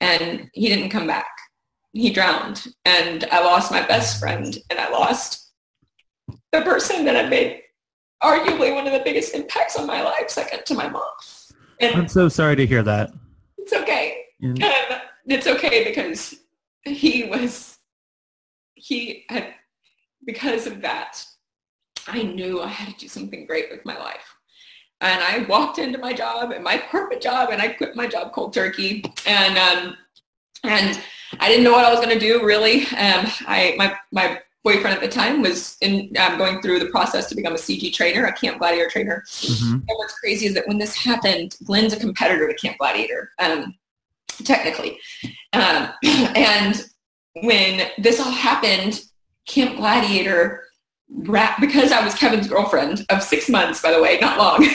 and 0.02 0.50
he 0.54 0.68
didn't 0.68 0.90
come 0.90 1.08
back. 1.08 1.30
He 1.94 2.12
drowned. 2.12 2.68
And 2.86 3.26
I 3.32 3.44
lost 3.44 3.72
my 3.72 3.86
best 3.86 4.20
friend 4.20 4.58
and 4.70 4.80
I 4.80 4.90
lost 4.90 5.52
the 6.52 6.62
person 6.62 7.06
that 7.06 7.16
I 7.16 7.30
made 7.30 7.62
arguably 8.22 8.74
one 8.74 8.88
of 8.88 8.94
the 8.94 9.02
biggest 9.04 9.34
impacts 9.34 9.78
on 9.78 9.88
my 9.88 10.02
life, 10.02 10.30
second 10.30 10.66
to 10.66 10.74
my 10.74 10.88
mom. 10.88 11.04
And 11.80 11.96
I'm 11.96 12.08
so 12.08 12.30
sorry 12.30 12.56
to 12.56 12.66
hear 12.66 12.84
that. 12.84 13.12
It's 13.58 13.74
okay. 13.74 14.24
Yeah. 14.40 15.00
it's 15.26 15.48
okay 15.48 15.84
because 15.84 16.36
he 16.86 17.24
was, 17.26 17.78
he 18.76 19.26
had 19.30 19.54
because 20.26 20.68
of 20.68 20.82
that, 20.82 21.24
I 22.08 22.24
knew 22.24 22.62
I 22.62 22.68
had 22.68 22.94
to 22.94 23.00
do 23.00 23.08
something 23.08 23.46
great 23.46 23.72
with 23.72 23.86
my 23.86 23.98
life. 23.98 24.36
And 25.02 25.22
I 25.22 25.46
walked 25.50 25.80
into 25.80 25.98
my 25.98 26.14
job 26.14 26.52
and 26.52 26.64
my 26.64 26.82
corporate 26.90 27.22
job 27.22 27.50
and 27.52 27.62
I 27.62 27.70
quit 27.70 27.96
my 27.96 28.08
job 28.08 28.32
cold 28.32 28.54
turkey. 28.54 29.04
And 29.26 29.58
um, 29.58 29.98
and 30.64 31.02
I 31.40 31.50
didn't 31.50 31.64
know 31.64 31.74
what 31.74 31.86
I 31.86 31.92
was 31.92 32.00
going 32.00 32.18
to 32.18 32.20
do 32.20 32.46
really. 32.46 32.82
Um, 32.84 33.28
I 33.48 33.76
my 33.78 33.96
my 34.12 34.40
boyfriend 34.64 34.96
at 34.96 35.02
the 35.02 35.10
time 35.10 35.42
was 35.42 35.78
in 35.82 36.10
um, 36.18 36.38
going 36.38 36.62
through 36.62 36.80
the 36.80 36.86
process 36.88 37.28
to 37.28 37.36
become 37.36 37.54
a 37.54 37.58
CG 37.58 37.94
trainer, 37.94 38.26
a 38.26 38.34
Camp 38.34 38.60
Gladiator 38.60 38.90
trainer. 38.90 39.24
Mm-hmm. 39.28 39.74
And 39.74 39.84
what's 39.86 40.18
crazy 40.20 40.46
is 40.46 40.54
that 40.54 40.68
when 40.68 40.78
this 40.78 40.96
happened, 40.96 41.58
Glenn's 41.66 41.94
a 41.94 42.00
competitor 42.00 42.48
to 42.48 42.54
Camp 42.56 42.78
Gladiator, 42.78 43.32
um, 43.40 43.76
technically. 44.46 44.98
Um, 45.52 45.90
and 46.04 46.86
when 47.42 47.90
this 47.98 48.22
all 48.22 48.32
happened, 48.32 49.04
Camp 49.46 49.78
Gladiator 49.78 50.64
because 51.60 51.92
I 51.92 52.04
was 52.04 52.16
Kevin's 52.16 52.48
girlfriend 52.48 53.06
of 53.10 53.22
six 53.22 53.50
months, 53.50 53.82
by 53.82 53.92
the 53.92 54.02
way, 54.02 54.18
not 54.20 54.38
long. 54.38 54.68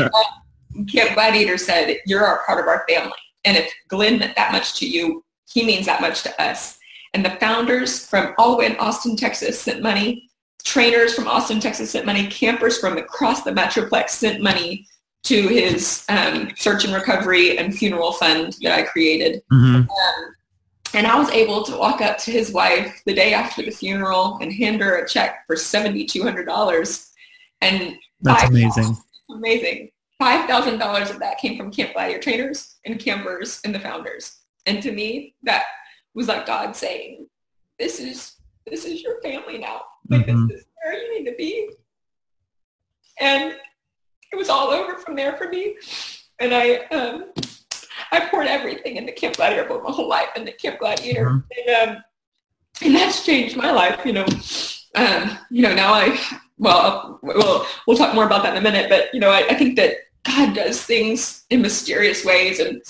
Uh, 0.00 0.08
Camp 0.92 1.14
Gladiator 1.14 1.56
said, 1.56 1.96
you're 2.04 2.24
a 2.24 2.44
part 2.44 2.60
of 2.60 2.66
our 2.66 2.84
family. 2.88 3.12
And 3.44 3.56
if 3.56 3.72
Glenn 3.88 4.18
meant 4.18 4.36
that 4.36 4.52
much 4.52 4.78
to 4.80 4.88
you, 4.88 5.24
he 5.48 5.64
means 5.64 5.86
that 5.86 6.00
much 6.00 6.22
to 6.24 6.42
us. 6.42 6.78
And 7.14 7.24
the 7.24 7.30
founders 7.40 8.06
from 8.06 8.34
all 8.36 8.52
the 8.52 8.58
way 8.58 8.66
in 8.66 8.76
Austin, 8.76 9.16
Texas 9.16 9.58
sent 9.58 9.82
money 9.82 10.28
trainers 10.68 11.14
from 11.14 11.26
Austin, 11.26 11.60
Texas 11.60 11.90
sent 11.90 12.06
money. 12.06 12.26
Campers 12.26 12.78
from 12.78 12.98
across 12.98 13.42
the 13.42 13.50
Metroplex 13.50 14.10
sent 14.10 14.42
money 14.42 14.86
to 15.24 15.48
his 15.48 16.04
um, 16.08 16.52
search 16.56 16.84
and 16.84 16.94
recovery 16.94 17.58
and 17.58 17.76
funeral 17.76 18.12
fund 18.12 18.56
that 18.62 18.72
I 18.72 18.82
created. 18.82 19.42
Mm-hmm. 19.52 19.76
Um, 19.76 20.34
and 20.98 21.06
I 21.06 21.16
was 21.16 21.30
able 21.30 21.62
to 21.62 21.76
walk 21.76 22.00
up 22.00 22.18
to 22.18 22.32
his 22.32 22.50
wife 22.50 23.02
the 23.06 23.14
day 23.14 23.32
after 23.32 23.62
the 23.62 23.70
funeral 23.70 24.36
and 24.42 24.52
hand 24.52 24.80
her 24.80 24.96
a 24.96 25.08
check 25.08 25.46
for 25.46 25.54
$7,200. 25.54 27.10
And 27.60 27.96
That's 28.20 28.50
amazing. 28.50 28.96
Amazing. 29.30 29.90
$5,000 30.20 31.10
of 31.10 31.20
that 31.20 31.38
came 31.38 31.56
from 31.56 31.70
Camp 31.70 31.92
Gladiator 31.92 32.20
trainers 32.20 32.78
and 32.84 32.98
campers 32.98 33.60
and 33.64 33.72
the 33.72 33.78
founders. 33.78 34.38
And 34.66 34.82
to 34.82 34.90
me, 34.90 35.36
that 35.44 35.62
was 36.14 36.26
like 36.26 36.46
God 36.46 36.74
saying, 36.74 37.28
this 37.78 38.00
is, 38.00 38.34
this 38.66 38.84
is 38.84 39.00
your 39.00 39.22
family 39.22 39.56
now. 39.56 39.82
Like 40.10 40.26
Mhm. 40.26 40.48
this 40.48 40.62
is 40.62 40.66
where 40.82 41.00
you 41.00 41.16
need 41.16 41.30
to 41.30 41.36
be. 41.36 41.70
And 43.20 43.54
it 44.32 44.36
was 44.36 44.48
all 44.48 44.70
over 44.70 44.98
from 44.98 45.14
there 45.14 45.36
for 45.36 45.48
me. 45.48 45.76
And 46.40 46.52
I, 46.52 46.78
um, 46.86 47.32
I 48.12 48.28
poured 48.28 48.46
everything 48.46 48.96
into 48.96 49.12
Camp 49.12 49.36
Gladiator, 49.36 49.66
but 49.68 49.82
my 49.82 49.90
whole 49.90 50.08
life 50.08 50.28
into 50.36 50.52
Camp 50.52 50.78
Gladiator. 50.78 51.26
Mhm. 51.26 51.44
And, 51.56 51.90
um, 51.90 52.04
and 52.82 52.94
that's 52.94 53.24
changed 53.24 53.56
my 53.56 53.70
life, 53.70 54.00
you 54.04 54.12
know. 54.12 54.26
Um, 54.94 55.38
you 55.50 55.62
know, 55.62 55.74
now 55.74 55.92
I, 55.92 56.18
well, 56.58 57.18
well, 57.22 57.66
we'll 57.86 57.96
talk 57.96 58.14
more 58.14 58.26
about 58.26 58.42
that 58.42 58.52
in 58.52 58.58
a 58.58 58.62
minute, 58.62 58.88
but, 58.88 59.12
you 59.12 59.20
know, 59.20 59.30
I, 59.30 59.46
I 59.50 59.54
think 59.54 59.76
that 59.76 59.96
God 60.24 60.54
does 60.54 60.82
things 60.82 61.44
in 61.50 61.62
mysterious 61.62 62.24
ways. 62.24 62.60
And 62.60 62.82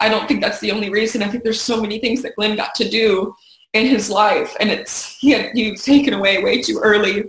I 0.00 0.08
don't 0.08 0.26
think 0.28 0.40
that's 0.40 0.60
the 0.60 0.70
only 0.70 0.90
reason. 0.90 1.22
I 1.22 1.28
think 1.28 1.44
there's 1.44 1.60
so 1.60 1.80
many 1.80 1.98
things 1.98 2.22
that 2.22 2.36
Glenn 2.36 2.56
got 2.56 2.74
to 2.76 2.88
do 2.88 3.34
in 3.72 3.86
his 3.86 4.08
life. 4.08 4.54
And 4.60 4.70
it's, 4.70 5.18
he 5.18 5.30
had 5.30 5.50
you 5.54 5.76
taken 5.76 6.14
away 6.14 6.42
way 6.42 6.62
too 6.62 6.80
early. 6.82 7.24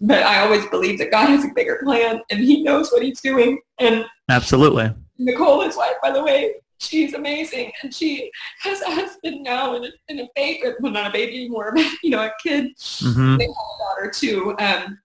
But 0.00 0.22
I 0.22 0.40
always 0.40 0.66
believe 0.66 0.98
that 0.98 1.10
God 1.10 1.28
has 1.28 1.44
a 1.44 1.48
bigger 1.54 1.80
plan 1.82 2.20
and 2.30 2.40
he 2.40 2.62
knows 2.62 2.90
what 2.90 3.02
he's 3.02 3.20
doing. 3.20 3.60
And 3.78 4.04
Absolutely. 4.28 4.90
Nicole, 5.18 5.62
his 5.62 5.76
wife, 5.76 5.94
by 6.02 6.12
the 6.12 6.22
way, 6.22 6.54
she's 6.78 7.14
amazing. 7.14 7.72
And 7.82 7.92
she 7.92 8.30
has 8.60 8.80
a 8.82 8.90
husband 8.90 9.42
now 9.42 9.76
and 9.76 9.84
a, 9.84 9.88
and 10.08 10.20
a 10.20 10.28
baby, 10.34 10.62
well, 10.80 10.92
not 10.92 11.08
a 11.08 11.12
baby 11.12 11.36
anymore, 11.36 11.72
but, 11.74 11.84
you 12.02 12.10
know, 12.10 12.22
a 12.22 12.32
kid 12.42 12.72
hmm 13.00 13.36
they 13.36 13.44
have 13.44 13.50
a 13.50 14.00
daughter 14.00 14.10
too. 14.10 14.54
Um, 14.58 14.98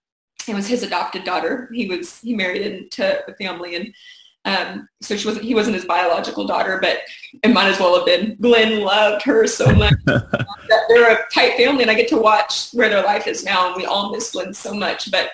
it 0.47 0.55
was 0.55 0.67
his 0.67 0.83
adopted 0.83 1.23
daughter. 1.23 1.69
He 1.73 1.87
was 1.87 2.19
he 2.19 2.35
married 2.35 2.61
into 2.61 3.23
a 3.27 3.33
family, 3.35 3.75
and 3.75 3.93
um, 4.45 4.89
so 5.01 5.15
she 5.15 5.27
wasn't 5.27 5.45
he 5.45 5.55
wasn't 5.55 5.75
his 5.75 5.85
biological 5.85 6.45
daughter, 6.45 6.79
but 6.81 6.99
it 7.43 7.53
might 7.53 7.67
as 7.69 7.79
well 7.79 7.95
have 7.95 8.05
been. 8.05 8.35
Glenn 8.41 8.81
loved 8.81 9.23
her 9.23 9.47
so 9.47 9.73
much. 9.73 9.93
that 10.05 10.83
they're 10.89 11.13
a 11.13 11.19
tight 11.33 11.55
family, 11.57 11.83
and 11.83 11.91
I 11.91 11.93
get 11.93 12.09
to 12.09 12.17
watch 12.17 12.69
where 12.73 12.89
their 12.89 13.03
life 13.03 13.27
is 13.27 13.43
now, 13.43 13.67
and 13.67 13.75
we 13.77 13.85
all 13.85 14.11
miss 14.11 14.31
Glenn 14.31 14.53
so 14.53 14.73
much. 14.73 15.09
But 15.11 15.29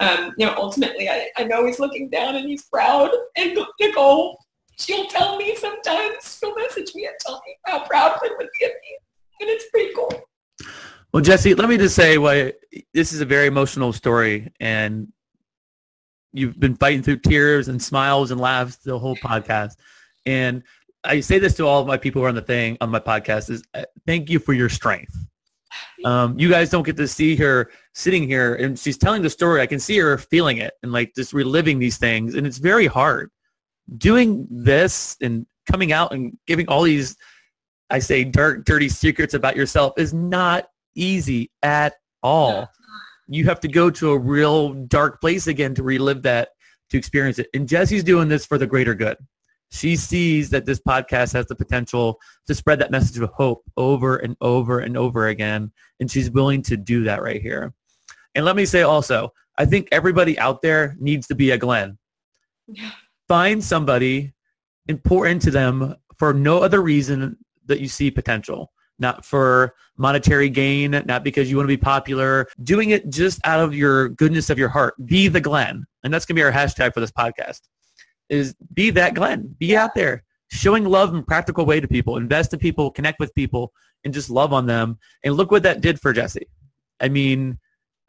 um, 0.00 0.34
you 0.36 0.46
know, 0.46 0.54
ultimately, 0.56 1.08
I, 1.08 1.28
I 1.36 1.44
know 1.44 1.66
he's 1.66 1.78
looking 1.78 2.08
down 2.08 2.36
and 2.36 2.48
he's 2.48 2.64
proud. 2.64 3.10
And 3.36 3.58
Nicole, 3.80 4.38
she'll 4.80 5.06
tell 5.06 5.36
me 5.36 5.54
sometimes. 5.56 6.38
She'll 6.38 6.54
message 6.54 6.94
me 6.94 7.06
and 7.06 7.14
tell 7.20 7.42
me 7.46 7.56
how 7.66 7.86
proud 7.86 8.18
Glenn 8.20 8.32
would 8.38 8.48
be 8.58 8.66
of 8.66 8.72
me, 8.72 8.98
and 9.40 9.50
it's 9.50 9.68
pretty 9.70 9.94
cool. 9.94 10.22
Well, 11.12 11.22
Jessie, 11.22 11.54
let 11.54 11.68
me 11.68 11.76
just 11.76 11.96
say 11.96 12.18
why 12.18 12.52
this 12.94 13.12
is 13.12 13.20
a 13.20 13.24
very 13.24 13.46
emotional 13.46 13.92
story, 13.92 14.52
and 14.60 15.12
you've 16.32 16.58
been 16.58 16.76
fighting 16.76 17.02
through 17.02 17.18
tears 17.18 17.68
and 17.68 17.82
smiles 17.82 18.30
and 18.30 18.40
laughs 18.40 18.76
the 18.76 18.98
whole 18.98 19.16
podcast. 19.16 19.72
And 20.26 20.62
I 21.02 21.20
say 21.20 21.38
this 21.38 21.54
to 21.56 21.66
all 21.66 21.80
of 21.80 21.86
my 21.86 21.96
people 21.96 22.20
who 22.20 22.26
are 22.26 22.28
on 22.28 22.34
the 22.34 22.42
thing 22.42 22.76
on 22.80 22.90
my 22.90 23.00
podcast 23.00 23.50
is 23.50 23.62
uh, 23.74 23.82
thank 24.06 24.30
you 24.30 24.38
for 24.38 24.52
your 24.52 24.68
strength. 24.68 25.16
Um, 26.04 26.38
you 26.38 26.50
guys 26.50 26.70
don't 26.70 26.84
get 26.84 26.96
to 26.96 27.08
see 27.08 27.36
her 27.36 27.70
sitting 27.94 28.24
here 28.24 28.54
and 28.56 28.78
she's 28.78 28.98
telling 28.98 29.22
the 29.22 29.30
story. 29.30 29.60
I 29.60 29.66
can 29.66 29.80
see 29.80 29.98
her 29.98 30.18
feeling 30.18 30.58
it 30.58 30.74
and 30.82 30.92
like 30.92 31.14
just 31.14 31.32
reliving 31.32 31.78
these 31.78 31.96
things. 31.96 32.34
And 32.34 32.46
it's 32.46 32.58
very 32.58 32.86
hard 32.86 33.30
doing 33.96 34.46
this 34.50 35.16
and 35.20 35.46
coming 35.70 35.92
out 35.92 36.12
and 36.12 36.36
giving 36.46 36.68
all 36.68 36.82
these, 36.82 37.16
I 37.90 37.98
say 37.98 38.24
dark, 38.24 38.64
dirty 38.64 38.88
secrets 38.88 39.34
about 39.34 39.56
yourself 39.56 39.94
is 39.96 40.14
not 40.14 40.66
easy 40.94 41.50
at 41.62 41.94
all. 42.22 42.68
You 43.28 43.44
have 43.44 43.60
to 43.60 43.68
go 43.68 43.90
to 43.90 44.10
a 44.10 44.18
real 44.18 44.74
dark 44.74 45.20
place 45.20 45.46
again 45.46 45.74
to 45.74 45.82
relive 45.82 46.22
that, 46.22 46.50
to 46.90 46.98
experience 46.98 47.38
it. 47.38 47.48
And 47.54 47.68
Jessie's 47.68 48.04
doing 48.04 48.28
this 48.28 48.44
for 48.44 48.58
the 48.58 48.66
greater 48.66 48.94
good. 48.94 49.16
She 49.72 49.94
sees 49.94 50.50
that 50.50 50.66
this 50.66 50.80
podcast 50.80 51.32
has 51.34 51.46
the 51.46 51.54
potential 51.54 52.18
to 52.48 52.54
spread 52.56 52.80
that 52.80 52.90
message 52.90 53.22
of 53.22 53.30
hope 53.30 53.62
over 53.76 54.16
and 54.16 54.36
over 54.40 54.80
and 54.80 54.96
over 54.96 55.28
again. 55.28 55.70
And 56.00 56.10
she's 56.10 56.28
willing 56.30 56.62
to 56.62 56.76
do 56.76 57.04
that 57.04 57.22
right 57.22 57.40
here. 57.40 57.72
And 58.34 58.44
let 58.44 58.56
me 58.56 58.64
say 58.64 58.82
also, 58.82 59.32
I 59.58 59.66
think 59.66 59.88
everybody 59.92 60.38
out 60.38 60.60
there 60.62 60.96
needs 60.98 61.28
to 61.28 61.36
be 61.36 61.52
a 61.52 61.58
Glenn. 61.58 61.98
Yeah. 62.66 62.90
Find 63.30 63.62
somebody 63.62 64.34
and 64.88 65.02
pour 65.04 65.26
into 65.28 65.52
them 65.52 65.94
for 66.18 66.34
no 66.34 66.58
other 66.58 66.82
reason 66.82 67.38
that 67.66 67.80
you 67.80 67.86
see 67.86 68.10
potential 68.10 68.72
not 69.00 69.24
for 69.24 69.74
monetary 69.96 70.50
gain, 70.50 70.90
not 71.06 71.24
because 71.24 71.50
you 71.50 71.56
want 71.56 71.64
to 71.64 71.76
be 71.76 71.80
popular, 71.80 72.46
doing 72.62 72.90
it 72.90 73.08
just 73.08 73.40
out 73.44 73.58
of 73.58 73.74
your 73.74 74.10
goodness 74.10 74.50
of 74.50 74.58
your 74.58 74.68
heart. 74.68 74.94
Be 75.06 75.26
the 75.26 75.40
Glenn. 75.40 75.86
And 76.04 76.12
that's 76.12 76.26
going 76.26 76.36
to 76.36 76.40
be 76.40 76.44
our 76.44 76.52
hashtag 76.52 76.92
for 76.92 77.00
this 77.00 77.10
podcast 77.10 77.60
is 78.28 78.54
be 78.74 78.90
that 78.90 79.14
Glenn. 79.14 79.56
Be 79.58 79.76
out 79.76 79.94
there 79.94 80.22
showing 80.52 80.84
love 80.84 81.14
in 81.14 81.24
practical 81.24 81.66
way 81.66 81.80
to 81.80 81.88
people, 81.88 82.16
invest 82.16 82.52
in 82.52 82.58
people, 82.58 82.90
connect 82.90 83.18
with 83.18 83.34
people, 83.34 83.72
and 84.04 84.14
just 84.14 84.30
love 84.30 84.52
on 84.52 84.66
them. 84.66 84.98
And 85.24 85.34
look 85.34 85.50
what 85.50 85.62
that 85.64 85.80
did 85.80 86.00
for 86.00 86.12
Jessie. 86.12 86.48
I 87.00 87.08
mean, 87.08 87.58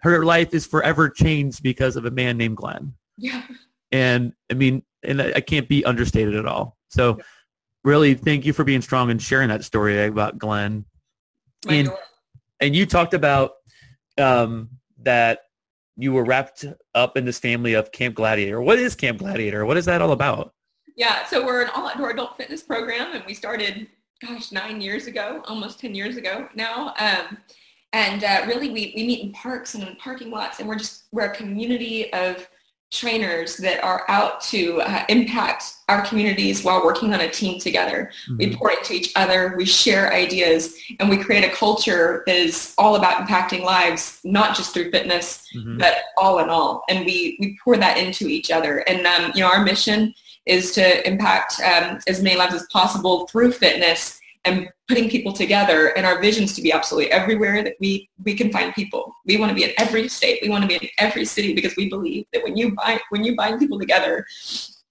her 0.02 0.26
life 0.26 0.54
is 0.54 0.66
forever 0.66 1.10
changed 1.10 1.64
because 1.64 1.96
of 1.96 2.06
a 2.06 2.12
man 2.12 2.38
named 2.38 2.58
Glenn. 2.58 2.94
Yeah. 3.18 3.44
And 3.92 4.34
I 4.50 4.56
mean, 4.56 4.84
and 5.04 5.22
I 5.22 5.42
can't 5.42 5.68
be 5.68 5.84
understated 5.86 6.36
at 6.36 6.46
all. 6.46 6.78
So 6.90 7.20
really 7.84 8.14
thank 8.14 8.46
you 8.46 8.54
for 8.54 8.64
being 8.64 8.82
strong 8.82 9.10
and 9.12 9.22
sharing 9.22 9.50
that 9.50 9.64
story 9.64 10.06
about 10.06 10.38
Glenn. 10.38 10.86
My 11.66 11.74
And- 11.74 11.90
And 12.60 12.76
you 12.76 12.86
talked 12.86 13.14
about 13.16 13.54
um, 14.20 14.70
that 15.00 15.40
you 15.98 16.14
were 16.14 16.24
wrapped 16.24 16.64
up 16.94 17.18
in 17.18 17.26
this 17.26 17.40
family 17.40 17.74
of 17.74 17.92
Camp 17.92 18.16
Gladiator. 18.16 18.62
What 18.62 18.78
is 18.78 18.96
Camp 18.96 19.18
Gladiator? 19.18 19.66
What 19.66 19.78
is 19.78 19.86
that 19.86 20.02
all 20.02 20.12
about? 20.12 20.54
Yeah, 20.96 21.26
so 21.26 21.44
we're 21.44 21.64
an 21.64 21.70
all-outdoor 21.74 22.12
adult 22.12 22.38
fitness 22.38 22.62
program, 22.62 23.14
and 23.16 23.24
we 23.26 23.34
started, 23.34 23.88
gosh, 24.24 24.52
nine 24.52 24.80
years 24.82 25.08
ago, 25.08 25.42
almost 25.48 25.80
10 25.80 25.96
years 25.96 26.18
ago 26.18 26.50
now. 26.54 26.94
Um, 27.00 27.38
and 27.94 28.24
uh, 28.24 28.44
really, 28.46 28.70
we, 28.70 28.94
we 28.96 29.08
meet 29.08 29.22
in 29.24 29.32
parks 29.32 29.74
and 29.74 29.84
in 29.84 29.96
parking 29.96 30.30
lots, 30.30 30.60
and 30.60 30.70
we're 30.70 30.76
just, 30.78 31.06
we're 31.12 31.26
a 31.32 31.36
community 31.36 32.14
of 32.14 32.48
trainers 32.92 33.56
that 33.58 33.82
are 33.84 34.04
out 34.10 34.42
to 34.42 34.82
uh, 34.82 35.06
impact 35.08 35.76
our 35.88 36.02
communities 36.06 36.64
while 36.64 36.84
working 36.84 37.14
on 37.14 37.22
a 37.22 37.30
team 37.30 37.60
together. 37.60 38.12
We 38.38 38.56
pour 38.56 38.72
into 38.72 38.94
each 38.94 39.12
other, 39.16 39.54
we 39.58 39.66
share 39.66 40.14
ideas, 40.14 40.76
and 41.00 41.10
we 41.10 41.18
create 41.18 41.46
a 41.46 41.56
culture 41.56 42.24
that 42.28 42.36
is 42.36 42.74
all 42.78 42.96
about 42.98 43.26
impacting 43.26 43.64
lives, 43.64 44.20
not 44.24 44.56
just 44.56 44.74
through 44.74 44.92
fitness, 44.92 45.48
Mhm. 45.56 45.80
but 45.80 45.96
all 46.18 46.40
in 46.40 46.50
all. 46.50 46.84
And 46.90 47.06
we, 47.06 47.38
we 47.40 47.58
pour 47.64 47.78
that 47.78 47.98
into 47.98 48.28
each 48.28 48.52
other. 48.52 48.80
And, 48.80 49.08
um, 49.08 49.32
you 49.36 49.42
know, 49.42 49.48
our 49.48 49.64
mission 49.64 50.14
is 50.46 50.72
to 50.74 51.08
impact 51.08 51.62
um, 51.62 52.00
as 52.08 52.22
many 52.22 52.36
lives 52.36 52.54
as 52.56 52.66
possible 52.74 53.28
through 53.28 53.52
fitness 53.54 54.20
and 54.46 54.70
putting 54.88 55.10
people 55.10 55.34
together. 55.34 55.88
And 55.98 56.06
our 56.06 56.20
vision 56.22 56.44
is 56.44 56.56
to 56.56 56.62
be 56.62 56.72
absolutely 56.72 57.12
everywhere 57.12 57.64
that 57.64 57.76
we, 57.80 58.10
we 58.24 58.36
can 58.36 58.52
find 58.52 58.74
people. 58.74 59.14
We 59.26 59.38
want 59.38 59.50
to 59.50 59.56
be 59.56 59.64
in 59.64 59.72
every 59.78 60.08
state. 60.10 60.40
We 60.42 60.50
want 60.50 60.64
to 60.64 60.68
be 60.68 60.76
in 60.76 60.90
every 60.98 61.26
city 61.26 61.54
because 61.54 61.76
we 61.76 61.90
believe 61.90 62.26
that 62.34 62.44
when 62.44 62.58
you 62.58 62.74
bind, 62.76 63.02
when 63.10 63.24
you 63.24 63.36
bind 63.36 63.60
people 63.60 63.80
together 63.80 64.26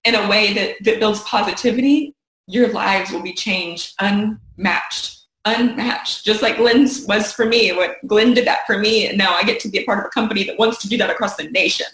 in 0.05 0.15
a 0.15 0.29
way 0.29 0.53
that, 0.55 0.77
that 0.85 1.01
builds 1.01 1.21
positivity, 1.23 2.15
your 2.51 2.69
lives 2.73 3.13
will 3.13 3.23
be 3.23 3.33
changed 3.33 3.95
unmatched 4.01 5.19
unmatched 5.47 6.25
just 6.25 6.43
like 6.43 6.59
Glenn's 6.59 7.07
was 7.07 7.33
for 7.33 7.47
me 7.47 7.73
what 7.73 7.97
Glenn 8.07 8.35
did 8.35 8.47
that 8.47 8.67
for 8.67 8.79
me 8.79 9.07
and 9.07 9.17
now 9.17 9.35
I 9.35 9.43
get 9.43 9.59
to 9.61 9.69
be 9.69 9.79
a 9.79 9.85
part 9.85 10.01
of 10.01 10.05
a 10.05 10.11
company 10.11 10.45
that 10.45 10.59
wants 10.59 10.83
to 10.83 10.89
do 10.89 10.99
that 10.99 11.09
across 11.09 11.37
the 11.37 11.45
nation 11.45 11.87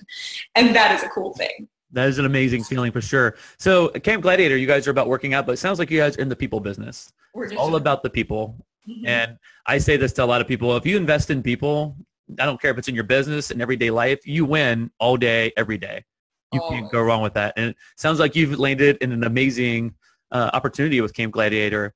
and 0.57 0.75
that 0.75 0.93
is 0.93 1.05
a 1.05 1.09
cool 1.11 1.35
thing 1.35 1.69
That 1.93 2.09
is 2.09 2.19
an 2.19 2.27
amazing 2.27 2.65
feeling 2.65 2.93
for 2.93 3.01
sure. 3.01 3.37
So 3.59 3.89
Camp 3.89 4.23
Gladiator, 4.23 4.57
you 4.57 4.67
guys 4.67 4.87
are 4.87 4.91
about 4.91 5.09
working 5.09 5.35
out, 5.35 5.47
but 5.47 5.53
it 5.53 5.59
sounds 5.59 5.79
like 5.79 5.91
you 5.91 5.99
guys 5.99 6.17
are 6.17 6.21
in 6.21 6.29
the 6.29 6.37
people 6.37 6.61
business. 6.61 7.13
we're 7.33 7.55
All 7.55 7.77
about 7.77 8.03
the 8.03 8.11
people. 8.11 8.67
Mhm. 8.89 9.07
And 9.07 9.39
I 9.67 9.79
say 9.79 9.97
this 9.97 10.13
to 10.15 10.25
a 10.25 10.27
lot 10.27 10.41
of 10.41 10.49
people. 10.49 10.77
If 10.77 10.87
you 10.87 10.97
invest 10.97 11.31
in 11.31 11.43
people, 11.43 11.97
I 12.41 12.47
don't 12.47 12.61
care 12.61 12.71
if 12.71 12.79
it's 12.79 12.89
in 12.89 12.95
your 12.95 13.05
business 13.05 13.51
and 13.51 13.61
everyday 13.61 13.91
life, 13.91 14.27
you 14.27 14.45
win 14.45 14.91
all 14.99 15.17
day, 15.17 15.53
every 15.57 15.79
day. 15.79 16.05
You 16.53 16.61
can't 16.71 16.91
go 16.91 17.03
wrong 17.03 17.23
with 17.23 17.35
that. 17.35 17.53
And 17.57 17.71
it 17.71 17.77
sounds 17.97 18.19
like 18.19 18.35
you've 18.35 18.59
landed 18.59 18.97
in 19.01 19.13
an 19.13 19.25
amazing 19.25 19.95
uh, 20.33 20.51
opportunity 20.55 21.01
with 21.01 21.13
Camp 21.13 21.33
Gladiator. 21.33 21.95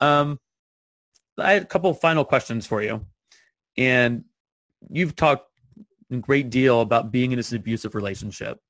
Um, 0.00 0.38
I 1.38 1.52
had 1.54 1.62
a 1.62 1.66
couple 1.66 1.90
of 1.90 2.00
final 2.00 2.24
questions 2.24 2.66
for 2.66 2.82
you. 2.82 3.04
And 3.76 4.24
you've 4.88 5.16
talked 5.16 5.50
a 6.10 6.16
great 6.18 6.50
deal 6.50 6.82
about 6.82 7.10
being 7.10 7.32
in 7.32 7.36
this 7.36 7.52
abusive 7.52 7.94
relationship 7.94 8.60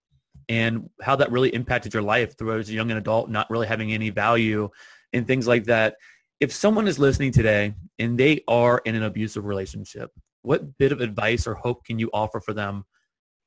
and 0.48 0.88
how 1.02 1.16
that 1.16 1.30
really 1.30 1.54
impacted 1.54 1.92
your 1.92 2.02
life 2.02 2.38
through 2.38 2.58
as 2.58 2.68
a 2.68 2.72
young 2.72 2.90
adult, 2.92 3.30
not 3.30 3.50
really 3.50 3.66
having 3.66 3.92
any 3.92 4.10
value 4.10 4.68
and 5.12 5.26
things 5.26 5.46
like 5.46 5.64
that. 5.64 5.96
If 6.40 6.52
someone 6.52 6.86
is 6.86 6.98
listening 6.98 7.32
today 7.32 7.74
and 7.98 8.18
they 8.18 8.42
are 8.46 8.82
in 8.84 8.94
an 8.94 9.02
abusive 9.02 9.44
relationship, 9.44 10.10
what 10.42 10.78
bit 10.78 10.92
of 10.92 11.00
advice 11.00 11.46
or 11.46 11.54
hope 11.54 11.84
can 11.84 11.98
you 11.98 12.10
offer 12.12 12.40
for 12.40 12.52
them 12.52 12.84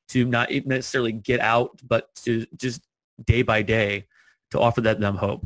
to 0.09 0.25
not 0.25 0.49
necessarily 0.65 1.11
get 1.11 1.39
out, 1.39 1.79
but 1.87 2.13
to 2.23 2.45
just 2.57 2.81
day 3.25 3.41
by 3.41 3.61
day 3.61 4.05
to 4.51 4.59
offer 4.59 4.81
that 4.81 4.99
them 4.99 5.15
hope? 5.15 5.45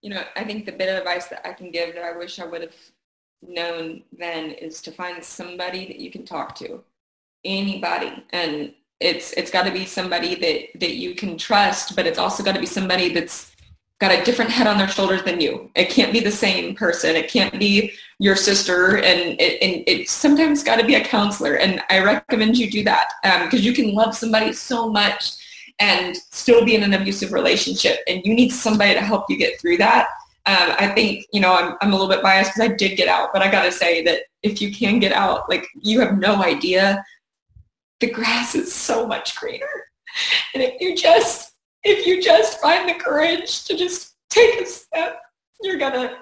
You 0.00 0.10
know, 0.10 0.24
I 0.36 0.44
think 0.44 0.64
the 0.64 0.72
bit 0.72 0.88
of 0.88 0.96
advice 0.96 1.26
that 1.28 1.46
I 1.46 1.52
can 1.52 1.70
give 1.70 1.94
that 1.94 2.04
I 2.04 2.16
wish 2.16 2.38
I 2.38 2.46
would 2.46 2.62
have 2.62 2.76
known 3.42 4.02
then 4.16 4.50
is 4.50 4.80
to 4.82 4.92
find 4.92 5.22
somebody 5.22 5.86
that 5.86 5.98
you 5.98 6.10
can 6.10 6.24
talk 6.24 6.54
to, 6.56 6.82
anybody, 7.44 8.24
and 8.30 8.74
it's 9.00 9.32
it's 9.32 9.50
got 9.50 9.64
to 9.64 9.72
be 9.72 9.84
somebody 9.84 10.34
that 10.36 10.80
that 10.80 10.94
you 10.94 11.14
can 11.14 11.36
trust, 11.36 11.96
but 11.96 12.06
it's 12.06 12.18
also 12.18 12.42
got 12.42 12.54
to 12.54 12.60
be 12.60 12.66
somebody 12.66 13.12
that's 13.12 13.54
got 14.00 14.12
a 14.12 14.24
different 14.24 14.50
head 14.50 14.66
on 14.66 14.76
their 14.76 14.88
shoulders 14.88 15.22
than 15.22 15.40
you. 15.40 15.70
It 15.74 15.88
can't 15.88 16.12
be 16.12 16.20
the 16.20 16.30
same 16.30 16.74
person. 16.74 17.16
It 17.16 17.30
can't 17.30 17.58
be 17.58 17.92
your 18.18 18.36
sister, 18.36 18.96
and 18.96 19.40
it, 19.40 19.62
and 19.62 19.84
it's 19.86 20.10
sometimes 20.10 20.62
got 20.62 20.80
to 20.80 20.86
be 20.86 20.94
a 20.94 21.04
counselor. 21.04 21.54
And 21.54 21.80
I 21.90 22.02
recommend 22.02 22.56
you 22.56 22.70
do 22.70 22.84
that 22.84 23.08
because 23.22 23.60
um, 23.60 23.64
you 23.64 23.72
can 23.72 23.94
love 23.94 24.14
somebody 24.14 24.52
so 24.52 24.90
much 24.90 25.32
and 25.80 26.16
still 26.16 26.64
be 26.64 26.76
in 26.76 26.82
an 26.82 26.94
abusive 26.94 27.32
relationship, 27.32 27.98
and 28.08 28.22
you 28.24 28.34
need 28.34 28.50
somebody 28.50 28.94
to 28.94 29.00
help 29.00 29.28
you 29.28 29.36
get 29.36 29.60
through 29.60 29.78
that. 29.78 30.08
Um, 30.46 30.76
I 30.78 30.88
think 30.88 31.26
you 31.32 31.40
know 31.40 31.54
I'm 31.54 31.76
I'm 31.80 31.92
a 31.92 31.96
little 31.96 32.08
bit 32.08 32.22
biased 32.22 32.54
because 32.54 32.70
I 32.70 32.74
did 32.74 32.96
get 32.96 33.08
out, 33.08 33.30
but 33.32 33.42
I 33.42 33.50
got 33.50 33.64
to 33.64 33.72
say 33.72 34.04
that 34.04 34.22
if 34.42 34.60
you 34.60 34.72
can 34.72 34.98
get 34.98 35.12
out, 35.12 35.48
like 35.48 35.66
you 35.80 36.00
have 36.00 36.18
no 36.18 36.42
idea, 36.42 37.04
the 38.04 38.12
grass 38.12 38.54
is 38.54 38.72
so 38.72 39.06
much 39.06 39.34
greener, 39.36 39.88
and 40.52 40.62
if 40.62 40.80
you 40.80 40.94
just 40.94 41.52
if 41.84 42.06
you 42.06 42.20
just 42.20 42.60
find 42.60 42.88
the 42.88 42.94
courage 42.94 43.64
to 43.64 43.76
just 43.76 44.16
take 44.28 44.60
a 44.60 44.66
step, 44.66 45.20
you're 45.62 45.78
gonna 45.78 46.18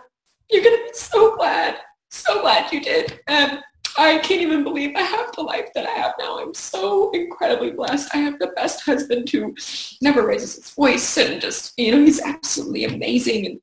you're 0.49 0.63
gonna 0.63 0.77
be 0.77 0.93
so 0.93 1.35
glad, 1.37 1.79
so 2.11 2.41
glad 2.41 2.73
you 2.73 2.81
did. 2.81 3.19
And 3.27 3.59
I 3.99 4.19
can't 4.19 4.41
even 4.41 4.63
believe 4.63 4.95
I 4.95 5.03
have 5.03 5.33
the 5.33 5.43
life 5.43 5.71
that 5.75 5.87
I 5.87 5.91
have 5.91 6.15
now. 6.21 6.39
I'm 6.39 6.55
so 6.55 7.11
incredibly 7.11 7.73
blessed. 7.73 8.15
I 8.15 8.19
have 8.19 8.39
the 8.39 8.53
best 8.57 8.85
husband 8.85 9.29
who 9.29 9.55
never 10.01 10.27
raises 10.27 10.55
his 10.55 10.71
voice 10.71 11.19
and 11.19 11.41
just, 11.41 11.75
you 11.77 11.93
know, 11.93 12.03
he's 12.03 12.21
absolutely 12.23 12.85
amazing. 12.85 13.47
And 13.47 13.61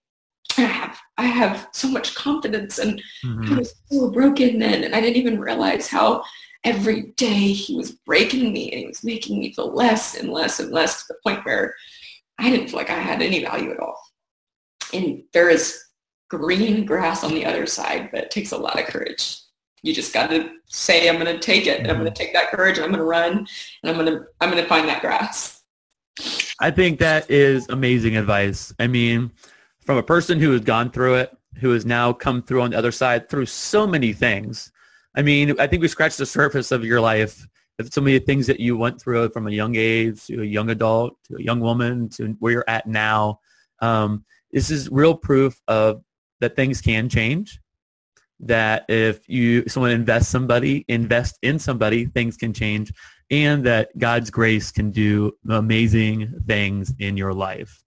I 0.58 0.62
have 0.64 1.00
I 1.18 1.26
have 1.26 1.70
so 1.72 1.88
much 1.88 2.16
confidence 2.16 2.80
and 2.80 3.02
mm-hmm. 3.24 3.54
I 3.54 3.60
was 3.60 3.74
so 3.90 4.12
broken 4.12 4.60
then 4.60 4.84
and 4.84 4.94
I 4.94 5.00
didn't 5.00 5.18
even 5.18 5.40
realize 5.40 5.88
how 5.88 6.24
every 6.64 7.14
day 7.16 7.52
he 7.54 7.76
was 7.76 7.92
breaking 7.92 8.52
me 8.52 8.72
and 8.72 8.82
he 8.82 8.88
was 8.88 9.04
making 9.04 9.40
me 9.40 9.54
feel 9.54 9.74
less 9.74 10.16
and 10.16 10.32
less 10.32 10.60
and 10.60 10.72
less 10.72 11.02
to 11.02 11.14
the 11.14 11.20
point 11.24 11.46
where 11.46 11.74
I 12.38 12.50
didn't 12.50 12.68
feel 12.68 12.78
like 12.78 12.90
I 12.90 13.00
had 13.00 13.22
any 13.22 13.44
value 13.44 13.72
at 13.72 13.80
all. 13.80 14.00
And 14.94 15.24
there 15.34 15.50
is 15.50 15.82
green 16.30 16.86
grass 16.86 17.24
on 17.24 17.34
the 17.34 17.46
other 17.46 17.66
side, 17.66 18.10
but 18.12 18.24
it 18.24 18.32
takes 18.32 18.52
a 18.52 18.58
lot 18.58 18.80
of 18.80 18.88
courage. 18.88 19.40
You 19.82 19.94
just 19.94 20.14
got 20.14 20.30
to 20.30 20.52
say, 20.66 21.08
I'm 21.08 21.20
going 21.20 21.34
to 21.34 21.40
take 21.40 21.68
it 21.68 21.80
and 21.80 21.88
I'm 21.88 21.98
going 21.98 22.06
to 22.06 22.12
mm-hmm. 22.12 22.24
take 22.24 22.34
that 22.34 22.52
courage 22.52 22.78
and 22.78 22.86
I'm 22.86 22.92
going 22.92 23.00
to 23.00 23.06
run 23.06 23.32
and 23.32 23.48
I'm 23.84 23.96
going 23.96 24.08
to, 24.08 24.26
I'm 24.42 24.52
going 24.52 24.62
to 24.62 24.70
find 24.70 24.88
that 24.90 25.02
grass. 25.02 25.62
I 26.60 26.72
think 26.72 27.00
that 27.00 27.30
is 27.32 27.70
amazing 27.70 28.18
advice. 28.18 28.74
I 28.80 28.88
mean, 28.88 29.32
from 29.86 29.98
a 29.98 30.04
person 30.04 30.40
who 30.40 30.52
has 30.52 30.62
gone 30.62 30.92
through 30.92 31.16
it, 31.16 31.36
who 31.60 31.72
has 31.72 31.86
now 31.86 32.12
come 32.12 32.42
through 32.42 32.62
on 32.62 32.72
the 32.72 32.78
other 32.78 32.92
side 32.92 33.30
through 33.30 33.46
so 33.46 33.88
many 33.88 34.12
things, 34.12 34.72
I 35.20 35.22
mean, 35.22 35.60
I 35.60 35.68
think 35.68 35.82
we 35.82 35.90
scratched 35.90 36.18
the 36.18 36.26
surface 36.26 36.72
of 36.72 36.86
your 36.86 37.02
life, 37.02 37.46
of 37.78 37.92
so 37.92 38.00
many 38.00 38.20
things 38.20 38.48
that 38.48 38.62
you 38.62 38.78
went 38.78 39.02
through 39.02 39.28
from 39.32 39.48
a 39.48 39.52
young 39.52 39.76
age 39.76 40.26
to 40.28 40.42
a 40.42 40.46
young 40.46 40.70
adult 40.70 41.18
to 41.26 41.36
a 41.36 41.42
young 41.42 41.60
woman 41.60 42.08
to 42.12 42.38
where 42.40 42.54
you're 42.54 42.70
at 42.70 42.88
now. 42.88 43.42
Um, 43.82 44.24
this 44.54 44.72
is 44.72 44.90
real 44.90 45.14
proof 45.14 45.60
of 45.68 46.02
that 46.40 46.56
things 46.56 46.80
can 46.80 47.10
change. 47.10 47.60
That 48.40 48.86
if 48.88 49.28
you 49.28 49.68
someone 49.68 49.92
invests 49.92 50.32
somebody, 50.32 50.86
invest 50.88 51.38
in 51.42 51.60
somebody, 51.60 52.06
things 52.06 52.38
can 52.38 52.54
change, 52.54 52.94
and 53.30 53.66
that 53.66 53.90
God's 53.98 54.32
grace 54.32 54.72
can 54.72 54.90
do 54.90 55.34
amazing 55.50 56.34
things 56.48 56.94
in 56.98 57.18
your 57.18 57.34
life. 57.34 57.84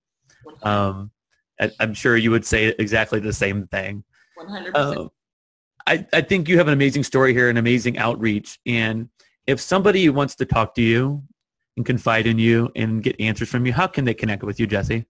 Um, 0.65 1.11
I, 1.59 1.71
am 1.81 1.95
sure 1.95 2.19
you 2.19 2.31
would 2.31 2.45
say 2.45 2.75
exactly 2.79 3.21
the 3.21 3.33
same 3.33 3.69
thing. 3.69 4.05
100%. 4.39 4.77
Um, 4.77 5.11
I, 5.87 6.07
I 6.13 6.21
think 6.21 6.49
you 6.49 6.59
have 6.59 6.69
an 6.69 6.73
amazing 6.73 7.05
story 7.05 7.33
here, 7.33 7.49
an 7.51 7.57
amazing 7.57 7.99
outreach. 7.99 8.59
And 8.67 9.09
if 9.47 9.61
somebody 9.61 10.09
wants 10.09 10.35
to 10.37 10.47
talk 10.47 10.75
to 10.77 10.83
you 10.83 11.23
and 11.77 11.85
confide 11.85 12.27
in 12.27 12.39
you 12.39 12.71
and 12.77 13.03
get 13.03 13.21
answers 13.21 13.49
from 13.49 13.67
you, 13.67 13.73
how 13.73 13.87
can 13.87 14.05
they 14.05 14.15
connect 14.15 14.43
with 14.43 14.59
you, 14.61 14.67
Jessie? 14.67 15.07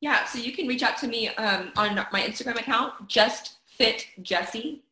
Yeah, 0.00 0.24
so 0.26 0.38
you 0.38 0.52
can 0.52 0.66
reach 0.66 0.82
out 0.82 0.98
to 0.98 1.08
me 1.08 1.28
um, 1.28 1.72
on 1.76 1.94
my 2.12 2.20
Instagram 2.20 2.60
account, 2.60 3.08
just 3.08 3.54
fit 3.66 4.06
Jessie 4.22 4.83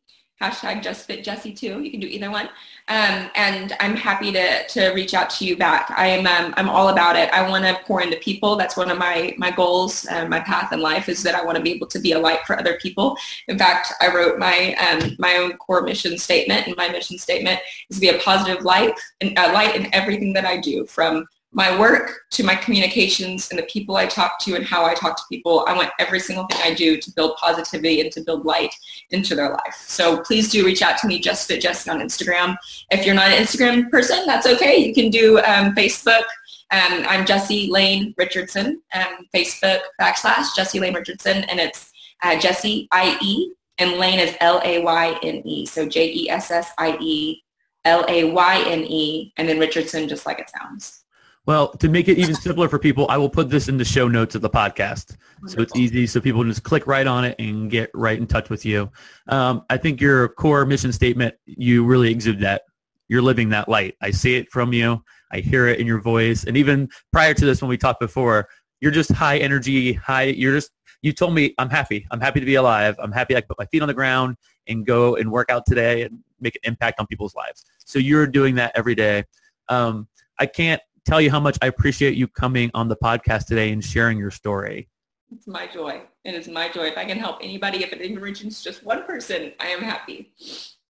hashtag 0.43 0.81
just 0.81 1.05
fit 1.05 1.23
Jessie 1.23 1.53
too. 1.53 1.81
You 1.81 1.91
can 1.91 1.99
do 1.99 2.07
either 2.07 2.29
one. 2.29 2.49
Um, 2.89 3.29
and 3.35 3.75
I'm 3.79 3.95
happy 3.95 4.31
to, 4.33 4.67
to 4.67 4.89
reach 4.89 5.13
out 5.13 5.29
to 5.31 5.45
you 5.45 5.55
back. 5.55 5.89
I 5.95 6.07
am, 6.07 6.27
um, 6.27 6.53
I'm 6.57 6.67
all 6.67 6.89
about 6.89 7.15
it. 7.15 7.29
I 7.31 7.47
want 7.47 7.63
to 7.63 7.79
pour 7.85 8.01
into 8.01 8.17
people. 8.17 8.57
That's 8.57 8.75
one 8.75 8.91
of 8.91 8.97
my, 8.97 9.33
my 9.37 9.51
goals, 9.51 10.05
uh, 10.09 10.25
my 10.27 10.41
path 10.41 10.73
in 10.73 10.81
life 10.81 11.07
is 11.07 11.23
that 11.23 11.33
I 11.33 11.43
want 11.45 11.55
to 11.57 11.63
be 11.63 11.71
able 11.71 11.87
to 11.87 11.99
be 11.99 12.11
a 12.11 12.19
light 12.19 12.39
for 12.45 12.59
other 12.59 12.77
people. 12.81 13.15
In 13.47 13.57
fact, 13.57 13.93
I 14.01 14.13
wrote 14.13 14.37
my, 14.37 14.75
um, 14.75 15.15
my 15.17 15.37
own 15.37 15.55
core 15.57 15.81
mission 15.81 16.17
statement 16.17 16.67
and 16.67 16.75
my 16.75 16.89
mission 16.89 17.17
statement 17.17 17.61
is 17.89 17.97
to 17.97 18.01
be 18.01 18.09
a 18.09 18.19
positive 18.19 18.63
light 18.63 18.93
and 19.21 19.37
a 19.37 19.53
light 19.53 19.75
in 19.75 19.93
everything 19.93 20.33
that 20.33 20.45
I 20.45 20.59
do 20.59 20.85
from 20.85 21.25
my 21.53 21.79
work 21.79 22.21
to 22.31 22.43
my 22.43 22.55
communications 22.55 23.49
and 23.49 23.59
the 23.59 23.63
people 23.63 23.95
I 23.95 24.07
talk 24.07 24.39
to 24.39 24.55
and 24.55 24.65
how 24.65 24.85
I 24.85 24.95
talk 24.95 25.15
to 25.17 25.23
people. 25.29 25.63
I 25.67 25.75
want 25.75 25.91
every 25.99 26.19
single 26.19 26.45
thing 26.47 26.59
I 26.63 26.73
do 26.73 26.97
to 26.99 27.11
build 27.11 27.37
positivity 27.37 28.01
and 28.01 28.11
to 28.11 28.21
build 28.21 28.45
light 28.45 28.73
into 29.11 29.35
their 29.35 29.51
life. 29.51 29.83
So 29.85 30.21
please 30.21 30.51
do 30.51 30.65
reach 30.65 30.81
out 30.81 30.97
to 30.99 31.07
me, 31.07 31.19
Just 31.19 31.47
Fit 31.47 31.63
on 31.65 31.99
Instagram. 31.99 32.55
If 32.89 33.05
you're 33.05 33.15
not 33.15 33.31
an 33.31 33.41
Instagram 33.41 33.89
person, 33.91 34.25
that's 34.25 34.47
okay. 34.47 34.77
You 34.77 34.93
can 34.93 35.11
do 35.11 35.37
um, 35.39 35.75
Facebook. 35.75 36.23
Um, 36.71 37.05
I'm 37.07 37.25
Jessie 37.25 37.69
Lane 37.69 38.15
Richardson, 38.17 38.81
um, 38.95 39.27
Facebook 39.33 39.79
backslash 40.01 40.55
Jessie 40.55 40.79
Lane 40.79 40.95
Richardson, 40.95 41.43
and 41.43 41.59
it's 41.59 41.91
uh, 42.23 42.39
Jessie 42.39 42.87
I-E, 42.91 43.51
and 43.77 43.91
Lane 43.99 44.17
is 44.17 44.35
L-A-Y-N-E. 44.39 45.65
So 45.67 45.87
J-E-S-S-I-E 45.87 47.43
L-A-Y-N-E, 47.85 49.33
and 49.37 49.49
then 49.49 49.59
Richardson, 49.59 50.07
just 50.07 50.25
like 50.25 50.39
it 50.39 50.49
sounds. 50.49 51.02
Well, 51.45 51.73
to 51.73 51.89
make 51.89 52.07
it 52.07 52.17
even 52.17 52.35
simpler 52.35 52.69
for 52.69 52.79
people, 52.79 53.05
I 53.09 53.17
will 53.17 53.29
put 53.29 53.49
this 53.49 53.67
in 53.67 53.77
the 53.77 53.83
show 53.83 54.07
notes 54.07 54.33
of 54.33 54.41
the 54.41 54.49
podcast. 54.49 55.17
Wonderful. 55.41 55.49
So 55.49 55.61
it's 55.61 55.75
easy. 55.75 56.07
So 56.07 56.21
people 56.21 56.41
can 56.41 56.49
just 56.49 56.63
click 56.63 56.87
right 56.87 57.05
on 57.05 57.25
it 57.25 57.35
and 57.37 57.69
get 57.69 57.89
right 57.93 58.17
in 58.17 58.27
touch 58.27 58.49
with 58.49 58.65
you. 58.65 58.89
Um, 59.27 59.65
I 59.69 59.75
think 59.75 59.99
your 59.99 60.29
core 60.29 60.65
mission 60.65 60.93
statement, 60.93 61.35
you 61.45 61.83
really 61.83 62.09
exude 62.09 62.39
that. 62.39 62.63
You're 63.09 63.21
living 63.21 63.49
that 63.49 63.67
light. 63.67 63.95
I 64.01 64.11
see 64.11 64.35
it 64.35 64.49
from 64.51 64.71
you. 64.71 65.03
I 65.33 65.39
hear 65.39 65.67
it 65.67 65.79
in 65.79 65.87
your 65.87 65.99
voice. 65.99 66.45
And 66.45 66.55
even 66.55 66.87
prior 67.11 67.33
to 67.33 67.45
this, 67.45 67.61
when 67.61 67.67
we 67.67 67.77
talked 67.77 67.99
before, 67.99 68.47
you're 68.79 68.91
just 68.91 69.11
high 69.11 69.37
energy, 69.37 69.93
high, 69.93 70.23
you're 70.23 70.53
just, 70.53 70.71
you 71.01 71.11
told 71.11 71.33
me 71.35 71.53
I'm 71.57 71.69
happy. 71.69 72.07
I'm 72.11 72.21
happy 72.21 72.39
to 72.39 72.45
be 72.45 72.55
alive. 72.55 72.95
I'm 72.99 73.11
happy 73.11 73.35
I 73.35 73.41
can 73.41 73.47
put 73.49 73.59
my 73.59 73.65
feet 73.65 73.81
on 73.81 73.89
the 73.89 73.93
ground 73.93 74.37
and 74.67 74.85
go 74.85 75.17
and 75.17 75.29
work 75.29 75.49
out 75.49 75.65
today 75.65 76.03
and 76.03 76.19
make 76.39 76.55
an 76.55 76.61
impact 76.63 77.01
on 77.01 77.07
people's 77.07 77.35
lives. 77.35 77.65
So 77.83 77.99
you're 77.99 78.27
doing 78.27 78.55
that 78.55 78.71
every 78.75 78.95
day. 78.95 79.25
Um, 79.67 80.07
I 80.39 80.45
can't 80.45 80.81
tell 81.05 81.21
you 81.21 81.29
how 81.29 81.39
much 81.39 81.57
I 81.61 81.67
appreciate 81.67 82.15
you 82.15 82.27
coming 82.27 82.71
on 82.73 82.87
the 82.87 82.95
podcast 82.95 83.45
today 83.45 83.71
and 83.71 83.83
sharing 83.83 84.17
your 84.17 84.31
story. 84.31 84.89
It's 85.31 85.47
my 85.47 85.67
joy. 85.67 86.01
It 86.23 86.35
is 86.35 86.47
my 86.47 86.69
joy. 86.69 86.85
If 86.85 86.97
I 86.97 87.05
can 87.05 87.17
help 87.17 87.39
anybody, 87.41 87.83
if 87.83 87.91
it 87.91 88.01
even 88.01 88.19
reaches 88.19 88.61
just 88.61 88.83
one 88.83 89.03
person, 89.03 89.51
I 89.59 89.67
am 89.67 89.81
happy. 89.81 90.31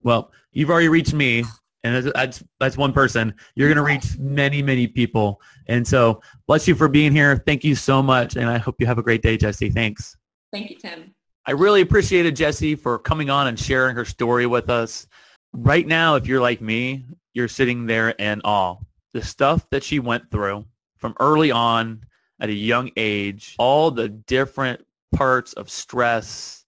Well, 0.02 0.32
you've 0.52 0.70
already 0.70 0.88
reached 0.88 1.12
me, 1.12 1.44
and 1.84 2.10
that's, 2.14 2.42
that's 2.58 2.76
one 2.76 2.92
person. 2.92 3.34
You're 3.54 3.68
going 3.68 3.76
to 3.76 3.82
reach 3.82 4.18
many, 4.18 4.62
many 4.62 4.86
people. 4.86 5.40
And 5.68 5.86
so 5.86 6.22
bless 6.46 6.66
you 6.66 6.74
for 6.74 6.88
being 6.88 7.12
here. 7.12 7.42
Thank 7.46 7.64
you 7.64 7.74
so 7.74 8.02
much. 8.02 8.36
And 8.36 8.48
I 8.48 8.58
hope 8.58 8.76
you 8.78 8.86
have 8.86 8.98
a 8.98 9.02
great 9.02 9.22
day, 9.22 9.36
Jessie. 9.36 9.70
Thanks. 9.70 10.16
Thank 10.52 10.70
you, 10.70 10.76
Tim. 10.76 11.14
I 11.46 11.52
really 11.52 11.82
appreciated 11.82 12.34
Jessie 12.34 12.74
for 12.74 12.98
coming 12.98 13.30
on 13.30 13.46
and 13.46 13.58
sharing 13.58 13.94
her 13.96 14.04
story 14.04 14.46
with 14.46 14.70
us. 14.70 15.06
Right 15.52 15.86
now, 15.86 16.14
if 16.16 16.26
you're 16.26 16.40
like 16.40 16.60
me, 16.60 17.04
you're 17.34 17.48
sitting 17.48 17.86
there 17.86 18.10
in 18.10 18.40
awe 18.44 18.76
the 19.12 19.22
stuff 19.22 19.68
that 19.70 19.82
she 19.82 19.98
went 19.98 20.30
through 20.30 20.64
from 20.98 21.14
early 21.20 21.50
on 21.50 22.04
at 22.40 22.48
a 22.48 22.54
young 22.54 22.90
age, 22.96 23.54
all 23.58 23.90
the 23.90 24.08
different 24.08 24.84
parts 25.12 25.52
of 25.54 25.68
stress 25.68 26.64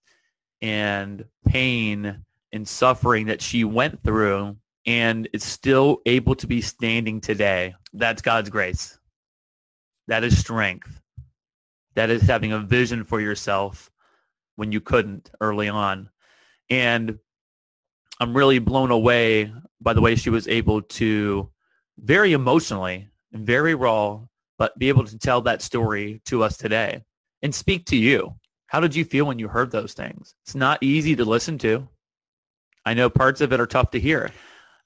and 0.61 1.25
pain 1.47 2.25
and 2.53 2.69
suffering 2.69 3.27
that 3.27 3.41
she 3.41 3.65
went 3.65 4.03
through 4.03 4.57
and 4.87 5.29
is 5.33 5.45
still 5.45 6.01
able 6.07 6.35
to 6.35 6.47
be 6.47 6.61
standing 6.61 7.21
today. 7.21 7.75
That's 7.93 8.23
God's 8.23 8.51
grace. 8.51 8.99
That 10.09 10.25
is 10.25 10.39
strength. 10.39 11.01
That 11.95 12.11
is 12.11 12.23
having 12.23 12.53
a 12.53 12.59
vision 12.59 13.05
for 13.05 13.21
yourself 13.21 13.91
when 14.57 14.73
you 14.73 14.81
couldn't 14.81 15.31
early 15.41 15.69
on. 15.69 16.11
And 16.69 17.19
I'm 18.19 18.37
really 18.37 18.59
blown 18.59 18.91
away 18.91 19.53
by 19.81 19.93
the 19.93 20.01
way 20.01 20.15
she 20.15 20.31
was 20.31 20.49
able 20.49 20.83
to 20.83 21.52
very 21.99 22.33
emotionally 22.33 23.09
and 23.33 23.47
very 23.47 23.75
raw, 23.75 24.21
but 24.59 24.79
be 24.79 24.89
able 24.89 25.05
to 25.05 25.19
tell 25.19 25.41
that 25.43 25.63
story 25.63 26.21
to 26.27 26.43
us 26.43 26.57
today 26.57 27.03
and 27.43 27.55
speak 27.55 27.87
to 27.87 27.97
you. 27.97 28.35
How 28.67 28.81
did 28.81 28.95
you 28.95 29.05
feel 29.05 29.27
when 29.27 29.39
you 29.39 29.49
heard 29.49 29.71
those 29.71 29.93
things? 29.93 30.35
It's 30.45 30.55
not 30.55 30.83
easy 30.83 31.15
to 31.17 31.25
listen 31.25 31.59
to. 31.59 31.87
I 32.85 32.95
know 32.95 33.11
parts 33.11 33.41
of 33.41 33.53
it 33.53 33.61
are 33.61 33.67
tough 33.67 33.91
to 33.91 34.01
hear. 34.01 34.31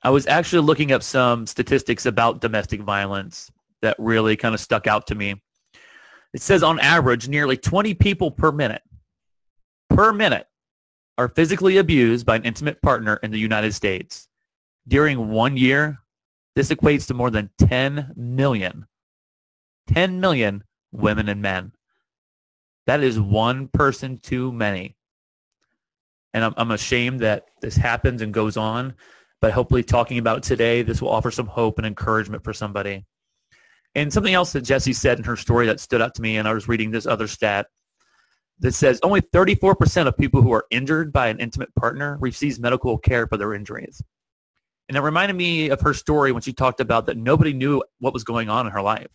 I 0.03 0.11
was 0.11 0.27
actually 0.27 0.63
looking 0.63 0.93
up 0.93 1.03
some 1.03 1.47
statistics 1.47 2.07
about 2.07 2.41
domestic 2.41 2.81
violence 2.81 3.51
that 3.83 3.97
really 3.99 4.37
kind 4.37 4.55
of 4.55 4.61
stuck 4.61 4.87
out 4.87 5.07
to 5.09 5.15
me. 5.15 5.41
It 6.35 6.43
says 6.43 6.63
on 6.63 6.79
average, 6.81 7.29
nearly 7.29 7.57
20 7.57 7.95
people 7.95 8.31
per 8.31 8.53
minute, 8.53 8.83
per 9.89 10.13
minute, 10.13 10.47
are 11.19 11.29
physically 11.29 11.79
abused 11.79 12.27
by 12.27 12.37
an 12.37 12.45
intimate 12.45 12.83
partner 12.83 13.19
in 13.23 13.31
the 13.31 13.39
United 13.39 13.73
States. 13.73 14.29
During 14.87 15.31
one 15.31 15.57
year, 15.57 15.99
this 16.57 16.71
equates 16.71 17.07
to 17.07 17.15
more 17.15 17.31
than 17.31 17.51
10 17.59 18.15
million, 18.17 18.87
10 19.89 20.19
million 20.21 20.65
women 20.91 21.29
and 21.29 21.43
men. 21.43 21.73
That 22.87 23.03
is 23.03 23.21
one 23.21 23.69
person 23.69 24.19
too 24.19 24.53
many. 24.53 24.97
And 26.33 26.45
I'm, 26.45 26.55
I'm 26.57 26.71
ashamed 26.71 27.21
that 27.21 27.45
this 27.61 27.77
happens 27.77 28.23
and 28.23 28.33
goes 28.33 28.57
on, 28.57 28.95
but 29.43 29.53
hopefully 29.53 29.83
talking 29.83 30.19
about 30.19 30.43
today, 30.43 30.83
this 30.83 31.03
will 31.03 31.11
offer 31.11 31.31
some 31.31 31.47
hope 31.47 31.77
and 31.79 31.87
encouragement 31.87 32.43
for 32.43 32.55
somebody. 32.55 33.05
And 33.95 34.11
something 34.13 34.35
else 34.35 34.53
that 34.53 34.63
Jessie 34.63 34.93
said 34.93 35.19
in 35.19 35.25
her 35.25 35.37
story 35.37 35.67
that 35.67 35.81
stood 35.81 36.01
out 36.01 36.15
to 36.15 36.23
me, 36.23 36.39
and 36.39 36.49
I 36.49 36.55
was 36.55 36.69
reading 36.69 36.91
this 36.91 37.07
other 37.07 37.27
stat 37.27 37.67
that 38.61 38.73
says 38.73 38.99
only 39.03 39.21
34% 39.21 40.07
of 40.07 40.17
people 40.17 40.41
who 40.41 40.53
are 40.53 40.67
injured 40.71 41.13
by 41.13 41.29
an 41.29 41.39
intimate 41.39 41.75
partner 41.75 42.17
receives 42.19 42.59
medical 42.59 42.97
care 42.97 43.27
for 43.27 43.37
their 43.37 43.53
injuries. 43.53 44.03
And 44.89 44.97
it 44.97 45.01
reminded 45.01 45.35
me 45.37 45.71
of 45.71 45.81
her 45.81 45.95
story 45.95 46.33
when 46.33 46.43
she 46.43 46.53
talked 46.53 46.81
about 46.81 47.07
that 47.07 47.17
nobody 47.17 47.53
knew 47.53 47.83
what 47.99 48.15
was 48.15 48.25
going 48.25 48.49
on 48.49 48.67
in 48.67 48.73
her 48.73 48.83
life. 48.83 49.09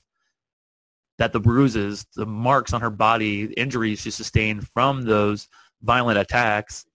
That 1.17 1.33
the 1.33 1.39
bruises, 1.39 2.05
the 2.15 2.25
marks 2.25 2.73
on 2.73 2.81
her 2.81 2.89
body, 2.89 3.53
injuries 3.53 4.01
she 4.01 4.11
sustained 4.11 4.67
from 4.73 5.03
those 5.03 5.47
violent 5.81 6.17
attacks 6.17 6.85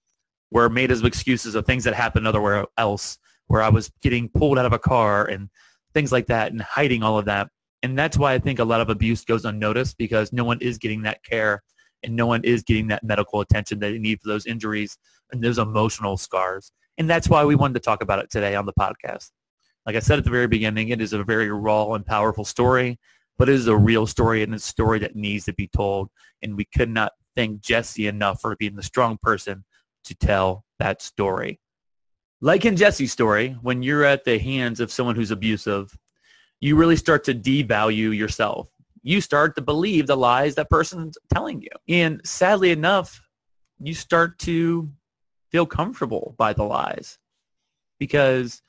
were 0.51 0.69
made 0.69 0.91
as 0.91 1.03
excuses 1.03 1.55
of 1.55 1.65
things 1.65 1.85
that 1.85 1.95
happened 1.95 2.27
elsewhere 2.27 2.67
else, 2.77 3.19
where 3.47 3.63
I 3.63 3.69
was 3.69 3.91
getting 4.03 4.29
pulled 4.29 4.59
out 4.59 4.67
of 4.67 4.73
a 4.73 4.79
car 4.79 5.25
and 5.25 5.49
things 5.95 6.13
like 6.13 6.27
that 6.27 6.53
and 6.53 6.61
hiding 6.61 7.03
all 7.03 7.19
of 7.19 7.25
that. 7.25 7.49
And 7.83 7.99
that's 7.99 8.19
why 8.19 8.35
I 8.35 8.39
think 8.39 8.59
a 8.59 8.65
lot 8.65 8.81
of 8.81 8.91
abuse 8.91 9.25
goes 9.25 9.45
unnoticed 9.45 9.97
because 9.97 10.33
no 10.33 10.45
one 10.45 10.59
is 10.61 10.79
getting 10.79 11.03
that 11.03 11.25
care 11.25 11.63
and 12.03 12.15
no 12.15 12.27
one 12.27 12.43
is 12.45 12.63
getting 12.63 12.89
that 12.89 13.05
medical 13.05 13.41
attention 13.41 13.79
that 13.79 13.91
they 13.91 13.99
need 13.99 14.21
for 14.21 14.29
those 14.29 14.47
injuries 14.47 14.99
and 15.33 15.43
those 15.43 15.59
emotional 15.59 16.17
scars. 16.17 16.73
And 16.99 17.09
that's 17.09 17.29
why 17.29 17.45
we 17.45 17.55
wanted 17.55 17.75
to 17.75 17.81
talk 17.81 18.03
about 18.03 18.19
it 18.19 18.31
today 18.31 18.55
on 18.55 18.67
the 18.67 18.73
podcast. 18.73 19.31
Like 19.85 19.97
I 19.97 20.01
said 20.01 20.19
at 20.19 20.25
the 20.25 20.31
very 20.31 20.49
beginning, 20.49 20.89
it 20.89 21.01
is 21.01 21.13
a 21.13 21.23
very 21.23 21.51
raw 21.51 21.93
and 21.93 22.05
powerful 22.05 22.45
story, 22.45 22.99
but 23.39 23.49
it 23.49 23.55
is 23.55 23.69
a 23.69 23.77
real 23.77 24.07
story 24.07 24.43
and 24.43 24.55
it's 24.55 24.65
a 24.65 24.69
story 24.69 24.99
that 25.01 25.15
needs 25.15 25.45
to 25.45 25.53
be 25.53 25.69
told. 25.69 26.09
And 26.43 26.57
we 26.57 26.65
could 26.65 26.91
not 26.91 27.13
thank 27.37 27.61
Jessie 27.61 28.09
enough 28.09 28.41
for 28.41 28.57
being 28.57 28.75
the 28.75 28.83
strong 28.83 29.19
person 29.23 29.65
to 30.05 30.15
tell 30.15 30.65
that 30.79 31.03
story. 31.03 31.61
Like 32.41 32.65
in 32.65 32.77
Jessie's 32.77 33.13
story, 33.13 33.57
when 33.63 33.83
you're 33.83 34.05
at 34.05 34.25
the 34.25 34.39
hands 34.39 34.81
of 34.81 34.91
someone 34.91 35.17
who's 35.17 35.31
abusive, 35.31 35.97
you 36.61 36.77
really 36.77 36.97
start 36.97 37.25
to 37.25 37.35
devalue 37.35 38.17
yourself. 38.17 38.69
You 39.03 39.21
start 39.21 39.55
to 39.57 39.63
believe 39.63 40.07
the 40.07 40.17
lies 40.17 40.55
that 40.57 40.69
person's 40.69 41.17
telling 41.33 41.63
you. 41.63 41.69
And 41.89 42.21
sadly 42.25 42.73
enough, 42.73 43.21
you 43.79 43.95
start 43.95 44.39
to 44.41 44.91
feel 45.57 45.65
comfortable 45.65 46.35
by 46.37 46.53
the 46.53 46.63
lies 46.63 47.19
because 47.99 48.61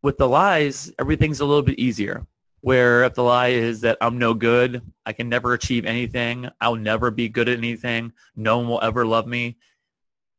with 0.00 0.16
the 0.16 0.28
lies, 0.28 0.92
everything's 1.00 1.40
a 1.40 1.44
little 1.44 1.60
bit 1.60 1.76
easier. 1.76 2.24
Where 2.60 3.02
if 3.02 3.14
the 3.14 3.24
lie 3.24 3.48
is 3.48 3.80
that 3.80 3.98
I'm 4.00 4.16
no 4.16 4.32
good, 4.32 4.80
I 5.04 5.12
can 5.12 5.28
never 5.28 5.54
achieve 5.54 5.84
anything, 5.84 6.48
I'll 6.60 6.76
never 6.76 7.10
be 7.10 7.28
good 7.28 7.48
at 7.48 7.58
anything, 7.58 8.12
no 8.36 8.58
one 8.58 8.68
will 8.68 8.80
ever 8.80 9.04
love 9.04 9.26
me, 9.26 9.56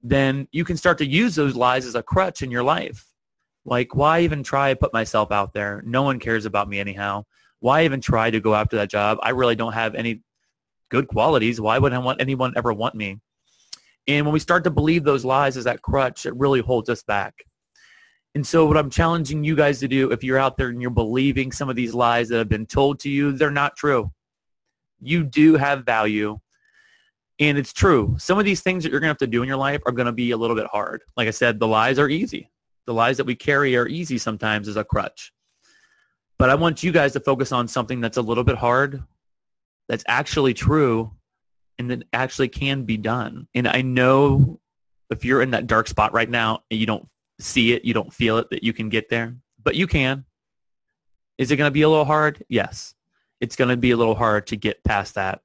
then 0.01 0.47
you 0.53 0.63
can 0.63 0.77
start 0.77 0.97
to 0.99 1.05
use 1.05 1.35
those 1.35 1.57
lies 1.57 1.85
as 1.85 1.95
a 1.95 2.01
crutch 2.01 2.41
in 2.41 2.51
your 2.51 2.63
life. 2.63 3.05
Like, 3.65 3.93
why 3.95 4.21
even 4.21 4.43
try 4.43 4.69
to 4.69 4.79
put 4.79 4.93
myself 4.93 5.29
out 5.29 5.53
there? 5.53 5.83
No 5.85 6.03
one 6.03 6.19
cares 6.19 6.45
about 6.45 6.69
me 6.69 6.79
anyhow. 6.79 7.25
Why 7.59 7.83
even 7.83 7.99
try 7.99 8.31
to 8.31 8.39
go 8.39 8.55
after 8.55 8.77
that 8.77 8.89
job? 8.89 9.17
I 9.21 9.31
really 9.31 9.57
don't 9.57 9.73
have 9.73 9.93
any 9.93 10.21
good 10.87 11.09
qualities. 11.09 11.59
Why 11.59 11.77
would 11.77 11.91
I 11.91 11.97
want 11.97 12.21
anyone 12.21 12.53
ever 12.55 12.71
want 12.71 12.95
me? 12.95 13.19
And 14.07 14.25
when 14.25 14.33
we 14.33 14.39
start 14.39 14.63
to 14.65 14.71
believe 14.71 15.03
those 15.03 15.25
lies 15.25 15.57
as 15.57 15.63
that 15.63 15.81
crutch, 15.81 16.25
it 16.25 16.35
really 16.35 16.61
holds 16.61 16.89
us 16.89 17.03
back. 17.03 17.45
And 18.35 18.45
so 18.45 18.65
what 18.65 18.77
I'm 18.77 18.89
challenging 18.89 19.43
you 19.43 19.55
guys 19.55 19.79
to 19.79 19.87
do, 19.87 20.11
if 20.11 20.23
you're 20.23 20.37
out 20.37 20.57
there 20.57 20.67
and 20.67 20.81
you're 20.81 20.91
believing 20.91 21.51
some 21.51 21.69
of 21.69 21.75
these 21.75 21.93
lies 21.93 22.27
that 22.29 22.37
have 22.37 22.49
been 22.49 22.65
told 22.65 22.99
to 22.99 23.09
you, 23.09 23.31
they're 23.31 23.49
not 23.49 23.77
true. 23.77 24.11
You 24.99 25.23
do 25.23 25.55
have 25.55 25.85
value. 25.85 26.37
And 27.39 27.57
it's 27.57 27.73
true. 27.73 28.15
Some 28.19 28.37
of 28.37 28.45
these 28.45 28.61
things 28.61 28.83
that 28.83 28.91
you're 28.91 28.99
going 28.99 29.07
to 29.07 29.11
have 29.11 29.17
to 29.19 29.27
do 29.27 29.41
in 29.41 29.47
your 29.47 29.57
life 29.57 29.81
are 29.85 29.91
going 29.91 30.05
to 30.05 30.11
be 30.11 30.31
a 30.31 30.37
little 30.37 30.55
bit 30.55 30.67
hard. 30.67 31.01
Like 31.17 31.27
I 31.27 31.31
said, 31.31 31.59
the 31.59 31.67
lies 31.67 31.97
are 31.97 32.09
easy. 32.09 32.51
The 32.85 32.93
lies 32.93 33.17
that 33.17 33.25
we 33.25 33.35
carry 33.35 33.75
are 33.77 33.87
easy 33.87 34.17
sometimes 34.17 34.67
as 34.67 34.75
a 34.75 34.83
crutch. 34.83 35.31
But 36.37 36.49
I 36.49 36.55
want 36.55 36.83
you 36.83 36.91
guys 36.91 37.13
to 37.13 37.21
focus 37.21 37.51
on 37.51 37.67
something 37.67 38.01
that's 38.01 38.17
a 38.17 38.21
little 38.21 38.43
bit 38.43 38.57
hard, 38.57 39.01
that's 39.87 40.03
actually 40.07 40.53
true, 40.53 41.14
and 41.77 41.91
that 41.91 42.03
actually 42.13 42.49
can 42.49 42.83
be 42.83 42.97
done. 42.97 43.47
And 43.53 43.67
I 43.67 43.81
know 43.81 44.59
if 45.09 45.25
you're 45.25 45.41
in 45.41 45.51
that 45.51 45.67
dark 45.67 45.87
spot 45.87 46.13
right 46.13 46.29
now 46.29 46.63
and 46.71 46.79
you 46.79 46.85
don't 46.85 47.07
see 47.39 47.73
it, 47.73 47.85
you 47.85 47.93
don't 47.93 48.13
feel 48.13 48.37
it, 48.37 48.49
that 48.49 48.63
you 48.63 48.73
can 48.73 48.89
get 48.89 49.09
there, 49.09 49.35
but 49.63 49.75
you 49.75 49.87
can. 49.87 50.25
Is 51.37 51.51
it 51.51 51.57
going 51.57 51.67
to 51.67 51.73
be 51.73 51.81
a 51.81 51.89
little 51.89 52.05
hard? 52.05 52.43
Yes. 52.47 52.95
It's 53.41 53.55
going 53.55 53.69
to 53.69 53.77
be 53.77 53.91
a 53.91 53.97
little 53.97 54.15
hard 54.15 54.47
to 54.47 54.55
get 54.55 54.83
past 54.83 55.15
that 55.15 55.41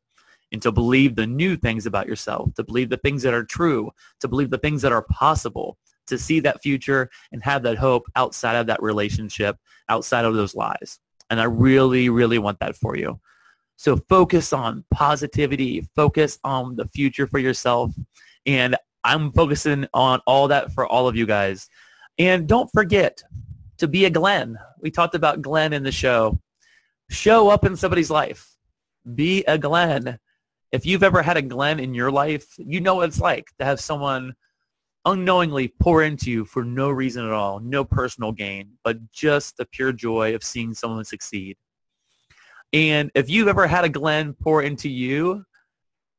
and 0.52 0.62
to 0.62 0.72
believe 0.72 1.16
the 1.16 1.26
new 1.26 1.56
things 1.56 1.86
about 1.86 2.06
yourself, 2.06 2.54
to 2.54 2.64
believe 2.64 2.90
the 2.90 2.96
things 2.98 3.22
that 3.22 3.34
are 3.34 3.44
true, 3.44 3.90
to 4.20 4.28
believe 4.28 4.50
the 4.50 4.58
things 4.58 4.82
that 4.82 4.92
are 4.92 5.02
possible, 5.02 5.78
to 6.06 6.18
see 6.18 6.40
that 6.40 6.62
future 6.62 7.10
and 7.32 7.42
have 7.42 7.62
that 7.62 7.78
hope 7.78 8.06
outside 8.16 8.56
of 8.56 8.66
that 8.66 8.82
relationship, 8.82 9.56
outside 9.88 10.24
of 10.24 10.34
those 10.34 10.54
lies. 10.54 10.98
And 11.28 11.40
I 11.40 11.44
really, 11.44 12.08
really 12.08 12.38
want 12.38 12.58
that 12.60 12.76
for 12.76 12.96
you. 12.96 13.20
So 13.80 13.96
focus 14.10 14.52
on 14.52 14.84
positivity, 14.90 15.88
focus 15.96 16.38
on 16.44 16.76
the 16.76 16.86
future 16.88 17.26
for 17.26 17.38
yourself. 17.38 17.90
And 18.44 18.76
I'm 19.04 19.32
focusing 19.32 19.86
on 19.94 20.20
all 20.26 20.48
that 20.48 20.70
for 20.74 20.86
all 20.86 21.08
of 21.08 21.16
you 21.16 21.24
guys. 21.24 21.66
And 22.18 22.46
don't 22.46 22.70
forget 22.74 23.22
to 23.78 23.88
be 23.88 24.04
a 24.04 24.10
Glenn. 24.10 24.58
We 24.82 24.90
talked 24.90 25.14
about 25.14 25.40
Glenn 25.40 25.72
in 25.72 25.82
the 25.82 25.90
show. 25.90 26.38
Show 27.08 27.48
up 27.48 27.64
in 27.64 27.74
somebody's 27.74 28.10
life. 28.10 28.54
Be 29.14 29.44
a 29.44 29.56
Glenn. 29.56 30.18
If 30.72 30.84
you've 30.84 31.02
ever 31.02 31.22
had 31.22 31.38
a 31.38 31.42
Glenn 31.42 31.80
in 31.80 31.94
your 31.94 32.10
life, 32.10 32.48
you 32.58 32.82
know 32.82 32.96
what 32.96 33.08
it's 33.08 33.18
like 33.18 33.46
to 33.60 33.64
have 33.64 33.80
someone 33.80 34.34
unknowingly 35.06 35.72
pour 35.80 36.02
into 36.02 36.30
you 36.30 36.44
for 36.44 36.64
no 36.64 36.90
reason 36.90 37.24
at 37.24 37.32
all, 37.32 37.60
no 37.60 37.86
personal 37.86 38.32
gain, 38.32 38.72
but 38.84 39.10
just 39.10 39.56
the 39.56 39.64
pure 39.64 39.94
joy 39.94 40.34
of 40.34 40.44
seeing 40.44 40.74
someone 40.74 41.02
succeed. 41.02 41.56
And 42.72 43.10
if 43.14 43.28
you've 43.28 43.48
ever 43.48 43.66
had 43.66 43.84
a 43.84 43.88
Glenn 43.88 44.34
pour 44.34 44.62
into 44.62 44.88
you, 44.88 45.44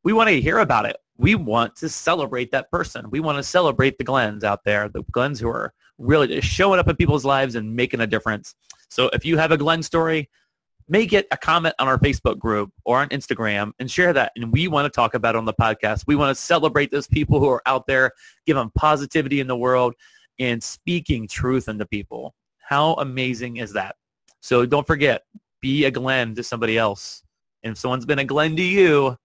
we 0.03 0.13
want 0.13 0.29
to 0.29 0.41
hear 0.41 0.59
about 0.59 0.85
it. 0.85 0.97
We 1.17 1.35
want 1.35 1.75
to 1.77 1.89
celebrate 1.89 2.51
that 2.51 2.69
person. 2.71 3.09
We 3.09 3.19
want 3.19 3.37
to 3.37 3.43
celebrate 3.43 3.97
the 3.97 4.03
Glens 4.03 4.43
out 4.43 4.63
there, 4.65 4.89
the 4.89 5.03
Glens 5.11 5.39
who 5.39 5.47
are 5.49 5.73
really 5.97 6.27
just 6.27 6.47
showing 6.47 6.79
up 6.79 6.87
in 6.87 6.95
people's 6.95 7.25
lives 7.25 7.55
and 7.55 7.75
making 7.75 8.01
a 8.01 8.07
difference. 8.07 8.55
So 8.89 9.09
if 9.13 9.23
you 9.23 9.37
have 9.37 9.51
a 9.51 9.57
Glenn 9.57 9.83
story, 9.83 10.29
make 10.89 11.13
it 11.13 11.27
a 11.31 11.37
comment 11.37 11.75
on 11.79 11.87
our 11.87 11.97
Facebook 11.97 12.37
group 12.39 12.73
or 12.83 12.99
on 12.99 13.07
Instagram 13.09 13.71
and 13.79 13.89
share 13.89 14.11
that. 14.13 14.31
And 14.35 14.51
we 14.51 14.67
want 14.67 14.85
to 14.85 14.89
talk 14.89 15.13
about 15.13 15.35
it 15.35 15.37
on 15.37 15.45
the 15.45 15.53
podcast. 15.53 16.03
We 16.07 16.15
want 16.15 16.35
to 16.35 16.41
celebrate 16.41 16.91
those 16.91 17.07
people 17.07 17.39
who 17.39 17.49
are 17.49 17.61
out 17.65 17.87
there, 17.87 18.11
giving 18.45 18.69
positivity 18.75 19.39
in 19.39 19.47
the 19.47 19.55
world 19.55 19.93
and 20.39 20.61
speaking 20.61 21.27
truth 21.27 21.69
into 21.69 21.85
people. 21.85 22.33
How 22.57 22.93
amazing 22.95 23.57
is 23.57 23.71
that? 23.73 23.95
So 24.41 24.65
don't 24.65 24.87
forget, 24.87 25.23
be 25.61 25.85
a 25.85 25.91
Glenn 25.91 26.35
to 26.35 26.43
somebody 26.43 26.77
else. 26.77 27.23
And 27.63 27.73
if 27.73 27.77
someone's 27.77 28.05
been 28.05 28.19
a 28.19 28.25
Glenn 28.25 28.55
to 28.55 28.63
you, 28.63 29.17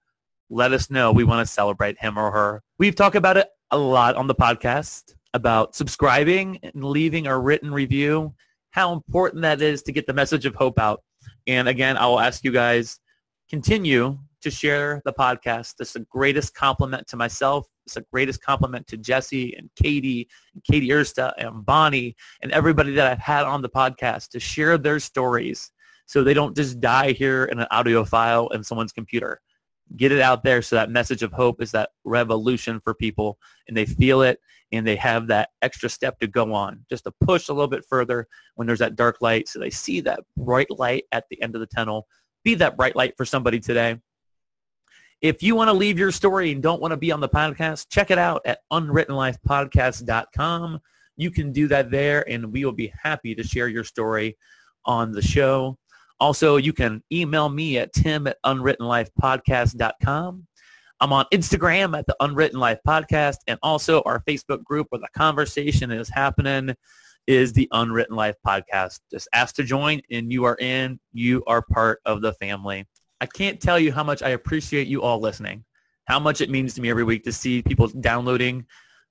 let 0.50 0.72
us 0.72 0.90
know. 0.90 1.12
We 1.12 1.24
want 1.24 1.46
to 1.46 1.52
celebrate 1.52 1.98
him 1.98 2.18
or 2.18 2.30
her. 2.30 2.62
We've 2.78 2.94
talked 2.94 3.16
about 3.16 3.36
it 3.36 3.48
a 3.70 3.78
lot 3.78 4.14
on 4.14 4.26
the 4.26 4.34
podcast 4.34 5.14
about 5.34 5.74
subscribing 5.74 6.58
and 6.62 6.84
leaving 6.84 7.26
a 7.26 7.38
written 7.38 7.70
review, 7.72 8.34
how 8.70 8.92
important 8.92 9.42
that 9.42 9.60
is 9.60 9.82
to 9.82 9.92
get 9.92 10.06
the 10.06 10.12
message 10.12 10.46
of 10.46 10.54
hope 10.54 10.78
out. 10.78 11.02
And 11.46 11.68
again, 11.68 11.96
I 11.96 12.06
will 12.06 12.20
ask 12.20 12.44
you 12.44 12.52
guys, 12.52 13.00
continue 13.48 14.18
to 14.42 14.50
share 14.50 15.02
the 15.04 15.12
podcast. 15.12 15.74
It's 15.80 15.92
the 15.92 16.06
greatest 16.10 16.54
compliment 16.54 17.06
to 17.08 17.16
myself. 17.16 17.66
It's 17.84 17.94
the 17.94 18.04
greatest 18.12 18.42
compliment 18.42 18.86
to 18.88 18.96
Jessie 18.96 19.54
and 19.56 19.70
Katie 19.76 20.28
and 20.54 20.62
Katie 20.64 20.88
Ersta 20.88 21.32
and 21.38 21.64
Bonnie 21.64 22.16
and 22.42 22.52
everybody 22.52 22.92
that 22.94 23.10
I've 23.10 23.18
had 23.18 23.44
on 23.44 23.62
the 23.62 23.68
podcast 23.68 24.28
to 24.30 24.40
share 24.40 24.78
their 24.78 25.00
stories 25.00 25.70
so 26.06 26.22
they 26.22 26.34
don't 26.34 26.56
just 26.56 26.80
die 26.80 27.12
here 27.12 27.44
in 27.44 27.58
an 27.58 27.66
audio 27.70 28.04
file 28.04 28.48
in 28.48 28.64
someone's 28.64 28.92
computer. 28.92 29.40
Get 29.96 30.12
it 30.12 30.20
out 30.20 30.42
there 30.42 30.62
so 30.62 30.76
that 30.76 30.90
message 30.90 31.22
of 31.22 31.32
hope 31.32 31.62
is 31.62 31.70
that 31.72 31.90
revolution 32.04 32.80
for 32.80 32.94
people 32.94 33.38
and 33.68 33.76
they 33.76 33.86
feel 33.86 34.22
it 34.22 34.40
and 34.72 34.86
they 34.86 34.96
have 34.96 35.28
that 35.28 35.50
extra 35.62 35.88
step 35.88 36.18
to 36.20 36.26
go 36.26 36.52
on 36.52 36.84
just 36.88 37.04
to 37.04 37.12
push 37.20 37.48
a 37.48 37.52
little 37.52 37.68
bit 37.68 37.84
further 37.88 38.26
when 38.56 38.66
there's 38.66 38.80
that 38.80 38.96
dark 38.96 39.18
light 39.20 39.48
so 39.48 39.60
they 39.60 39.70
see 39.70 40.00
that 40.00 40.20
bright 40.36 40.70
light 40.70 41.04
at 41.12 41.24
the 41.30 41.40
end 41.40 41.54
of 41.54 41.60
the 41.60 41.68
tunnel. 41.68 42.06
Be 42.44 42.54
that 42.56 42.76
bright 42.76 42.96
light 42.96 43.14
for 43.16 43.24
somebody 43.24 43.60
today. 43.60 43.96
If 45.22 45.42
you 45.42 45.54
want 45.54 45.68
to 45.68 45.72
leave 45.72 45.98
your 45.98 46.12
story 46.12 46.52
and 46.52 46.62
don't 46.62 46.82
want 46.82 46.92
to 46.92 46.96
be 46.96 47.10
on 47.10 47.20
the 47.20 47.28
podcast, 47.28 47.86
check 47.88 48.10
it 48.10 48.18
out 48.18 48.42
at 48.44 48.58
unwrittenlifepodcast.com. 48.72 50.80
you 51.16 51.30
can 51.30 51.52
do 51.52 51.68
that 51.68 51.90
there 51.90 52.28
and 52.28 52.52
we 52.52 52.64
will 52.64 52.72
be 52.72 52.92
happy 53.02 53.34
to 53.34 53.42
share 53.42 53.68
your 53.68 53.84
story 53.84 54.36
on 54.84 55.12
the 55.12 55.22
show. 55.22 55.78
Also, 56.18 56.56
you 56.56 56.72
can 56.72 57.02
email 57.12 57.48
me 57.48 57.78
at 57.78 57.92
tim 57.92 58.26
at 58.26 58.38
unwrittenlifepodcast.com. 58.44 60.46
I'm 60.98 61.12
on 61.12 61.26
Instagram 61.32 61.98
at 61.98 62.06
the 62.06 62.16
Unwritten 62.20 62.58
Life 62.58 62.78
Podcast 62.86 63.36
and 63.46 63.58
also 63.62 64.00
our 64.06 64.22
Facebook 64.26 64.64
group 64.64 64.86
where 64.88 65.00
the 65.00 65.08
conversation 65.14 65.90
is 65.90 66.08
happening 66.08 66.74
is 67.26 67.52
the 67.52 67.68
Unwritten 67.72 68.16
Life 68.16 68.36
Podcast. 68.46 69.00
Just 69.10 69.28
ask 69.34 69.54
to 69.56 69.62
join 69.62 70.00
and 70.10 70.32
you 70.32 70.44
are 70.44 70.56
in. 70.58 70.98
You 71.12 71.44
are 71.46 71.60
part 71.60 72.00
of 72.06 72.22
the 72.22 72.32
family. 72.34 72.86
I 73.20 73.26
can't 73.26 73.60
tell 73.60 73.78
you 73.78 73.92
how 73.92 74.04
much 74.04 74.22
I 74.22 74.30
appreciate 74.30 74.86
you 74.86 75.02
all 75.02 75.20
listening, 75.20 75.64
how 76.06 76.18
much 76.18 76.40
it 76.40 76.50
means 76.50 76.74
to 76.74 76.80
me 76.80 76.88
every 76.88 77.04
week 77.04 77.24
to 77.24 77.32
see 77.32 77.62
people 77.62 77.88
downloading 77.88 78.64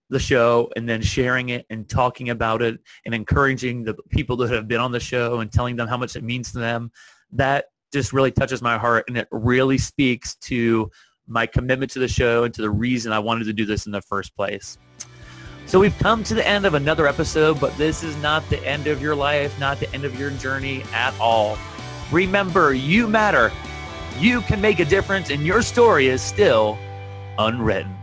the 0.10 0.19
show 0.19 0.69
and 0.76 0.88
then 0.88 1.02
sharing 1.02 1.49
it 1.49 1.65
and 1.69 1.90
talking 1.90 2.30
about 2.30 2.61
it 2.61 2.80
and 3.06 3.15
encouraging 3.15 3.84
the 3.84 3.95
people 4.10 4.38
that 4.38 4.52
have 4.52 4.68
been 4.68 4.80
on 4.80 4.91
the 4.91 4.99
show 4.99 5.40
and 5.40 5.52
telling 5.52 5.76
them 5.76 5.88
how 5.88 5.98
much 5.98 6.15
it 6.15 6.23
means 6.23 6.52
to 6.52 6.60
them. 6.60 6.91
That 7.32 7.65
just 7.91 8.14
really 8.14 8.32
touches 8.32 8.61
my 8.61 8.77
heart 8.77 9.06
and 9.07 9.18
it 9.18 9.27
really 9.32 9.77
speaks 9.77 10.36
to 10.36 10.91
my 11.27 11.45
commitment 11.45 11.91
to 11.91 11.99
the 11.99 12.07
show 12.07 12.44
and 12.44 12.53
to 12.53 12.61
the 12.61 12.69
reason 12.69 13.11
I 13.11 13.19
wanted 13.19 13.45
to 13.45 13.53
do 13.53 13.65
this 13.65 13.86
in 13.86 13.91
the 13.91 14.02
first 14.02 14.36
place. 14.36 14.77
So 15.65 15.80
we've 15.80 15.98
come 15.98 16.23
to 16.26 16.36
the 16.36 16.48
end 16.48 16.65
of 16.65 16.76
another 16.76 17.07
episode, 17.07 17.60
but 17.60 17.76
this 17.76 18.03
is 18.03 18.15
not 18.18 18.48
the 18.49 18.64
end 18.65 18.86
of 18.86 19.02
your 19.02 19.15
life, 19.15 19.60
not 19.60 19.80
the 19.80 19.91
end 19.94 20.06
of 20.06 20.19
your 20.19 20.30
journey 20.32 20.84
at 20.94 21.19
all. 21.19 21.57
Remember, 22.11 22.73
you 22.76 23.07
matter. 23.07 23.52
You 24.19 24.41
can 24.41 24.61
make 24.61 24.80
a 24.80 24.86
difference 24.86 25.32
and 25.32 25.44
your 25.44 25.64
story 25.64 26.07
is 26.07 26.22
still 26.22 26.77
unwritten. 27.40 27.95